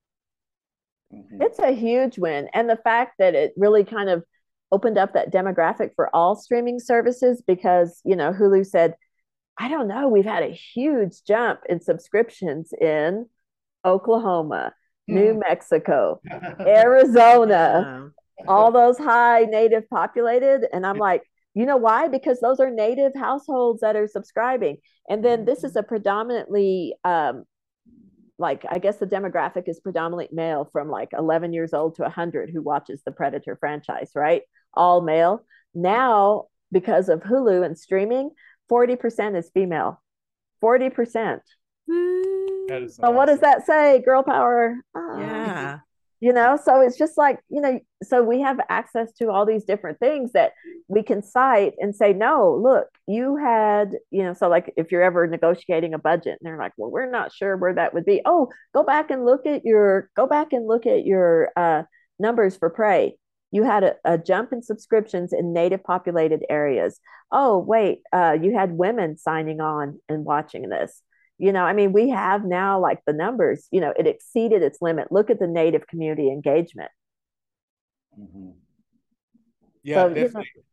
Mhm. 1.14 1.42
It's 1.42 1.60
a 1.60 1.72
huge 1.72 2.20
win. 2.20 2.50
And 2.54 2.70
the 2.70 2.78
fact 2.78 3.16
that 3.20 3.34
it 3.34 3.54
really 3.56 3.84
kind 3.84 4.10
of 4.10 4.24
opened 4.72 4.98
up 4.98 5.14
that 5.14 5.32
demographic 5.32 5.96
for 5.96 6.14
all 6.16 6.36
streaming 6.36 6.80
services 6.80 7.42
because, 7.42 8.02
you 8.04 8.16
know, 8.16 8.32
Hulu 8.32 8.66
said, 8.66 8.96
I 9.58 9.68
don't 9.68 9.88
know, 9.88 10.08
we've 10.08 10.26
had 10.26 10.44
a 10.44 10.54
huge 10.54 11.24
jump 11.24 11.62
in 11.68 11.82
subscriptions 11.82 12.72
in 12.80 13.28
Oklahoma, 13.84 14.74
New 15.10 15.40
Mexico, 15.48 16.22
Arizona, 16.60 18.10
all 18.48 18.72
those 18.72 18.98
high 18.98 19.42
native 19.42 19.90
populated. 19.90 20.68
And 20.74 20.86
I'm 20.86 20.98
like, 20.98 21.24
you 21.54 21.66
know 21.66 21.78
why? 21.78 22.08
Because 22.08 22.40
those 22.40 22.60
are 22.60 22.70
native 22.70 23.14
households 23.16 23.82
that 23.82 23.96
are 23.96 24.08
subscribing. 24.08 24.78
And 25.10 25.24
then 25.24 25.46
this 25.46 25.64
is 25.64 25.76
a 25.76 25.84
predominantly, 25.84 26.96
um, 27.04 27.44
like, 28.38 28.64
I 28.70 28.80
guess 28.80 28.98
the 28.98 29.08
demographic 29.08 29.68
is 29.68 29.80
predominantly 29.80 30.30
male 30.32 30.70
from 30.72 30.90
like 30.90 31.10
11 31.18 31.52
years 31.52 31.74
old 31.74 31.96
to 31.96 32.04
100 32.04 32.52
who 32.52 32.62
watches 32.62 33.02
the 33.04 33.12
Predator 33.12 33.58
franchise, 33.60 34.12
right? 34.16 34.44
All 34.74 35.02
male. 35.02 35.44
Now, 35.74 36.46
because 36.72 37.10
of 37.10 37.22
Hulu 37.22 37.66
and 37.66 37.78
streaming, 37.78 38.30
40% 38.72 39.36
is 39.38 39.50
female. 39.54 40.02
40%. 40.64 41.40
That 42.70 42.84
is 42.84 42.96
So, 42.96 43.12
what 43.12 43.26
does 43.26 43.40
that 43.40 43.66
say? 43.66 44.02
Girl 44.06 44.24
power. 44.24 44.76
Ah 44.96 45.20
Yeah. 45.20 45.80
you 46.22 46.34
know 46.34 46.58
so 46.62 46.82
it's 46.82 46.98
just 46.98 47.18
like 47.18 47.40
you 47.50 47.62
know 47.62 47.80
so 48.04 48.22
we 48.24 48.42
have 48.42 48.60
access 48.70 49.12
to 49.14 49.30
all 49.30 49.46
these 49.46 49.64
different 49.64 49.98
things 50.00 50.34
that 50.34 50.52
we 50.88 51.02
can 51.02 51.22
cite 51.24 51.74
and 51.80 51.96
say 51.96 52.12
no 52.14 52.60
look 52.62 52.88
you 53.08 53.38
had 53.38 53.96
you 54.12 54.24
know 54.24 54.34
so 54.34 54.50
like 54.50 54.74
if 54.76 54.92
you're 54.92 55.02
ever 55.02 55.28
negotiating 55.28 55.94
a 55.94 55.98
budget 55.98 56.38
and 56.38 56.44
they're 56.44 56.58
like 56.58 56.74
well 56.78 56.92
we're 56.92 57.10
not 57.10 57.32
sure 57.32 57.56
where 57.56 57.74
that 57.74 57.94
would 57.94 58.06
be 58.06 58.22
oh 58.26 58.50
go 58.74 58.84
back 58.84 59.10
and 59.12 59.26
look 59.26 59.46
at 59.46 59.64
your 59.64 60.10
go 60.16 60.28
back 60.28 60.52
and 60.52 60.68
look 60.68 60.86
at 60.86 61.06
your 61.06 61.52
uh, 61.56 61.84
numbers 62.20 62.58
for 62.58 62.70
prey 62.70 63.16
you 63.52 63.64
had 63.64 63.84
a, 63.84 63.96
a 64.04 64.18
jump 64.18 64.52
in 64.52 64.62
subscriptions 64.62 65.32
in 65.32 65.54
native 65.54 65.84
populated 65.84 66.42
areas 66.50 67.00
oh 67.32 67.58
wait 67.58 68.00
uh, 68.12 68.36
you 68.42 68.52
had 68.58 68.74
women 68.74 69.18
signing 69.18 69.62
on 69.62 69.98
and 70.10 70.26
watching 70.26 70.68
this 70.68 71.02
you 71.40 71.52
know 71.52 71.64
i 71.64 71.74
mean 71.74 71.92
we 71.94 72.10
have 72.10 72.46
now 72.46 72.80
like 72.80 73.00
the 73.08 73.14
numbers 73.14 73.68
you 73.72 73.82
know 73.82 73.94
it 73.98 74.06
exceeded 74.06 74.62
its 74.62 74.80
limit 74.82 75.12
look 75.12 75.30
at 75.32 75.40
the 75.40 75.48
native 75.48 75.88
community 75.88 76.30
engagement 76.30 76.92
Mhm. 78.20 78.54
Yeah, 79.84 79.96
So, 79.96 80.02
you 80.10 80.10
know- 80.10 80.22
definitely. 80.22 80.64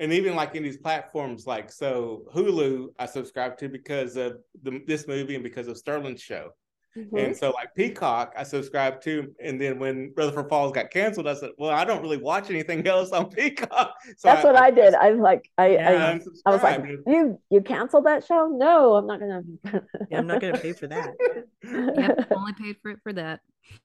And 0.00 0.12
even 0.12 0.36
like 0.36 0.54
in 0.54 0.62
these 0.62 0.76
platforms, 0.76 1.44
like 1.44 1.72
so 1.72 2.28
Hulu, 2.32 2.90
I 3.00 3.06
subscribe 3.06 3.58
to 3.58 3.68
because 3.68 4.16
of 4.16 4.38
the, 4.62 4.80
this 4.86 5.08
movie 5.08 5.34
and 5.34 5.42
because 5.42 5.66
of 5.66 5.76
Sterling's 5.76 6.22
show. 6.22 6.50
Mm-hmm. 6.96 7.16
And 7.16 7.36
so 7.36 7.50
like 7.50 7.74
Peacock, 7.74 8.32
I 8.36 8.42
subscribed 8.42 9.02
to. 9.04 9.32
And 9.42 9.60
then 9.60 9.78
when 9.78 10.12
Rutherford 10.16 10.48
Falls 10.48 10.72
got 10.72 10.90
canceled, 10.90 11.28
I 11.28 11.34
said, 11.34 11.50
well, 11.58 11.70
I 11.70 11.84
don't 11.84 12.02
really 12.02 12.16
watch 12.16 12.50
anything 12.50 12.86
else 12.86 13.10
on 13.10 13.30
Peacock. 13.30 13.94
So 14.16 14.28
that's 14.28 14.44
what 14.44 14.56
i 14.56 14.70
did 14.70 14.94
I'm 14.94 15.20
like 15.20 15.48
i 15.58 15.68
Yeah. 15.68 16.18
I, 16.46 16.50
I 16.50 16.52
was 16.52 16.62
like 16.62 16.84
you 17.06 17.38
you 17.50 17.60
canceled 17.60 18.06
that 18.06 18.24
show 18.24 18.48
no 18.48 18.94
i'm 18.94 19.06
not 19.06 19.20
gonna 19.20 19.42
Yeah, 20.10 20.18
I'm 20.18 20.26
not 20.26 20.40
going 20.40 20.54
to 20.54 20.60
pay 20.60 20.72
for 20.72 20.86
that. 20.88 21.14
Yep, 21.64 22.32
only 22.34 22.52
paid 22.54 22.76
for 22.82 22.90
it 22.92 22.98
for 23.02 23.12
that. 23.12 23.40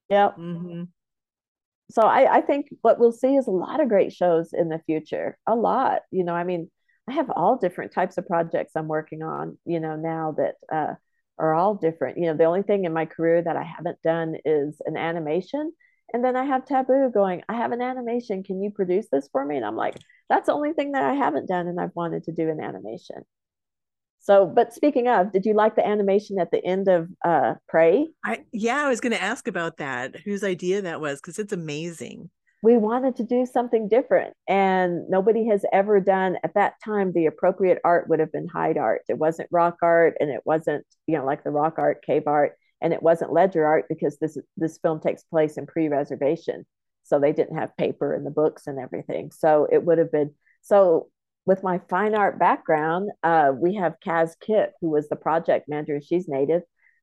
yep 0.10 0.36
hmm 0.36 0.84
so 1.92 2.02
I, 2.02 2.38
I 2.38 2.42
think 2.42 2.70
what 2.82 2.98
we'll 2.98 3.12
see 3.12 3.36
is 3.36 3.46
a 3.48 3.52
lot 3.52 3.80
of 3.80 3.90
great 3.90 4.14
shows 4.14 4.54
in 4.54 4.70
the 4.70 4.80
future 4.86 5.38
a 5.46 5.56
lot 5.56 6.02
you 6.12 6.24
know 6.24 6.34
i 6.34 6.44
mean 6.44 6.72
i 7.10 7.14
have 7.14 7.30
all 7.30 7.58
different 7.58 7.92
types 7.92 8.18
of 8.18 8.26
projects 8.26 8.72
i'm 8.76 8.88
working 8.88 9.22
on 9.22 9.58
you 9.66 9.80
know 9.80 9.96
now 9.96 10.36
that 10.38 10.56
uh, 10.74 10.94
are 11.40 11.54
all 11.54 11.76
different 11.76 12.18
you 12.18 12.26
know 12.26 12.36
the 12.36 12.44
only 12.44 12.62
thing 12.62 12.86
in 12.86 12.94
my 12.94 13.06
career 13.06 13.42
that 13.42 13.56
i 13.56 13.64
haven't 13.64 14.02
done 14.04 14.36
is 14.46 14.82
an 14.86 14.98
animation 14.98 15.72
and 16.14 16.24
then 16.24 16.36
i 16.36 16.44
have 16.44 16.66
taboo 16.66 17.10
going 17.14 17.42
i 17.50 17.54
have 17.54 17.72
an 17.72 17.82
animation 17.82 18.44
can 18.44 18.62
you 18.62 18.70
produce 18.72 19.08
this 19.12 19.28
for 19.32 19.46
me 19.46 19.58
and 19.58 19.66
i'm 19.66 19.76
like 19.76 19.98
that's 20.30 20.48
the 20.48 20.54
only 20.54 20.74
thing 20.74 20.92
that 20.92 21.04
i 21.04 21.14
haven't 21.14 21.48
done 21.48 21.68
and 21.68 21.80
i've 21.80 21.96
wanted 21.96 22.24
to 22.24 22.32
do 22.32 22.50
an 22.50 22.60
animation 22.60 23.24
so 24.20 24.46
but 24.46 24.74
speaking 24.74 25.08
of 25.08 25.32
did 25.32 25.46
you 25.46 25.54
like 25.54 25.76
the 25.76 25.86
animation 25.86 26.40
at 26.40 26.52
the 26.52 26.64
end 26.64 26.88
of 26.88 27.10
uh 27.26 27.56
prey 27.68 28.08
I 28.24 28.44
yeah, 28.52 28.86
I 28.86 28.90
was 28.90 29.02
going 29.02 29.12
to 29.12 29.22
ask 29.22 29.48
about 29.48 29.78
that. 29.78 30.16
Whose 30.22 30.44
idea 30.44 30.82
that 30.84 31.02
was 31.02 31.20
because 31.20 31.40
it's 31.40 31.52
amazing. 31.52 32.30
We 32.64 32.78
wanted 32.78 33.18
to 33.18 33.26
do 33.26 33.46
something 33.46 33.90
different 33.90 34.36
and 34.48 35.10
nobody 35.10 35.46
has 35.48 35.66
ever 35.74 36.00
done 36.00 36.38
at 36.46 36.54
that 36.54 36.76
time 36.84 37.12
the 37.12 37.26
appropriate 37.26 37.80
art 37.84 38.08
would 38.08 38.22
have 38.22 38.32
been 38.32 38.48
hide 38.48 38.78
art. 38.78 39.02
It 39.10 39.18
wasn't 39.18 39.50
rock 39.52 39.80
art 39.82 40.16
and 40.22 40.30
it 40.30 40.40
wasn't 40.46 40.86
you 41.06 41.18
know 41.18 41.26
like 41.26 41.44
the 41.44 41.52
rock 41.52 41.76
art 41.78 42.06
cave 42.06 42.24
art 42.26 42.54
and 42.82 42.94
it 42.94 43.04
wasn't 43.04 43.34
ledger 43.34 43.66
art 43.66 43.88
because 43.90 44.18
this 44.18 44.38
this 44.56 44.78
film 44.78 45.02
takes 45.02 45.24
place 45.24 45.58
in 45.58 45.66
pre-reservation. 45.68 46.66
So 47.04 47.20
they 47.20 47.34
didn't 47.34 47.58
have 47.58 47.76
paper 47.76 48.16
in 48.16 48.24
the 48.24 48.32
books 48.32 48.66
and 48.66 48.80
everything. 48.80 49.32
So 49.32 49.68
it 49.70 49.84
would 49.84 49.98
have 49.98 50.14
been 50.14 50.34
so 50.62 51.10
with 51.46 51.64
my 51.64 51.82
fine 51.90 52.16
art 52.16 52.40
background 52.40 53.10
uh, 53.24 53.52
we 53.54 53.76
have 53.76 54.00
kaz 54.00 54.40
kip 54.40 54.72
who 54.80 54.90
was 54.90 55.10
the 55.10 55.18
project 55.18 55.68
manager 55.68 56.00
she's 56.00 56.30
native 56.30 56.62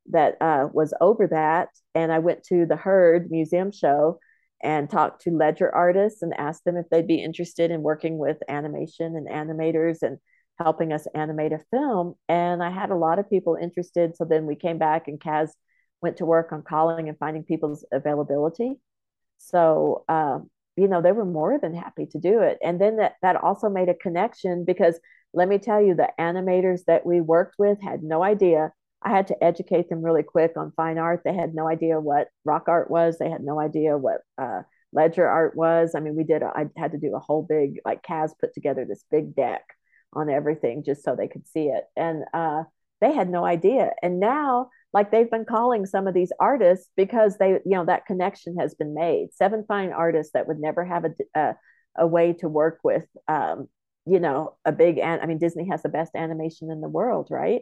that 0.09 0.41
uh, 0.41 0.69
was 0.73 0.91
over 0.99 1.27
that. 1.27 1.69
And 1.93 2.11
i 2.11 2.17
went 2.17 2.41
to 2.45 2.65
the 2.65 2.77
Heard 2.77 3.29
museum 3.29 3.71
show 3.71 4.17
and 4.63 4.89
talked 4.89 5.21
to 5.23 5.31
ledger 5.31 5.73
artists 5.73 6.21
and 6.21 6.33
asked 6.37 6.65
them 6.65 6.77
if 6.77 6.89
they'd 6.89 7.07
be 7.07 7.23
interested 7.23 7.71
in 7.71 7.81
working 7.81 8.17
with 8.17 8.37
animation 8.47 9.15
and 9.15 9.27
animators 9.27 10.01
and 10.01 10.17
helping 10.59 10.93
us 10.93 11.07
animate 11.15 11.53
a 11.53 11.59
film. 11.71 12.15
And 12.29 12.63
I 12.63 12.69
had 12.69 12.91
a 12.91 12.95
lot 12.95 13.19
of 13.19 13.29
people 13.29 13.57
interested. 13.59 14.15
So 14.15 14.25
then 14.25 14.45
we 14.45 14.55
came 14.55 14.77
back 14.77 15.07
and 15.07 15.19
Kaz 15.19 15.49
went 16.01 16.17
to 16.17 16.25
work 16.25 16.51
on 16.51 16.63
calling 16.63 17.09
and 17.09 17.17
finding 17.17 17.43
people's 17.43 17.85
availability. 17.91 18.79
So, 19.37 20.03
um, 20.07 20.49
you 20.75 20.87
know, 20.87 21.01
they 21.01 21.11
were 21.11 21.25
more 21.25 21.59
than 21.59 21.73
happy 21.73 22.05
to 22.07 22.19
do 22.19 22.41
it. 22.41 22.57
And 22.63 22.79
then 22.79 22.97
that, 22.97 23.15
that 23.21 23.35
also 23.35 23.69
made 23.69 23.89
a 23.89 23.93
connection 23.93 24.65
because 24.65 24.99
let 25.33 25.47
me 25.47 25.57
tell 25.57 25.81
you, 25.81 25.95
the 25.95 26.09
animators 26.19 26.81
that 26.87 27.05
we 27.05 27.21
worked 27.21 27.55
with 27.57 27.81
had 27.81 28.03
no 28.03 28.23
idea 28.23 28.71
I 29.03 29.09
had 29.09 29.27
to 29.27 29.43
educate 29.43 29.89
them 29.89 30.03
really 30.03 30.23
quick 30.23 30.53
on 30.57 30.73
fine 30.75 30.97
art. 30.97 31.21
They 31.23 31.33
had 31.33 31.55
no 31.55 31.67
idea 31.67 31.99
what 31.99 32.27
rock 32.45 32.65
art 32.67 32.91
was. 32.91 33.17
They 33.17 33.29
had 33.29 33.43
no 33.43 33.59
idea 33.59 33.97
what 33.97 34.21
uh, 34.37 34.61
ledger 34.93 35.27
art 35.27 35.55
was. 35.55 35.95
I 35.95 35.99
mean, 35.99 36.15
we 36.15 36.23
did. 36.23 36.43
A, 36.43 36.51
I 36.55 36.65
had 36.77 36.91
to 36.91 36.97
do 36.99 37.15
a 37.15 37.19
whole 37.19 37.41
big 37.41 37.79
like 37.83 38.03
Kaz 38.03 38.31
put 38.39 38.53
together 38.53 38.85
this 38.85 39.03
big 39.09 39.35
deck 39.35 39.63
on 40.13 40.29
everything 40.29 40.83
just 40.83 41.03
so 41.03 41.15
they 41.15 41.27
could 41.27 41.47
see 41.47 41.67
it, 41.67 41.85
and 41.95 42.23
uh, 42.33 42.63
they 42.99 43.13
had 43.13 43.29
no 43.29 43.43
idea. 43.43 43.91
And 44.03 44.19
now, 44.19 44.69
like 44.93 45.09
they've 45.09 45.31
been 45.31 45.45
calling 45.45 45.85
some 45.85 46.07
of 46.07 46.13
these 46.13 46.31
artists 46.39 46.89
because 46.95 47.37
they, 47.37 47.51
you 47.65 47.71
know, 47.71 47.85
that 47.85 48.05
connection 48.05 48.57
has 48.57 48.75
been 48.75 48.93
made. 48.93 49.33
Seven 49.33 49.65
fine 49.67 49.93
artists 49.93 50.33
that 50.33 50.47
would 50.47 50.59
never 50.59 50.85
have 50.85 51.05
a 51.05 51.11
a, 51.35 51.55
a 51.97 52.07
way 52.07 52.33
to 52.33 52.47
work 52.47 52.79
with. 52.83 53.05
Um, 53.27 53.67
you 54.05 54.19
know, 54.19 54.57
a 54.65 54.71
big 54.71 54.99
and 54.99 55.21
I 55.21 55.25
mean, 55.25 55.39
Disney 55.39 55.69
has 55.69 55.81
the 55.81 55.89
best 55.89 56.15
animation 56.15 56.69
in 56.69 56.81
the 56.81 56.89
world, 56.89 57.27
right? 57.31 57.61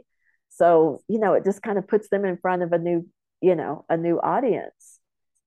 So, 0.50 1.02
you 1.08 1.20
know, 1.20 1.34
it 1.34 1.46
just 1.46 1.62
kind 1.62 1.78
of 1.78 1.88
puts 1.88 2.10
them 2.10 2.26
in 2.26 2.38
front 2.38 2.64
of 2.64 2.72
a 2.74 2.78
new, 2.78 3.08
you 3.42 3.56
know, 3.56 3.86
a 3.90 3.98
new 3.98 4.20
audience. 4.20 5.00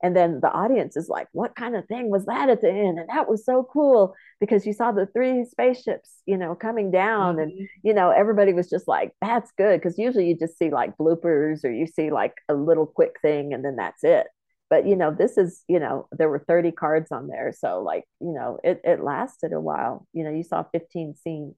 And 0.02 0.16
then 0.16 0.40
the 0.40 0.50
audience 0.50 0.96
is 0.96 1.08
like, 1.08 1.28
what 1.32 1.54
kind 1.54 1.76
of 1.76 1.86
thing 1.86 2.10
was 2.10 2.24
that 2.26 2.48
at 2.48 2.60
the 2.60 2.70
end? 2.70 2.98
And 2.98 3.08
that 3.08 3.28
was 3.28 3.44
so 3.44 3.62
cool 3.62 4.14
because 4.40 4.66
you 4.66 4.72
saw 4.72 4.90
the 4.90 5.06
three 5.06 5.44
spaceships, 5.44 6.10
you 6.26 6.36
know, 6.36 6.56
coming 6.56 6.90
down. 6.90 7.36
Mm-hmm. 7.36 7.42
And, 7.42 7.68
you 7.84 7.94
know, 7.94 8.10
everybody 8.10 8.52
was 8.52 8.68
just 8.68 8.88
like, 8.88 9.12
that's 9.20 9.52
good. 9.56 9.80
Because 9.80 9.98
usually 9.98 10.28
you 10.28 10.36
just 10.36 10.58
see 10.58 10.70
like 10.70 10.96
bloopers 10.98 11.64
or 11.64 11.70
you 11.70 11.86
see 11.86 12.10
like 12.10 12.34
a 12.48 12.54
little 12.54 12.86
quick 12.86 13.14
thing 13.22 13.54
and 13.54 13.64
then 13.64 13.76
that's 13.76 14.02
it. 14.02 14.26
But, 14.68 14.88
you 14.88 14.96
know, 14.96 15.12
this 15.12 15.38
is, 15.38 15.62
you 15.68 15.78
know, 15.78 16.08
there 16.10 16.28
were 16.28 16.44
30 16.48 16.72
cards 16.72 17.12
on 17.12 17.28
there. 17.28 17.54
So, 17.56 17.82
like, 17.82 18.04
you 18.20 18.32
know, 18.32 18.58
it, 18.64 18.80
it 18.82 19.04
lasted 19.04 19.52
a 19.52 19.60
while. 19.60 20.06
You 20.12 20.24
know, 20.24 20.30
you 20.30 20.42
saw 20.42 20.64
15 20.72 21.14
scenes 21.22 21.56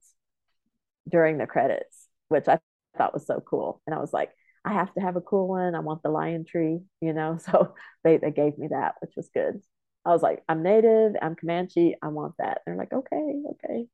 during 1.09 1.39
the 1.39 1.47
credits, 1.47 2.07
which 2.27 2.47
I 2.47 2.59
thought 2.97 3.13
was 3.13 3.27
so 3.27 3.43
cool. 3.45 3.81
And 3.85 3.95
I 3.95 3.99
was 3.99 4.13
like, 4.13 4.31
I 4.63 4.73
have 4.73 4.93
to 4.95 5.01
have 5.01 5.15
a 5.15 5.21
cool 5.21 5.47
one. 5.47 5.75
I 5.75 5.79
want 5.79 6.01
the 6.01 6.09
lion 6.09 6.45
tree, 6.45 6.79
you 7.01 7.13
know. 7.13 7.37
So 7.45 7.75
they 8.03 8.17
they 8.17 8.31
gave 8.31 8.57
me 8.57 8.67
that, 8.69 8.95
which 9.01 9.13
was 9.15 9.29
good. 9.33 9.61
I 10.05 10.09
was 10.09 10.21
like, 10.21 10.43
I'm 10.47 10.61
native, 10.61 11.13
I'm 11.21 11.35
Comanche, 11.35 11.95
I 12.01 12.07
want 12.09 12.35
that. 12.37 12.61
They're 12.65 12.75
like, 12.75 12.93
okay, 12.93 13.41
okay. 13.51 13.87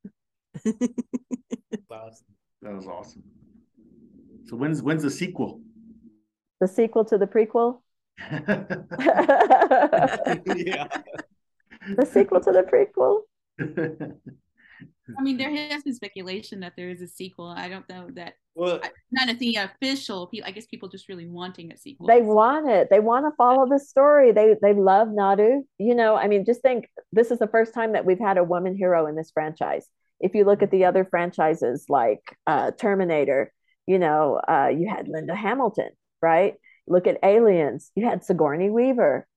awesome. 1.90 2.26
That 2.61 2.76
was 2.76 2.88
awesome. 2.88 3.23
So 4.45 4.56
when's 4.56 4.82
when's 4.82 5.03
the 5.03 5.10
sequel? 5.10 5.61
The 6.60 6.68
sequel 6.68 7.06
to 7.06 7.18
the 7.18 7.28
prequel? 7.28 7.82
yeah. 10.56 10.88
The 11.95 12.06
sequel 12.06 12.41
to 12.41 12.52
the 12.52 12.64
prequel? 12.64 13.22
I 15.17 15.21
mean, 15.21 15.38
there 15.38 15.51
has 15.51 15.83
been 15.83 15.93
speculation 15.93 16.59
that 16.61 16.73
there 16.75 16.89
is 16.89 17.01
a 17.01 17.07
sequel. 17.07 17.47
I 17.47 17.69
don't 17.69 17.88
know 17.89 18.09
that. 18.15 18.33
Well, 18.55 18.79
not 19.11 19.29
a 19.29 19.35
thing 19.35 19.57
official. 19.57 20.29
I 20.43 20.51
guess 20.51 20.65
people 20.65 20.89
just 20.89 21.07
really 21.07 21.25
wanting 21.25 21.71
a 21.71 21.77
sequel. 21.77 22.07
They 22.07 22.21
want 22.21 22.69
it. 22.69 22.89
They 22.89 22.99
want 22.99 23.25
to 23.25 23.35
follow 23.38 23.67
the 23.69 23.79
story. 23.79 24.31
They 24.31 24.55
they 24.61 24.73
love 24.73 25.07
Naru. 25.09 25.63
You 25.77 25.95
know, 25.95 26.15
I 26.15 26.27
mean, 26.27 26.45
just 26.45 26.61
think 26.61 26.89
this 27.11 27.31
is 27.31 27.39
the 27.39 27.47
first 27.47 27.73
time 27.73 27.93
that 27.93 28.05
we've 28.05 28.19
had 28.19 28.38
a 28.38 28.43
woman 28.43 28.75
hero 28.75 29.07
in 29.07 29.15
this 29.15 29.31
franchise. 29.31 29.88
If 30.19 30.35
you 30.35 30.43
look 30.43 30.61
at 30.61 30.71
the 30.71 30.85
other 30.85 31.05
franchises 31.05 31.85
like 31.89 32.21
uh, 32.45 32.71
Terminator, 32.71 33.51
you 33.88 33.99
know, 33.99 34.39
uh, 34.47 34.67
you 34.67 34.89
had 34.89 35.07
Linda 35.07 35.35
Hamilton, 35.35 35.89
right? 36.21 36.55
Look 36.88 37.07
at 37.07 37.19
Aliens. 37.23 37.91
You 37.95 38.05
had 38.05 38.23
Sigourney 38.23 38.69
Weaver. 38.69 39.27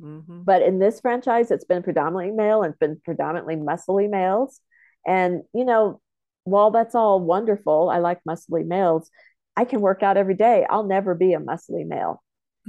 Mm-hmm. 0.00 0.42
But 0.42 0.62
in 0.62 0.78
this 0.78 1.00
franchise, 1.00 1.50
it's 1.50 1.64
been 1.64 1.82
predominantly 1.82 2.30
male 2.30 2.62
and 2.62 2.72
it's 2.72 2.78
been 2.78 3.00
predominantly 3.04 3.56
muscly 3.56 4.08
males. 4.08 4.60
And, 5.06 5.42
you 5.54 5.64
know, 5.64 6.00
while 6.44 6.70
that's 6.70 6.94
all 6.94 7.20
wonderful, 7.20 7.90
I 7.90 7.98
like 7.98 8.20
muscly 8.28 8.66
males, 8.66 9.10
I 9.56 9.64
can 9.64 9.80
work 9.80 10.02
out 10.02 10.16
every 10.16 10.34
day. 10.34 10.66
I'll 10.68 10.86
never 10.86 11.14
be 11.14 11.34
a 11.34 11.40
muscly 11.40 11.86
male. 11.86 12.22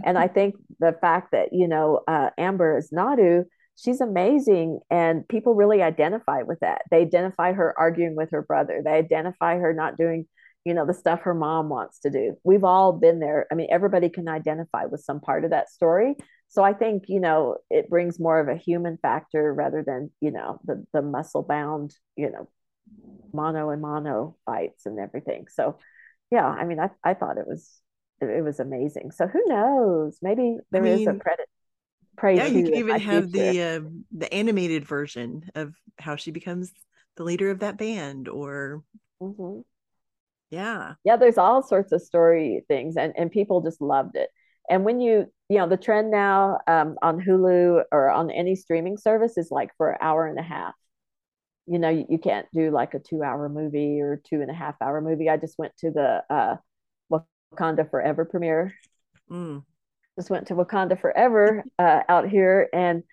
And 0.03 0.17
I 0.17 0.27
think 0.35 0.55
the 0.79 0.95
fact 0.99 1.31
that, 1.31 1.49
you 1.53 1.67
know, 1.67 2.01
uh, 2.07 2.29
Amber 2.37 2.77
is 2.77 2.91
Naru, 2.91 3.45
she's 3.75 4.01
amazing. 4.01 4.79
And 4.89 5.27
people 5.27 5.55
really 5.55 5.81
identify 5.81 6.41
with 6.43 6.59
that. 6.61 6.81
They 6.91 7.01
identify 7.01 7.53
her 7.53 7.73
arguing 7.77 8.15
with 8.15 8.31
her 8.31 8.41
brother, 8.41 8.81
they 8.83 8.91
identify 8.91 9.57
her 9.57 9.73
not 9.73 9.97
doing, 9.97 10.27
you 10.65 10.73
know, 10.73 10.85
the 10.85 10.93
stuff 10.93 11.21
her 11.21 11.33
mom 11.33 11.69
wants 11.69 11.99
to 11.99 12.09
do. 12.09 12.37
We've 12.43 12.63
all 12.63 12.93
been 12.93 13.19
there. 13.19 13.47
I 13.51 13.55
mean, 13.55 13.67
everybody 13.71 14.09
can 14.09 14.27
identify 14.27 14.85
with 14.85 15.01
some 15.01 15.19
part 15.19 15.45
of 15.45 15.51
that 15.51 15.69
story 15.69 16.15
so 16.49 16.63
i 16.63 16.73
think 16.73 17.05
you 17.07 17.19
know 17.19 17.57
it 17.69 17.89
brings 17.89 18.19
more 18.19 18.39
of 18.39 18.47
a 18.47 18.55
human 18.55 18.97
factor 18.97 19.53
rather 19.53 19.83
than 19.83 20.11
you 20.19 20.31
know 20.31 20.59
the 20.65 20.85
the 20.93 21.01
muscle 21.01 21.43
bound 21.43 21.95
you 22.15 22.29
know 22.29 22.49
mono 23.33 23.69
and 23.69 23.81
mono 23.81 24.35
fights 24.45 24.85
and 24.85 24.99
everything. 24.99 25.45
So 25.49 25.77
yeah 26.31 26.45
i 26.45 26.65
mean 26.65 26.79
i, 26.79 26.89
I 27.03 27.13
thought 27.13 27.37
it 27.37 27.47
was 27.47 27.79
it, 28.21 28.43
was 28.43 28.59
amazing. 28.59 29.11
So 29.11 29.27
who 29.27 29.41
knows? 29.47 30.19
Maybe 30.21 30.57
there 30.71 30.81
I 30.81 30.85
mean, 30.85 31.01
is 31.01 31.07
a 31.07 31.19
credit 31.19 31.47
praise 32.17 32.37
yeah 32.37 32.47
you 32.47 32.65
can 32.65 32.75
even 32.75 32.99
have 32.99 33.31
the 33.31 33.61
uh, 33.61 33.79
the 34.11 34.33
animated 34.33 34.85
version 34.85 35.49
of 35.55 35.73
how 35.97 36.17
she 36.17 36.31
becomes 36.31 36.73
the 37.15 37.23
leader 37.23 37.49
of 37.49 37.59
that 37.59 37.77
band 37.77 38.27
or 38.27 38.83
mm-hmm. 39.21 39.61
yeah. 40.49 40.95
Yeah 41.05 41.15
there's 41.15 41.37
all 41.37 41.63
sorts 41.63 41.93
of 41.93 42.01
story 42.01 42.63
things 42.67 42.97
and 42.97 43.13
and 43.15 43.31
people 43.31 43.61
just 43.61 43.79
loved 43.79 44.15
it. 44.15 44.29
And 44.69 44.85
when 44.85 44.99
you, 44.99 45.25
you 45.49 45.57
know, 45.57 45.67
the 45.67 45.77
trend 45.77 46.11
now 46.11 46.59
um, 46.67 46.97
on 47.01 47.19
Hulu 47.19 47.83
or 47.91 48.09
on 48.09 48.29
any 48.29 48.55
streaming 48.55 48.97
service 48.97 49.35
is 49.37 49.49
like 49.49 49.71
for 49.77 49.91
an 49.91 49.97
hour 49.99 50.27
and 50.27 50.37
a 50.37 50.43
half. 50.43 50.75
You 51.65 51.79
know, 51.79 51.89
you, 51.89 52.05
you 52.07 52.19
can't 52.19 52.45
do 52.53 52.69
like 52.69 52.93
a 52.93 52.99
two 52.99 53.23
hour 53.23 53.49
movie 53.49 53.99
or 53.99 54.21
two 54.29 54.41
and 54.41 54.51
a 54.51 54.53
half 54.53 54.75
hour 54.79 55.01
movie. 55.01 55.27
I 55.27 55.37
just 55.37 55.57
went 55.57 55.75
to 55.77 55.89
the 55.89 56.23
uh, 56.29 56.57
Wakanda 57.11 57.89
Forever 57.89 58.25
premiere. 58.25 58.75
Mm. 59.29 59.63
Just 60.17 60.29
went 60.29 60.47
to 60.47 60.55
Wakanda 60.55 60.99
Forever 60.99 61.63
uh, 61.79 62.01
out 62.07 62.29
here 62.29 62.69
and, 62.71 63.03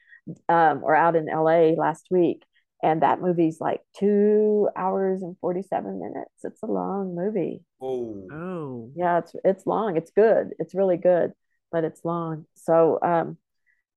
um, 0.48 0.82
or 0.84 0.94
out 0.94 1.16
in 1.16 1.26
LA 1.26 1.70
last 1.70 2.08
week. 2.10 2.42
And 2.82 3.02
that 3.02 3.22
movie's 3.22 3.60
like 3.60 3.80
two 3.98 4.68
hours 4.76 5.22
and 5.22 5.36
47 5.40 5.98
minutes. 5.98 6.44
It's 6.44 6.62
a 6.62 6.66
long 6.66 7.14
movie. 7.14 7.62
Oh. 7.80 8.26
Oh. 8.30 8.90
Yeah, 8.94 9.18
it's 9.18 9.34
it's 9.42 9.66
long. 9.66 9.96
It's 9.96 10.10
good. 10.10 10.50
It's 10.58 10.74
really 10.74 10.98
good 10.98 11.32
but 11.70 11.84
it's 11.84 12.04
long. 12.04 12.46
So, 12.54 12.98
um, 13.02 13.36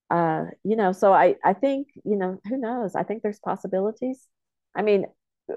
uh, 0.09 0.45
you 0.63 0.75
know, 0.75 0.91
so 0.91 1.13
I, 1.13 1.35
I 1.43 1.53
think, 1.53 1.87
you 2.03 2.15
know, 2.15 2.39
who 2.47 2.57
knows? 2.57 2.95
I 2.95 3.03
think 3.03 3.21
there's 3.21 3.39
possibilities. 3.39 4.25
I 4.75 4.81
mean, 4.81 5.05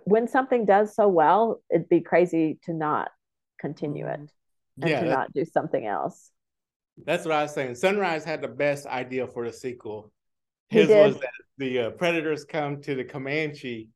when 0.04 0.28
something 0.28 0.64
does 0.64 0.94
so 0.94 1.08
well, 1.08 1.62
it'd 1.70 1.88
be 1.88 2.00
crazy 2.00 2.58
to 2.64 2.72
not 2.72 3.10
continue 3.58 4.06
it 4.06 4.20
and 4.80 4.90
yeah, 4.90 5.00
to 5.00 5.08
not 5.08 5.32
do 5.32 5.44
something 5.44 5.86
else. 5.86 6.30
That's 7.04 7.24
what 7.24 7.34
I 7.34 7.42
was 7.42 7.54
saying. 7.54 7.74
Sunrise 7.76 8.24
had 8.24 8.42
the 8.42 8.48
best 8.48 8.86
idea 8.86 9.26
for 9.26 9.46
the 9.46 9.52
sequel. 9.52 10.12
His 10.68 10.88
was 10.88 11.18
that 11.20 11.30
the 11.58 11.78
uh, 11.78 11.90
predators 11.90 12.44
come 12.44 12.80
to 12.82 12.94
the 12.94 13.04
Comanche 13.04 13.88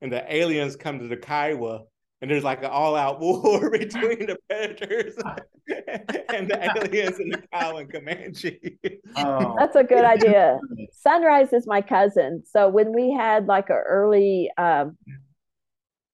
and 0.00 0.12
the 0.12 0.34
aliens 0.34 0.76
come 0.76 0.98
to 0.98 1.06
the 1.06 1.16
Kiowa 1.16 1.82
and 2.22 2.30
there's 2.30 2.44
like 2.44 2.60
an 2.60 2.70
all-out 2.70 3.20
war 3.20 3.68
between 3.78 4.26
the 4.26 4.38
predators 4.48 5.14
and 6.32 6.48
the 6.48 6.70
aliens 6.86 7.18
and 7.18 7.32
the 7.32 7.42
cow 7.52 7.76
and 7.76 7.92
Comanche. 7.92 8.78
Oh. 9.16 9.56
That's 9.58 9.74
a 9.74 9.82
good 9.82 10.04
idea. 10.04 10.58
Sunrise 10.92 11.52
is 11.52 11.66
my 11.66 11.82
cousin, 11.82 12.44
so 12.46 12.68
when 12.68 12.94
we 12.94 13.12
had 13.12 13.46
like 13.46 13.68
an 13.70 13.82
early, 13.84 14.50
um, 14.56 14.96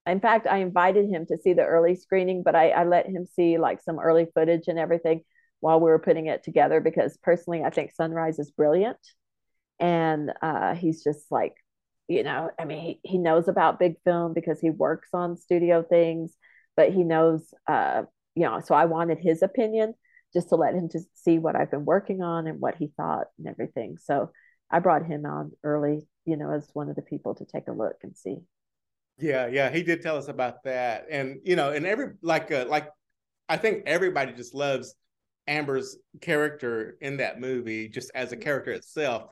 in 0.07 0.21
fact, 0.21 0.47
I 0.47 0.59
invited 0.59 1.11
him 1.11 1.27
to 1.27 1.37
see 1.37 1.53
the 1.53 1.65
early 1.65 1.95
screening, 1.95 2.43
but 2.43 2.57
I, 2.57 2.71
I 2.71 2.85
let 2.85 3.07
him 3.07 3.27
see 3.27 3.59
like 3.59 3.83
some 3.83 3.99
early 3.99 4.27
footage 4.35 4.65
and 4.67 4.79
everything 4.79 5.23
while 5.61 5.79
we 5.79 5.91
were 5.91 5.99
putting 5.99 6.27
it 6.27 6.43
together 6.43 6.81
because 6.81 7.19
personally, 7.23 7.63
I 7.63 7.71
think 7.71 7.93
Sunrise 7.93 8.39
is 8.39 8.51
brilliant, 8.51 8.97
and 9.79 10.33
uh, 10.41 10.75
he's 10.75 11.05
just 11.05 11.31
like 11.31 11.53
you 12.09 12.23
know, 12.23 12.51
I 12.59 12.65
mean, 12.65 12.81
he, 12.81 13.01
he 13.05 13.19
knows 13.19 13.49
about 13.49 13.79
big 13.79 13.97
film 14.03 14.33
because 14.33 14.61
he 14.61 14.71
works 14.71 15.11
on 15.13 15.37
studio 15.37 15.83
things, 15.83 16.35
but 16.77 16.93
he 16.93 17.05
knows, 17.05 17.53
uh, 17.67 18.03
you 18.35 18.45
know, 18.45 18.61
so 18.61 18.75
I 18.75 18.87
wanted 18.87 19.19
his 19.19 19.43
opinion 19.43 19.95
just 20.33 20.49
to 20.49 20.57
let 20.57 20.75
him 20.75 20.89
to 20.91 21.01
see 21.15 21.39
what 21.39 21.55
I've 21.55 21.71
been 21.71 21.85
working 21.85 22.23
on 22.23 22.47
and 22.47 22.61
what 22.61 22.77
he 22.77 22.91
thought 22.97 23.27
and 23.39 23.47
everything. 23.47 23.99
So 24.03 24.31
I 24.71 24.79
brought 24.79 25.07
him 25.07 25.27
on 25.27 25.53
early, 25.63 26.07
you 26.25 26.37
know, 26.37 26.51
as 26.53 26.69
one 26.73 26.89
of 26.89 26.97
the 26.97 27.03
people 27.03 27.35
to 27.37 27.45
take 27.45 27.69
a 27.69 27.73
look 27.73 27.97
and 28.03 28.17
see. 28.17 28.39
Yeah, 29.19 29.47
yeah, 29.47 29.71
he 29.71 29.83
did 29.83 30.01
tell 30.01 30.17
us 30.17 30.29
about 30.29 30.63
that, 30.63 31.07
and 31.11 31.41
you 31.43 31.57
know, 31.57 31.73
and 31.73 31.85
every 31.85 32.13
like, 32.23 32.53
uh, 32.53 32.67
like, 32.69 32.89
I 33.49 33.57
think 33.57 33.83
everybody 33.85 34.33
just 34.33 34.55
loves 34.55 34.95
Amber's 35.49 35.97
character 36.21 36.97
in 37.01 37.17
that 37.17 37.41
movie, 37.41 37.89
just 37.89 38.13
as 38.15 38.31
a 38.31 38.37
character 38.37 38.71
itself. 38.71 39.25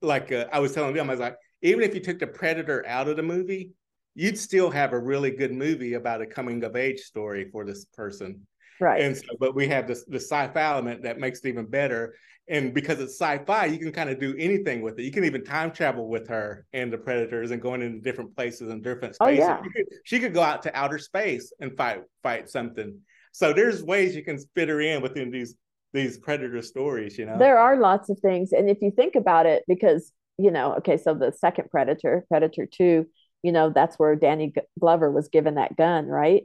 Like 0.00 0.30
uh, 0.30 0.46
I 0.52 0.60
was 0.60 0.72
telling 0.72 0.94
them, 0.94 1.10
I 1.10 1.14
was 1.14 1.20
like, 1.20 1.36
even 1.62 1.82
if 1.82 1.94
you 1.94 2.00
took 2.00 2.18
the 2.18 2.26
predator 2.26 2.86
out 2.86 3.08
of 3.08 3.16
the 3.16 3.22
movie, 3.22 3.72
you'd 4.14 4.38
still 4.38 4.70
have 4.70 4.92
a 4.92 4.98
really 4.98 5.30
good 5.30 5.52
movie 5.52 5.94
about 5.94 6.22
a 6.22 6.26
coming 6.26 6.62
of 6.64 6.76
age 6.76 7.00
story 7.00 7.48
for 7.50 7.64
this 7.64 7.84
person. 7.86 8.46
Right. 8.80 9.02
And 9.02 9.16
so, 9.16 9.24
but 9.38 9.54
we 9.54 9.68
have 9.68 9.86
this 9.86 10.04
the 10.04 10.16
sci-fi 10.16 10.62
element 10.62 11.02
that 11.02 11.18
makes 11.18 11.40
it 11.40 11.48
even 11.48 11.66
better. 11.66 12.14
And 12.48 12.74
because 12.74 13.00
it's 13.00 13.18
sci-fi, 13.18 13.66
you 13.66 13.78
can 13.78 13.92
kind 13.92 14.10
of 14.10 14.20
do 14.20 14.34
anything 14.38 14.82
with 14.82 14.98
it. 14.98 15.04
You 15.04 15.10
can 15.10 15.24
even 15.24 15.44
time 15.44 15.70
travel 15.70 16.08
with 16.08 16.28
her 16.28 16.66
and 16.74 16.92
the 16.92 16.98
predators 16.98 17.52
and 17.52 17.62
going 17.62 17.80
into 17.80 18.00
different 18.00 18.36
places 18.36 18.68
and 18.70 18.82
different 18.82 19.16
oh, 19.20 19.26
spaces. 19.26 19.44
Oh, 19.44 19.48
yeah. 19.48 19.62
Could, 19.74 19.86
she 20.04 20.20
could 20.20 20.34
go 20.34 20.42
out 20.42 20.62
to 20.64 20.76
outer 20.76 20.98
space 20.98 21.52
and 21.60 21.76
fight 21.76 22.02
fight 22.22 22.50
something. 22.50 22.98
So 23.32 23.52
there's 23.52 23.82
ways 23.82 24.14
you 24.14 24.22
can 24.22 24.38
fit 24.54 24.68
her 24.68 24.80
in 24.80 25.02
within 25.02 25.30
these 25.30 25.56
these 25.92 26.18
predator 26.18 26.60
stories, 26.60 27.16
you 27.16 27.24
know. 27.24 27.38
There 27.38 27.58
are 27.58 27.76
lots 27.76 28.10
of 28.10 28.18
things, 28.18 28.52
and 28.52 28.68
if 28.68 28.82
you 28.82 28.90
think 28.90 29.14
about 29.14 29.46
it, 29.46 29.62
because 29.68 30.12
you 30.38 30.50
know, 30.50 30.74
okay, 30.76 30.96
so 30.96 31.14
the 31.14 31.32
second 31.32 31.70
Predator, 31.70 32.24
Predator 32.28 32.66
Two, 32.66 33.06
you 33.42 33.52
know, 33.52 33.70
that's 33.70 33.98
where 33.98 34.16
Danny 34.16 34.52
Glover 34.80 35.10
was 35.10 35.28
given 35.28 35.56
that 35.56 35.76
gun, 35.76 36.06
right? 36.06 36.44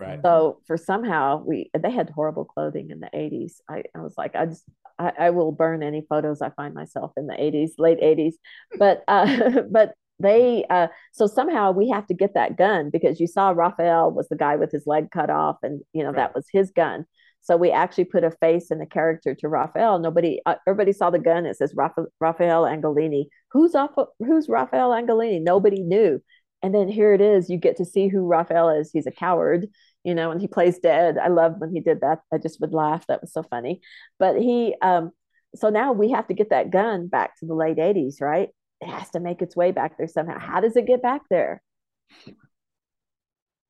Right. 0.00 0.20
So 0.22 0.60
for 0.66 0.76
somehow 0.78 1.42
we 1.46 1.70
they 1.78 1.90
had 1.90 2.10
horrible 2.10 2.46
clothing 2.46 2.90
in 2.90 3.00
the 3.00 3.10
80s. 3.14 3.60
I, 3.68 3.82
I 3.94 4.00
was 4.00 4.14
like, 4.16 4.34
I 4.34 4.46
just 4.46 4.64
I, 4.98 5.12
I 5.18 5.30
will 5.30 5.52
burn 5.52 5.82
any 5.82 6.06
photos 6.08 6.40
I 6.40 6.50
find 6.50 6.74
myself 6.74 7.12
in 7.16 7.26
the 7.26 7.34
80s, 7.34 7.72
late 7.78 8.00
80s. 8.00 8.34
But 8.78 9.04
uh 9.08 9.62
but 9.70 9.92
they 10.18 10.64
uh 10.70 10.88
so 11.12 11.26
somehow 11.26 11.72
we 11.72 11.90
have 11.90 12.06
to 12.06 12.14
get 12.14 12.34
that 12.34 12.56
gun 12.56 12.88
because 12.90 13.20
you 13.20 13.26
saw 13.26 13.50
Raphael 13.50 14.10
was 14.10 14.28
the 14.28 14.36
guy 14.36 14.56
with 14.56 14.72
his 14.72 14.86
leg 14.86 15.10
cut 15.10 15.28
off 15.28 15.56
and 15.62 15.82
you 15.92 16.02
know 16.02 16.10
right. 16.10 16.16
that 16.16 16.34
was 16.34 16.46
his 16.50 16.70
gun. 16.70 17.04
So 17.42 17.56
we 17.56 17.70
actually 17.70 18.04
put 18.04 18.24
a 18.24 18.30
face 18.30 18.70
and 18.70 18.82
a 18.82 18.86
character 18.86 19.34
to 19.34 19.48
Raphael. 19.48 19.98
Nobody, 19.98 20.40
uh, 20.44 20.56
everybody 20.66 20.92
saw 20.92 21.10
the 21.10 21.18
gun. 21.18 21.46
It 21.46 21.56
says 21.56 21.74
Raphael 21.74 22.64
Adolini. 22.64 23.26
Who's 23.52 23.74
off, 23.74 23.92
Who's 24.18 24.48
Raphael 24.48 24.90
Adolini? 24.90 25.42
Nobody 25.42 25.82
knew. 25.82 26.22
And 26.62 26.74
then 26.74 26.88
here 26.88 27.14
it 27.14 27.20
is. 27.20 27.48
You 27.48 27.56
get 27.56 27.76
to 27.78 27.84
see 27.84 28.08
who 28.08 28.26
Raphael 28.26 28.68
is. 28.68 28.90
He's 28.92 29.06
a 29.06 29.10
coward, 29.10 29.66
you 30.04 30.14
know, 30.14 30.30
and 30.30 30.40
he 30.40 30.46
plays 30.46 30.78
dead. 30.78 31.16
I 31.16 31.28
love 31.28 31.54
when 31.58 31.72
he 31.72 31.80
did 31.80 32.02
that. 32.02 32.20
I 32.32 32.38
just 32.38 32.60
would 32.60 32.74
laugh. 32.74 33.06
That 33.06 33.22
was 33.22 33.32
so 33.32 33.42
funny. 33.42 33.80
But 34.18 34.36
he, 34.36 34.74
um, 34.82 35.12
so 35.54 35.70
now 35.70 35.92
we 35.92 36.10
have 36.10 36.28
to 36.28 36.34
get 36.34 36.50
that 36.50 36.70
gun 36.70 37.08
back 37.08 37.38
to 37.38 37.46
the 37.46 37.54
late 37.54 37.78
80s, 37.78 38.20
right? 38.20 38.50
It 38.80 38.88
has 38.88 39.10
to 39.10 39.20
make 39.20 39.40
its 39.42 39.56
way 39.56 39.72
back 39.72 39.96
there 39.96 40.08
somehow. 40.08 40.38
How 40.38 40.60
does 40.60 40.76
it 40.76 40.86
get 40.86 41.02
back 41.02 41.22
there? 41.30 41.62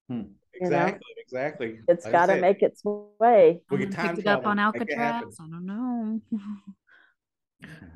Hmm. 0.09 0.23
Exactly, 0.61 1.01
know? 1.17 1.23
exactly. 1.23 1.79
It's 1.89 2.05
like 2.05 2.13
got 2.13 2.27
to 2.27 2.37
make 2.37 2.63
its 2.63 2.83
way. 2.85 3.61
We 3.71 3.79
can 3.79 3.93
pick 3.93 4.19
it 4.19 4.27
up 4.27 4.47
on 4.47 4.59
Alcatraz. 4.59 5.37
I 5.41 5.47
don't 5.49 5.67
know. 5.67 6.21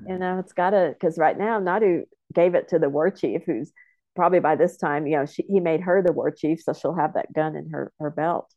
you 0.09 0.19
know, 0.19 0.39
it's 0.39 0.53
got 0.53 0.71
to 0.71 0.95
because 0.99 1.19
right 1.19 1.37
now 1.37 1.59
Naru 1.59 2.05
gave 2.33 2.55
it 2.55 2.69
to 2.69 2.79
the 2.79 2.89
war 2.89 3.11
chief, 3.11 3.43
who's 3.45 3.73
probably 4.17 4.41
by 4.41 4.57
this 4.57 4.77
time, 4.77 5.07
you 5.07 5.19
know, 5.19 5.27
she, 5.27 5.45
he 5.49 5.61
made 5.61 5.83
her 5.83 6.03
the 6.03 6.13
war 6.13 6.31
chief, 6.31 6.63
so 6.63 6.73
she'll 6.73 6.95
have 6.95 7.15
that 7.15 7.33
gun 7.33 7.55
in 7.55 7.71
her 7.71 7.93
her 8.01 8.11
belt. 8.11 8.51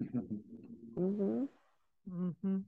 mm-hmm. 0.98 1.44
Mm-hmm. 2.10 2.58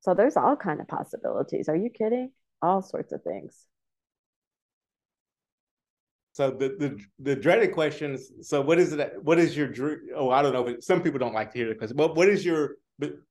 So 0.00 0.14
there's 0.14 0.36
all 0.36 0.56
kind 0.56 0.80
of 0.80 0.88
possibilities. 0.88 1.68
Are 1.68 1.76
you 1.76 1.90
kidding? 1.90 2.30
All 2.62 2.80
sorts 2.80 3.12
of 3.12 3.22
things. 3.22 3.66
So 6.36 6.50
the 6.50 6.68
the 6.78 7.00
the 7.18 7.34
dreaded 7.34 7.72
questions. 7.72 8.30
So 8.42 8.60
what 8.60 8.78
is 8.78 8.92
it? 8.92 9.14
What 9.22 9.38
is 9.38 9.56
your 9.56 9.68
dream? 9.68 10.00
Oh, 10.14 10.28
I 10.28 10.42
don't 10.42 10.52
know. 10.52 10.64
But 10.64 10.84
some 10.84 11.00
people 11.00 11.18
don't 11.18 11.32
like 11.32 11.50
to 11.52 11.58
hear 11.58 11.68
the 11.68 11.74
question. 11.74 11.96
But 11.96 12.14
what 12.14 12.28
is 12.28 12.44
your 12.44 12.76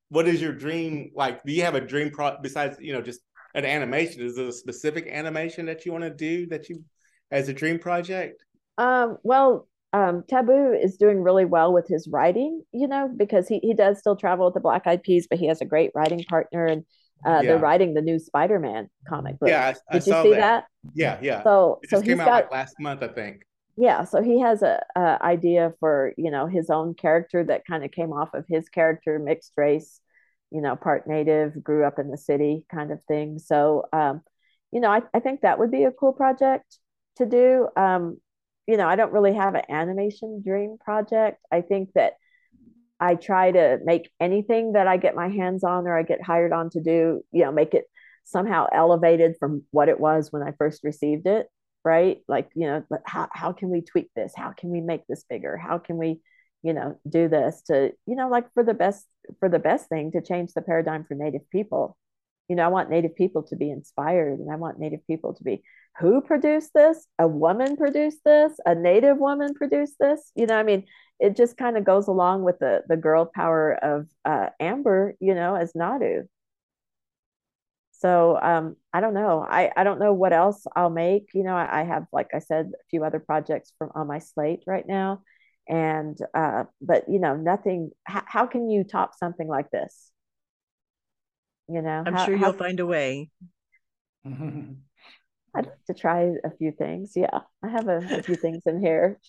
what 0.10 0.27
is 0.27 0.41
your 0.41 0.53
dream 0.53 1.11
like? 1.14 1.44
Do 1.44 1.53
you 1.53 1.61
have 1.61 1.76
a 1.76 1.82
dream 1.82 2.10
pro 2.10 2.36
besides 2.41 2.77
you 2.80 2.94
know 2.94 3.03
just 3.03 3.22
an 3.53 3.64
animation? 3.64 4.23
Is 4.23 4.38
there 4.38 4.48
a 4.48 4.52
specific 4.52 5.07
animation 5.07 5.68
that 5.68 5.86
you 5.86 5.91
want 5.91 6.03
to 6.03 6.10
do 6.10 6.48
that 6.48 6.68
you 6.68 6.84
as 7.30 7.48
a 7.48 7.53
dream 7.53 7.77
project? 7.77 8.44
Um, 8.80 9.19
well, 9.22 9.68
um, 9.94 10.23
Taboo 10.27 10.73
is 10.73 10.98
doing 10.98 11.22
really 11.22 11.45
well 11.45 11.72
with 11.72 11.88
his 11.88 12.07
writing, 12.07 12.64
you 12.72 12.88
know, 12.88 13.07
because 13.15 13.48
he, 13.48 13.60
he 13.60 13.76
does 13.76 13.99
still 13.99 14.15
travel 14.15 14.45
with 14.45 14.56
the 14.56 14.61
Black 14.61 14.88
Eyed 14.88 15.03
Peas, 15.03 15.27
but 15.30 15.38
he 15.38 15.45
has 15.45 15.61
a 15.61 15.65
great 15.65 15.91
writing 15.94 16.23
partner 16.23 16.65
and 16.65 16.84
uh, 17.26 17.41
yeah. 17.41 17.41
they're 17.41 17.60
writing 17.60 17.94
the 17.94 18.02
new 18.02 18.19
Spider-Man 18.19 18.90
comic 19.07 19.40
book. 19.40 19.49
Yeah, 19.49 19.73
I, 19.90 19.95
I 19.95 19.99
did 19.99 20.07
you 20.07 20.23
see 20.23 20.30
that. 20.32 20.40
that. 20.40 20.64
Yeah, 20.94 21.20
yeah. 21.22 21.44
So, 21.44 21.80
it 21.84 21.90
so 21.90 22.02
he's 22.02 22.16
got 22.16 22.28
like 22.28 22.52
last 22.52 22.80
month, 22.80 23.03
I 23.03 23.07
think. 23.07 23.44
Yeah, 23.78 24.06
so 24.06 24.22
he 24.22 24.40
has 24.40 24.62
a, 24.62 24.82
a 24.95 25.18
idea 25.22 25.74
for 25.80 26.14
you 26.18 26.32
know 26.32 26.48
his 26.48 26.70
own 26.70 26.94
character 26.94 27.44
that 27.44 27.66
kind 27.66 27.84
of 27.84 27.91
came 27.91 28.14
off 28.14 28.34
of 28.34 28.45
his 28.48 28.70
character, 28.70 29.20
mixed 29.20 29.52
race, 29.57 29.99
you 30.52 30.62
know, 30.62 30.76
part 30.76 31.07
native, 31.07 31.62
grew 31.64 31.86
up 31.86 31.99
in 31.99 32.10
the 32.10 32.18
city, 32.18 32.66
kind 32.72 32.91
of 32.91 33.03
thing. 33.03 33.40
So, 33.40 33.86
um, 33.91 34.22
you 34.72 34.80
know, 34.80 34.90
I, 34.90 35.02
I 35.14 35.20
think 35.20 35.41
that 35.41 35.60
would 35.60 35.72
be 35.72 35.84
a 35.84 35.91
cool 35.91 36.14
project 36.14 36.80
to 37.18 37.26
do. 37.26 37.68
Um, 37.76 38.18
you 38.68 38.78
know, 38.78 38.88
I 38.88 38.95
don't 38.95 39.12
really 39.12 39.34
have 39.34 39.56
an 39.56 39.64
animation 39.70 40.41
dream 40.44 40.78
project. 40.84 41.40
I 41.52 41.62
think 41.62 41.90
that 41.95 42.14
I 42.99 43.16
try 43.16 43.52
to 43.52 43.80
make 43.84 44.10
anything 44.20 44.74
that 44.74 44.88
I 44.88 44.98
get 44.98 45.16
my 45.16 45.28
hands 45.28 45.64
on 45.64 45.86
or 45.88 45.98
I 45.98 46.03
get 46.03 46.22
hired 46.22 46.53
on 46.53 46.70
to 46.72 46.82
do, 46.82 47.22
you 47.32 47.44
know, 47.44 47.52
make 47.52 47.74
it 47.74 47.86
somehow 48.26 48.68
elevated 48.72 49.36
from 49.40 49.64
what 49.72 49.90
it 49.90 50.00
was 50.00 50.32
when 50.32 50.44
I 50.44 50.52
first 50.58 50.84
received 50.84 51.28
it, 51.28 51.48
right? 51.84 52.18
Like, 52.28 52.50
you 52.56 52.68
know, 52.68 52.84
how, 53.06 53.30
how 53.32 53.54
can 53.54 53.70
we 53.70 53.82
tweak 53.82 54.10
this? 54.16 54.34
How 54.36 54.52
can 54.52 54.70
we 54.70 54.82
make 54.82 55.08
this 55.08 55.24
bigger? 55.30 55.58
How 55.58 55.78
can 55.78 55.98
we, 55.98 56.22
you 56.64 56.74
know, 56.74 57.00
do 57.08 57.30
this 57.30 57.62
to, 57.68 57.92
you 58.06 58.16
know, 58.16 58.30
like 58.30 58.52
for 58.54 58.64
the 58.64 58.74
best, 58.74 59.06
for 59.40 59.50
the 59.50 59.60
best 59.60 59.88
thing 59.88 60.12
to 60.12 60.22
change 60.22 60.54
the 60.54 60.62
paradigm 60.62 61.06
for 61.06 61.16
Native 61.16 61.50
people. 61.50 61.98
You 62.50 62.56
know, 62.56 62.66
I 62.66 62.70
want 62.70 62.90
Native 62.90 63.16
people 63.16 63.44
to 63.44 63.56
be 63.56 63.72
inspired 63.72 64.40
and 64.40 64.52
I 64.52 64.56
want 64.56 64.80
Native 64.80 65.06
people 65.08 65.34
to 65.34 65.44
be 65.44 65.64
who 65.98 66.22
produced 66.22 66.72
this? 66.74 67.08
A 67.20 67.28
woman 67.28 67.78
produced 67.78 68.20
this? 68.26 68.54
A 68.66 68.76
Native 68.76 69.18
woman 69.18 69.54
produced 69.54 69.96
this? 70.00 70.32
You 70.36 70.46
know, 70.46 70.58
I 70.58 70.64
mean, 70.64 70.86
it 71.20 71.38
just 71.38 71.58
kind 71.58 71.78
of 71.78 71.86
goes 71.86 72.08
along 72.08 72.44
with 72.44 72.60
the 72.60 72.82
the 72.88 72.98
girl 72.98 73.30
power 73.34 73.74
of 73.74 74.08
uh, 74.26 74.50
Amber, 74.60 75.16
you 75.20 75.34
know, 75.34 75.56
as 75.56 75.74
Naru. 75.74 76.24
So 78.06 78.38
um, 78.40 78.76
I 78.94 79.02
don't 79.02 79.15
know. 79.15 79.44
I, 79.49 79.72
I 79.76 79.84
don't 79.84 79.99
know 79.99 80.14
what 80.14 80.32
else 80.32 80.68
I'll 80.76 80.91
make. 80.91 81.30
You 81.34 81.44
know, 81.44 81.56
I, 81.56 81.82
I 81.82 81.84
have, 81.86 82.06
like 82.14 82.27
I 82.36 82.40
said, 82.40 82.68
a 82.68 82.86
few 82.91 83.03
other 83.03 83.19
projects 83.19 83.73
from 83.80 83.90
on 83.95 84.06
my 84.06 84.19
slate 84.19 84.61
right 84.68 84.88
now, 84.88 85.23
and 85.68 86.15
uh, 86.36 86.65
but 86.82 87.10
you 87.10 87.18
know, 87.18 87.36
nothing. 87.36 87.90
H- 88.07 88.22
how 88.27 88.45
can 88.45 88.69
you 88.69 88.84
top 88.84 89.15
something 89.15 89.48
like 89.48 89.72
this? 89.72 90.11
You 91.68 91.82
know, 91.82 92.03
I'm 92.06 92.14
how, 92.14 92.27
sure 92.27 92.36
you'll 92.36 92.53
find 92.53 92.80
a 92.80 92.86
way. 92.86 93.32
I'd 95.56 95.65
like 95.65 95.86
to 95.88 95.95
try 95.95 96.32
a 96.44 96.52
few 96.60 96.73
things. 96.73 97.14
Yeah, 97.15 97.40
I 97.64 97.69
have 97.69 97.88
a, 97.88 97.98
a 97.98 98.22
few 98.22 98.36
things 98.36 98.61
in 98.68 98.82
here. 98.82 99.19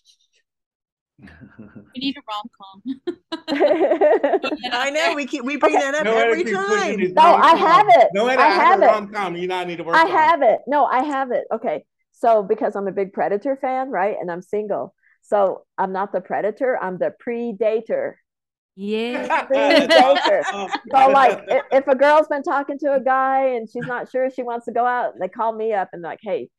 We 1.19 2.01
need 2.01 2.17
a 2.17 2.23
rom 2.29 2.51
com. 2.59 3.41
I 4.73 4.91
know 4.91 5.15
we 5.15 5.27
keep 5.27 5.45
we 5.45 5.57
bring 5.57 5.75
that 5.75 5.95
up 5.95 6.05
no, 6.05 6.17
every 6.17 6.45
time. 6.45 7.15
No, 7.15 7.23
I 7.23 7.55
have 7.57 7.87
it. 7.89 8.09
No, 8.13 8.29
I 8.29 8.35
have 8.35 8.83
it. 8.83 8.87
Rom 8.87 9.09
com. 9.13 9.37
You 9.37 9.47
not 9.47 9.67
need 9.67 9.77
to 9.77 9.85
work. 9.85 9.97
I 9.97 10.05
have 10.05 10.43
it. 10.43 10.61
No, 10.67 10.85
I 10.85 11.03
have 11.03 11.31
it. 11.31 11.45
Okay, 11.51 11.85
so 12.13 12.43
because 12.43 12.77
I'm 12.77 12.87
a 12.87 12.93
big 12.93 13.13
Predator 13.13 13.57
fan, 13.57 13.91
right, 13.91 14.17
and 14.21 14.31
I'm 14.31 14.43
single, 14.43 14.95
so 15.23 15.65
I'm 15.79 15.93
not 15.93 16.13
the 16.13 16.21
predator. 16.21 16.79
I'm 16.81 16.99
the 16.99 17.15
predator. 17.19 18.19
Yeah. 18.77 19.45
Predator. 19.47 20.43
Oh. 20.53 20.69
so 20.91 21.09
like, 21.09 21.43
if, 21.49 21.65
if 21.73 21.87
a 21.89 21.97
girl's 21.97 22.29
been 22.29 22.43
talking 22.43 22.79
to 22.81 22.93
a 22.93 23.01
guy 23.01 23.55
and 23.57 23.69
she's 23.69 23.87
not 23.87 24.11
sure 24.11 24.31
she 24.31 24.43
wants 24.43 24.67
to 24.67 24.73
go 24.73 24.87
out, 24.87 25.15
they 25.19 25.29
call 25.29 25.53
me 25.53 25.73
up 25.73 25.89
and 25.93 26.03
like, 26.03 26.21
hey, 26.23 26.51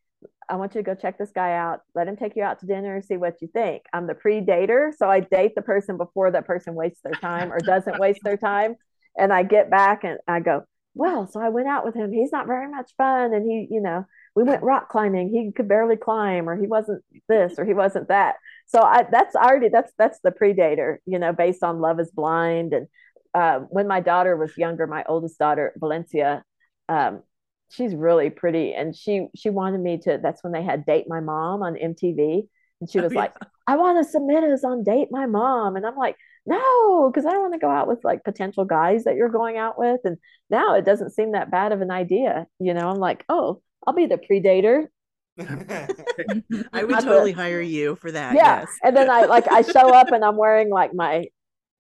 I 0.50 0.56
want 0.56 0.76
you 0.76 0.80
to 0.80 0.86
go 0.86 0.96
check 0.96 1.18
this 1.18 1.32
guy 1.32 1.54
out. 1.54 1.82
Let 1.94 2.08
him 2.08 2.16
take 2.16 2.36
you 2.36 2.44
out 2.44 2.60
to 2.60 2.66
dinner, 2.66 3.02
see 3.02 3.18
what 3.18 3.42
you 3.42 3.48
think. 3.48 3.84
I'm 3.92 4.08
the 4.08 4.16
pre-dater, 4.16 4.92
so 4.96 5.10
I 5.10 5.20
date 5.20 5.56
the 5.56 5.62
person 5.62 5.98
before 5.98 6.32
that 6.32 6.48
person 6.48 6.74
wastes 6.74 7.02
their 7.04 7.14
time 7.14 7.52
or 7.52 7.60
doesn't 7.60 8.00
waste 8.00 8.22
their 8.24 8.38
time. 8.38 8.76
And 9.18 9.34
I 9.34 9.44
get 9.44 9.70
back 9.70 10.04
and 10.04 10.20
I 10.28 10.40
go, 10.40 10.64
well, 10.94 11.28
so 11.28 11.40
I 11.40 11.50
went 11.50 11.68
out 11.68 11.86
with 11.86 11.96
him. 11.96 12.12
He's 12.12 12.32
not 12.32 12.48
very 12.48 12.70
much 12.70 12.92
fun, 12.98 13.34
and 13.34 13.50
he, 13.50 13.68
you 13.70 13.82
know, 13.82 14.06
we 14.36 14.44
went 14.44 14.64
rock 14.64 14.90
climbing. 14.90 15.30
He 15.30 15.52
could 15.52 15.68
barely 15.68 15.96
climb, 15.96 16.50
or 16.50 16.60
he 16.60 16.66
wasn't 16.68 17.04
this, 17.28 17.60
or 17.60 17.66
he 17.66 17.74
wasn't 17.74 18.08
that. 18.08 18.36
So 18.68 18.82
I, 18.82 19.06
that's 19.12 19.36
already 19.36 19.70
that's 19.70 19.92
that's 19.98 20.20
the 20.24 20.32
predator, 20.32 21.02
you 21.06 21.20
know, 21.20 21.34
based 21.34 21.64
on 21.64 21.82
Love 21.82 22.00
Is 22.00 22.12
Blind. 22.12 22.74
And 22.74 22.88
uh, 23.34 23.60
when 23.70 23.88
my 23.88 24.00
daughter 24.00 24.36
was 24.36 24.58
younger, 24.58 24.88
my 24.88 25.04
oldest 25.08 25.38
daughter 25.38 25.74
Valencia, 25.78 26.44
um, 26.90 27.22
she's 27.70 27.94
really 27.94 28.30
pretty 28.30 28.74
and 28.74 28.96
she 28.96 29.28
she 29.36 29.50
wanted 29.50 29.80
me 29.80 29.98
to 29.98 30.20
that's 30.22 30.44
when 30.44 30.54
they 30.54 30.64
had 30.64 30.86
date 30.86 31.06
my 31.08 31.20
mom 31.20 31.62
on 31.62 31.76
mtv 31.76 32.48
and 32.80 32.90
she 32.90 33.00
oh, 33.00 33.04
was 33.04 33.14
like 33.14 33.34
i 33.68 33.76
want 33.76 34.04
to 34.04 34.10
submit 34.10 34.44
us 34.44 34.64
on 34.64 34.84
date 34.84 35.10
my 35.12 35.26
mom 35.26 35.76
and 35.76 35.86
i'm 35.86 35.96
like 35.96 36.16
no 36.46 37.10
because 37.10 37.26
i 37.26 37.32
don't 37.32 37.42
want 37.42 37.54
to 37.54 37.60
go 37.60 37.70
out 37.70 37.88
with 37.88 38.00
like 38.04 38.24
potential 38.24 38.64
guys 38.66 39.04
that 39.04 39.16
you're 39.16 39.30
going 39.30 39.58
out 39.58 39.78
with 39.78 40.00
and 40.06 40.18
now 40.50 40.76
it 40.76 40.86
doesn't 40.86 41.12
seem 41.12 41.34
that 41.34 41.52
bad 41.52 41.72
of 41.72 41.82
an 41.82 41.92
idea 41.92 42.48
you 42.60 42.74
know 42.74 42.90
i'm 42.90 43.00
like 43.00 43.26
oh 43.30 43.62
i'll 43.86 43.94
be 43.94 44.06
the 44.06 44.18
predator 44.18 44.90
I 45.40 46.84
would 46.84 47.00
totally 47.00 47.32
hire 47.32 47.62
you 47.62 47.96
for 47.96 48.12
that. 48.12 48.34
Yeah. 48.34 48.62
Yes. 48.62 48.70
and 48.84 48.98
then 48.98 49.08
I 49.08 49.26
like 49.26 49.48
I 49.48 49.62
show 49.62 49.94
up 49.94 50.12
and 50.12 50.26
I'm 50.26 50.36
wearing 50.36 50.72
like 50.72 50.96
my 50.96 51.26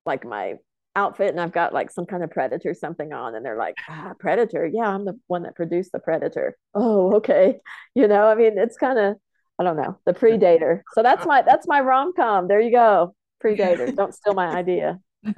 like 0.05 0.23
my 0.23 0.57
outfit 0.97 1.29
and 1.29 1.39
I've 1.39 1.53
got 1.53 1.73
like 1.73 1.91
some 1.91 2.05
kind 2.05 2.23
of 2.23 2.31
predator 2.31 2.73
something 2.73 3.13
on 3.13 3.35
and 3.35 3.45
they're 3.45 3.57
like 3.57 3.75
ah, 3.87 4.13
predator? 4.19 4.65
Yeah 4.65 4.89
I'm 4.89 5.05
the 5.05 5.17
one 5.27 5.43
that 5.43 5.55
produced 5.55 5.91
the 5.91 5.99
predator. 5.99 6.57
Oh 6.73 7.15
okay. 7.17 7.59
You 7.93 8.07
know 8.07 8.27
I 8.27 8.35
mean 8.35 8.57
it's 8.57 8.77
kind 8.77 8.97
of 8.97 9.15
I 9.59 9.63
don't 9.63 9.77
know 9.77 9.97
the 10.05 10.13
predator. 10.13 10.83
So 10.93 11.03
that's 11.03 11.25
my 11.25 11.43
that's 11.43 11.67
my 11.67 11.79
rom-com. 11.79 12.47
There 12.47 12.59
you 12.59 12.71
go. 12.71 13.15
Predator. 13.39 13.91
Don't 13.95 14.13
steal 14.13 14.33
my 14.33 14.47
idea. 14.47 14.99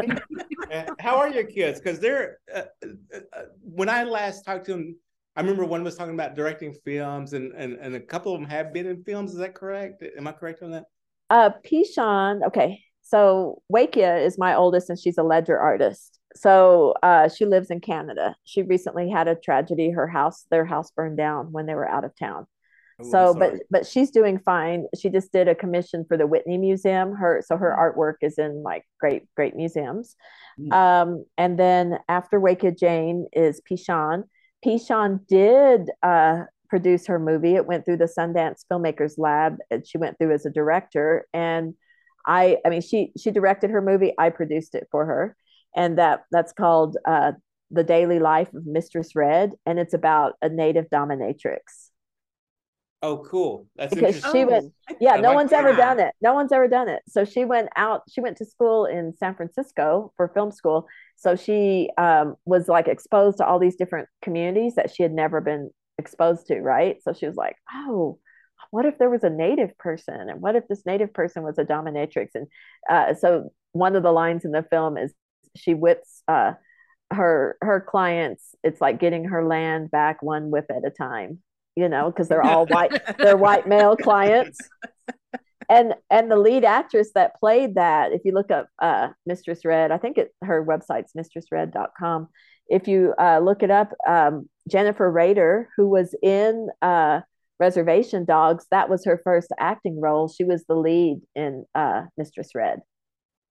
How 1.00 1.18
are 1.18 1.30
your 1.30 1.44
kids? 1.44 1.80
Because 1.80 2.00
they're 2.00 2.38
uh, 2.54 2.64
uh, 2.84 3.20
uh, 3.34 3.42
when 3.62 3.90
I 3.90 4.04
last 4.06 4.46
talked 4.46 4.66
to 4.66 4.72
them 4.72 4.96
I 5.36 5.42
remember 5.42 5.66
one 5.66 5.84
was 5.84 5.96
talking 5.96 6.14
about 6.14 6.36
directing 6.36 6.74
films 6.86 7.34
and, 7.34 7.52
and 7.54 7.74
and 7.74 7.96
a 7.96 8.00
couple 8.00 8.34
of 8.34 8.40
them 8.40 8.50
have 8.50 8.74
been 8.74 8.88
in 8.88 9.04
films. 9.04 9.32
Is 9.32 9.38
that 9.40 9.56
correct? 9.56 10.04
Am 10.18 10.26
I 10.26 10.32
correct 10.32 10.64
on 10.64 10.72
that? 10.72 10.86
Uh 11.30 11.52
Pishon 11.66 12.48
okay 12.48 12.82
so 13.10 13.62
Wakia 13.74 14.24
is 14.24 14.38
my 14.38 14.56
oldest, 14.56 14.90
and 14.90 15.00
she's 15.00 15.18
a 15.18 15.24
ledger 15.24 15.58
artist. 15.58 16.20
So 16.36 16.94
uh, 17.02 17.28
she 17.28 17.46
lives 17.46 17.72
in 17.72 17.82
Canada. 17.82 18.36
She 18.46 18.62
recently 18.62 19.10
had 19.10 19.28
a 19.28 19.36
tragedy. 19.36 19.90
Her 19.90 20.08
house, 20.08 20.46
their 20.52 20.66
house 20.66 20.92
burned 20.92 21.18
down 21.18 21.52
when 21.52 21.66
they 21.66 21.74
were 21.74 21.90
out 21.90 22.06
of 22.06 22.16
town. 22.16 22.46
So, 23.02 23.34
but 23.34 23.54
but 23.72 23.88
she's 23.88 24.12
doing 24.12 24.40
fine. 24.40 24.86
She 25.00 25.10
just 25.10 25.32
did 25.32 25.48
a 25.48 25.56
commission 25.56 26.04
for 26.06 26.18
the 26.18 26.28
Whitney 26.28 26.58
Museum. 26.58 27.16
Her 27.16 27.42
so 27.44 27.56
her 27.56 27.72
mm. 27.72 27.80
artwork 27.80 28.16
is 28.22 28.38
in 28.38 28.62
like 28.62 28.84
great 29.00 29.24
great 29.36 29.56
museums. 29.56 30.16
Mm. 30.60 30.74
Um, 30.74 31.26
and 31.38 31.58
then 31.58 32.00
after 32.10 32.40
Wakia 32.40 32.78
Jane 32.78 33.28
is 33.32 33.62
Pishan. 33.62 34.24
Pishan 34.66 35.26
did 35.28 35.90
uh, 36.04 36.44
produce 36.68 37.08
her 37.08 37.20
movie. 37.20 37.56
It 37.56 37.66
went 37.66 37.86
through 37.86 37.98
the 37.98 38.14
Sundance 38.18 38.66
Filmmakers 38.70 39.14
Lab. 39.18 39.58
And 39.72 39.88
she 39.88 39.98
went 39.98 40.18
through 40.18 40.34
as 40.34 40.46
a 40.46 40.50
director, 40.50 41.26
and 41.34 41.76
I 42.26 42.58
I 42.66 42.70
mean 42.70 42.82
she 42.82 43.12
she 43.18 43.32
directed 43.32 43.70
her 43.72 43.82
movie. 43.82 44.14
I 44.18 44.30
produced 44.30 44.76
it 44.76 44.88
for 44.92 45.06
her, 45.06 45.36
and 45.76 45.98
that 45.98 46.22
that's 46.32 46.54
called 46.54 46.98
uh, 47.06 47.34
the 47.72 47.84
Daily 47.84 48.20
Life 48.20 48.54
of 48.54 48.66
Mistress 48.66 49.16
Red, 49.16 49.54
and 49.66 49.80
it's 49.80 49.94
about 49.94 50.34
a 50.42 50.50
native 50.50 50.90
dominatrix. 50.90 51.90
Oh, 53.02 53.24
cool. 53.30 53.66
That's 53.78 53.96
because 53.96 54.22
she 54.32 54.44
went. 54.44 54.74
Oh, 54.90 54.96
yeah, 55.00 55.16
no 55.16 55.34
one's 55.34 55.54
ever 55.54 55.74
done 55.74 56.00
it. 56.02 56.14
No 56.22 56.34
one's 56.34 56.52
ever 56.52 56.68
done 56.68 56.90
it. 56.90 57.02
So 57.08 57.24
she 57.24 57.46
went 57.46 57.70
out. 57.78 58.02
She 58.10 58.20
went 58.20 58.38
to 58.38 58.46
school 58.46 58.86
in 58.86 59.14
San 59.16 59.36
Francisco 59.36 60.12
for 60.18 60.28
film 60.28 60.52
school. 60.52 60.86
So 61.16 61.36
she 61.38 61.90
um, 61.98 62.36
was 62.46 62.68
like 62.68 62.90
exposed 62.90 63.38
to 63.38 63.46
all 63.46 63.58
these 63.58 63.78
different 63.78 64.10
communities 64.22 64.76
that 64.76 64.94
she 64.94 65.04
had 65.04 65.14
never 65.14 65.40
been 65.40 65.70
exposed 65.98 66.48
to. 66.48 66.60
Right. 66.60 67.02
So 67.02 67.14
she 67.14 67.26
was 67.26 67.38
like, 67.38 67.56
oh, 67.74 68.20
what 68.72 68.86
if 68.86 68.98
there 68.98 69.10
was 69.10 69.24
a 69.24 69.30
native 69.30 69.78
person, 69.78 70.30
and 70.30 70.42
what 70.42 70.56
if 70.56 70.68
this 70.68 70.86
native 70.86 71.14
person 71.14 71.44
was 71.44 71.58
a 71.58 71.66
dominatrix? 71.66 72.30
And 72.36 72.48
uh, 72.90 73.14
so 73.16 73.52
one 73.72 73.96
of 73.96 74.04
the 74.04 74.12
lines 74.12 74.46
in 74.46 74.52
the 74.52 74.64
film 74.64 74.98
is 74.98 75.14
she 75.56 75.74
whips 75.74 76.24
uh, 76.28 76.54
her 77.12 77.58
her 77.62 77.82
clients. 77.82 78.56
It's 78.64 78.82
like 78.82 79.00
getting 79.00 79.26
her 79.26 79.46
land 79.46 79.92
back 79.92 80.22
one 80.22 80.52
whip 80.52 80.66
at 80.70 80.86
a 80.86 80.92
time 80.92 81.40
you 81.80 81.88
know, 81.88 82.12
because 82.12 82.28
they're 82.28 82.44
all 82.44 82.66
white, 82.66 82.92
they're 83.18 83.38
white 83.38 83.68
male 83.68 83.96
clients. 83.96 84.60
And 85.70 85.94
and 86.10 86.32
the 86.32 86.36
lead 86.36 86.66
actress 86.66 87.12
that 87.14 87.40
played 87.40 87.76
that, 87.76 88.12
if 88.12 88.22
you 88.26 88.34
look 88.34 88.52
up 88.52 88.68
uh, 88.80 89.10
Mistress 89.26 89.64
Red, 89.64 89.92
I 89.92 89.98
think 89.98 90.18
it 90.18 90.34
her 90.44 90.66
website's 90.66 91.14
mistressred.com. 91.16 92.28
If 92.68 92.88
you 92.88 93.14
uh, 93.20 93.40
look 93.40 93.64
it 93.64 93.72
up, 93.72 93.94
um, 94.08 94.50
Jennifer 94.68 95.10
Rader, 95.10 95.70
who 95.78 95.88
was 95.88 96.16
in 96.22 96.70
uh, 96.82 97.22
Reservation 97.60 98.26
Dogs, 98.26 98.66
that 98.72 98.90
was 98.90 99.06
her 99.06 99.20
first 99.24 99.50
acting 99.60 100.00
role. 100.02 100.28
She 100.28 100.44
was 100.44 100.64
the 100.68 100.76
lead 100.76 101.22
in 101.36 101.66
uh, 101.76 102.04
Mistress 102.18 102.50
Red. 102.56 102.80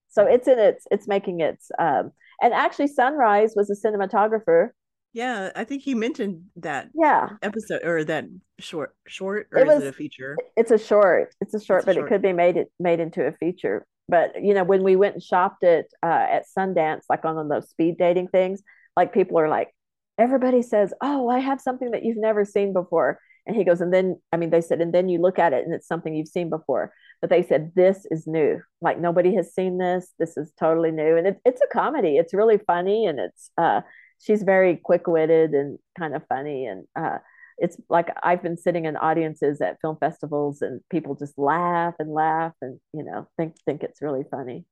So 0.09 0.24
it's 0.24 0.48
in 0.48 0.59
its 0.59 0.86
it's 0.90 1.06
making 1.06 1.40
its 1.40 1.70
um, 1.78 2.12
and 2.40 2.55
actually 2.55 2.89
Sunrise 2.89 3.52
was 3.55 3.70
a 3.70 3.86
cinematographer 3.86 4.70
yeah, 5.12 5.51
I 5.56 5.64
think 5.64 5.82
he 5.82 5.94
mentioned 5.94 6.44
that 6.56 6.90
yeah 6.94 7.30
episode 7.43 7.82
or 7.85 8.05
that 8.05 8.26
short 8.59 8.94
short 9.06 9.48
or 9.52 9.60
it 9.60 9.66
was, 9.66 9.78
is 9.78 9.85
it 9.85 9.89
a 9.89 9.93
feature? 9.93 10.36
It's 10.56 10.70
a 10.70 10.78
short. 10.78 11.35
It's 11.40 11.55
a 11.55 11.60
short, 11.60 11.80
it's 11.80 11.85
a 11.85 11.86
but 11.86 11.94
short. 11.97 12.06
it 12.06 12.09
could 12.09 12.22
be 12.22 12.32
made 12.32 12.56
it 12.56 12.70
made 12.78 13.01
into 13.01 13.26
a 13.26 13.32
feature. 13.32 13.86
But 14.09 14.43
you 14.43 14.55
know, 14.55 14.64
when 14.64 14.82
we 14.82 14.97
went 14.97 15.14
and 15.14 15.22
shopped 15.22 15.62
it 15.62 15.86
uh, 16.02 16.26
at 16.30 16.44
Sundance, 16.56 17.02
like 17.09 17.24
on 17.24 17.48
those 17.48 17.68
speed 17.70 17.97
dating 17.98 18.28
things, 18.28 18.62
like 18.97 19.12
people 19.12 19.39
are 19.39 19.48
like, 19.48 19.74
everybody 20.18 20.62
says, 20.62 20.93
"Oh, 21.01 21.28
I 21.28 21.39
have 21.39 21.60
something 21.60 21.90
that 21.93 22.05
you've 22.05 22.18
never 22.18 22.44
seen 22.44 22.72
before," 22.72 23.18
and 23.48 23.56
he 23.56 23.64
goes, 23.64 23.80
and 23.80 23.92
then 23.92 24.20
I 24.32 24.36
mean, 24.36 24.50
they 24.50 24.60
said, 24.60 24.80
and 24.80 24.94
then 24.94 25.08
you 25.08 25.18
look 25.18 25.38
at 25.38 25.52
it 25.52 25.64
and 25.64 25.74
it's 25.74 25.88
something 25.88 26.14
you've 26.14 26.28
seen 26.28 26.50
before. 26.50 26.92
But 27.20 27.30
they 27.30 27.42
said 27.42 27.72
this 27.74 28.06
is 28.12 28.28
new. 28.28 28.60
Like 28.80 29.00
nobody 29.00 29.34
has 29.34 29.52
seen 29.52 29.78
this. 29.78 30.12
This 30.20 30.36
is 30.36 30.52
totally 30.58 30.92
new, 30.92 31.16
and 31.16 31.26
it, 31.26 31.40
it's 31.44 31.60
a 31.60 31.72
comedy. 31.72 32.16
It's 32.16 32.34
really 32.34 32.58
funny, 32.58 33.06
and 33.06 33.18
it's 33.18 33.50
uh, 33.58 33.80
she's 34.20 34.42
very 34.42 34.76
quick-witted 34.76 35.52
and 35.52 35.78
kind 35.96 36.14
of 36.14 36.26
funny 36.28 36.66
and 36.66 36.86
uh, 36.96 37.18
it's 37.58 37.76
like 37.88 38.08
I've 38.22 38.42
been 38.42 38.56
sitting 38.56 38.84
in 38.84 38.96
audiences 38.96 39.60
at 39.60 39.80
film 39.80 39.96
festivals 39.98 40.62
and 40.62 40.80
people 40.90 41.14
just 41.14 41.36
laugh 41.36 41.94
and 41.98 42.12
laugh 42.12 42.52
and 42.62 42.78
you 42.92 43.04
know 43.04 43.28
think 43.36 43.56
think 43.66 43.82
it's 43.82 44.00
really 44.00 44.24
funny. 44.30 44.64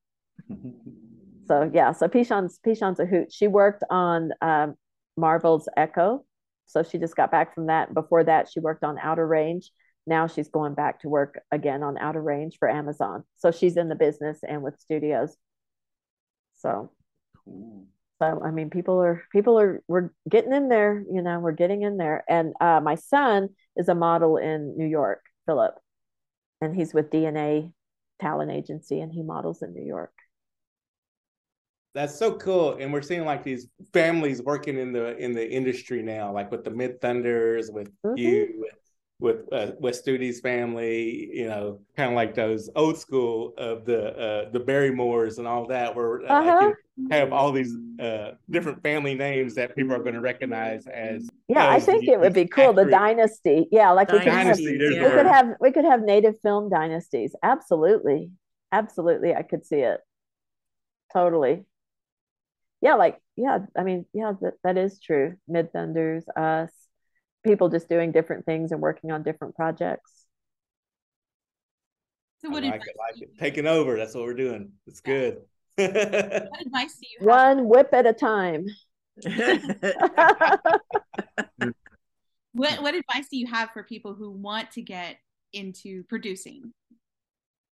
so 1.46 1.70
yeah, 1.72 1.92
so 1.92 2.08
Pishan's 2.08 2.58
Pishan's 2.64 3.00
a 3.00 3.04
hoot. 3.06 3.32
She 3.32 3.48
worked 3.48 3.82
on 3.90 4.30
um, 4.40 4.76
Marvel's 5.16 5.68
Echo, 5.76 6.24
so 6.66 6.82
she 6.82 6.98
just 6.98 7.16
got 7.16 7.30
back 7.30 7.54
from 7.54 7.66
that. 7.66 7.94
Before 7.94 8.24
that, 8.24 8.48
she 8.50 8.60
worked 8.60 8.84
on 8.84 8.98
Outer 8.98 9.26
Range. 9.26 9.70
Now 10.06 10.26
she's 10.26 10.48
going 10.48 10.74
back 10.74 11.00
to 11.00 11.08
work 11.08 11.40
again 11.50 11.82
on 11.82 11.98
Outer 11.98 12.22
Range 12.22 12.54
for 12.58 12.70
Amazon. 12.70 13.24
So 13.36 13.50
she's 13.50 13.76
in 13.76 13.88
the 13.88 13.94
business 13.94 14.40
and 14.46 14.62
with 14.62 14.78
studios. 14.80 15.36
So. 16.56 16.90
Cool. 17.44 17.86
So 18.18 18.40
I 18.42 18.50
mean, 18.50 18.70
people 18.70 19.02
are 19.02 19.24
people 19.30 19.60
are 19.60 19.82
we're 19.88 20.10
getting 20.28 20.52
in 20.52 20.68
there. 20.68 21.04
You 21.12 21.22
know, 21.22 21.38
we're 21.38 21.52
getting 21.52 21.82
in 21.82 21.98
there. 21.98 22.24
And 22.28 22.54
uh, 22.60 22.80
my 22.82 22.94
son 22.94 23.50
is 23.76 23.88
a 23.88 23.94
model 23.94 24.38
in 24.38 24.76
New 24.76 24.86
York, 24.86 25.22
Philip, 25.44 25.74
and 26.60 26.74
he's 26.74 26.94
with 26.94 27.10
DNA 27.10 27.72
Talent 28.20 28.50
Agency, 28.50 29.00
and 29.00 29.12
he 29.12 29.22
models 29.22 29.62
in 29.62 29.74
New 29.74 29.84
York. 29.84 30.12
That's 31.96 32.14
so 32.14 32.34
cool, 32.34 32.76
and 32.78 32.92
we're 32.92 33.00
seeing 33.00 33.24
like 33.24 33.42
these 33.42 33.68
families 33.94 34.42
working 34.42 34.76
in 34.76 34.92
the 34.92 35.16
in 35.16 35.32
the 35.32 35.50
industry 35.50 36.02
now, 36.02 36.30
like 36.30 36.50
with 36.50 36.62
the 36.62 36.70
Midthunders, 36.70 37.72
with 37.72 37.88
mm-hmm. 38.04 38.18
you, 38.18 38.68
with 39.18 39.50
uh, 39.50 39.70
Wes 39.80 39.98
Studi's 39.98 40.40
family, 40.40 41.30
you 41.32 41.48
know, 41.48 41.80
kind 41.96 42.10
of 42.10 42.14
like 42.14 42.34
those 42.34 42.68
old 42.76 42.98
school 42.98 43.54
of 43.56 43.86
the 43.86 44.14
uh, 44.14 44.50
the 44.50 44.60
Barrymores 44.60 45.38
and 45.38 45.48
all 45.48 45.66
that, 45.68 45.96
where 45.96 46.20
uh, 46.24 46.26
uh-huh. 46.26 46.72
have 47.10 47.32
all 47.32 47.50
these 47.50 47.74
uh, 47.98 48.32
different 48.50 48.82
family 48.82 49.14
names 49.14 49.54
that 49.54 49.74
people 49.74 49.94
are 49.94 50.02
going 50.02 50.16
to 50.16 50.20
recognize 50.20 50.86
as. 50.86 51.30
Yeah, 51.48 51.74
as 51.74 51.82
I 51.82 51.92
think 51.92 52.04
the, 52.04 52.12
it 52.12 52.20
would 52.20 52.34
be 52.34 52.44
cool. 52.44 52.74
The 52.74 52.84
dynasty, 52.84 53.68
yeah, 53.72 53.90
like 53.92 54.12
we 54.12 54.18
could, 54.18 54.28
have, 54.28 54.60
yeah. 54.60 54.76
we 54.76 55.10
could 55.10 55.26
have 55.26 55.54
we 55.62 55.72
could 55.72 55.86
have 55.86 56.02
native 56.02 56.38
film 56.42 56.68
dynasties. 56.68 57.34
Absolutely, 57.42 58.32
absolutely, 58.70 59.34
I 59.34 59.40
could 59.40 59.64
see 59.64 59.78
it. 59.78 60.00
Totally. 61.10 61.64
Yeah, 62.80 62.94
like 62.94 63.18
yeah, 63.36 63.60
I 63.76 63.82
mean, 63.82 64.06
yeah, 64.12 64.32
that, 64.40 64.54
that 64.64 64.78
is 64.78 64.98
true. 65.00 65.36
Midthunders, 65.50 66.24
us 66.36 66.70
people 67.46 67.68
just 67.68 67.88
doing 67.88 68.12
different 68.12 68.44
things 68.44 68.72
and 68.72 68.80
working 68.80 69.12
on 69.12 69.22
different 69.22 69.54
projects. 69.54 70.26
So 72.38 72.50
what 72.50 72.64
I 72.64 72.70
like, 72.70 72.82
it, 72.82 72.96
like 72.98 73.22
it. 73.22 73.38
Taking 73.38 73.66
over. 73.66 73.96
That's 73.96 74.14
what 74.14 74.24
we're 74.24 74.34
doing. 74.34 74.72
It's 74.86 75.00
good. 75.00 75.40
what 75.76 75.86
advice 75.86 76.96
do 77.00 77.06
you 77.08 77.18
have? 77.20 77.26
One 77.26 77.68
whip 77.68 77.88
at 77.92 78.06
a 78.06 78.12
time. 78.12 78.66
what 82.52 82.82
what 82.82 82.94
advice 82.94 83.28
do 83.30 83.38
you 83.38 83.46
have 83.46 83.70
for 83.70 83.82
people 83.82 84.14
who 84.14 84.30
want 84.30 84.72
to 84.72 84.82
get 84.82 85.16
into 85.52 86.04
producing? 86.04 86.72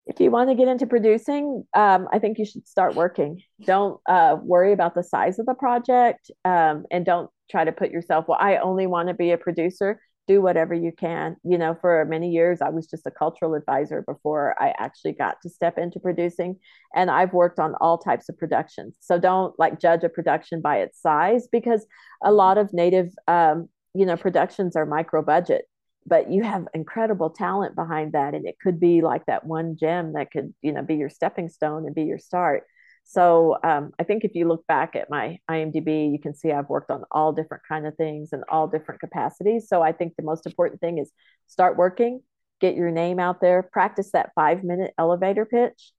If 0.07 0.21
you 0.21 0.31
want 0.31 0.51
to 0.51 0.55
get 0.55 0.69
into 0.69 0.87
producing, 0.87 1.65
um, 1.75 2.09
I 2.13 2.19
think 2.19 2.39
you 2.39 2.45
should 2.45 2.69
start 2.69 2.95
working. 2.95 3.43
Don't 3.65 3.99
uh, 4.07 4.37
worry 4.43 4.73
about 4.73 4.95
the 4.95 5.03
size 5.03 5.39
of 5.39 5.47
the 5.47 5.55
project, 5.55 6.31
um, 6.45 6.85
and 6.91 7.07
don't 7.07 7.31
try 7.51 7.65
to 7.65 7.73
put 7.73 7.91
yourself, 7.91 8.27
well, 8.29 8.39
I 8.41 8.59
only 8.59 8.87
want 8.87 9.09
to 9.09 9.15
be 9.15 9.31
a 9.31 9.39
producer. 9.39 10.01
Do 10.27 10.41
whatever 10.41 10.73
you 10.73 10.93
can. 10.93 11.37
You 11.45 11.59
know, 11.59 11.77
for 11.81 12.05
many 12.07 12.31
years, 12.31 12.63
I 12.63 12.71
was 12.71 12.87
just 12.87 13.07
a 13.07 13.11
cultural 13.11 13.55
advisor 13.55 14.03
before 14.03 14.55
I 14.59 14.75
actually 14.79 15.13
got 15.13 15.37
to 15.43 15.51
step 15.51 15.77
into 15.77 16.01
producing. 16.01 16.57
And 16.95 17.11
I've 17.11 17.35
worked 17.35 17.59
on 17.59 17.75
all 17.81 17.99
types 17.99 18.31
of 18.31 18.39
productions. 18.39 18.97
So 19.01 19.19
don't 19.19 19.59
like 19.59 19.79
judge 19.79 20.03
a 20.03 20.09
production 20.09 20.63
by 20.63 20.79
its 20.79 21.01
size 21.01 21.47
because 21.53 21.87
a 22.23 22.33
lot 22.33 22.57
of 22.57 22.73
native, 22.73 23.13
um, 23.29 23.69
you 23.95 24.07
know, 24.07 24.17
productions 24.17 24.77
are 24.77 24.87
micro 24.87 25.23
budget 25.23 25.67
but 26.07 26.31
you 26.31 26.43
have 26.43 26.69
incredible 26.75 27.31
talent 27.31 27.75
behind 27.75 28.13
that 28.13 28.35
and 28.35 28.47
it 28.47 28.57
could 28.63 28.79
be 28.79 29.01
like 29.01 29.25
that 29.27 29.47
one 29.47 29.77
gem 29.77 30.13
that 30.13 30.31
could 30.31 30.55
you 30.63 30.73
know 30.73 30.83
be 30.83 30.97
your 30.97 31.11
stepping 31.11 31.49
stone 31.49 31.87
and 31.87 31.95
be 31.95 32.05
your 32.05 32.19
start 32.19 32.65
so 33.05 33.59
um, 33.63 33.93
I 33.99 34.05
think 34.05 34.25
if 34.25 34.35
you 34.35 34.49
look 34.49 34.67
back 34.67 34.97
at 34.97 35.11
my 35.11 35.39
IMDb, 35.49 36.11
you 36.11 36.19
can 36.19 36.35
see 36.35 36.51
I've 36.51 36.71
worked 36.71 36.91
on 36.91 37.05
all 37.11 37.33
different 37.33 37.63
kind 37.69 37.87
of 37.87 37.95
things 37.97 38.31
and 38.33 38.43
all 38.49 38.67
different 38.67 39.01
capacities. 39.01 39.69
So 39.69 39.83
I 39.83 39.93
think 39.93 40.17
the 40.17 40.25
most 40.25 40.47
important 40.47 40.81
thing 40.81 40.99
is 40.99 41.13
start 41.47 41.77
working, 41.77 42.23
get 42.61 42.75
your 42.75 42.91
name 42.91 43.21
out 43.21 43.43
there, 43.43 43.63
practice 43.63 44.11
that 44.13 44.33
five 44.35 44.65
minute 44.65 44.95
elevator 44.99 45.45
pitch. 45.45 45.93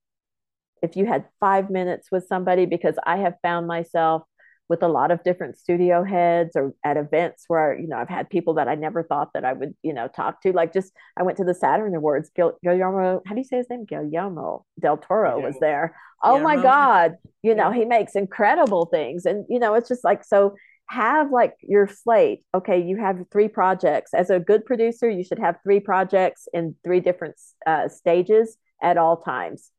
If 0.81 0.97
you 0.97 1.05
had 1.05 1.25
five 1.39 1.69
minutes 1.69 2.09
with 2.11 2.27
somebody, 2.27 2.65
because 2.65 2.95
I 3.05 3.17
have 3.17 3.35
found 3.41 3.67
myself 3.67 4.23
with 4.67 4.81
a 4.81 4.87
lot 4.87 5.11
of 5.11 5.23
different 5.23 5.57
studio 5.57 6.03
heads 6.03 6.55
or 6.55 6.73
at 6.83 6.97
events 6.97 7.45
where 7.47 7.77
you 7.77 7.87
know 7.87 7.97
I've 7.97 8.09
had 8.09 8.29
people 8.29 8.55
that 8.55 8.67
I 8.67 8.75
never 8.75 9.03
thought 9.03 9.33
that 9.33 9.45
I 9.45 9.53
would 9.53 9.75
you 9.83 9.93
know 9.93 10.07
talk 10.07 10.41
to. 10.41 10.51
Like 10.51 10.73
just 10.73 10.91
I 11.17 11.23
went 11.23 11.37
to 11.37 11.43
the 11.43 11.53
Saturn 11.53 11.95
Awards. 11.95 12.31
Gil- 12.35 12.57
Guillermo, 12.63 13.21
how 13.25 13.33
do 13.33 13.39
you 13.39 13.45
say 13.45 13.57
his 13.57 13.69
name? 13.69 13.85
Guillermo 13.85 14.65
del 14.79 14.97
Toro 14.97 15.39
was 15.39 15.55
there. 15.59 15.95
Oh 16.23 16.39
my 16.39 16.55
God! 16.61 17.15
You 17.43 17.55
know 17.55 17.71
he 17.71 17.85
makes 17.85 18.15
incredible 18.15 18.85
things, 18.85 19.25
and 19.25 19.45
you 19.49 19.59
know 19.59 19.75
it's 19.75 19.89
just 19.89 20.03
like 20.03 20.23
so. 20.23 20.55
Have 20.87 21.31
like 21.31 21.55
your 21.61 21.87
slate. 21.87 22.43
Okay, 22.53 22.79
you 22.79 22.97
have 22.97 23.25
three 23.31 23.47
projects. 23.47 24.13
As 24.13 24.29
a 24.29 24.39
good 24.39 24.65
producer, 24.65 25.09
you 25.09 25.23
should 25.23 25.39
have 25.39 25.55
three 25.63 25.79
projects 25.79 26.47
in 26.53 26.75
three 26.83 26.99
different 26.99 27.33
uh, 27.65 27.87
stages 27.87 28.55
at 28.83 28.95
all 28.95 29.17
times 29.17 29.71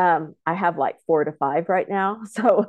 Um, 0.00 0.34
I 0.46 0.54
have 0.54 0.78
like 0.78 0.96
four 1.06 1.24
to 1.24 1.32
five 1.32 1.68
right 1.68 1.88
now. 1.88 2.22
So, 2.30 2.64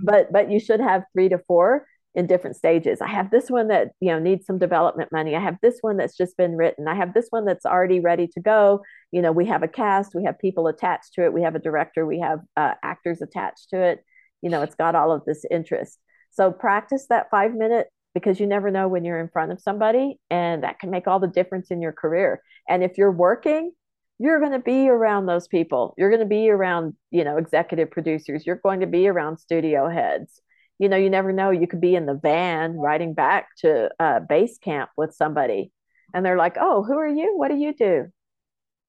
but 0.00 0.32
but 0.32 0.50
you 0.50 0.58
should 0.58 0.80
have 0.80 1.04
three 1.12 1.28
to 1.28 1.38
four 1.46 1.86
in 2.14 2.26
different 2.26 2.56
stages. 2.56 3.00
I 3.00 3.06
have 3.06 3.30
this 3.30 3.48
one 3.48 3.68
that 3.68 3.92
you 4.00 4.08
know 4.08 4.18
needs 4.18 4.44
some 4.46 4.58
development 4.58 5.12
money. 5.12 5.36
I 5.36 5.40
have 5.40 5.58
this 5.62 5.78
one 5.82 5.96
that's 5.98 6.16
just 6.16 6.36
been 6.36 6.56
written. 6.56 6.88
I 6.88 6.96
have 6.96 7.14
this 7.14 7.28
one 7.30 7.44
that's 7.44 7.64
already 7.64 8.00
ready 8.00 8.26
to 8.34 8.40
go. 8.40 8.82
You 9.12 9.22
know, 9.22 9.30
we 9.30 9.46
have 9.46 9.62
a 9.62 9.68
cast, 9.68 10.14
we 10.16 10.24
have 10.24 10.38
people 10.38 10.66
attached 10.66 11.14
to 11.14 11.24
it, 11.24 11.32
we 11.32 11.42
have 11.42 11.54
a 11.54 11.60
director, 11.60 12.04
we 12.04 12.18
have 12.20 12.40
uh, 12.56 12.74
actors 12.82 13.22
attached 13.22 13.70
to 13.70 13.80
it. 13.80 14.04
You 14.42 14.50
know, 14.50 14.62
it's 14.62 14.74
got 14.74 14.96
all 14.96 15.12
of 15.12 15.24
this 15.26 15.44
interest. 15.50 15.98
So 16.30 16.50
practice 16.50 17.06
that 17.08 17.30
five 17.30 17.54
minute 17.54 17.86
because 18.14 18.40
you 18.40 18.46
never 18.46 18.70
know 18.70 18.88
when 18.88 19.04
you're 19.04 19.20
in 19.20 19.28
front 19.28 19.52
of 19.52 19.60
somebody, 19.60 20.18
and 20.28 20.64
that 20.64 20.80
can 20.80 20.90
make 20.90 21.06
all 21.06 21.20
the 21.20 21.28
difference 21.28 21.70
in 21.70 21.80
your 21.80 21.92
career. 21.92 22.42
And 22.68 22.82
if 22.82 22.98
you're 22.98 23.12
working, 23.12 23.72
you're 24.18 24.40
going 24.40 24.52
to 24.52 24.58
be 24.58 24.88
around 24.88 25.26
those 25.26 25.48
people. 25.48 25.94
You're 25.96 26.10
going 26.10 26.20
to 26.20 26.26
be 26.26 26.50
around, 26.50 26.94
you 27.10 27.24
know, 27.24 27.36
executive 27.36 27.90
producers. 27.90 28.44
You're 28.46 28.56
going 28.56 28.80
to 28.80 28.86
be 28.86 29.08
around 29.08 29.38
studio 29.38 29.88
heads 29.88 30.40
you 30.78 30.88
know, 30.88 30.96
you 30.96 31.10
never 31.10 31.32
know. 31.32 31.50
You 31.50 31.66
could 31.66 31.80
be 31.80 31.94
in 31.94 32.06
the 32.06 32.14
van 32.14 32.76
riding 32.76 33.12
back 33.12 33.48
to 33.58 33.90
uh, 33.98 34.20
base 34.20 34.58
camp 34.58 34.90
with 34.96 35.12
somebody, 35.12 35.72
and 36.14 36.24
they're 36.24 36.36
like, 36.36 36.56
"Oh, 36.58 36.84
who 36.84 36.96
are 36.96 37.08
you? 37.08 37.36
What 37.36 37.48
do 37.48 37.56
you 37.56 37.74
do?" 37.74 38.06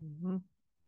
Mm-hmm. 0.04 0.38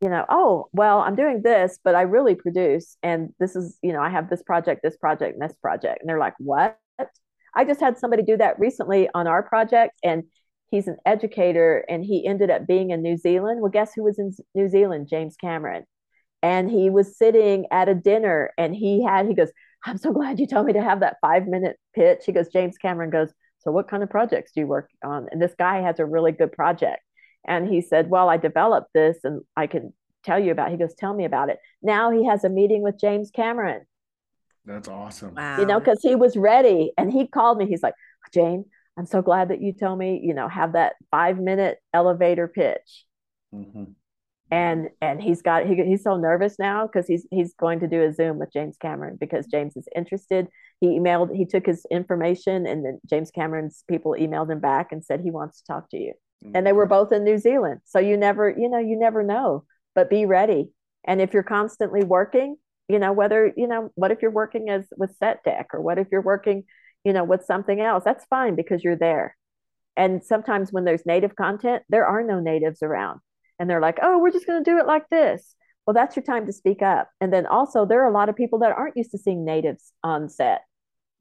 You 0.02 0.10
know, 0.10 0.26
oh, 0.30 0.68
well, 0.74 1.00
I'm 1.00 1.16
doing 1.16 1.42
this, 1.44 1.80
but 1.84 1.96
I 1.96 2.04
really 2.04 2.34
produce, 2.36 2.98
and 3.04 3.34
this 3.40 3.56
is, 3.56 3.78
you 3.84 3.94
know, 3.94 4.02
I 4.02 4.10
have 4.10 4.30
this 4.30 4.42
project, 4.42 4.82
this 4.84 4.98
project, 4.98 5.38
and 5.40 5.50
this 5.50 5.56
project, 5.58 6.02
and 6.02 6.10
they're 6.10 6.20
like, 6.20 6.36
"What?" 6.38 6.78
I 7.56 7.66
just 7.66 7.82
had 7.82 7.98
somebody 7.98 8.24
do 8.24 8.38
that 8.38 8.60
recently 8.60 9.10
on 9.14 9.28
our 9.28 9.42
project, 9.44 10.00
and 10.04 10.24
he's 10.72 10.88
an 10.88 10.98
educator, 11.06 11.86
and 11.88 12.04
he 12.04 12.26
ended 12.26 12.50
up 12.50 12.66
being 12.66 12.90
in 12.90 13.04
New 13.04 13.18
Zealand. 13.18 13.62
Well, 13.62 13.72
guess 13.72 13.94
who 13.94 14.04
was 14.04 14.18
in 14.18 14.34
New 14.56 14.68
Zealand? 14.68 15.08
James 15.08 15.36
Cameron, 15.36 15.84
and 16.42 16.72
he 16.72 16.90
was 16.90 17.18
sitting 17.18 17.68
at 17.70 17.88
a 17.90 17.94
dinner, 17.94 18.52
and 18.58 18.76
he 18.76 19.04
had, 19.04 19.28
he 19.28 19.36
goes 19.36 19.52
I'm 19.84 19.98
so 19.98 20.12
glad 20.12 20.40
you 20.40 20.48
told 20.48 20.68
me 20.68 20.74
to 20.74 20.82
have 20.82 21.00
that 21.00 21.18
five 21.22 21.48
minute 21.48 21.78
pitch. 21.94 22.24
He 22.26 22.32
goes, 22.32 22.50
James 22.50 22.78
Cameron 22.78 23.10
goes, 23.10 23.30
So 23.60 23.72
what 23.72 23.90
kind 23.90 24.04
of 24.04 24.10
projects 24.10 24.52
do 24.54 24.62
you 24.62 24.68
work 24.68 24.90
on? 25.04 25.28
And 25.32 25.42
this 25.42 25.56
guy 25.58 25.82
has 25.82 26.00
a 26.00 26.06
really 26.06 26.32
good 26.32 26.52
project. 26.52 27.02
And 27.48 27.68
he 27.68 27.82
said, 27.82 28.10
Well, 28.10 28.30
I 28.30 28.38
developed 28.38 28.94
this 28.94 29.18
and 29.24 29.42
I 29.56 29.68
can 29.68 29.94
tell 30.24 30.40
you 30.40 30.52
about 30.52 30.70
it. 30.70 30.74
He 30.74 30.78
goes, 30.78 30.94
Tell 30.96 31.14
me 31.14 31.26
about 31.26 31.50
it. 31.50 31.58
Now 31.82 32.12
he 32.12 32.26
has 32.26 32.44
a 32.44 32.50
meeting 32.50 32.84
with 32.84 33.00
James 33.00 33.32
Cameron. 33.32 33.82
That's 34.66 34.88
awesome. 34.88 35.34
Wow. 35.34 35.60
You 35.60 35.66
know, 35.66 35.80
because 35.80 36.02
he 36.04 36.16
was 36.16 36.38
ready 36.38 36.92
and 36.96 37.12
he 37.12 37.28
called 37.28 37.58
me. 37.58 37.66
He's 37.66 37.82
like, 37.82 37.96
Jane, 38.32 38.66
I'm 38.98 39.06
so 39.06 39.22
glad 39.22 39.50
that 39.50 39.62
you 39.62 39.74
told 39.74 39.98
me, 40.00 40.20
you 40.24 40.34
know, 40.34 40.48
have 40.48 40.74
that 40.74 40.96
five 41.12 41.40
minute 41.40 41.80
elevator 41.94 42.48
pitch. 42.48 43.06
Mm-hmm. 43.54 43.84
And 44.52 44.90
and 45.02 45.22
he's 45.22 45.42
got 45.42 45.66
he, 45.66 45.76
he's 45.76 46.04
so 46.04 46.18
nervous 46.18 46.60
now 46.60 46.86
because 46.86 47.08
he's 47.08 47.26
he's 47.32 47.54
going 47.54 47.80
to 47.80 47.88
do 47.88 48.04
a 48.04 48.12
zoom 48.12 48.38
with 48.38 48.52
james 48.52 48.76
cameron 48.76 49.18
because 49.20 49.48
james 49.48 49.78
is 49.78 49.88
interested. 49.96 50.48
He 50.82 50.88
emailed 50.88 51.34
he 51.34 51.46
took 51.46 51.66
his 51.66 51.86
information 51.90 52.68
and 52.68 52.84
then 52.86 53.00
james 53.10 53.32
cameron's 53.32 53.86
people 53.90 54.16
emailed 54.20 54.52
him 54.52 54.60
back 54.60 54.92
and 54.92 55.06
said 55.06 55.22
he 55.22 55.32
wants 55.32 55.62
to 55.62 55.74
talk 55.74 55.90
to 55.92 55.98
you. 55.98 56.14
Mm-hmm. 56.44 56.56
and 56.56 56.68
they 56.68 56.74
were 56.74 56.86
both 56.86 57.14
in 57.14 57.24
new 57.24 57.38
zealand. 57.38 57.80
So 57.86 58.00
you 58.00 58.18
never 58.18 58.50
you 58.50 58.68
know 58.68 58.80
you 58.80 59.00
never 59.00 59.24
know 59.24 59.64
but 59.96 60.10
be 60.10 60.26
ready. 60.26 60.72
And 61.06 61.22
if 61.22 61.34
you're 61.34 61.44
constantly 61.44 62.04
working 62.04 62.58
you 62.90 63.00
know 63.00 63.14
whether 63.14 63.54
you 63.56 63.68
know 63.68 63.90
what 63.96 64.12
if 64.12 64.22
you're 64.22 64.32
working 64.32 64.70
as 64.70 64.86
with 64.98 65.16
set 65.16 65.46
deck 65.46 65.68
or 65.74 65.82
what 65.82 65.98
if 65.98 66.08
you're 66.12 66.22
working 66.22 66.66
you 67.04 67.14
know 67.14 67.24
with 67.24 67.46
something 67.46 67.82
else 67.82 68.04
that's 68.04 68.26
fine 68.26 68.56
because 68.56 68.84
you're 68.84 68.96
there 68.96 69.36
and 69.98 70.24
sometimes 70.24 70.72
when 70.72 70.86
there's 70.86 71.06
native 71.06 71.36
content 71.36 71.84
there 71.90 72.06
are 72.06 72.24
no 72.24 72.40
natives 72.40 72.82
around 72.82 73.20
and 73.62 73.70
they're 73.70 73.80
like, 73.80 74.00
oh, 74.02 74.18
we're 74.18 74.32
just 74.32 74.48
going 74.48 74.64
to 74.64 74.70
do 74.70 74.80
it 74.80 74.88
like 74.88 75.08
this. 75.10 75.56
Well, 75.86 75.94
that's 75.94 76.16
your 76.16 76.24
time 76.24 76.48
to 76.48 76.52
speak 76.52 76.82
up. 76.82 77.10
And 77.22 77.32
then 77.32 77.46
also, 77.46 77.86
there 77.86 78.02
are 78.04 78.10
a 78.10 78.14
lot 78.14 78.28
of 78.28 78.36
people 78.36 78.58
that 78.60 78.72
aren't 78.72 78.98
used 78.98 79.12
to 79.12 79.20
seeing 79.20 79.46
natives 79.46 79.94
on 80.04 80.30
set. 80.30 80.62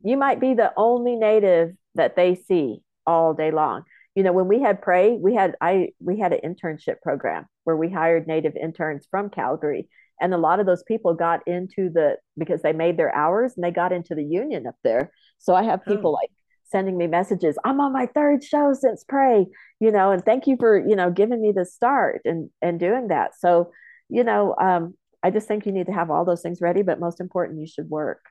You 0.02 0.16
might 0.16 0.40
be 0.40 0.54
the 0.54 0.72
only 0.74 1.16
native 1.16 1.72
that 1.96 2.16
they 2.16 2.34
see 2.34 2.78
all 3.06 3.34
day 3.34 3.50
long. 3.50 3.82
You 4.14 4.22
know, 4.22 4.32
when 4.32 4.48
we 4.48 4.62
had 4.62 4.80
Prey, 4.80 5.18
we 5.20 5.34
had 5.34 5.54
I 5.60 5.90
we 6.00 6.18
had 6.18 6.32
an 6.32 6.40
internship 6.42 7.02
program 7.02 7.44
where 7.64 7.76
we 7.76 7.90
hired 7.90 8.26
native 8.26 8.56
interns 8.56 9.06
from 9.10 9.28
Calgary, 9.28 9.90
and 10.18 10.32
a 10.32 10.38
lot 10.38 10.60
of 10.60 10.66
those 10.66 10.82
people 10.84 11.12
got 11.12 11.46
into 11.46 11.90
the 11.90 12.16
because 12.38 12.62
they 12.62 12.72
made 12.72 12.96
their 12.96 13.14
hours 13.14 13.52
and 13.54 13.62
they 13.62 13.70
got 13.70 13.92
into 13.92 14.14
the 14.14 14.24
union 14.24 14.66
up 14.66 14.76
there. 14.82 15.12
So 15.40 15.54
I 15.54 15.64
have 15.64 15.84
people 15.84 16.10
oh. 16.10 16.20
like 16.20 16.30
sending 16.70 16.96
me 16.96 17.08
messages 17.08 17.58
i'm 17.64 17.80
on 17.80 17.92
my 17.92 18.06
third 18.06 18.44
show 18.44 18.72
since 18.72 19.02
Prey 19.04 19.46
you 19.80 19.90
know 19.90 20.12
and 20.12 20.24
thank 20.24 20.46
you 20.46 20.56
for 20.56 20.78
you 20.78 20.94
know 20.94 21.10
giving 21.10 21.40
me 21.40 21.52
the 21.52 21.64
start 21.64 22.22
and 22.24 22.48
and 22.62 22.78
doing 22.78 23.08
that. 23.08 23.32
So 23.38 23.72
you 24.08 24.24
know 24.24 24.54
um, 24.60 24.94
i 25.22 25.30
just 25.30 25.48
think 25.48 25.66
you 25.66 25.72
need 25.72 25.86
to 25.86 25.92
have 25.92 26.10
all 26.10 26.24
those 26.24 26.42
things 26.42 26.60
ready 26.60 26.82
but 26.82 27.00
most 27.00 27.20
important 27.20 27.60
you 27.60 27.66
should 27.66 27.90
work. 27.90 28.24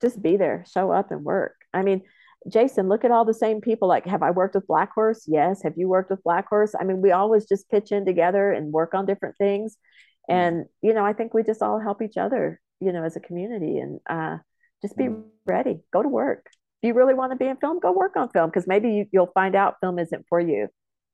Just 0.00 0.22
be 0.22 0.36
there 0.36 0.64
show 0.70 0.92
up 0.92 1.10
and 1.10 1.24
work. 1.24 1.54
I 1.72 1.82
mean 1.82 2.02
jason 2.48 2.88
look 2.88 3.04
at 3.04 3.10
all 3.10 3.24
the 3.24 3.34
same 3.34 3.60
people 3.60 3.88
like 3.88 4.06
have 4.06 4.22
i 4.22 4.30
worked 4.30 4.54
with 4.54 4.66
Blackhorse? 4.66 5.22
Yes. 5.26 5.62
Have 5.62 5.74
you 5.76 5.88
worked 5.88 6.10
with 6.10 6.22
Blackhorse? 6.24 6.74
I 6.78 6.84
mean 6.84 7.00
we 7.00 7.12
always 7.12 7.46
just 7.46 7.70
pitch 7.70 7.92
in 7.92 8.04
together 8.04 8.52
and 8.52 8.72
work 8.72 8.94
on 8.94 9.06
different 9.06 9.36
things. 9.38 9.76
Mm. 10.30 10.34
and 10.34 10.66
you 10.82 10.92
know 10.92 11.04
i 11.04 11.14
think 11.14 11.32
we 11.32 11.42
just 11.42 11.62
all 11.62 11.80
help 11.80 12.02
each 12.02 12.18
other 12.18 12.60
you 12.80 12.92
know 12.92 13.04
as 13.04 13.16
a 13.16 13.20
community. 13.20 13.78
And 13.78 14.00
uh, 14.08 14.38
just 14.82 14.96
be 14.96 15.08
ready 15.46 15.80
go 15.92 16.02
to 16.02 16.08
work 16.08 16.48
if 16.80 16.86
you 16.86 16.94
really 16.94 17.14
want 17.14 17.32
to 17.32 17.36
be 17.36 17.46
in 17.46 17.56
film, 17.56 17.80
go 17.80 17.90
work 17.90 18.16
on 18.16 18.28
film 18.28 18.50
because 18.50 18.68
maybe 18.68 18.90
you, 18.90 19.06
you'll 19.12 19.32
find 19.34 19.56
out 19.56 19.76
film 19.80 19.98
isn't 19.98 20.26
for 20.28 20.38
you. 20.38 20.68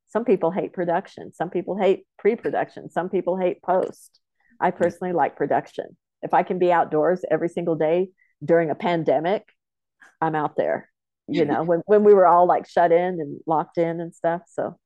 Some 0.09 0.25
people 0.25 0.51
hate 0.51 0.75
production. 0.75 1.33
Some 1.33 1.49
people 1.49 1.77
hate 1.77 2.07
pre-production. 2.19 2.91
Some 2.91 3.09
people 3.09 3.39
hate 3.39 3.63
post. 3.63 4.21
I 4.61 4.71
mm. 4.71 4.77
personally 4.77 5.15
like 5.15 5.37
production. 5.37 5.97
If 6.21 6.35
I 6.35 6.43
can 6.43 6.59
be 6.59 6.71
outdoors 6.71 7.25
every 7.31 7.49
single 7.49 7.77
day 7.77 8.11
during 8.45 8.71
a 8.71 8.75
pandemic, 8.75 9.49
I'm 10.21 10.35
out 10.35 10.57
there. 10.57 10.91
You 11.29 11.45
know, 11.47 11.63
when 11.63 11.81
when 11.87 12.05
we 12.05 12.13
were 12.13 12.27
all 12.27 12.47
like 12.47 12.69
shut 12.69 12.93
in 12.93 13.19
and 13.21 13.41
locked 13.47 13.79
in 13.79 14.01
and 14.01 14.15
stuff. 14.15 14.43
So 14.47 14.77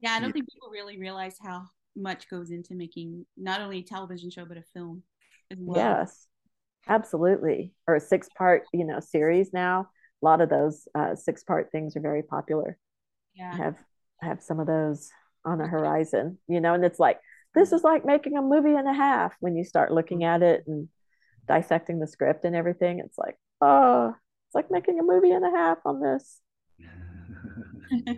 yeah, 0.00 0.14
I 0.14 0.20
don't 0.20 0.32
think 0.32 0.50
people 0.50 0.70
really 0.72 0.98
realize 0.98 1.36
how 1.40 1.66
much 1.94 2.28
goes 2.28 2.50
into 2.50 2.74
making 2.74 3.24
not 3.36 3.60
only 3.60 3.78
a 3.78 3.82
television 3.82 4.30
show 4.30 4.44
but 4.44 4.56
a 4.56 4.64
film 4.74 5.04
as 5.52 5.58
well. 5.60 5.76
Yes 5.76 6.26
absolutely. 6.88 7.72
Or 7.86 7.96
a 7.96 8.00
six 8.00 8.28
part 8.36 8.64
you 8.72 8.84
know 8.84 9.00
series 9.00 9.52
now. 9.52 9.88
A 10.22 10.24
lot 10.24 10.40
of 10.40 10.48
those 10.48 10.86
uh, 10.94 11.14
six 11.14 11.42
part 11.42 11.70
things 11.72 11.96
are 11.96 12.00
very 12.00 12.22
popular. 12.22 12.78
Yeah. 13.34 13.50
I 13.52 13.56
have 13.56 13.76
I 14.22 14.26
have 14.26 14.42
some 14.42 14.60
of 14.60 14.66
those 14.66 15.10
on 15.44 15.58
the 15.58 15.66
horizon 15.66 16.38
you 16.46 16.60
know 16.60 16.74
and 16.74 16.84
it's 16.84 17.00
like 17.00 17.18
this 17.54 17.72
is 17.72 17.82
like 17.82 18.04
making 18.04 18.36
a 18.36 18.42
movie 18.42 18.74
and 18.74 18.88
a 18.88 18.92
half. 18.92 19.34
When 19.40 19.56
you 19.56 19.64
start 19.64 19.92
looking 19.92 20.24
at 20.24 20.42
it 20.42 20.64
and 20.66 20.88
dissecting 21.48 21.98
the 21.98 22.06
script 22.06 22.44
and 22.44 22.54
everything 22.54 23.00
it's 23.00 23.18
like 23.18 23.36
oh 23.60 24.14
it's 24.46 24.54
like 24.54 24.70
making 24.70 25.00
a 25.00 25.02
movie 25.02 25.32
and 25.32 25.44
a 25.44 25.50
half 25.50 25.78
on 25.84 26.00
this. 26.00 26.40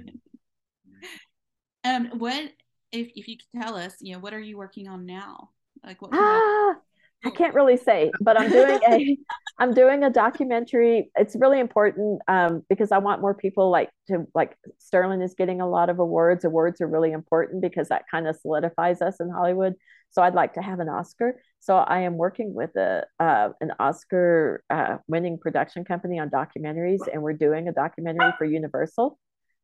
Um 1.86 2.06
what 2.18 2.50
if, 2.92 3.08
if 3.14 3.28
you 3.28 3.36
could 3.36 3.60
tell 3.62 3.76
us 3.76 3.96
you 4.00 4.14
know 4.14 4.18
what 4.18 4.32
are 4.32 4.40
you 4.40 4.56
working 4.56 4.88
on 4.88 5.04
now? 5.04 5.50
Like 5.84 6.00
what 6.00 6.12
ah, 6.14 6.76
I 7.24 7.30
can't 7.30 7.54
really 7.54 7.76
say, 7.76 8.12
but 8.20 8.38
I'm 8.38 8.50
doing 8.50 8.80
a 8.88 9.18
I'm 9.58 9.72
doing 9.72 10.02
a 10.02 10.10
documentary. 10.10 11.10
It's 11.16 11.36
really 11.36 11.60
important 11.60 12.20
um, 12.26 12.64
because 12.68 12.90
I 12.90 12.98
want 12.98 13.20
more 13.20 13.34
people 13.34 13.70
like 13.70 13.90
to 14.08 14.26
like 14.34 14.56
Sterling 14.78 15.22
is 15.22 15.34
getting 15.34 15.60
a 15.60 15.68
lot 15.68 15.90
of 15.90 16.00
awards. 16.00 16.44
Awards 16.44 16.80
are 16.80 16.88
really 16.88 17.12
important 17.12 17.62
because 17.62 17.88
that 17.88 18.04
kind 18.10 18.26
of 18.26 18.36
solidifies 18.36 19.00
us 19.00 19.20
in 19.20 19.30
Hollywood. 19.30 19.74
So 20.10 20.22
I'd 20.22 20.34
like 20.34 20.54
to 20.54 20.62
have 20.62 20.80
an 20.80 20.88
Oscar. 20.88 21.40
So 21.60 21.76
I 21.76 22.00
am 22.00 22.16
working 22.16 22.52
with 22.52 22.74
a 22.76 23.06
uh, 23.20 23.50
an 23.60 23.72
Oscar 23.78 24.64
uh, 24.70 24.98
winning 25.06 25.38
production 25.38 25.84
company 25.84 26.18
on 26.18 26.30
documentaries, 26.30 27.00
and 27.12 27.22
we're 27.22 27.32
doing 27.32 27.68
a 27.68 27.72
documentary 27.72 28.32
for 28.36 28.44
Universal, 28.44 29.18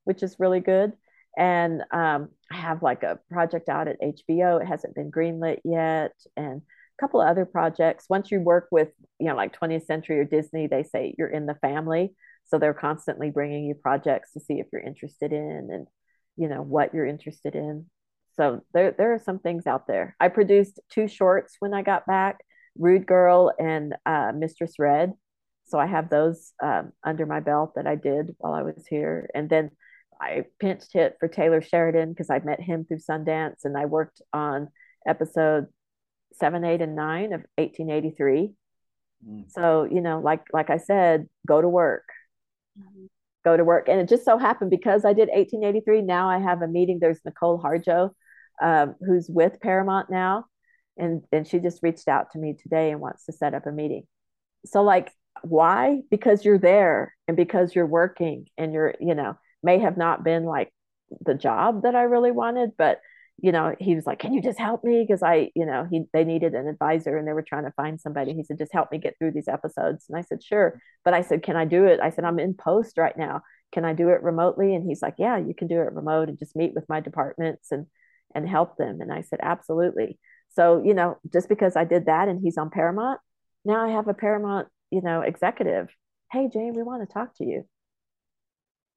which 0.04 0.22
is 0.22 0.36
really 0.38 0.60
good. 0.60 0.92
And 1.36 1.82
um, 1.92 2.28
I 2.50 2.56
have 2.56 2.82
like 2.82 3.02
a 3.02 3.18
project 3.30 3.68
out 3.68 3.88
at 3.88 4.00
HBO. 4.00 4.60
It 4.60 4.66
hasn't 4.66 4.94
been 4.94 5.10
greenlit 5.10 5.58
yet, 5.64 6.12
and 6.36 6.62
couple 7.00 7.20
of 7.20 7.28
other 7.28 7.46
projects. 7.46 8.06
Once 8.08 8.30
you 8.30 8.40
work 8.40 8.68
with, 8.70 8.88
you 9.18 9.28
know, 9.28 9.36
like 9.36 9.58
20th 9.58 9.86
Century 9.86 10.18
or 10.18 10.24
Disney, 10.24 10.66
they 10.66 10.82
say 10.82 11.14
you're 11.16 11.28
in 11.28 11.46
the 11.46 11.54
family. 11.54 12.14
So 12.46 12.58
they're 12.58 12.74
constantly 12.74 13.30
bringing 13.30 13.64
you 13.64 13.74
projects 13.74 14.32
to 14.32 14.40
see 14.40 14.54
if 14.54 14.66
you're 14.72 14.82
interested 14.82 15.32
in 15.32 15.68
and, 15.72 15.86
you 16.36 16.48
know, 16.48 16.62
what 16.62 16.92
you're 16.92 17.06
interested 17.06 17.54
in. 17.54 17.86
So 18.36 18.60
there, 18.74 18.92
there 18.96 19.14
are 19.14 19.18
some 19.18 19.38
things 19.38 19.66
out 19.66 19.86
there. 19.86 20.16
I 20.20 20.28
produced 20.28 20.80
two 20.90 21.08
shorts 21.08 21.56
when 21.60 21.74
I 21.74 21.82
got 21.82 22.06
back, 22.06 22.40
Rude 22.78 23.06
Girl 23.06 23.52
and 23.58 23.94
uh, 24.04 24.32
Mistress 24.34 24.74
Red. 24.78 25.12
So 25.66 25.78
I 25.78 25.86
have 25.86 26.10
those 26.10 26.52
um, 26.62 26.92
under 27.04 27.26
my 27.26 27.40
belt 27.40 27.74
that 27.76 27.86
I 27.86 27.94
did 27.94 28.34
while 28.38 28.54
I 28.54 28.62
was 28.62 28.84
here. 28.88 29.30
And 29.34 29.48
then 29.48 29.70
I 30.20 30.44
pinched 30.58 30.92
hit 30.92 31.16
for 31.18 31.28
Taylor 31.28 31.62
Sheridan 31.62 32.10
because 32.10 32.30
I 32.30 32.40
met 32.40 32.60
him 32.60 32.84
through 32.84 32.98
Sundance 32.98 33.64
and 33.64 33.76
I 33.76 33.86
worked 33.86 34.20
on 34.32 34.68
episode 35.06 35.66
seven, 36.34 36.64
eight, 36.64 36.80
and 36.82 36.96
nine 36.96 37.32
of 37.32 37.42
1883. 37.56 38.52
Mm. 39.26 39.50
So, 39.50 39.84
you 39.84 40.00
know, 40.00 40.20
like 40.20 40.42
like 40.52 40.70
I 40.70 40.78
said, 40.78 41.28
go 41.46 41.60
to 41.60 41.68
work. 41.68 42.04
Mm-hmm. 42.78 43.06
Go 43.44 43.56
to 43.56 43.64
work. 43.64 43.88
And 43.88 44.00
it 44.00 44.08
just 44.08 44.24
so 44.24 44.38
happened 44.38 44.70
because 44.70 45.04
I 45.04 45.12
did 45.14 45.28
1883, 45.28 46.02
now 46.02 46.28
I 46.28 46.38
have 46.38 46.62
a 46.62 46.68
meeting. 46.68 46.98
There's 47.00 47.20
Nicole 47.24 47.60
Harjo, 47.62 48.10
um, 48.62 48.94
who's 49.00 49.28
with 49.30 49.60
Paramount 49.60 50.10
now. 50.10 50.44
and 50.96 51.22
and 51.32 51.46
she 51.46 51.58
just 51.58 51.82
reached 51.82 52.08
out 52.08 52.30
to 52.32 52.38
me 52.38 52.54
today 52.54 52.90
and 52.90 53.00
wants 53.00 53.24
to 53.26 53.32
set 53.32 53.54
up 53.54 53.66
a 53.66 53.72
meeting 53.72 54.04
so 54.66 54.82
like 54.82 55.12
why 55.42 56.00
because 56.10 56.44
you're 56.44 56.58
there 56.58 57.14
and 57.26 57.36
because 57.36 57.74
you're 57.74 57.86
working 57.86 58.46
and 58.58 58.72
you're 58.72 58.94
you 59.00 59.14
know 59.14 59.36
may 59.62 59.78
have 59.78 59.96
not 59.96 60.24
been 60.24 60.44
like 60.44 60.72
the 61.24 61.34
job 61.34 61.82
that 61.82 61.94
i 61.94 62.02
really 62.02 62.30
wanted 62.30 62.70
but 62.76 63.00
you 63.42 63.52
know 63.52 63.74
he 63.78 63.94
was 63.94 64.06
like 64.06 64.18
can 64.18 64.32
you 64.32 64.42
just 64.42 64.58
help 64.58 64.84
me? 64.84 65.04
Because 65.06 65.22
i 65.22 65.50
you 65.54 65.66
know 65.66 65.86
he 65.90 66.04
they 66.12 66.24
needed 66.24 66.54
an 66.54 66.66
advisor 66.68 67.16
and 67.16 67.26
they 67.26 67.32
were 67.32 67.42
trying 67.42 67.64
to 67.64 67.72
find 67.72 68.00
somebody. 68.00 68.34
He 68.34 68.44
said 68.44 68.58
just 68.58 68.72
help 68.72 68.92
me 68.92 68.98
get 68.98 69.16
through 69.18 69.32
these 69.32 69.48
episodes. 69.48 70.06
And 70.08 70.18
i 70.18 70.22
said 70.22 70.42
sure. 70.42 70.80
But 71.04 71.14
i 71.14 71.22
said 71.22 71.42
can 71.42 71.56
i 71.56 71.64
do 71.64 71.86
it? 71.86 72.00
I 72.00 72.10
said 72.10 72.24
i'm 72.24 72.38
in 72.38 72.54
post 72.54 72.98
right 72.98 73.16
now. 73.16 73.42
Can 73.72 73.84
i 73.84 73.92
do 73.92 74.08
it 74.10 74.22
remotely? 74.22 74.74
And 74.74 74.86
he's 74.88 75.02
like 75.02 75.14
yeah 75.18 75.38
you 75.38 75.54
can 75.54 75.68
do 75.68 75.80
it 75.80 75.92
remote 75.92 76.28
and 76.28 76.38
just 76.38 76.56
meet 76.56 76.74
with 76.74 76.88
my 76.88 77.00
departments 77.00 77.72
and 77.72 77.86
and 78.34 78.48
help 78.48 78.76
them. 78.76 79.00
And 79.00 79.12
i 79.12 79.22
said 79.22 79.40
absolutely. 79.42 80.18
So, 80.50 80.82
you 80.84 80.94
know, 80.94 81.18
just 81.32 81.48
because 81.48 81.76
I 81.76 81.84
did 81.84 82.06
that 82.06 82.28
and 82.28 82.40
he's 82.42 82.58
on 82.58 82.70
Paramount, 82.70 83.20
now 83.64 83.84
I 83.84 83.90
have 83.90 84.08
a 84.08 84.14
Paramount, 84.14 84.68
you 84.90 85.00
know, 85.00 85.20
executive. 85.20 85.88
Hey, 86.32 86.48
Jane, 86.52 86.74
we 86.74 86.82
want 86.82 87.06
to 87.06 87.12
talk 87.12 87.36
to 87.36 87.44
you. 87.44 87.66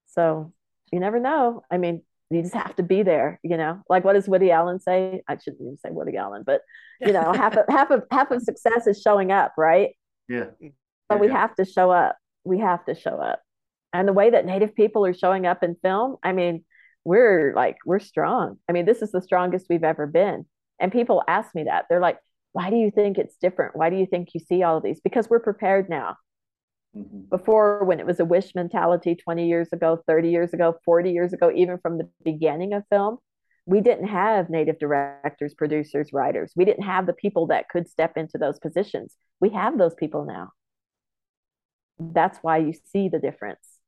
So 0.08 0.54
you 0.92 1.00
never 1.00 1.20
know. 1.20 1.64
I 1.72 1.78
mean, 1.78 2.04
you 2.30 2.42
just 2.42 2.54
have 2.54 2.76
to 2.78 2.84
be 2.84 3.04
there, 3.04 3.40
you 3.44 3.58
know. 3.58 3.82
Like 3.90 4.04
what 4.04 4.14
does 4.14 4.28
Woody 4.28 4.52
Allen 4.52 4.80
say? 4.80 5.22
I 5.28 5.38
shouldn't 5.38 5.62
even 5.62 5.78
say 5.78 5.90
Woody 5.92 6.18
Allen, 6.18 6.44
but 6.46 6.62
you 7.00 7.14
know, 7.14 7.34
half 7.36 7.56
of 7.56 7.66
half 7.70 7.92
of 7.92 8.04
half 8.12 8.32
of 8.32 8.42
success 8.42 8.88
is 8.88 9.02
showing 9.02 9.32
up, 9.32 9.54
right? 9.58 9.92
Yeah. 10.28 10.46
But 11.10 11.20
we 11.20 11.28
have 11.28 11.56
to 11.56 11.66
show 11.66 11.92
up. 11.92 12.18
We 12.44 12.60
have 12.60 12.86
to 12.86 12.96
show 12.96 13.18
up. 13.18 13.42
And 13.94 14.08
the 14.08 14.14
way 14.14 14.32
that 14.32 14.46
native 14.46 14.74
people 14.76 15.06
are 15.06 15.14
showing 15.14 15.46
up 15.46 15.64
in 15.64 15.76
film, 15.84 16.18
I 16.24 16.32
mean, 16.32 16.66
we're 17.06 17.54
like 17.56 17.78
we're 17.86 18.00
strong. 18.00 18.58
I 18.68 18.72
mean, 18.72 18.86
this 18.86 19.02
is 19.02 19.12
the 19.12 19.22
strongest 19.22 19.68
we've 19.70 19.84
ever 19.84 20.08
been. 20.08 20.46
And 20.80 20.92
people 20.92 21.24
ask 21.28 21.54
me 21.54 21.66
that. 21.66 21.86
They're 21.90 22.00
like, 22.00 22.18
why 22.54 22.70
do 22.70 22.78
you 22.78 22.92
think 22.92 23.18
it's 23.18 23.36
different? 23.36 23.76
Why 23.76 23.90
do 23.90 23.96
you 23.96 24.06
think 24.06 24.30
you 24.34 24.40
see 24.40 24.64
all 24.64 24.78
of 24.78 24.84
these? 24.84 25.02
Because 25.02 25.30
we're 25.30 25.40
prepared 25.40 25.90
now. 25.90 26.18
Mm-hmm. 26.96 27.22
Before, 27.30 27.84
when 27.86 28.00
it 28.00 28.06
was 28.06 28.20
a 28.20 28.26
wish 28.26 28.54
mentality 28.56 29.16
20 29.16 29.48
years 29.48 29.70
ago, 29.72 30.00
30 30.08 30.30
years 30.30 30.54
ago, 30.54 30.76
40 30.86 31.12
years 31.12 31.34
ago, 31.34 31.52
even 31.54 31.78
from 31.80 31.98
the 31.98 32.10
beginning 32.24 32.74
of 32.74 32.84
film, 32.90 33.18
we 33.66 33.82
didn't 33.82 34.08
have 34.08 34.50
native 34.50 34.78
directors, 34.78 35.54
producers, 35.54 36.10
writers. 36.14 36.54
We 36.56 36.66
didn't 36.66 36.84
have 36.84 37.08
the 37.08 37.14
people 37.14 37.48
that 37.48 37.70
could 37.70 37.88
step 37.88 38.18
into 38.18 38.38
those 38.38 38.60
positions. 38.60 39.16
We 39.40 39.50
have 39.50 39.78
those 39.78 39.96
people 39.96 40.26
now. 40.26 40.52
That's 41.98 42.38
why 42.42 42.58
you 42.58 42.74
see 42.92 43.10
the 43.10 43.20
difference 43.20 43.80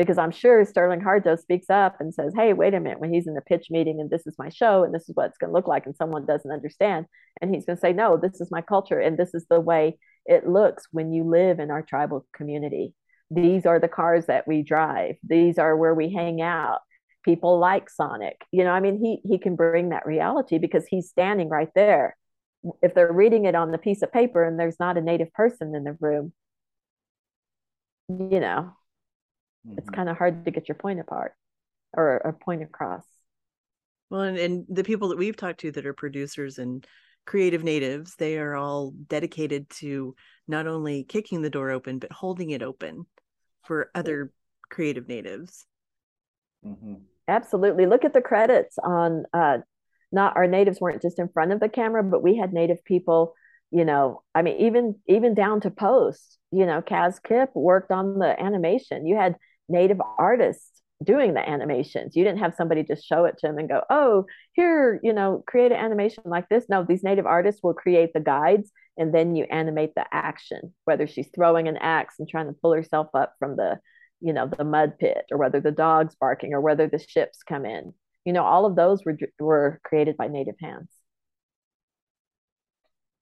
because 0.00 0.16
I'm 0.16 0.30
sure 0.30 0.64
Sterlin 0.64 1.02
Harjo 1.02 1.38
speaks 1.38 1.68
up 1.68 2.00
and 2.00 2.14
says, 2.14 2.32
Hey, 2.34 2.54
wait 2.54 2.72
a 2.72 2.80
minute, 2.80 3.00
when 3.00 3.12
he's 3.12 3.26
in 3.26 3.34
the 3.34 3.42
pitch 3.42 3.66
meeting 3.68 4.00
and 4.00 4.08
this 4.08 4.26
is 4.26 4.34
my 4.38 4.48
show 4.48 4.82
and 4.82 4.94
this 4.94 5.08
is 5.10 5.14
what 5.14 5.26
it's 5.26 5.36
going 5.36 5.50
to 5.50 5.54
look 5.54 5.68
like, 5.68 5.84
and 5.84 5.94
someone 5.94 6.24
doesn't 6.24 6.50
understand. 6.50 7.04
And 7.42 7.54
he's 7.54 7.66
going 7.66 7.76
to 7.76 7.80
say, 7.80 7.92
No, 7.92 8.16
this 8.16 8.40
is 8.40 8.50
my 8.50 8.62
culture 8.62 8.98
and 8.98 9.18
this 9.18 9.34
is 9.34 9.44
the 9.50 9.60
way 9.60 9.98
it 10.30 10.48
looks 10.48 10.86
when 10.92 11.12
you 11.12 11.24
live 11.24 11.58
in 11.58 11.70
our 11.70 11.82
tribal 11.82 12.24
community. 12.32 12.94
These 13.30 13.66
are 13.66 13.78
the 13.78 13.88
cars 13.88 14.26
that 14.26 14.46
we 14.48 14.62
drive, 14.62 15.16
these 15.22 15.58
are 15.58 15.76
where 15.76 15.94
we 15.94 16.12
hang 16.12 16.40
out. 16.40 16.80
People 17.22 17.58
like 17.58 17.90
Sonic. 17.90 18.40
You 18.50 18.64
know, 18.64 18.70
I 18.70 18.80
mean, 18.80 18.98
he 18.98 19.20
he 19.28 19.38
can 19.38 19.54
bring 19.56 19.90
that 19.90 20.06
reality 20.06 20.56
because 20.56 20.86
he's 20.86 21.10
standing 21.10 21.50
right 21.50 21.68
there. 21.74 22.16
If 22.80 22.94
they're 22.94 23.12
reading 23.12 23.44
it 23.44 23.54
on 23.54 23.72
the 23.72 23.78
piece 23.78 24.00
of 24.02 24.12
paper 24.12 24.42
and 24.42 24.58
there's 24.58 24.80
not 24.80 24.96
a 24.96 25.02
native 25.02 25.32
person 25.34 25.74
in 25.74 25.84
the 25.84 25.96
room, 26.00 26.32
you 28.08 28.40
know, 28.40 28.72
mm-hmm. 29.66 29.78
it's 29.78 29.90
kind 29.90 30.08
of 30.08 30.16
hard 30.16 30.44
to 30.46 30.50
get 30.50 30.68
your 30.68 30.76
point 30.76 31.00
apart 31.00 31.34
or 31.92 32.16
a 32.16 32.32
point 32.32 32.62
across. 32.62 33.04
Well, 34.08 34.22
and, 34.22 34.38
and 34.38 34.64
the 34.68 34.84
people 34.84 35.08
that 35.08 35.18
we've 35.18 35.36
talked 35.36 35.60
to 35.60 35.72
that 35.72 35.86
are 35.86 35.92
producers 35.92 36.58
and 36.58 36.86
creative 37.26 37.62
natives, 37.62 38.16
they 38.16 38.38
are 38.38 38.56
all 38.56 38.92
dedicated 39.08 39.68
to 39.70 40.14
not 40.48 40.66
only 40.66 41.04
kicking 41.04 41.42
the 41.42 41.50
door 41.50 41.70
open, 41.70 41.98
but 41.98 42.12
holding 42.12 42.50
it 42.50 42.62
open 42.62 43.06
for 43.64 43.90
other 43.94 44.32
creative 44.70 45.08
natives. 45.08 45.66
Mm-hmm. 46.64 46.94
Absolutely. 47.28 47.86
Look 47.86 48.04
at 48.04 48.12
the 48.12 48.20
credits 48.20 48.76
on 48.78 49.24
uh, 49.32 49.58
not 50.12 50.36
our 50.36 50.46
natives 50.46 50.80
weren't 50.80 51.02
just 51.02 51.18
in 51.18 51.28
front 51.28 51.52
of 51.52 51.60
the 51.60 51.68
camera, 51.68 52.02
but 52.02 52.22
we 52.22 52.36
had 52.36 52.52
native 52.52 52.84
people, 52.84 53.34
you 53.70 53.84
know, 53.84 54.22
I 54.34 54.42
mean, 54.42 54.56
even 54.56 54.96
even 55.06 55.34
down 55.34 55.60
to 55.60 55.70
post, 55.70 56.38
you 56.50 56.66
know, 56.66 56.82
Kaz 56.82 57.22
Kip 57.22 57.50
worked 57.54 57.92
on 57.92 58.18
the 58.18 58.40
animation. 58.40 59.06
You 59.06 59.16
had 59.16 59.36
native 59.68 60.00
artists 60.18 60.82
doing 61.02 61.34
the 61.34 61.48
animations. 61.48 62.14
You 62.14 62.24
didn't 62.24 62.40
have 62.40 62.54
somebody 62.54 62.82
just 62.82 63.06
show 63.06 63.24
it 63.24 63.38
to 63.38 63.46
them 63.46 63.58
and 63.58 63.68
go, 63.68 63.82
oh, 63.88 64.26
here, 64.52 65.00
you 65.02 65.12
know, 65.12 65.42
create 65.46 65.72
an 65.72 65.78
animation 65.78 66.24
like 66.26 66.48
this. 66.48 66.66
No, 66.68 66.84
these 66.84 67.02
native 67.02 67.26
artists 67.26 67.62
will 67.62 67.74
create 67.74 68.12
the 68.12 68.20
guides 68.20 68.70
and 68.98 69.14
then 69.14 69.34
you 69.34 69.44
animate 69.44 69.94
the 69.94 70.04
action, 70.12 70.74
whether 70.84 71.06
she's 71.06 71.28
throwing 71.34 71.68
an 71.68 71.78
axe 71.78 72.16
and 72.18 72.28
trying 72.28 72.46
to 72.46 72.56
pull 72.60 72.74
herself 72.74 73.08
up 73.14 73.34
from 73.38 73.56
the, 73.56 73.78
you 74.20 74.32
know, 74.32 74.46
the 74.46 74.64
mud 74.64 74.98
pit, 74.98 75.24
or 75.30 75.38
whether 75.38 75.60
the 75.60 75.70
dog's 75.70 76.14
barking, 76.16 76.52
or 76.52 76.60
whether 76.60 76.86
the 76.86 76.98
ships 76.98 77.42
come 77.42 77.64
in. 77.64 77.94
You 78.26 78.34
know, 78.34 78.44
all 78.44 78.66
of 78.66 78.76
those 78.76 79.02
were 79.04 79.16
were 79.38 79.80
created 79.84 80.18
by 80.18 80.28
native 80.28 80.56
hands. 80.60 80.90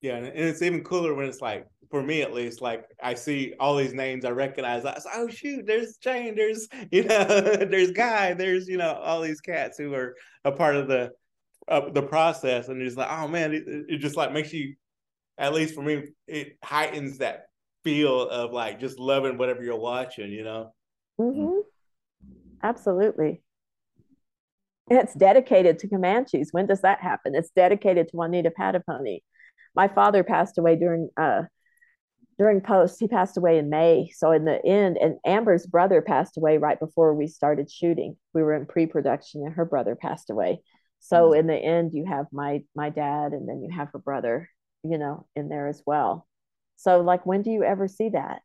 Yeah, 0.01 0.17
and 0.17 0.27
it's 0.27 0.63
even 0.63 0.85
cooler 0.85 1.15
when 1.15 1.27
it's 1.27 1.41
like, 1.41 1.67
for 1.91 2.03
me 2.03 2.23
at 2.23 2.35
least, 2.35 2.61
like 2.61 2.85
I 3.03 3.15
see 3.15 3.55
all 3.59 3.77
these 3.77 3.95
names 3.95 4.25
I 4.25 4.31
recognize. 4.31 4.85
I 4.85 4.93
like, 4.93 5.03
oh 5.15 5.29
shoot, 5.29 5.67
there's 5.67 5.99
Jhane, 6.05 6.37
there's 6.37 6.69
you 6.93 7.05
know, 7.05 7.25
there's 7.71 7.93
Guy, 7.93 8.35
there's 8.35 8.69
you 8.69 8.77
know, 8.77 8.95
all 8.95 9.21
these 9.21 9.41
cats 9.41 9.79
who 9.79 9.95
are 9.95 10.15
a 10.45 10.53
part 10.53 10.77
of 10.77 10.89
the 10.89 11.13
uh, 11.67 11.91
the 11.91 12.03
process, 12.03 12.69
and 12.69 12.81
it's 12.81 12.97
like, 12.97 13.11
oh 13.11 13.29
man, 13.29 13.53
it, 13.53 13.65
it 13.67 13.99
just 13.99 14.17
like 14.17 14.33
makes 14.33 14.53
you, 14.53 14.75
at 15.37 15.53
least 15.53 15.75
for 15.75 15.83
me, 15.83 16.05
it 16.27 16.57
heightens 16.63 17.19
that 17.19 17.47
feel 17.85 18.29
of 18.29 18.53
like 18.53 18.81
just 18.81 18.99
loving 18.99 19.39
whatever 19.39 19.63
you're 19.63 19.79
watching, 19.79 20.31
you 20.31 20.45
know. 20.45 20.73
Mm-hmm. 21.21 21.61
Absolutely. 22.63 23.43
It's 24.91 25.15
dedicated 25.15 25.79
to 25.81 25.89
Comanches. 25.89 26.49
When 26.53 26.67
does 26.67 26.81
that 26.81 27.01
happen? 27.01 27.35
It's 27.35 27.51
dedicated 27.51 28.09
to 28.09 28.17
Juanita 28.17 28.51
Pahdopony 28.59 29.21
my 29.79 29.87
father 29.87 30.25
passed 30.25 30.59
away 30.59 30.75
during 30.75 31.09
uh 31.17 31.43
during 32.37 32.61
post. 32.61 32.99
He 33.01 33.09
passed 33.09 33.37
away 33.37 33.59
in 33.59 33.71
may. 33.71 34.11
So 34.15 34.33
in 34.33 34.45
the 34.45 34.65
end 34.65 34.99
and 35.01 35.17
amber's 35.25 35.67
brother 35.67 36.03
passed 36.03 36.37
away 36.37 36.59
right 36.59 36.79
before 36.79 37.15
we 37.15 37.27
started 37.27 37.71
shooting. 37.71 38.17
We 38.33 38.43
were 38.43 38.55
in 38.55 38.67
pre-production 38.67 39.43
and 39.45 39.55
her 39.55 39.65
brother 39.65 39.97
passed 39.97 40.31
away. 40.31 40.61
So 41.01 41.31
mm-hmm. 41.31 41.41
in 41.41 41.47
the 41.47 41.57
end 41.57 41.93
you 41.95 42.05
have 42.07 42.27
my 42.33 42.65
my 42.75 42.91
dad 42.91 43.33
and 43.33 43.49
then 43.49 43.63
you 43.63 43.71
have 43.77 43.89
her 43.93 44.01
brother 44.01 44.51
you 44.83 44.99
know 44.99 45.27
in 45.37 45.49
there 45.49 45.69
as 45.69 45.81
well. 45.87 46.27
So 46.77 47.01
like 47.01 47.25
when 47.25 47.43
do 47.43 47.51
you 47.51 47.63
ever 47.63 47.87
see 47.87 48.09
that? 48.11 48.43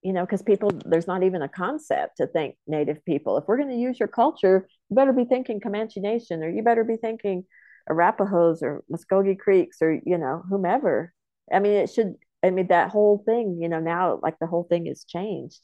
You 0.00 0.14
know 0.14 0.24
because 0.24 0.42
people 0.42 0.70
there's 0.86 1.06
not 1.06 1.22
even 1.22 1.42
a 1.42 1.48
concept 1.50 2.16
to 2.16 2.26
think 2.26 2.56
native 2.66 3.04
people. 3.04 3.36
If 3.36 3.44
we're 3.46 3.58
going 3.58 3.76
to 3.76 3.84
use 3.88 4.00
your 4.00 4.12
culture 4.22 4.66
you 4.88 4.96
better 4.96 5.12
be 5.12 5.26
thinking 5.26 5.60
comanche 5.60 6.00
nation 6.00 6.42
or 6.42 6.48
you 6.48 6.62
better 6.62 6.84
be 6.84 6.96
thinking 6.96 7.44
Arapahoes 7.88 8.62
or 8.62 8.84
Muskogee 8.92 9.38
Creeks 9.38 9.78
or 9.82 9.92
you 9.92 10.18
know 10.18 10.42
whomever. 10.48 11.12
I 11.52 11.58
mean, 11.60 11.72
it 11.72 11.90
should. 11.90 12.14
I 12.42 12.50
mean, 12.50 12.68
that 12.68 12.90
whole 12.90 13.22
thing. 13.24 13.58
You 13.60 13.68
know, 13.68 13.80
now 13.80 14.20
like 14.22 14.38
the 14.38 14.46
whole 14.46 14.64
thing 14.64 14.86
is 14.86 15.04
changed. 15.04 15.60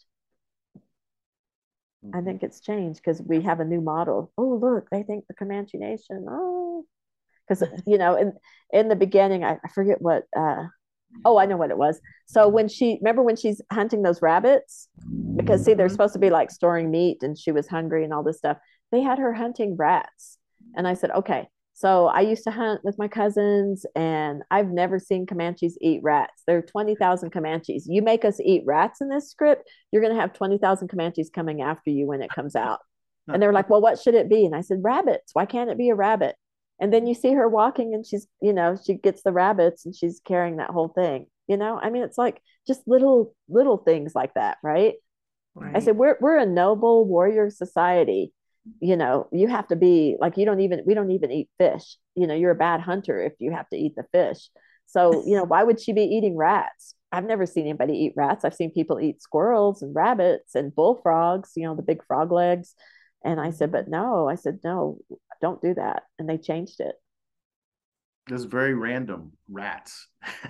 Mm-hmm. 2.05 2.17
I 2.17 2.23
think 2.23 2.43
it's 2.43 2.61
changed 2.61 3.01
because 3.05 3.23
we 3.23 3.43
have 3.43 3.61
a 3.61 3.65
new 3.65 3.81
model. 3.81 4.33
Oh, 4.39 4.59
look, 4.61 4.89
they 4.91 5.03
think 5.03 5.27
the 5.27 5.35
Comanche 5.35 5.79
Nation. 5.79 6.27
Oh, 6.29 6.85
because 7.49 7.65
you 7.87 7.99
know, 7.99 8.17
in 8.17 8.33
in 8.73 8.89
the 8.89 8.97
beginning, 8.97 9.45
I, 9.45 9.59
I 9.65 9.69
forget 9.75 10.01
what. 10.01 10.25
uh 10.37 10.65
Oh, 11.25 11.39
I 11.39 11.47
know 11.47 11.57
what 11.57 11.71
it 11.71 11.77
was. 11.77 12.01
So 12.27 12.47
when 12.49 12.69
she 12.69 12.99
remember 13.01 13.23
when 13.23 13.35
she's 13.35 13.61
hunting 13.73 14.03
those 14.03 14.23
rabbits, 14.23 14.89
because 15.35 15.65
see, 15.65 15.75
they're 15.75 15.87
mm-hmm. 15.87 15.93
supposed 15.93 16.13
to 16.13 16.21
be 16.21 16.31
like 16.31 16.53
storing 16.53 16.89
meat, 16.91 17.23
and 17.23 17.37
she 17.37 17.51
was 17.51 17.67
hungry 17.67 18.05
and 18.05 18.15
all 18.15 18.23
this 18.23 18.39
stuff. 18.39 18.59
They 18.93 19.01
had 19.01 19.19
her 19.19 19.33
hunting 19.33 19.77
rats, 19.77 20.39
and 20.77 20.87
I 20.87 20.95
said, 20.95 21.11
okay, 21.11 21.49
so 21.81 22.09
I 22.09 22.21
used 22.21 22.45
to 22.45 22.51
hunt 22.51 22.85
with 22.85 22.99
my 22.99 23.09
cousins, 23.09 23.87
and 23.97 24.43
I've 24.51 24.69
never 24.69 24.99
seen 24.99 25.25
Comanches 25.25 25.79
eat 25.81 26.03
rats. 26.03 26.43
There 26.47 26.59
are 26.59 26.63
20,000 26.63 27.31
Comanches. 27.31 27.87
You 27.89 28.03
make 28.03 28.23
us 28.23 28.39
eat 28.39 28.65
rats 28.67 29.01
in 29.01 29.09
this 29.09 29.31
script, 29.31 29.67
you're 29.91 30.03
going 30.03 30.15
to 30.15 30.21
have 30.21 30.35
20,000 30.35 30.89
Comanches 30.89 31.31
coming 31.31 31.63
after 31.63 31.89
you 31.89 32.07
when 32.07 32.21
it 32.21 32.31
comes 32.31 32.55
out. 32.55 32.81
And 33.33 33.41
they 33.41 33.47
were 33.47 33.53
like, 33.53 33.71
well, 33.71 33.81
what 33.81 34.01
should 34.01 34.15
it 34.15 34.29
be? 34.29 34.45
And 34.45 34.57
I 34.57 34.61
said, 34.61 34.83
rabbits. 34.83 35.31
Why 35.35 35.47
can't 35.47 35.71
it 35.71 35.79
be 35.79 35.91
a 35.91 35.95
rabbit? 35.95 36.35
And 36.81 36.93
then 36.93 37.07
you 37.07 37.15
see 37.15 37.33
her 37.33 37.49
walking 37.49 37.95
and 37.95 38.05
she's, 38.05 38.27
you 38.43 38.53
know, 38.53 38.77
she 38.85 38.95
gets 38.95 39.23
the 39.23 39.31
rabbits 39.31 39.87
and 39.87 39.95
she's 39.95 40.21
carrying 40.25 40.57
that 40.57 40.71
whole 40.71 40.89
thing. 40.89 41.27
You 41.47 41.57
know, 41.57 41.79
I 41.81 41.91
mean, 41.91 42.03
it's 42.03 42.19
like 42.19 42.43
just 42.67 42.81
little, 42.89 43.37
little 43.49 43.77
things 43.77 44.17
like 44.17 44.35
that, 44.35 44.57
right? 44.65 44.95
right. 45.55 45.77
I 45.77 45.79
said, 45.79 45.97
we're, 45.97 46.17
we're 46.21 46.39
a 46.39 46.47
noble 46.47 47.07
warrior 47.07 47.51
society 47.51 48.33
you 48.81 48.97
know 48.97 49.29
you 49.33 49.49
have 49.49 49.67
to 49.69 49.77
be 49.77 50.17
like 50.21 50.37
you 50.37 50.45
don't 50.45 50.61
even 50.61 50.83
we 50.87 50.95
don't 50.95 51.11
even 51.11 51.31
eat 51.31 51.49
fish. 51.59 51.97
You 52.15 52.27
know 52.27 52.35
you're 52.35 52.51
a 52.51 52.57
bad 52.57 52.81
hunter 52.81 53.21
if 53.23 53.33
you 53.39 53.53
have 53.53 53.69
to 53.71 53.77
eat 53.77 53.95
the 53.97 54.05
fish. 54.13 54.51
So 54.87 55.25
you 55.27 55.37
know 55.37 55.45
why 55.45 55.65
would 55.65 55.81
she 55.81 55.93
be 55.93 56.03
eating 56.03 56.37
rats? 56.37 56.95
I've 57.13 57.25
never 57.25 57.47
seen 57.47 57.67
anybody 57.67 57.95
eat 57.95 58.15
rats. 58.17 58.45
I've 58.45 58.55
seen 58.55 58.71
people 58.71 59.01
eat 59.01 59.23
squirrels 59.23 59.83
and 59.83 59.95
rabbits 59.95 60.55
and 60.55 60.75
bullfrogs 60.75 61.53
you 61.57 61.65
know 61.65 61.75
the 61.75 61.83
big 61.83 62.05
frog 62.05 62.33
legs. 62.33 62.75
And 63.25 63.39
i 63.41 63.51
said 63.51 63.71
but 63.71 63.89
no 63.89 64.29
i 64.29 64.35
said 64.35 64.61
no 64.65 64.99
don't 65.41 65.63
do 65.63 65.75
that. 65.75 66.05
And 66.19 66.29
they 66.29 66.39
changed 66.39 66.81
it 66.81 66.95
Just 68.31 68.47
very 68.47 68.75
random 68.75 69.33
rats. 69.49 70.07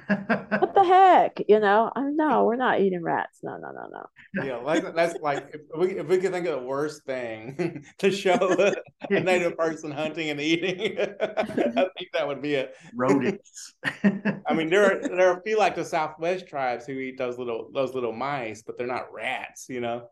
what 0.07 0.75
the 0.75 0.85
heck? 0.85 1.41
You 1.49 1.61
know, 1.61 1.91
I 1.97 2.03
no, 2.03 2.45
we're 2.47 2.57
not 2.57 2.79
eating 2.83 3.03
rats. 3.03 3.39
No, 3.43 3.57
no, 3.57 3.73
no, 3.73 3.89
no. 3.91 4.45
Yeah, 4.45 4.57
like 4.57 4.95
that's 4.95 5.19
like 5.23 5.49
if 5.55 5.63
we 5.75 5.99
if 5.99 6.07
we 6.07 6.19
could 6.19 6.31
think 6.31 6.47
of 6.47 6.61
the 6.61 6.67
worst 6.67 7.05
thing 7.05 7.83
to 7.99 8.11
show 8.11 8.35
a, 8.35 8.75
a 9.11 9.21
native 9.21 9.57
person 9.57 9.91
hunting 9.91 10.29
and 10.29 10.39
eating, 10.43 10.99
I 11.01 11.89
think 11.97 12.11
that 12.13 12.29
would 12.29 12.43
be 12.43 12.53
it. 12.53 12.75
Rodents. 12.95 13.73
I 14.05 14.53
mean, 14.53 14.69
there 14.69 14.85
are 14.85 15.01
there 15.01 15.31
are 15.31 15.39
a 15.39 15.43
few 15.43 15.59
like 15.59 15.75
the 15.75 15.85
Southwest 15.87 16.49
tribes 16.49 16.85
who 16.85 16.93
eat 16.93 17.17
those 17.17 17.39
little 17.39 17.71
those 17.73 17.95
little 17.95 18.13
mice, 18.13 18.61
but 18.61 18.77
they're 18.77 18.87
not 18.87 19.11
rats, 19.11 19.71
you 19.71 19.81
know. 19.81 20.11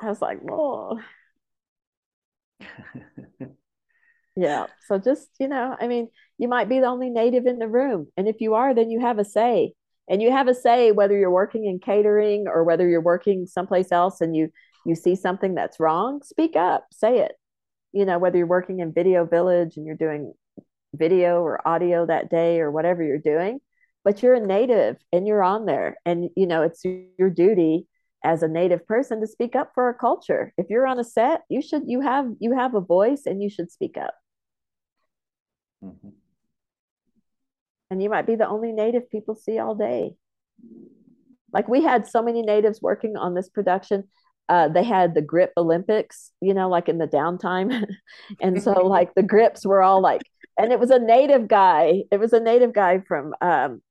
I 0.00 0.08
was 0.08 0.20
like, 0.20 0.40
oh. 0.50 0.98
yeah. 4.36 4.66
So 4.88 4.98
just, 4.98 5.28
you 5.38 5.46
know, 5.46 5.76
I 5.78 5.86
mean, 5.86 6.08
you 6.38 6.48
might 6.48 6.68
be 6.68 6.78
the 6.80 6.86
only 6.86 7.10
native 7.10 7.46
in 7.46 7.58
the 7.58 7.68
room. 7.68 8.06
And 8.16 8.28
if 8.28 8.40
you 8.40 8.54
are, 8.54 8.74
then 8.74 8.90
you 8.90 9.00
have 9.00 9.18
a 9.18 9.24
say. 9.24 9.74
And 10.08 10.22
you 10.22 10.30
have 10.30 10.48
a 10.48 10.54
say 10.54 10.90
whether 10.90 11.16
you're 11.16 11.30
working 11.30 11.66
in 11.66 11.80
catering 11.80 12.46
or 12.48 12.64
whether 12.64 12.88
you're 12.88 13.00
working 13.00 13.46
someplace 13.46 13.92
else 13.92 14.20
and 14.20 14.34
you 14.34 14.50
you 14.86 14.94
see 14.94 15.16
something 15.16 15.54
that's 15.54 15.80
wrong, 15.80 16.22
speak 16.22 16.56
up, 16.56 16.86
say 16.92 17.18
it. 17.18 17.32
You 17.92 18.06
know, 18.06 18.18
whether 18.18 18.38
you're 18.38 18.46
working 18.46 18.80
in 18.80 18.92
Video 18.92 19.26
Village 19.26 19.76
and 19.76 19.84
you're 19.84 19.96
doing 19.96 20.32
video 20.94 21.42
or 21.42 21.66
audio 21.66 22.06
that 22.06 22.30
day 22.30 22.60
or 22.60 22.70
whatever 22.70 23.02
you're 23.02 23.18
doing, 23.18 23.60
but 24.04 24.22
you're 24.22 24.34
a 24.34 24.46
native 24.46 24.96
and 25.12 25.26
you're 25.26 25.42
on 25.42 25.66
there. 25.66 25.96
And, 26.06 26.30
you 26.36 26.46
know, 26.46 26.62
it's 26.62 26.82
your 26.84 27.28
duty 27.28 27.86
as 28.24 28.42
a 28.42 28.48
native 28.48 28.86
person 28.86 29.20
to 29.20 29.26
speak 29.26 29.54
up 29.54 29.72
for 29.74 29.84
our 29.84 29.94
culture. 29.94 30.52
If 30.56 30.66
you're 30.70 30.86
on 30.86 30.98
a 30.98 31.04
set, 31.04 31.42
you 31.48 31.60
should 31.60 31.82
you 31.86 32.00
have 32.00 32.26
you 32.40 32.56
have 32.56 32.74
a 32.74 32.80
voice 32.80 33.22
and 33.26 33.42
you 33.42 33.50
should 33.50 33.70
speak 33.70 33.96
up. 33.96 34.14
Mm-hmm. 35.84 36.08
And 37.90 38.02
you 38.02 38.10
might 38.10 38.26
be 38.26 38.36
the 38.36 38.48
only 38.48 38.72
native 38.72 39.10
people 39.10 39.34
see 39.34 39.58
all 39.58 39.74
day. 39.74 40.14
Like 41.52 41.68
we 41.68 41.82
had 41.82 42.06
so 42.06 42.22
many 42.22 42.42
natives 42.42 42.82
working 42.82 43.16
on 43.16 43.34
this 43.34 43.48
production. 43.48 44.04
Uh, 44.48 44.68
they 44.68 44.84
had 44.84 45.14
the 45.14 45.22
grip 45.22 45.52
Olympics, 45.56 46.32
you 46.40 46.54
know, 46.54 46.68
like 46.68 46.88
in 46.88 46.98
the 46.98 47.06
downtime. 47.06 47.86
and 48.40 48.62
so 48.62 48.72
like 48.86 49.14
the 49.14 49.22
grips 49.22 49.64
were 49.64 49.82
all 49.82 50.02
like, 50.02 50.22
and 50.58 50.72
it 50.72 50.80
was 50.80 50.90
a 50.90 50.98
native 50.98 51.48
guy. 51.48 52.04
It 52.10 52.18
was 52.18 52.32
a 52.32 52.40
native 52.40 52.72
guy 52.74 53.00
from 53.06 53.34
um, 53.40 53.82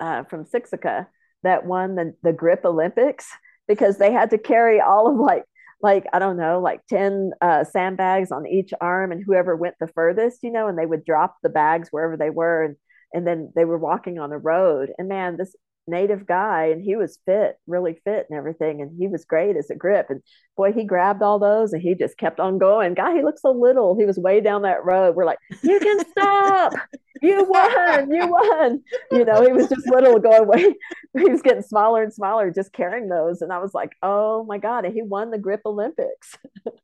uh, 0.00 0.24
from 0.24 0.44
Siksika 0.44 1.06
that 1.42 1.66
won 1.66 1.94
the, 1.94 2.14
the 2.22 2.32
grip 2.32 2.64
Olympics 2.64 3.28
because 3.68 3.98
they 3.98 4.12
had 4.12 4.30
to 4.30 4.38
carry 4.38 4.80
all 4.80 5.08
of 5.08 5.16
like 5.16 5.44
like 5.82 6.06
I 6.12 6.20
don't 6.20 6.36
know, 6.36 6.60
like 6.60 6.80
10 6.88 7.32
uh, 7.40 7.64
sandbags 7.64 8.30
on 8.30 8.46
each 8.46 8.72
arm 8.80 9.10
and 9.10 9.22
whoever 9.24 9.56
went 9.56 9.74
the 9.80 9.88
furthest, 9.88 10.42
you 10.42 10.52
know, 10.52 10.68
and 10.68 10.78
they 10.78 10.86
would 10.86 11.04
drop 11.04 11.36
the 11.42 11.48
bags 11.48 11.88
wherever 11.90 12.16
they 12.16 12.30
were 12.30 12.64
and 12.64 12.76
and 13.12 13.26
then 13.26 13.52
they 13.54 13.64
were 13.64 13.78
walking 13.78 14.18
on 14.18 14.30
the 14.30 14.38
road. 14.38 14.90
And 14.98 15.08
man, 15.08 15.36
this 15.36 15.54
native 15.86 16.26
guy 16.26 16.66
and 16.66 16.82
he 16.82 16.96
was 16.96 17.18
fit, 17.26 17.56
really 17.66 17.98
fit 18.04 18.26
and 18.28 18.38
everything. 18.38 18.80
And 18.80 18.96
he 18.98 19.08
was 19.08 19.24
great 19.24 19.56
as 19.56 19.70
a 19.70 19.74
grip. 19.74 20.06
And 20.10 20.22
boy, 20.56 20.72
he 20.72 20.84
grabbed 20.84 21.22
all 21.22 21.38
those 21.38 21.72
and 21.72 21.82
he 21.82 21.94
just 21.94 22.16
kept 22.16 22.40
on 22.40 22.58
going. 22.58 22.94
Guy, 22.94 23.14
he 23.14 23.22
looked 23.22 23.40
so 23.40 23.50
little. 23.50 23.98
He 23.98 24.06
was 24.06 24.18
way 24.18 24.40
down 24.40 24.62
that 24.62 24.84
road. 24.84 25.16
We're 25.16 25.24
like, 25.24 25.38
you 25.62 25.80
can 25.80 26.04
stop. 26.10 26.72
you 27.20 27.44
won. 27.48 28.10
You 28.10 28.28
won. 28.28 28.82
You 29.10 29.24
know, 29.24 29.44
he 29.44 29.52
was 29.52 29.68
just 29.68 29.86
little 29.86 30.18
going 30.18 30.46
way. 30.46 30.74
He 31.14 31.28
was 31.28 31.42
getting 31.42 31.62
smaller 31.62 32.02
and 32.02 32.10
smaller, 32.10 32.50
just 32.50 32.72
carrying 32.72 33.10
those. 33.10 33.42
And 33.42 33.52
I 33.52 33.58
was 33.58 33.74
like, 33.74 33.92
oh 34.02 34.44
my 34.44 34.56
God. 34.56 34.86
And 34.86 34.94
he 34.94 35.02
won 35.02 35.30
the 35.30 35.36
grip 35.36 35.60
Olympics. 35.66 36.38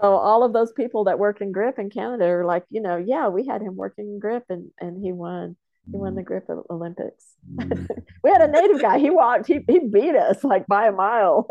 so 0.00 0.14
all 0.14 0.44
of 0.44 0.52
those 0.52 0.72
people 0.72 1.04
that 1.04 1.18
work 1.18 1.40
in 1.40 1.50
grip 1.50 1.78
in 1.78 1.90
Canada 1.90 2.24
are 2.26 2.44
like, 2.44 2.64
you 2.70 2.80
know, 2.80 2.96
yeah, 2.96 3.28
we 3.28 3.46
had 3.46 3.62
him 3.62 3.74
working 3.76 4.06
in 4.06 4.18
grip 4.18 4.44
and 4.48 4.70
and 4.80 5.02
he 5.02 5.12
won. 5.12 5.56
He 5.90 5.96
won 5.96 6.14
the 6.14 6.22
mm. 6.22 6.26
grip 6.26 6.48
Olympics. 6.70 7.24
Mm. 7.54 7.88
we 8.22 8.30
had 8.30 8.42
a 8.42 8.48
native 8.48 8.80
guy. 8.80 8.98
He 8.98 9.10
walked. 9.10 9.46
He 9.46 9.60
he 9.66 9.80
beat 9.80 10.14
us 10.14 10.44
like 10.44 10.66
by 10.66 10.86
a 10.86 10.92
mile. 10.92 11.48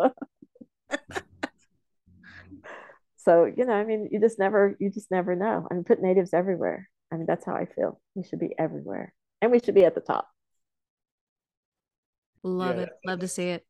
so 3.17 3.45
you 3.45 3.65
know, 3.65 3.73
I 3.73 3.83
mean, 3.83 4.09
you 4.11 4.19
just 4.19 4.39
never 4.39 4.77
you 4.79 4.91
just 4.91 5.11
never 5.11 5.35
know. 5.35 5.67
I 5.69 5.73
mean, 5.73 5.83
put 5.83 6.01
natives 6.01 6.33
everywhere. 6.33 6.89
I 7.11 7.17
mean, 7.17 7.25
that's 7.25 7.45
how 7.45 7.53
I 7.55 7.65
feel. 7.65 7.99
We 8.15 8.23
should 8.23 8.39
be 8.39 8.53
everywhere, 8.57 9.13
and 9.41 9.51
we 9.51 9.59
should 9.59 9.75
be 9.75 9.85
at 9.85 9.95
the 9.95 10.01
top. 10.01 10.27
Love 12.43 12.77
yeah. 12.77 12.83
it. 12.83 12.89
Love 13.05 13.19
to 13.19 13.27
see 13.27 13.49
it. 13.49 13.65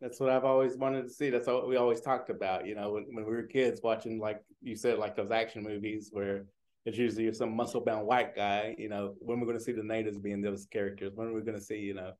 That's 0.00 0.18
what 0.18 0.30
I've 0.30 0.44
always 0.44 0.76
wanted 0.76 1.02
to 1.02 1.10
see. 1.10 1.28
That's 1.28 1.46
what 1.46 1.68
we 1.68 1.76
always 1.76 2.00
talked 2.00 2.30
about, 2.30 2.66
you 2.66 2.74
know, 2.74 2.92
when, 2.92 3.04
when 3.12 3.26
we 3.26 3.32
were 3.32 3.42
kids 3.42 3.80
watching, 3.82 4.18
like 4.18 4.42
you 4.62 4.74
said, 4.74 4.98
like 4.98 5.14
those 5.14 5.30
action 5.30 5.62
movies 5.62 6.08
where 6.10 6.46
it's 6.86 6.96
usually 6.96 7.30
some 7.34 7.54
muscle 7.54 7.82
bound 7.82 8.06
white 8.06 8.34
guy, 8.34 8.74
you 8.78 8.88
know, 8.88 9.14
when 9.18 9.38
we're 9.38 9.46
going 9.46 9.58
to 9.58 9.64
see 9.64 9.72
the 9.72 9.82
natives 9.82 10.18
being 10.18 10.40
those 10.40 10.66
characters, 10.66 11.12
when 11.14 11.28
are 11.28 11.32
we're 11.34 11.40
going 11.42 11.58
to 11.58 11.64
see, 11.64 11.78
you 11.78 11.94
know, 11.94 12.12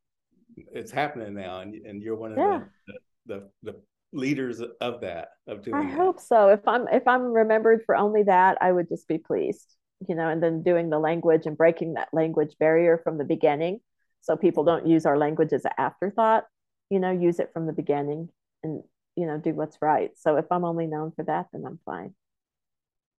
it's 0.74 0.93
happening 0.93 1.35
now. 1.35 1.61
And, 1.61 1.74
and 1.86 2.02
you're 2.02 2.16
one 2.16 2.32
of 2.32 2.39
yeah. 2.39 2.61
the, 2.86 2.94
the, 3.27 3.48
the, 3.62 3.81
leaders 4.12 4.61
of 4.81 5.01
that, 5.01 5.28
of 5.47 5.62
doing 5.62 5.77
I 5.77 5.85
that. 5.85 5.97
hope 5.97 6.19
so. 6.19 6.48
If 6.48 6.66
I'm, 6.66 6.89
if 6.89 7.07
I'm 7.07 7.32
remembered 7.32 7.85
for 7.86 7.94
only 7.94 8.24
that, 8.24 8.59
I 8.61 8.73
would 8.73 8.89
just 8.89 9.07
be 9.07 9.19
pleased, 9.19 9.77
you 10.09 10.16
know, 10.16 10.28
and 10.28 10.43
then 10.43 10.65
doing 10.65 10.90
the 10.90 10.98
language 10.98 11.47
and 11.47 11.57
breaking 11.57 11.94
that 11.94 12.09
language 12.12 12.57
barrier 12.59 13.01
from 13.05 13.19
the 13.19 13.24
beginning. 13.24 13.78
So 14.20 14.36
people 14.36 14.65
don't 14.65 14.85
use 14.85 15.07
our 15.07 15.16
language 15.16 15.52
as 15.52 15.65
an 15.65 15.70
afterthought 15.78 16.44
you 16.91 16.99
know, 16.99 17.11
use 17.11 17.39
it 17.39 17.51
from 17.53 17.67
the 17.67 17.73
beginning 17.73 18.29
and, 18.62 18.83
you 19.17 19.27
know, 19.27 19.39
do 19.39 19.55
what's 19.55 19.79
right. 19.81 20.11
So 20.17 20.37
if 20.37 20.47
I'm 20.51 20.65
only 20.65 20.87
known 20.87 21.12
for 21.12 21.25
that, 21.25 21.47
then 21.53 21.65
I'm 21.67 21.79
fine. 21.85 22.15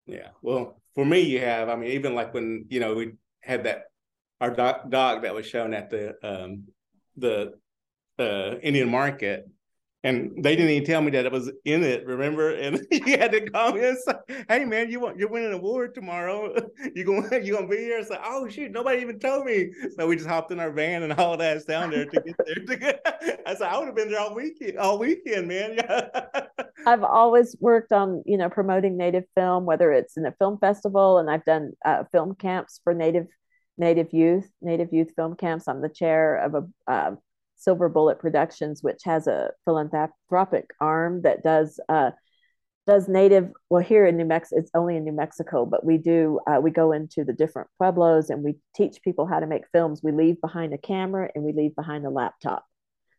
Yeah. 0.07 0.31
Well, 0.43 0.81
for 0.95 1.05
me, 1.05 1.21
you 1.21 1.41
have, 1.41 1.69
I 1.69 1.77
mean, 1.77 1.93
even 1.93 2.15
like 2.15 2.35
when, 2.35 2.67
you 2.69 2.81
know, 2.81 2.95
we 2.95 3.13
had 3.41 3.65
that, 3.65 3.85
our 4.41 4.51
dog, 4.51 4.91
dog 4.91 5.23
that 5.23 5.35
was 5.35 5.47
shown 5.47 5.73
at 5.73 5.91
the, 5.91 6.15
um, 6.23 6.65
the, 7.17 7.55
uh, 8.19 8.57
Indian 8.63 8.91
market 8.91 9.49
and 10.03 10.43
they 10.43 10.57
didn't 10.57 10.71
even 10.71 10.87
tell 10.87 11.03
me 11.03 11.11
that 11.11 11.27
it 11.27 11.33
was 11.33 11.51
in 11.65 11.85
it. 11.85 12.07
Remember? 12.07 12.51
And 12.61 12.87
he 12.91 13.13
had 13.13 13.33
to 13.33 13.51
call 13.51 13.73
me 13.73 13.87
and 13.87 13.99
say, 13.99 14.15
"Hey, 14.49 14.65
man, 14.65 14.91
you 14.91 15.01
want 15.01 15.19
you're 15.19 15.29
winning 15.29 15.49
an 15.49 15.55
award 15.55 15.95
tomorrow? 15.95 16.55
You 16.95 17.05
going 17.05 17.45
you 17.45 17.55
gonna 17.55 17.69
be 17.69 17.77
here?" 17.77 17.99
It's 17.99 18.11
like, 18.11 18.21
"Oh 18.25 18.49
shoot, 18.49 18.71
nobody 18.71 19.01
even 19.03 19.19
told 19.19 19.47
me." 19.47 19.73
So 19.97 20.07
we 20.07 20.17
just 20.17 20.29
hopped 20.29 20.51
in 20.51 20.61
our 20.61 20.71
van 20.71 21.03
and 21.03 21.13
hauled 21.13 21.43
ass 21.43 21.65
down 21.65 21.91
there 21.91 22.05
to 22.07 22.21
get 22.21 22.37
there. 22.47 22.65
To 22.67 22.77
get, 22.77 23.43
I 23.47 23.55
said, 23.55 23.69
"I 23.69 23.79
would 23.79 23.87
have 23.87 23.97
been 23.97 24.11
there 24.11 24.21
all 24.21 24.35
weekend, 24.35 24.79
all 24.79 24.99
weekend, 24.99 25.49
man." 25.49 25.79
I've 26.87 27.05
always 27.05 27.57
worked 27.61 27.93
on 27.93 28.23
you 28.27 28.37
know 28.37 28.49
promoting 28.49 28.97
Native 28.97 29.25
film, 29.35 29.65
whether 29.65 29.93
it's 29.93 30.17
in 30.17 30.27
a 30.27 30.33
film 30.33 30.59
festival, 30.59 31.19
and 31.19 31.31
I've 31.31 31.45
done 31.45 31.73
uh, 31.85 32.05
film 32.13 32.35
camps 32.35 32.81
for 32.85 32.95
Native 32.95 33.27
Native 33.79 34.13
youth, 34.13 34.51
Native 34.61 34.93
youth 34.93 35.13
film 35.17 35.37
camps. 35.37 35.69
I'm 35.69 35.81
the 35.81 35.89
chair 35.89 36.37
of 36.37 36.55
a 36.55 36.91
uh, 36.91 37.15
Silver 37.61 37.91
Bullet 37.91 38.19
Productions, 38.19 38.83
which 38.83 39.03
has 39.05 39.27
a 39.27 39.51
philanthropic 39.67 40.71
arm 40.81 41.23
that 41.23 41.43
does 41.43 41.79
uh, 41.89 42.11
does 42.87 43.07
native. 43.07 43.51
Well, 43.69 43.83
here 43.83 44.07
in 44.07 44.17
New 44.17 44.25
Mexico, 44.25 44.61
it's 44.61 44.71
only 44.75 44.97
in 44.97 45.05
New 45.05 45.13
Mexico, 45.13 45.67
but 45.67 45.85
we 45.85 45.99
do 45.99 46.41
uh, 46.47 46.59
we 46.61 46.71
go 46.71 46.93
into 46.93 47.23
the 47.23 47.35
different 47.35 47.69
pueblos 47.77 48.31
and 48.31 48.43
we 48.43 48.57
teach 48.75 49.03
people 49.03 49.27
how 49.27 49.41
to 49.41 49.47
make 49.47 49.69
films. 49.73 50.01
We 50.03 50.11
leave 50.13 50.41
behind 50.41 50.73
a 50.73 50.79
camera 50.79 51.29
and 51.35 51.45
we 51.45 51.53
leave 51.53 51.77
behind 51.77 52.07
a 52.07 52.11
laptop, 52.11 52.65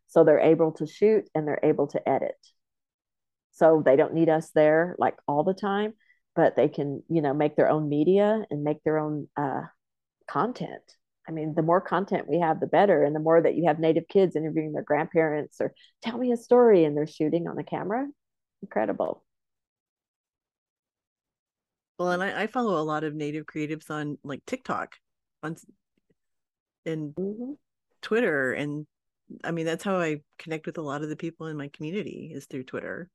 so 0.08 0.24
they're 0.24 0.40
able 0.40 0.72
to 0.72 0.86
shoot 0.86 1.30
and 1.34 1.46
they're 1.46 1.60
able 1.62 1.86
to 1.88 2.08
edit. 2.08 2.36
So 3.52 3.80
they 3.84 3.96
don't 3.96 4.14
need 4.14 4.28
us 4.28 4.50
there 4.50 4.96
like 4.98 5.16
all 5.28 5.44
the 5.44 5.54
time, 5.54 5.94
but 6.34 6.56
they 6.56 6.68
can 6.68 7.04
you 7.08 7.22
know 7.22 7.32
make 7.32 7.54
their 7.54 7.70
own 7.70 7.88
media 7.88 8.44
and 8.50 8.64
make 8.64 8.82
their 8.82 8.98
own 8.98 9.28
uh, 9.36 9.62
content 10.26 10.82
I 11.28 11.32
mean, 11.32 11.54
the 11.54 11.62
more 11.62 11.80
content 11.80 12.28
we 12.28 12.40
have, 12.40 12.60
the 12.60 12.66
better. 12.66 13.04
And 13.04 13.14
the 13.14 13.20
more 13.20 13.40
that 13.40 13.54
you 13.54 13.66
have 13.66 13.78
native 13.78 14.08
kids 14.08 14.34
interviewing 14.34 14.72
their 14.72 14.82
grandparents 14.82 15.60
or 15.60 15.72
tell 16.02 16.18
me 16.18 16.32
a 16.32 16.36
story 16.36 16.84
and 16.84 16.96
they're 16.96 17.06
shooting 17.06 17.46
on 17.46 17.56
the 17.56 17.62
camera, 17.62 18.08
incredible. 18.60 19.24
Well, 21.98 22.10
and 22.10 22.22
I, 22.22 22.42
I 22.42 22.46
follow 22.48 22.80
a 22.80 22.82
lot 22.82 23.04
of 23.04 23.14
native 23.14 23.46
creatives 23.46 23.88
on 23.88 24.18
like 24.24 24.44
TikTok, 24.46 24.96
on 25.42 25.56
and 26.84 27.14
mm-hmm. 27.14 27.52
Twitter, 28.00 28.52
and 28.52 28.86
I 29.44 29.52
mean 29.52 29.66
that's 29.66 29.84
how 29.84 30.00
I 30.00 30.22
connect 30.36 30.66
with 30.66 30.78
a 30.78 30.82
lot 30.82 31.02
of 31.02 31.10
the 31.10 31.16
people 31.16 31.46
in 31.46 31.56
my 31.56 31.68
community 31.68 32.32
is 32.34 32.46
through 32.46 32.64
Twitter, 32.64 33.08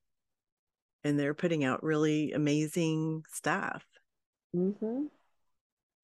and 1.04 1.20
they're 1.20 1.34
putting 1.34 1.66
out 1.66 1.84
really 1.84 2.32
amazing 2.32 3.26
stuff. 3.30 3.84
Mm-hmm 4.56 5.08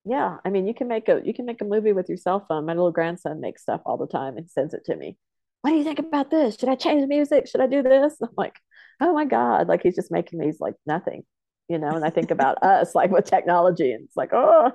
yeah 0.06 0.38
i 0.46 0.50
mean 0.50 0.68
you 0.68 0.74
can 0.74 0.88
make 0.88 1.08
a 1.10 1.22
you 1.24 1.34
can 1.34 1.46
make 1.46 1.62
a 1.62 1.66
movie 1.66 1.94
with 1.94 2.10
your 2.10 2.18
cell 2.18 2.46
phone. 2.48 2.66
My 2.66 2.74
little 2.74 2.92
grandson 2.92 3.40
makes 3.42 3.62
stuff 3.62 3.82
all 3.86 3.98
the 3.98 4.08
time 4.08 4.38
and 4.38 4.50
sends 4.50 4.74
it 4.74 4.86
to 4.86 4.96
me. 4.96 5.18
What 5.62 5.72
do 5.72 5.78
you 5.78 5.84
think 5.84 6.00
about 6.00 6.30
this? 6.30 6.58
Should 6.58 6.70
i 6.70 6.76
change 6.76 7.02
the 7.02 7.08
music? 7.08 7.48
Should 7.48 7.62
i 7.62 7.68
do 7.68 7.82
this? 7.84 8.16
I'm 8.24 8.30
like 8.38 8.56
oh 9.02 9.14
my 9.14 9.26
god. 9.26 9.68
Like 9.68 9.82
he's 9.84 9.96
just 9.96 10.12
making 10.12 10.40
these 10.40 10.60
like 10.60 10.76
nothing 10.86 11.24
you 11.70 11.78
know 11.78 11.92
and 11.92 12.04
i 12.04 12.10
think 12.10 12.30
about 12.30 12.62
us 12.64 12.94
like 12.94 13.10
with 13.10 13.26
technology 13.26 13.92
and 13.94 14.04
it's 14.06 14.18
like 14.18 14.34
oh. 14.34 14.72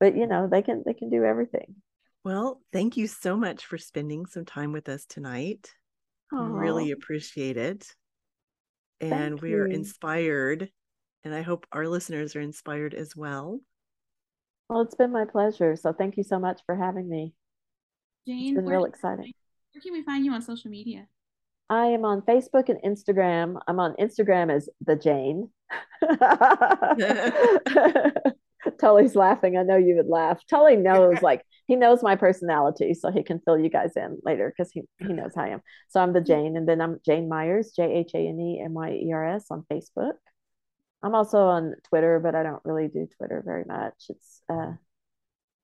But 0.00 0.16
you 0.16 0.26
know 0.28 0.48
they 0.48 0.62
can 0.62 0.84
they 0.86 0.94
can 0.94 1.10
do 1.10 1.24
everything. 1.24 1.74
Well 2.24 2.60
thank 2.72 2.96
you 2.96 3.08
so 3.08 3.36
much 3.36 3.66
for 3.66 3.78
spending 3.78 4.26
some 4.26 4.44
time 4.44 4.72
with 4.72 4.88
us 4.88 5.04
tonight. 5.06 5.72
Aww. 6.32 6.60
really 6.60 6.90
appreciate 6.92 7.56
it. 7.56 7.86
And 9.00 9.40
we 9.40 9.54
are 9.54 9.66
inspired 9.66 10.70
And 11.24 11.34
I 11.34 11.42
hope 11.42 11.66
our 11.72 11.88
listeners 11.88 12.36
are 12.36 12.40
inspired 12.40 12.94
as 12.94 13.16
well. 13.16 13.60
Well, 14.68 14.82
it's 14.82 14.94
been 14.94 15.12
my 15.12 15.24
pleasure. 15.24 15.76
So 15.76 15.92
thank 15.92 16.16
you 16.16 16.22
so 16.22 16.38
much 16.38 16.60
for 16.66 16.76
having 16.76 17.08
me. 17.08 17.32
Jhane, 18.28 18.48
It's 18.48 18.56
been 18.56 18.66
real 18.66 18.84
exciting. 18.84 19.32
where 19.72 19.82
can 19.82 19.92
we 19.92 20.02
find 20.02 20.24
you 20.24 20.32
on 20.32 20.42
social 20.42 20.70
media? 20.70 21.08
I 21.70 21.86
am 21.86 22.04
on 22.04 22.22
Facebook 22.22 22.68
and 22.68 22.80
Instagram. 22.82 23.60
I'm 23.66 23.80
on 23.80 23.94
Instagram 24.00 24.54
as 24.54 24.68
the 24.84 24.96
Jhane. 24.96 25.50
Tully's 28.80 29.14
laughing. 29.14 29.56
I 29.56 29.62
know 29.62 29.76
you 29.76 29.96
would 29.96 30.08
laugh. 30.08 30.40
Tully 30.48 30.76
knows, 30.76 31.18
like, 31.22 31.42
he 31.66 31.76
knows 31.76 32.02
my 32.02 32.16
personality, 32.16 32.94
so 32.94 33.10
he 33.10 33.22
can 33.22 33.40
fill 33.40 33.58
you 33.58 33.68
guys 33.68 33.92
in 33.96 34.18
later 34.24 34.52
because 34.56 34.72
he, 34.72 34.82
he 34.98 35.12
knows 35.12 35.32
how 35.34 35.42
I 35.42 35.48
am. 35.48 35.60
So 35.88 36.00
I'm 36.00 36.12
the 36.12 36.20
Jhane, 36.20 36.56
and 36.56 36.68
then 36.68 36.80
I'm 36.80 36.98
Jhane 37.06 37.28
Myers, 37.28 37.72
J 37.76 37.84
H 37.84 38.12
A 38.14 38.18
N 38.18 38.40
E 38.40 38.62
M 38.64 38.74
Y 38.74 39.00
E 39.04 39.12
R 39.12 39.34
S 39.34 39.46
on 39.50 39.64
Facebook. 39.70 40.14
I'm 41.02 41.14
also 41.14 41.38
on 41.38 41.74
Twitter, 41.88 42.20
but 42.20 42.34
I 42.34 42.42
don't 42.42 42.62
really 42.64 42.88
do 42.88 43.08
Twitter 43.16 43.42
very 43.44 43.64
much. 43.64 43.94
It's 44.08 44.42
uh, 44.50 44.72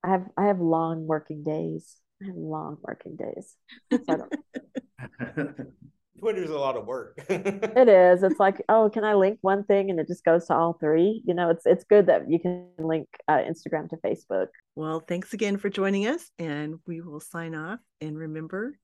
I 0.02 0.09
have 0.09 0.27
I 0.36 0.47
have 0.47 0.61
long 0.61 1.06
working 1.06 1.43
days. 1.43 1.97
I 2.23 2.27
have 2.27 2.36
long 2.36 2.78
working 2.82 3.16
days. 3.16 3.56
So 3.93 4.01
I 4.09 4.16
don't 4.16 5.56
Twitter's 6.19 6.51
a 6.51 6.59
lot 6.59 6.77
of 6.77 6.86
work. 6.86 7.23
It 7.28 7.89
is. 7.89 8.23
It's 8.23 8.39
like, 8.39 8.62
oh, 8.69 8.89
can 8.89 9.05
I 9.05 9.15
link 9.15 9.39
one 9.43 9.65
thing 9.65 9.90
and 9.90 9.98
it 9.98 10.06
just 10.06 10.24
goes 10.24 10.47
to 10.47 10.55
all 10.55 10.74
three? 10.74 11.23
You 11.27 11.35
know, 11.35 11.51
it's 11.51 11.66
it's 11.66 11.85
good 11.85 12.06
that 12.06 12.31
you 12.31 12.39
can 12.39 12.69
link 12.78 13.09
uh, 13.28 13.39
Instagram 13.39 13.90
to 13.90 13.97
Facebook. 13.97 14.47
Well, 14.77 15.01
thanks 15.01 15.35
again 15.35 15.56
for 15.59 15.69
joining 15.69 16.06
us, 16.06 16.31
and 16.39 16.77
we 16.86 17.01
will 17.01 17.20
sign 17.20 17.55
off. 17.55 17.81
And 18.01 18.16
remember, 18.16 18.78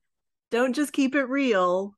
don't 0.51 0.73
just 0.73 0.93
keep 0.93 1.15
it 1.15 1.23
real, 1.23 1.95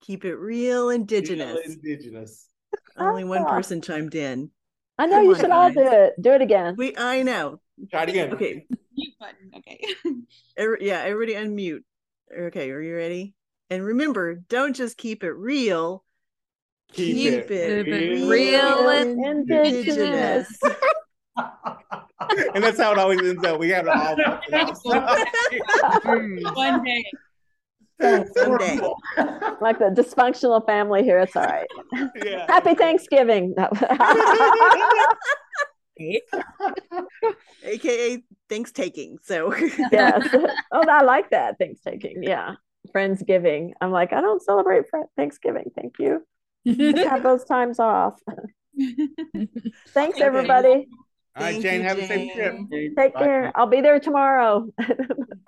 keep 0.00 0.24
it 0.24 0.36
real 0.36 0.88
indigenous. 0.90 1.58
Indigenous. 1.64 2.48
Only 2.96 3.24
one 3.24 3.42
Ah. 3.42 3.50
person 3.50 3.80
chimed 3.80 4.14
in. 4.14 4.50
I 4.98 5.06
know 5.06 5.16
Come 5.16 5.24
you 5.26 5.34
on, 5.34 5.40
should 5.40 5.50
all 5.50 5.68
guys. 5.68 5.74
do 5.76 5.86
it. 5.92 6.12
Do 6.20 6.32
it 6.32 6.42
again. 6.42 6.74
We, 6.76 6.96
I 6.96 7.22
know. 7.22 7.60
Try 7.90 8.02
it 8.04 8.08
again. 8.08 8.32
Okay, 8.34 8.66
Mute 8.96 9.14
button. 9.20 9.52
Okay. 9.56 9.84
Every, 10.56 10.78
yeah, 10.86 11.00
everybody 11.02 11.34
unmute. 11.34 11.82
Okay, 12.36 12.70
are 12.70 12.80
you 12.80 12.96
ready? 12.96 13.34
And 13.70 13.84
remember, 13.84 14.34
don't 14.34 14.74
just 14.74 14.96
keep 14.96 15.22
it 15.22 15.30
real, 15.32 16.02
Keep, 16.92 17.14
keep 17.16 17.50
it, 17.50 17.86
it 17.86 17.90
real. 17.92 18.28
real 18.28 18.88
and 18.88 19.24
indigenous. 19.24 20.48
and 21.36 22.64
that's 22.64 22.80
how 22.80 22.90
it 22.92 22.98
always 22.98 23.20
ends 23.22 23.44
up. 23.44 23.60
We 23.60 23.68
have 23.70 23.86
it 23.86 23.92
all. 23.94 24.16
worked. 26.04 26.56
One 26.56 26.82
day. 26.82 27.04
Someday. 28.00 28.78
like 29.60 29.78
the 29.78 29.92
dysfunctional 29.94 30.64
family 30.64 31.02
here. 31.02 31.18
It's 31.18 31.34
all 31.36 31.44
right. 31.44 31.66
yeah. 32.24 32.46
Happy 32.48 32.74
Thanksgiving. 32.74 33.54
AKA 37.64 38.22
thanks 38.48 38.70
taking. 38.70 39.18
So 39.22 39.54
yes. 39.90 40.28
Oh, 40.72 40.84
I 40.88 41.02
like 41.02 41.30
that. 41.30 41.58
Thanks 41.58 41.80
taking. 41.80 42.22
Yeah. 42.22 42.54
Friendsgiving. 42.94 43.72
I'm 43.80 43.90
like, 43.90 44.12
I 44.12 44.20
don't 44.20 44.40
celebrate 44.42 44.84
Thanksgiving. 45.16 45.72
Thank 45.74 45.94
you. 45.98 46.24
Just 46.66 47.08
have 47.08 47.22
those 47.22 47.44
times 47.44 47.78
off. 47.80 48.20
Thanks, 49.88 50.20
everybody. 50.20 50.88
All 51.36 51.44
right, 51.44 51.52
Thank 51.52 51.64
Jhane, 51.64 51.78
you, 51.78 51.82
have 51.82 51.98
a 51.98 52.06
safe 52.06 52.32
trip. 52.34 52.54
Jhane. 52.54 52.96
Take 52.96 53.16
care. 53.16 53.52
I'll 53.54 53.66
be 53.66 53.80
there 53.80 54.00
tomorrow. 54.00 54.66
All 54.78 54.86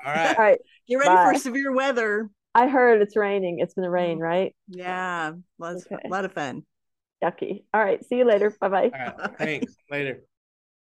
right. 0.04 0.28
All 0.28 0.44
right. 0.44 0.58
Get 0.86 0.96
ready 0.96 1.08
Bye. 1.08 1.32
for 1.32 1.38
severe 1.38 1.72
weather. 1.74 2.30
I 2.54 2.68
heard 2.68 3.00
it's 3.02 3.16
raining. 3.16 3.60
It's 3.60 3.74
going 3.74 3.84
to 3.84 3.88
mm-hmm. 3.88 3.94
rain, 3.94 4.18
right? 4.18 4.54
Yeah, 4.68 5.32
lots, 5.58 5.86
Okay. 5.86 6.02
a 6.04 6.08
lot 6.08 6.24
of 6.24 6.32
fun. 6.32 6.64
Yucky. 7.22 7.64
All 7.74 7.82
right. 7.82 8.04
See 8.06 8.16
you 8.16 8.24
later. 8.24 8.54
Bye 8.60 8.68
bye. 8.68 8.90
All 8.94 9.16
right. 9.18 9.38
Thanks. 9.38 9.74
Later. 9.90 10.22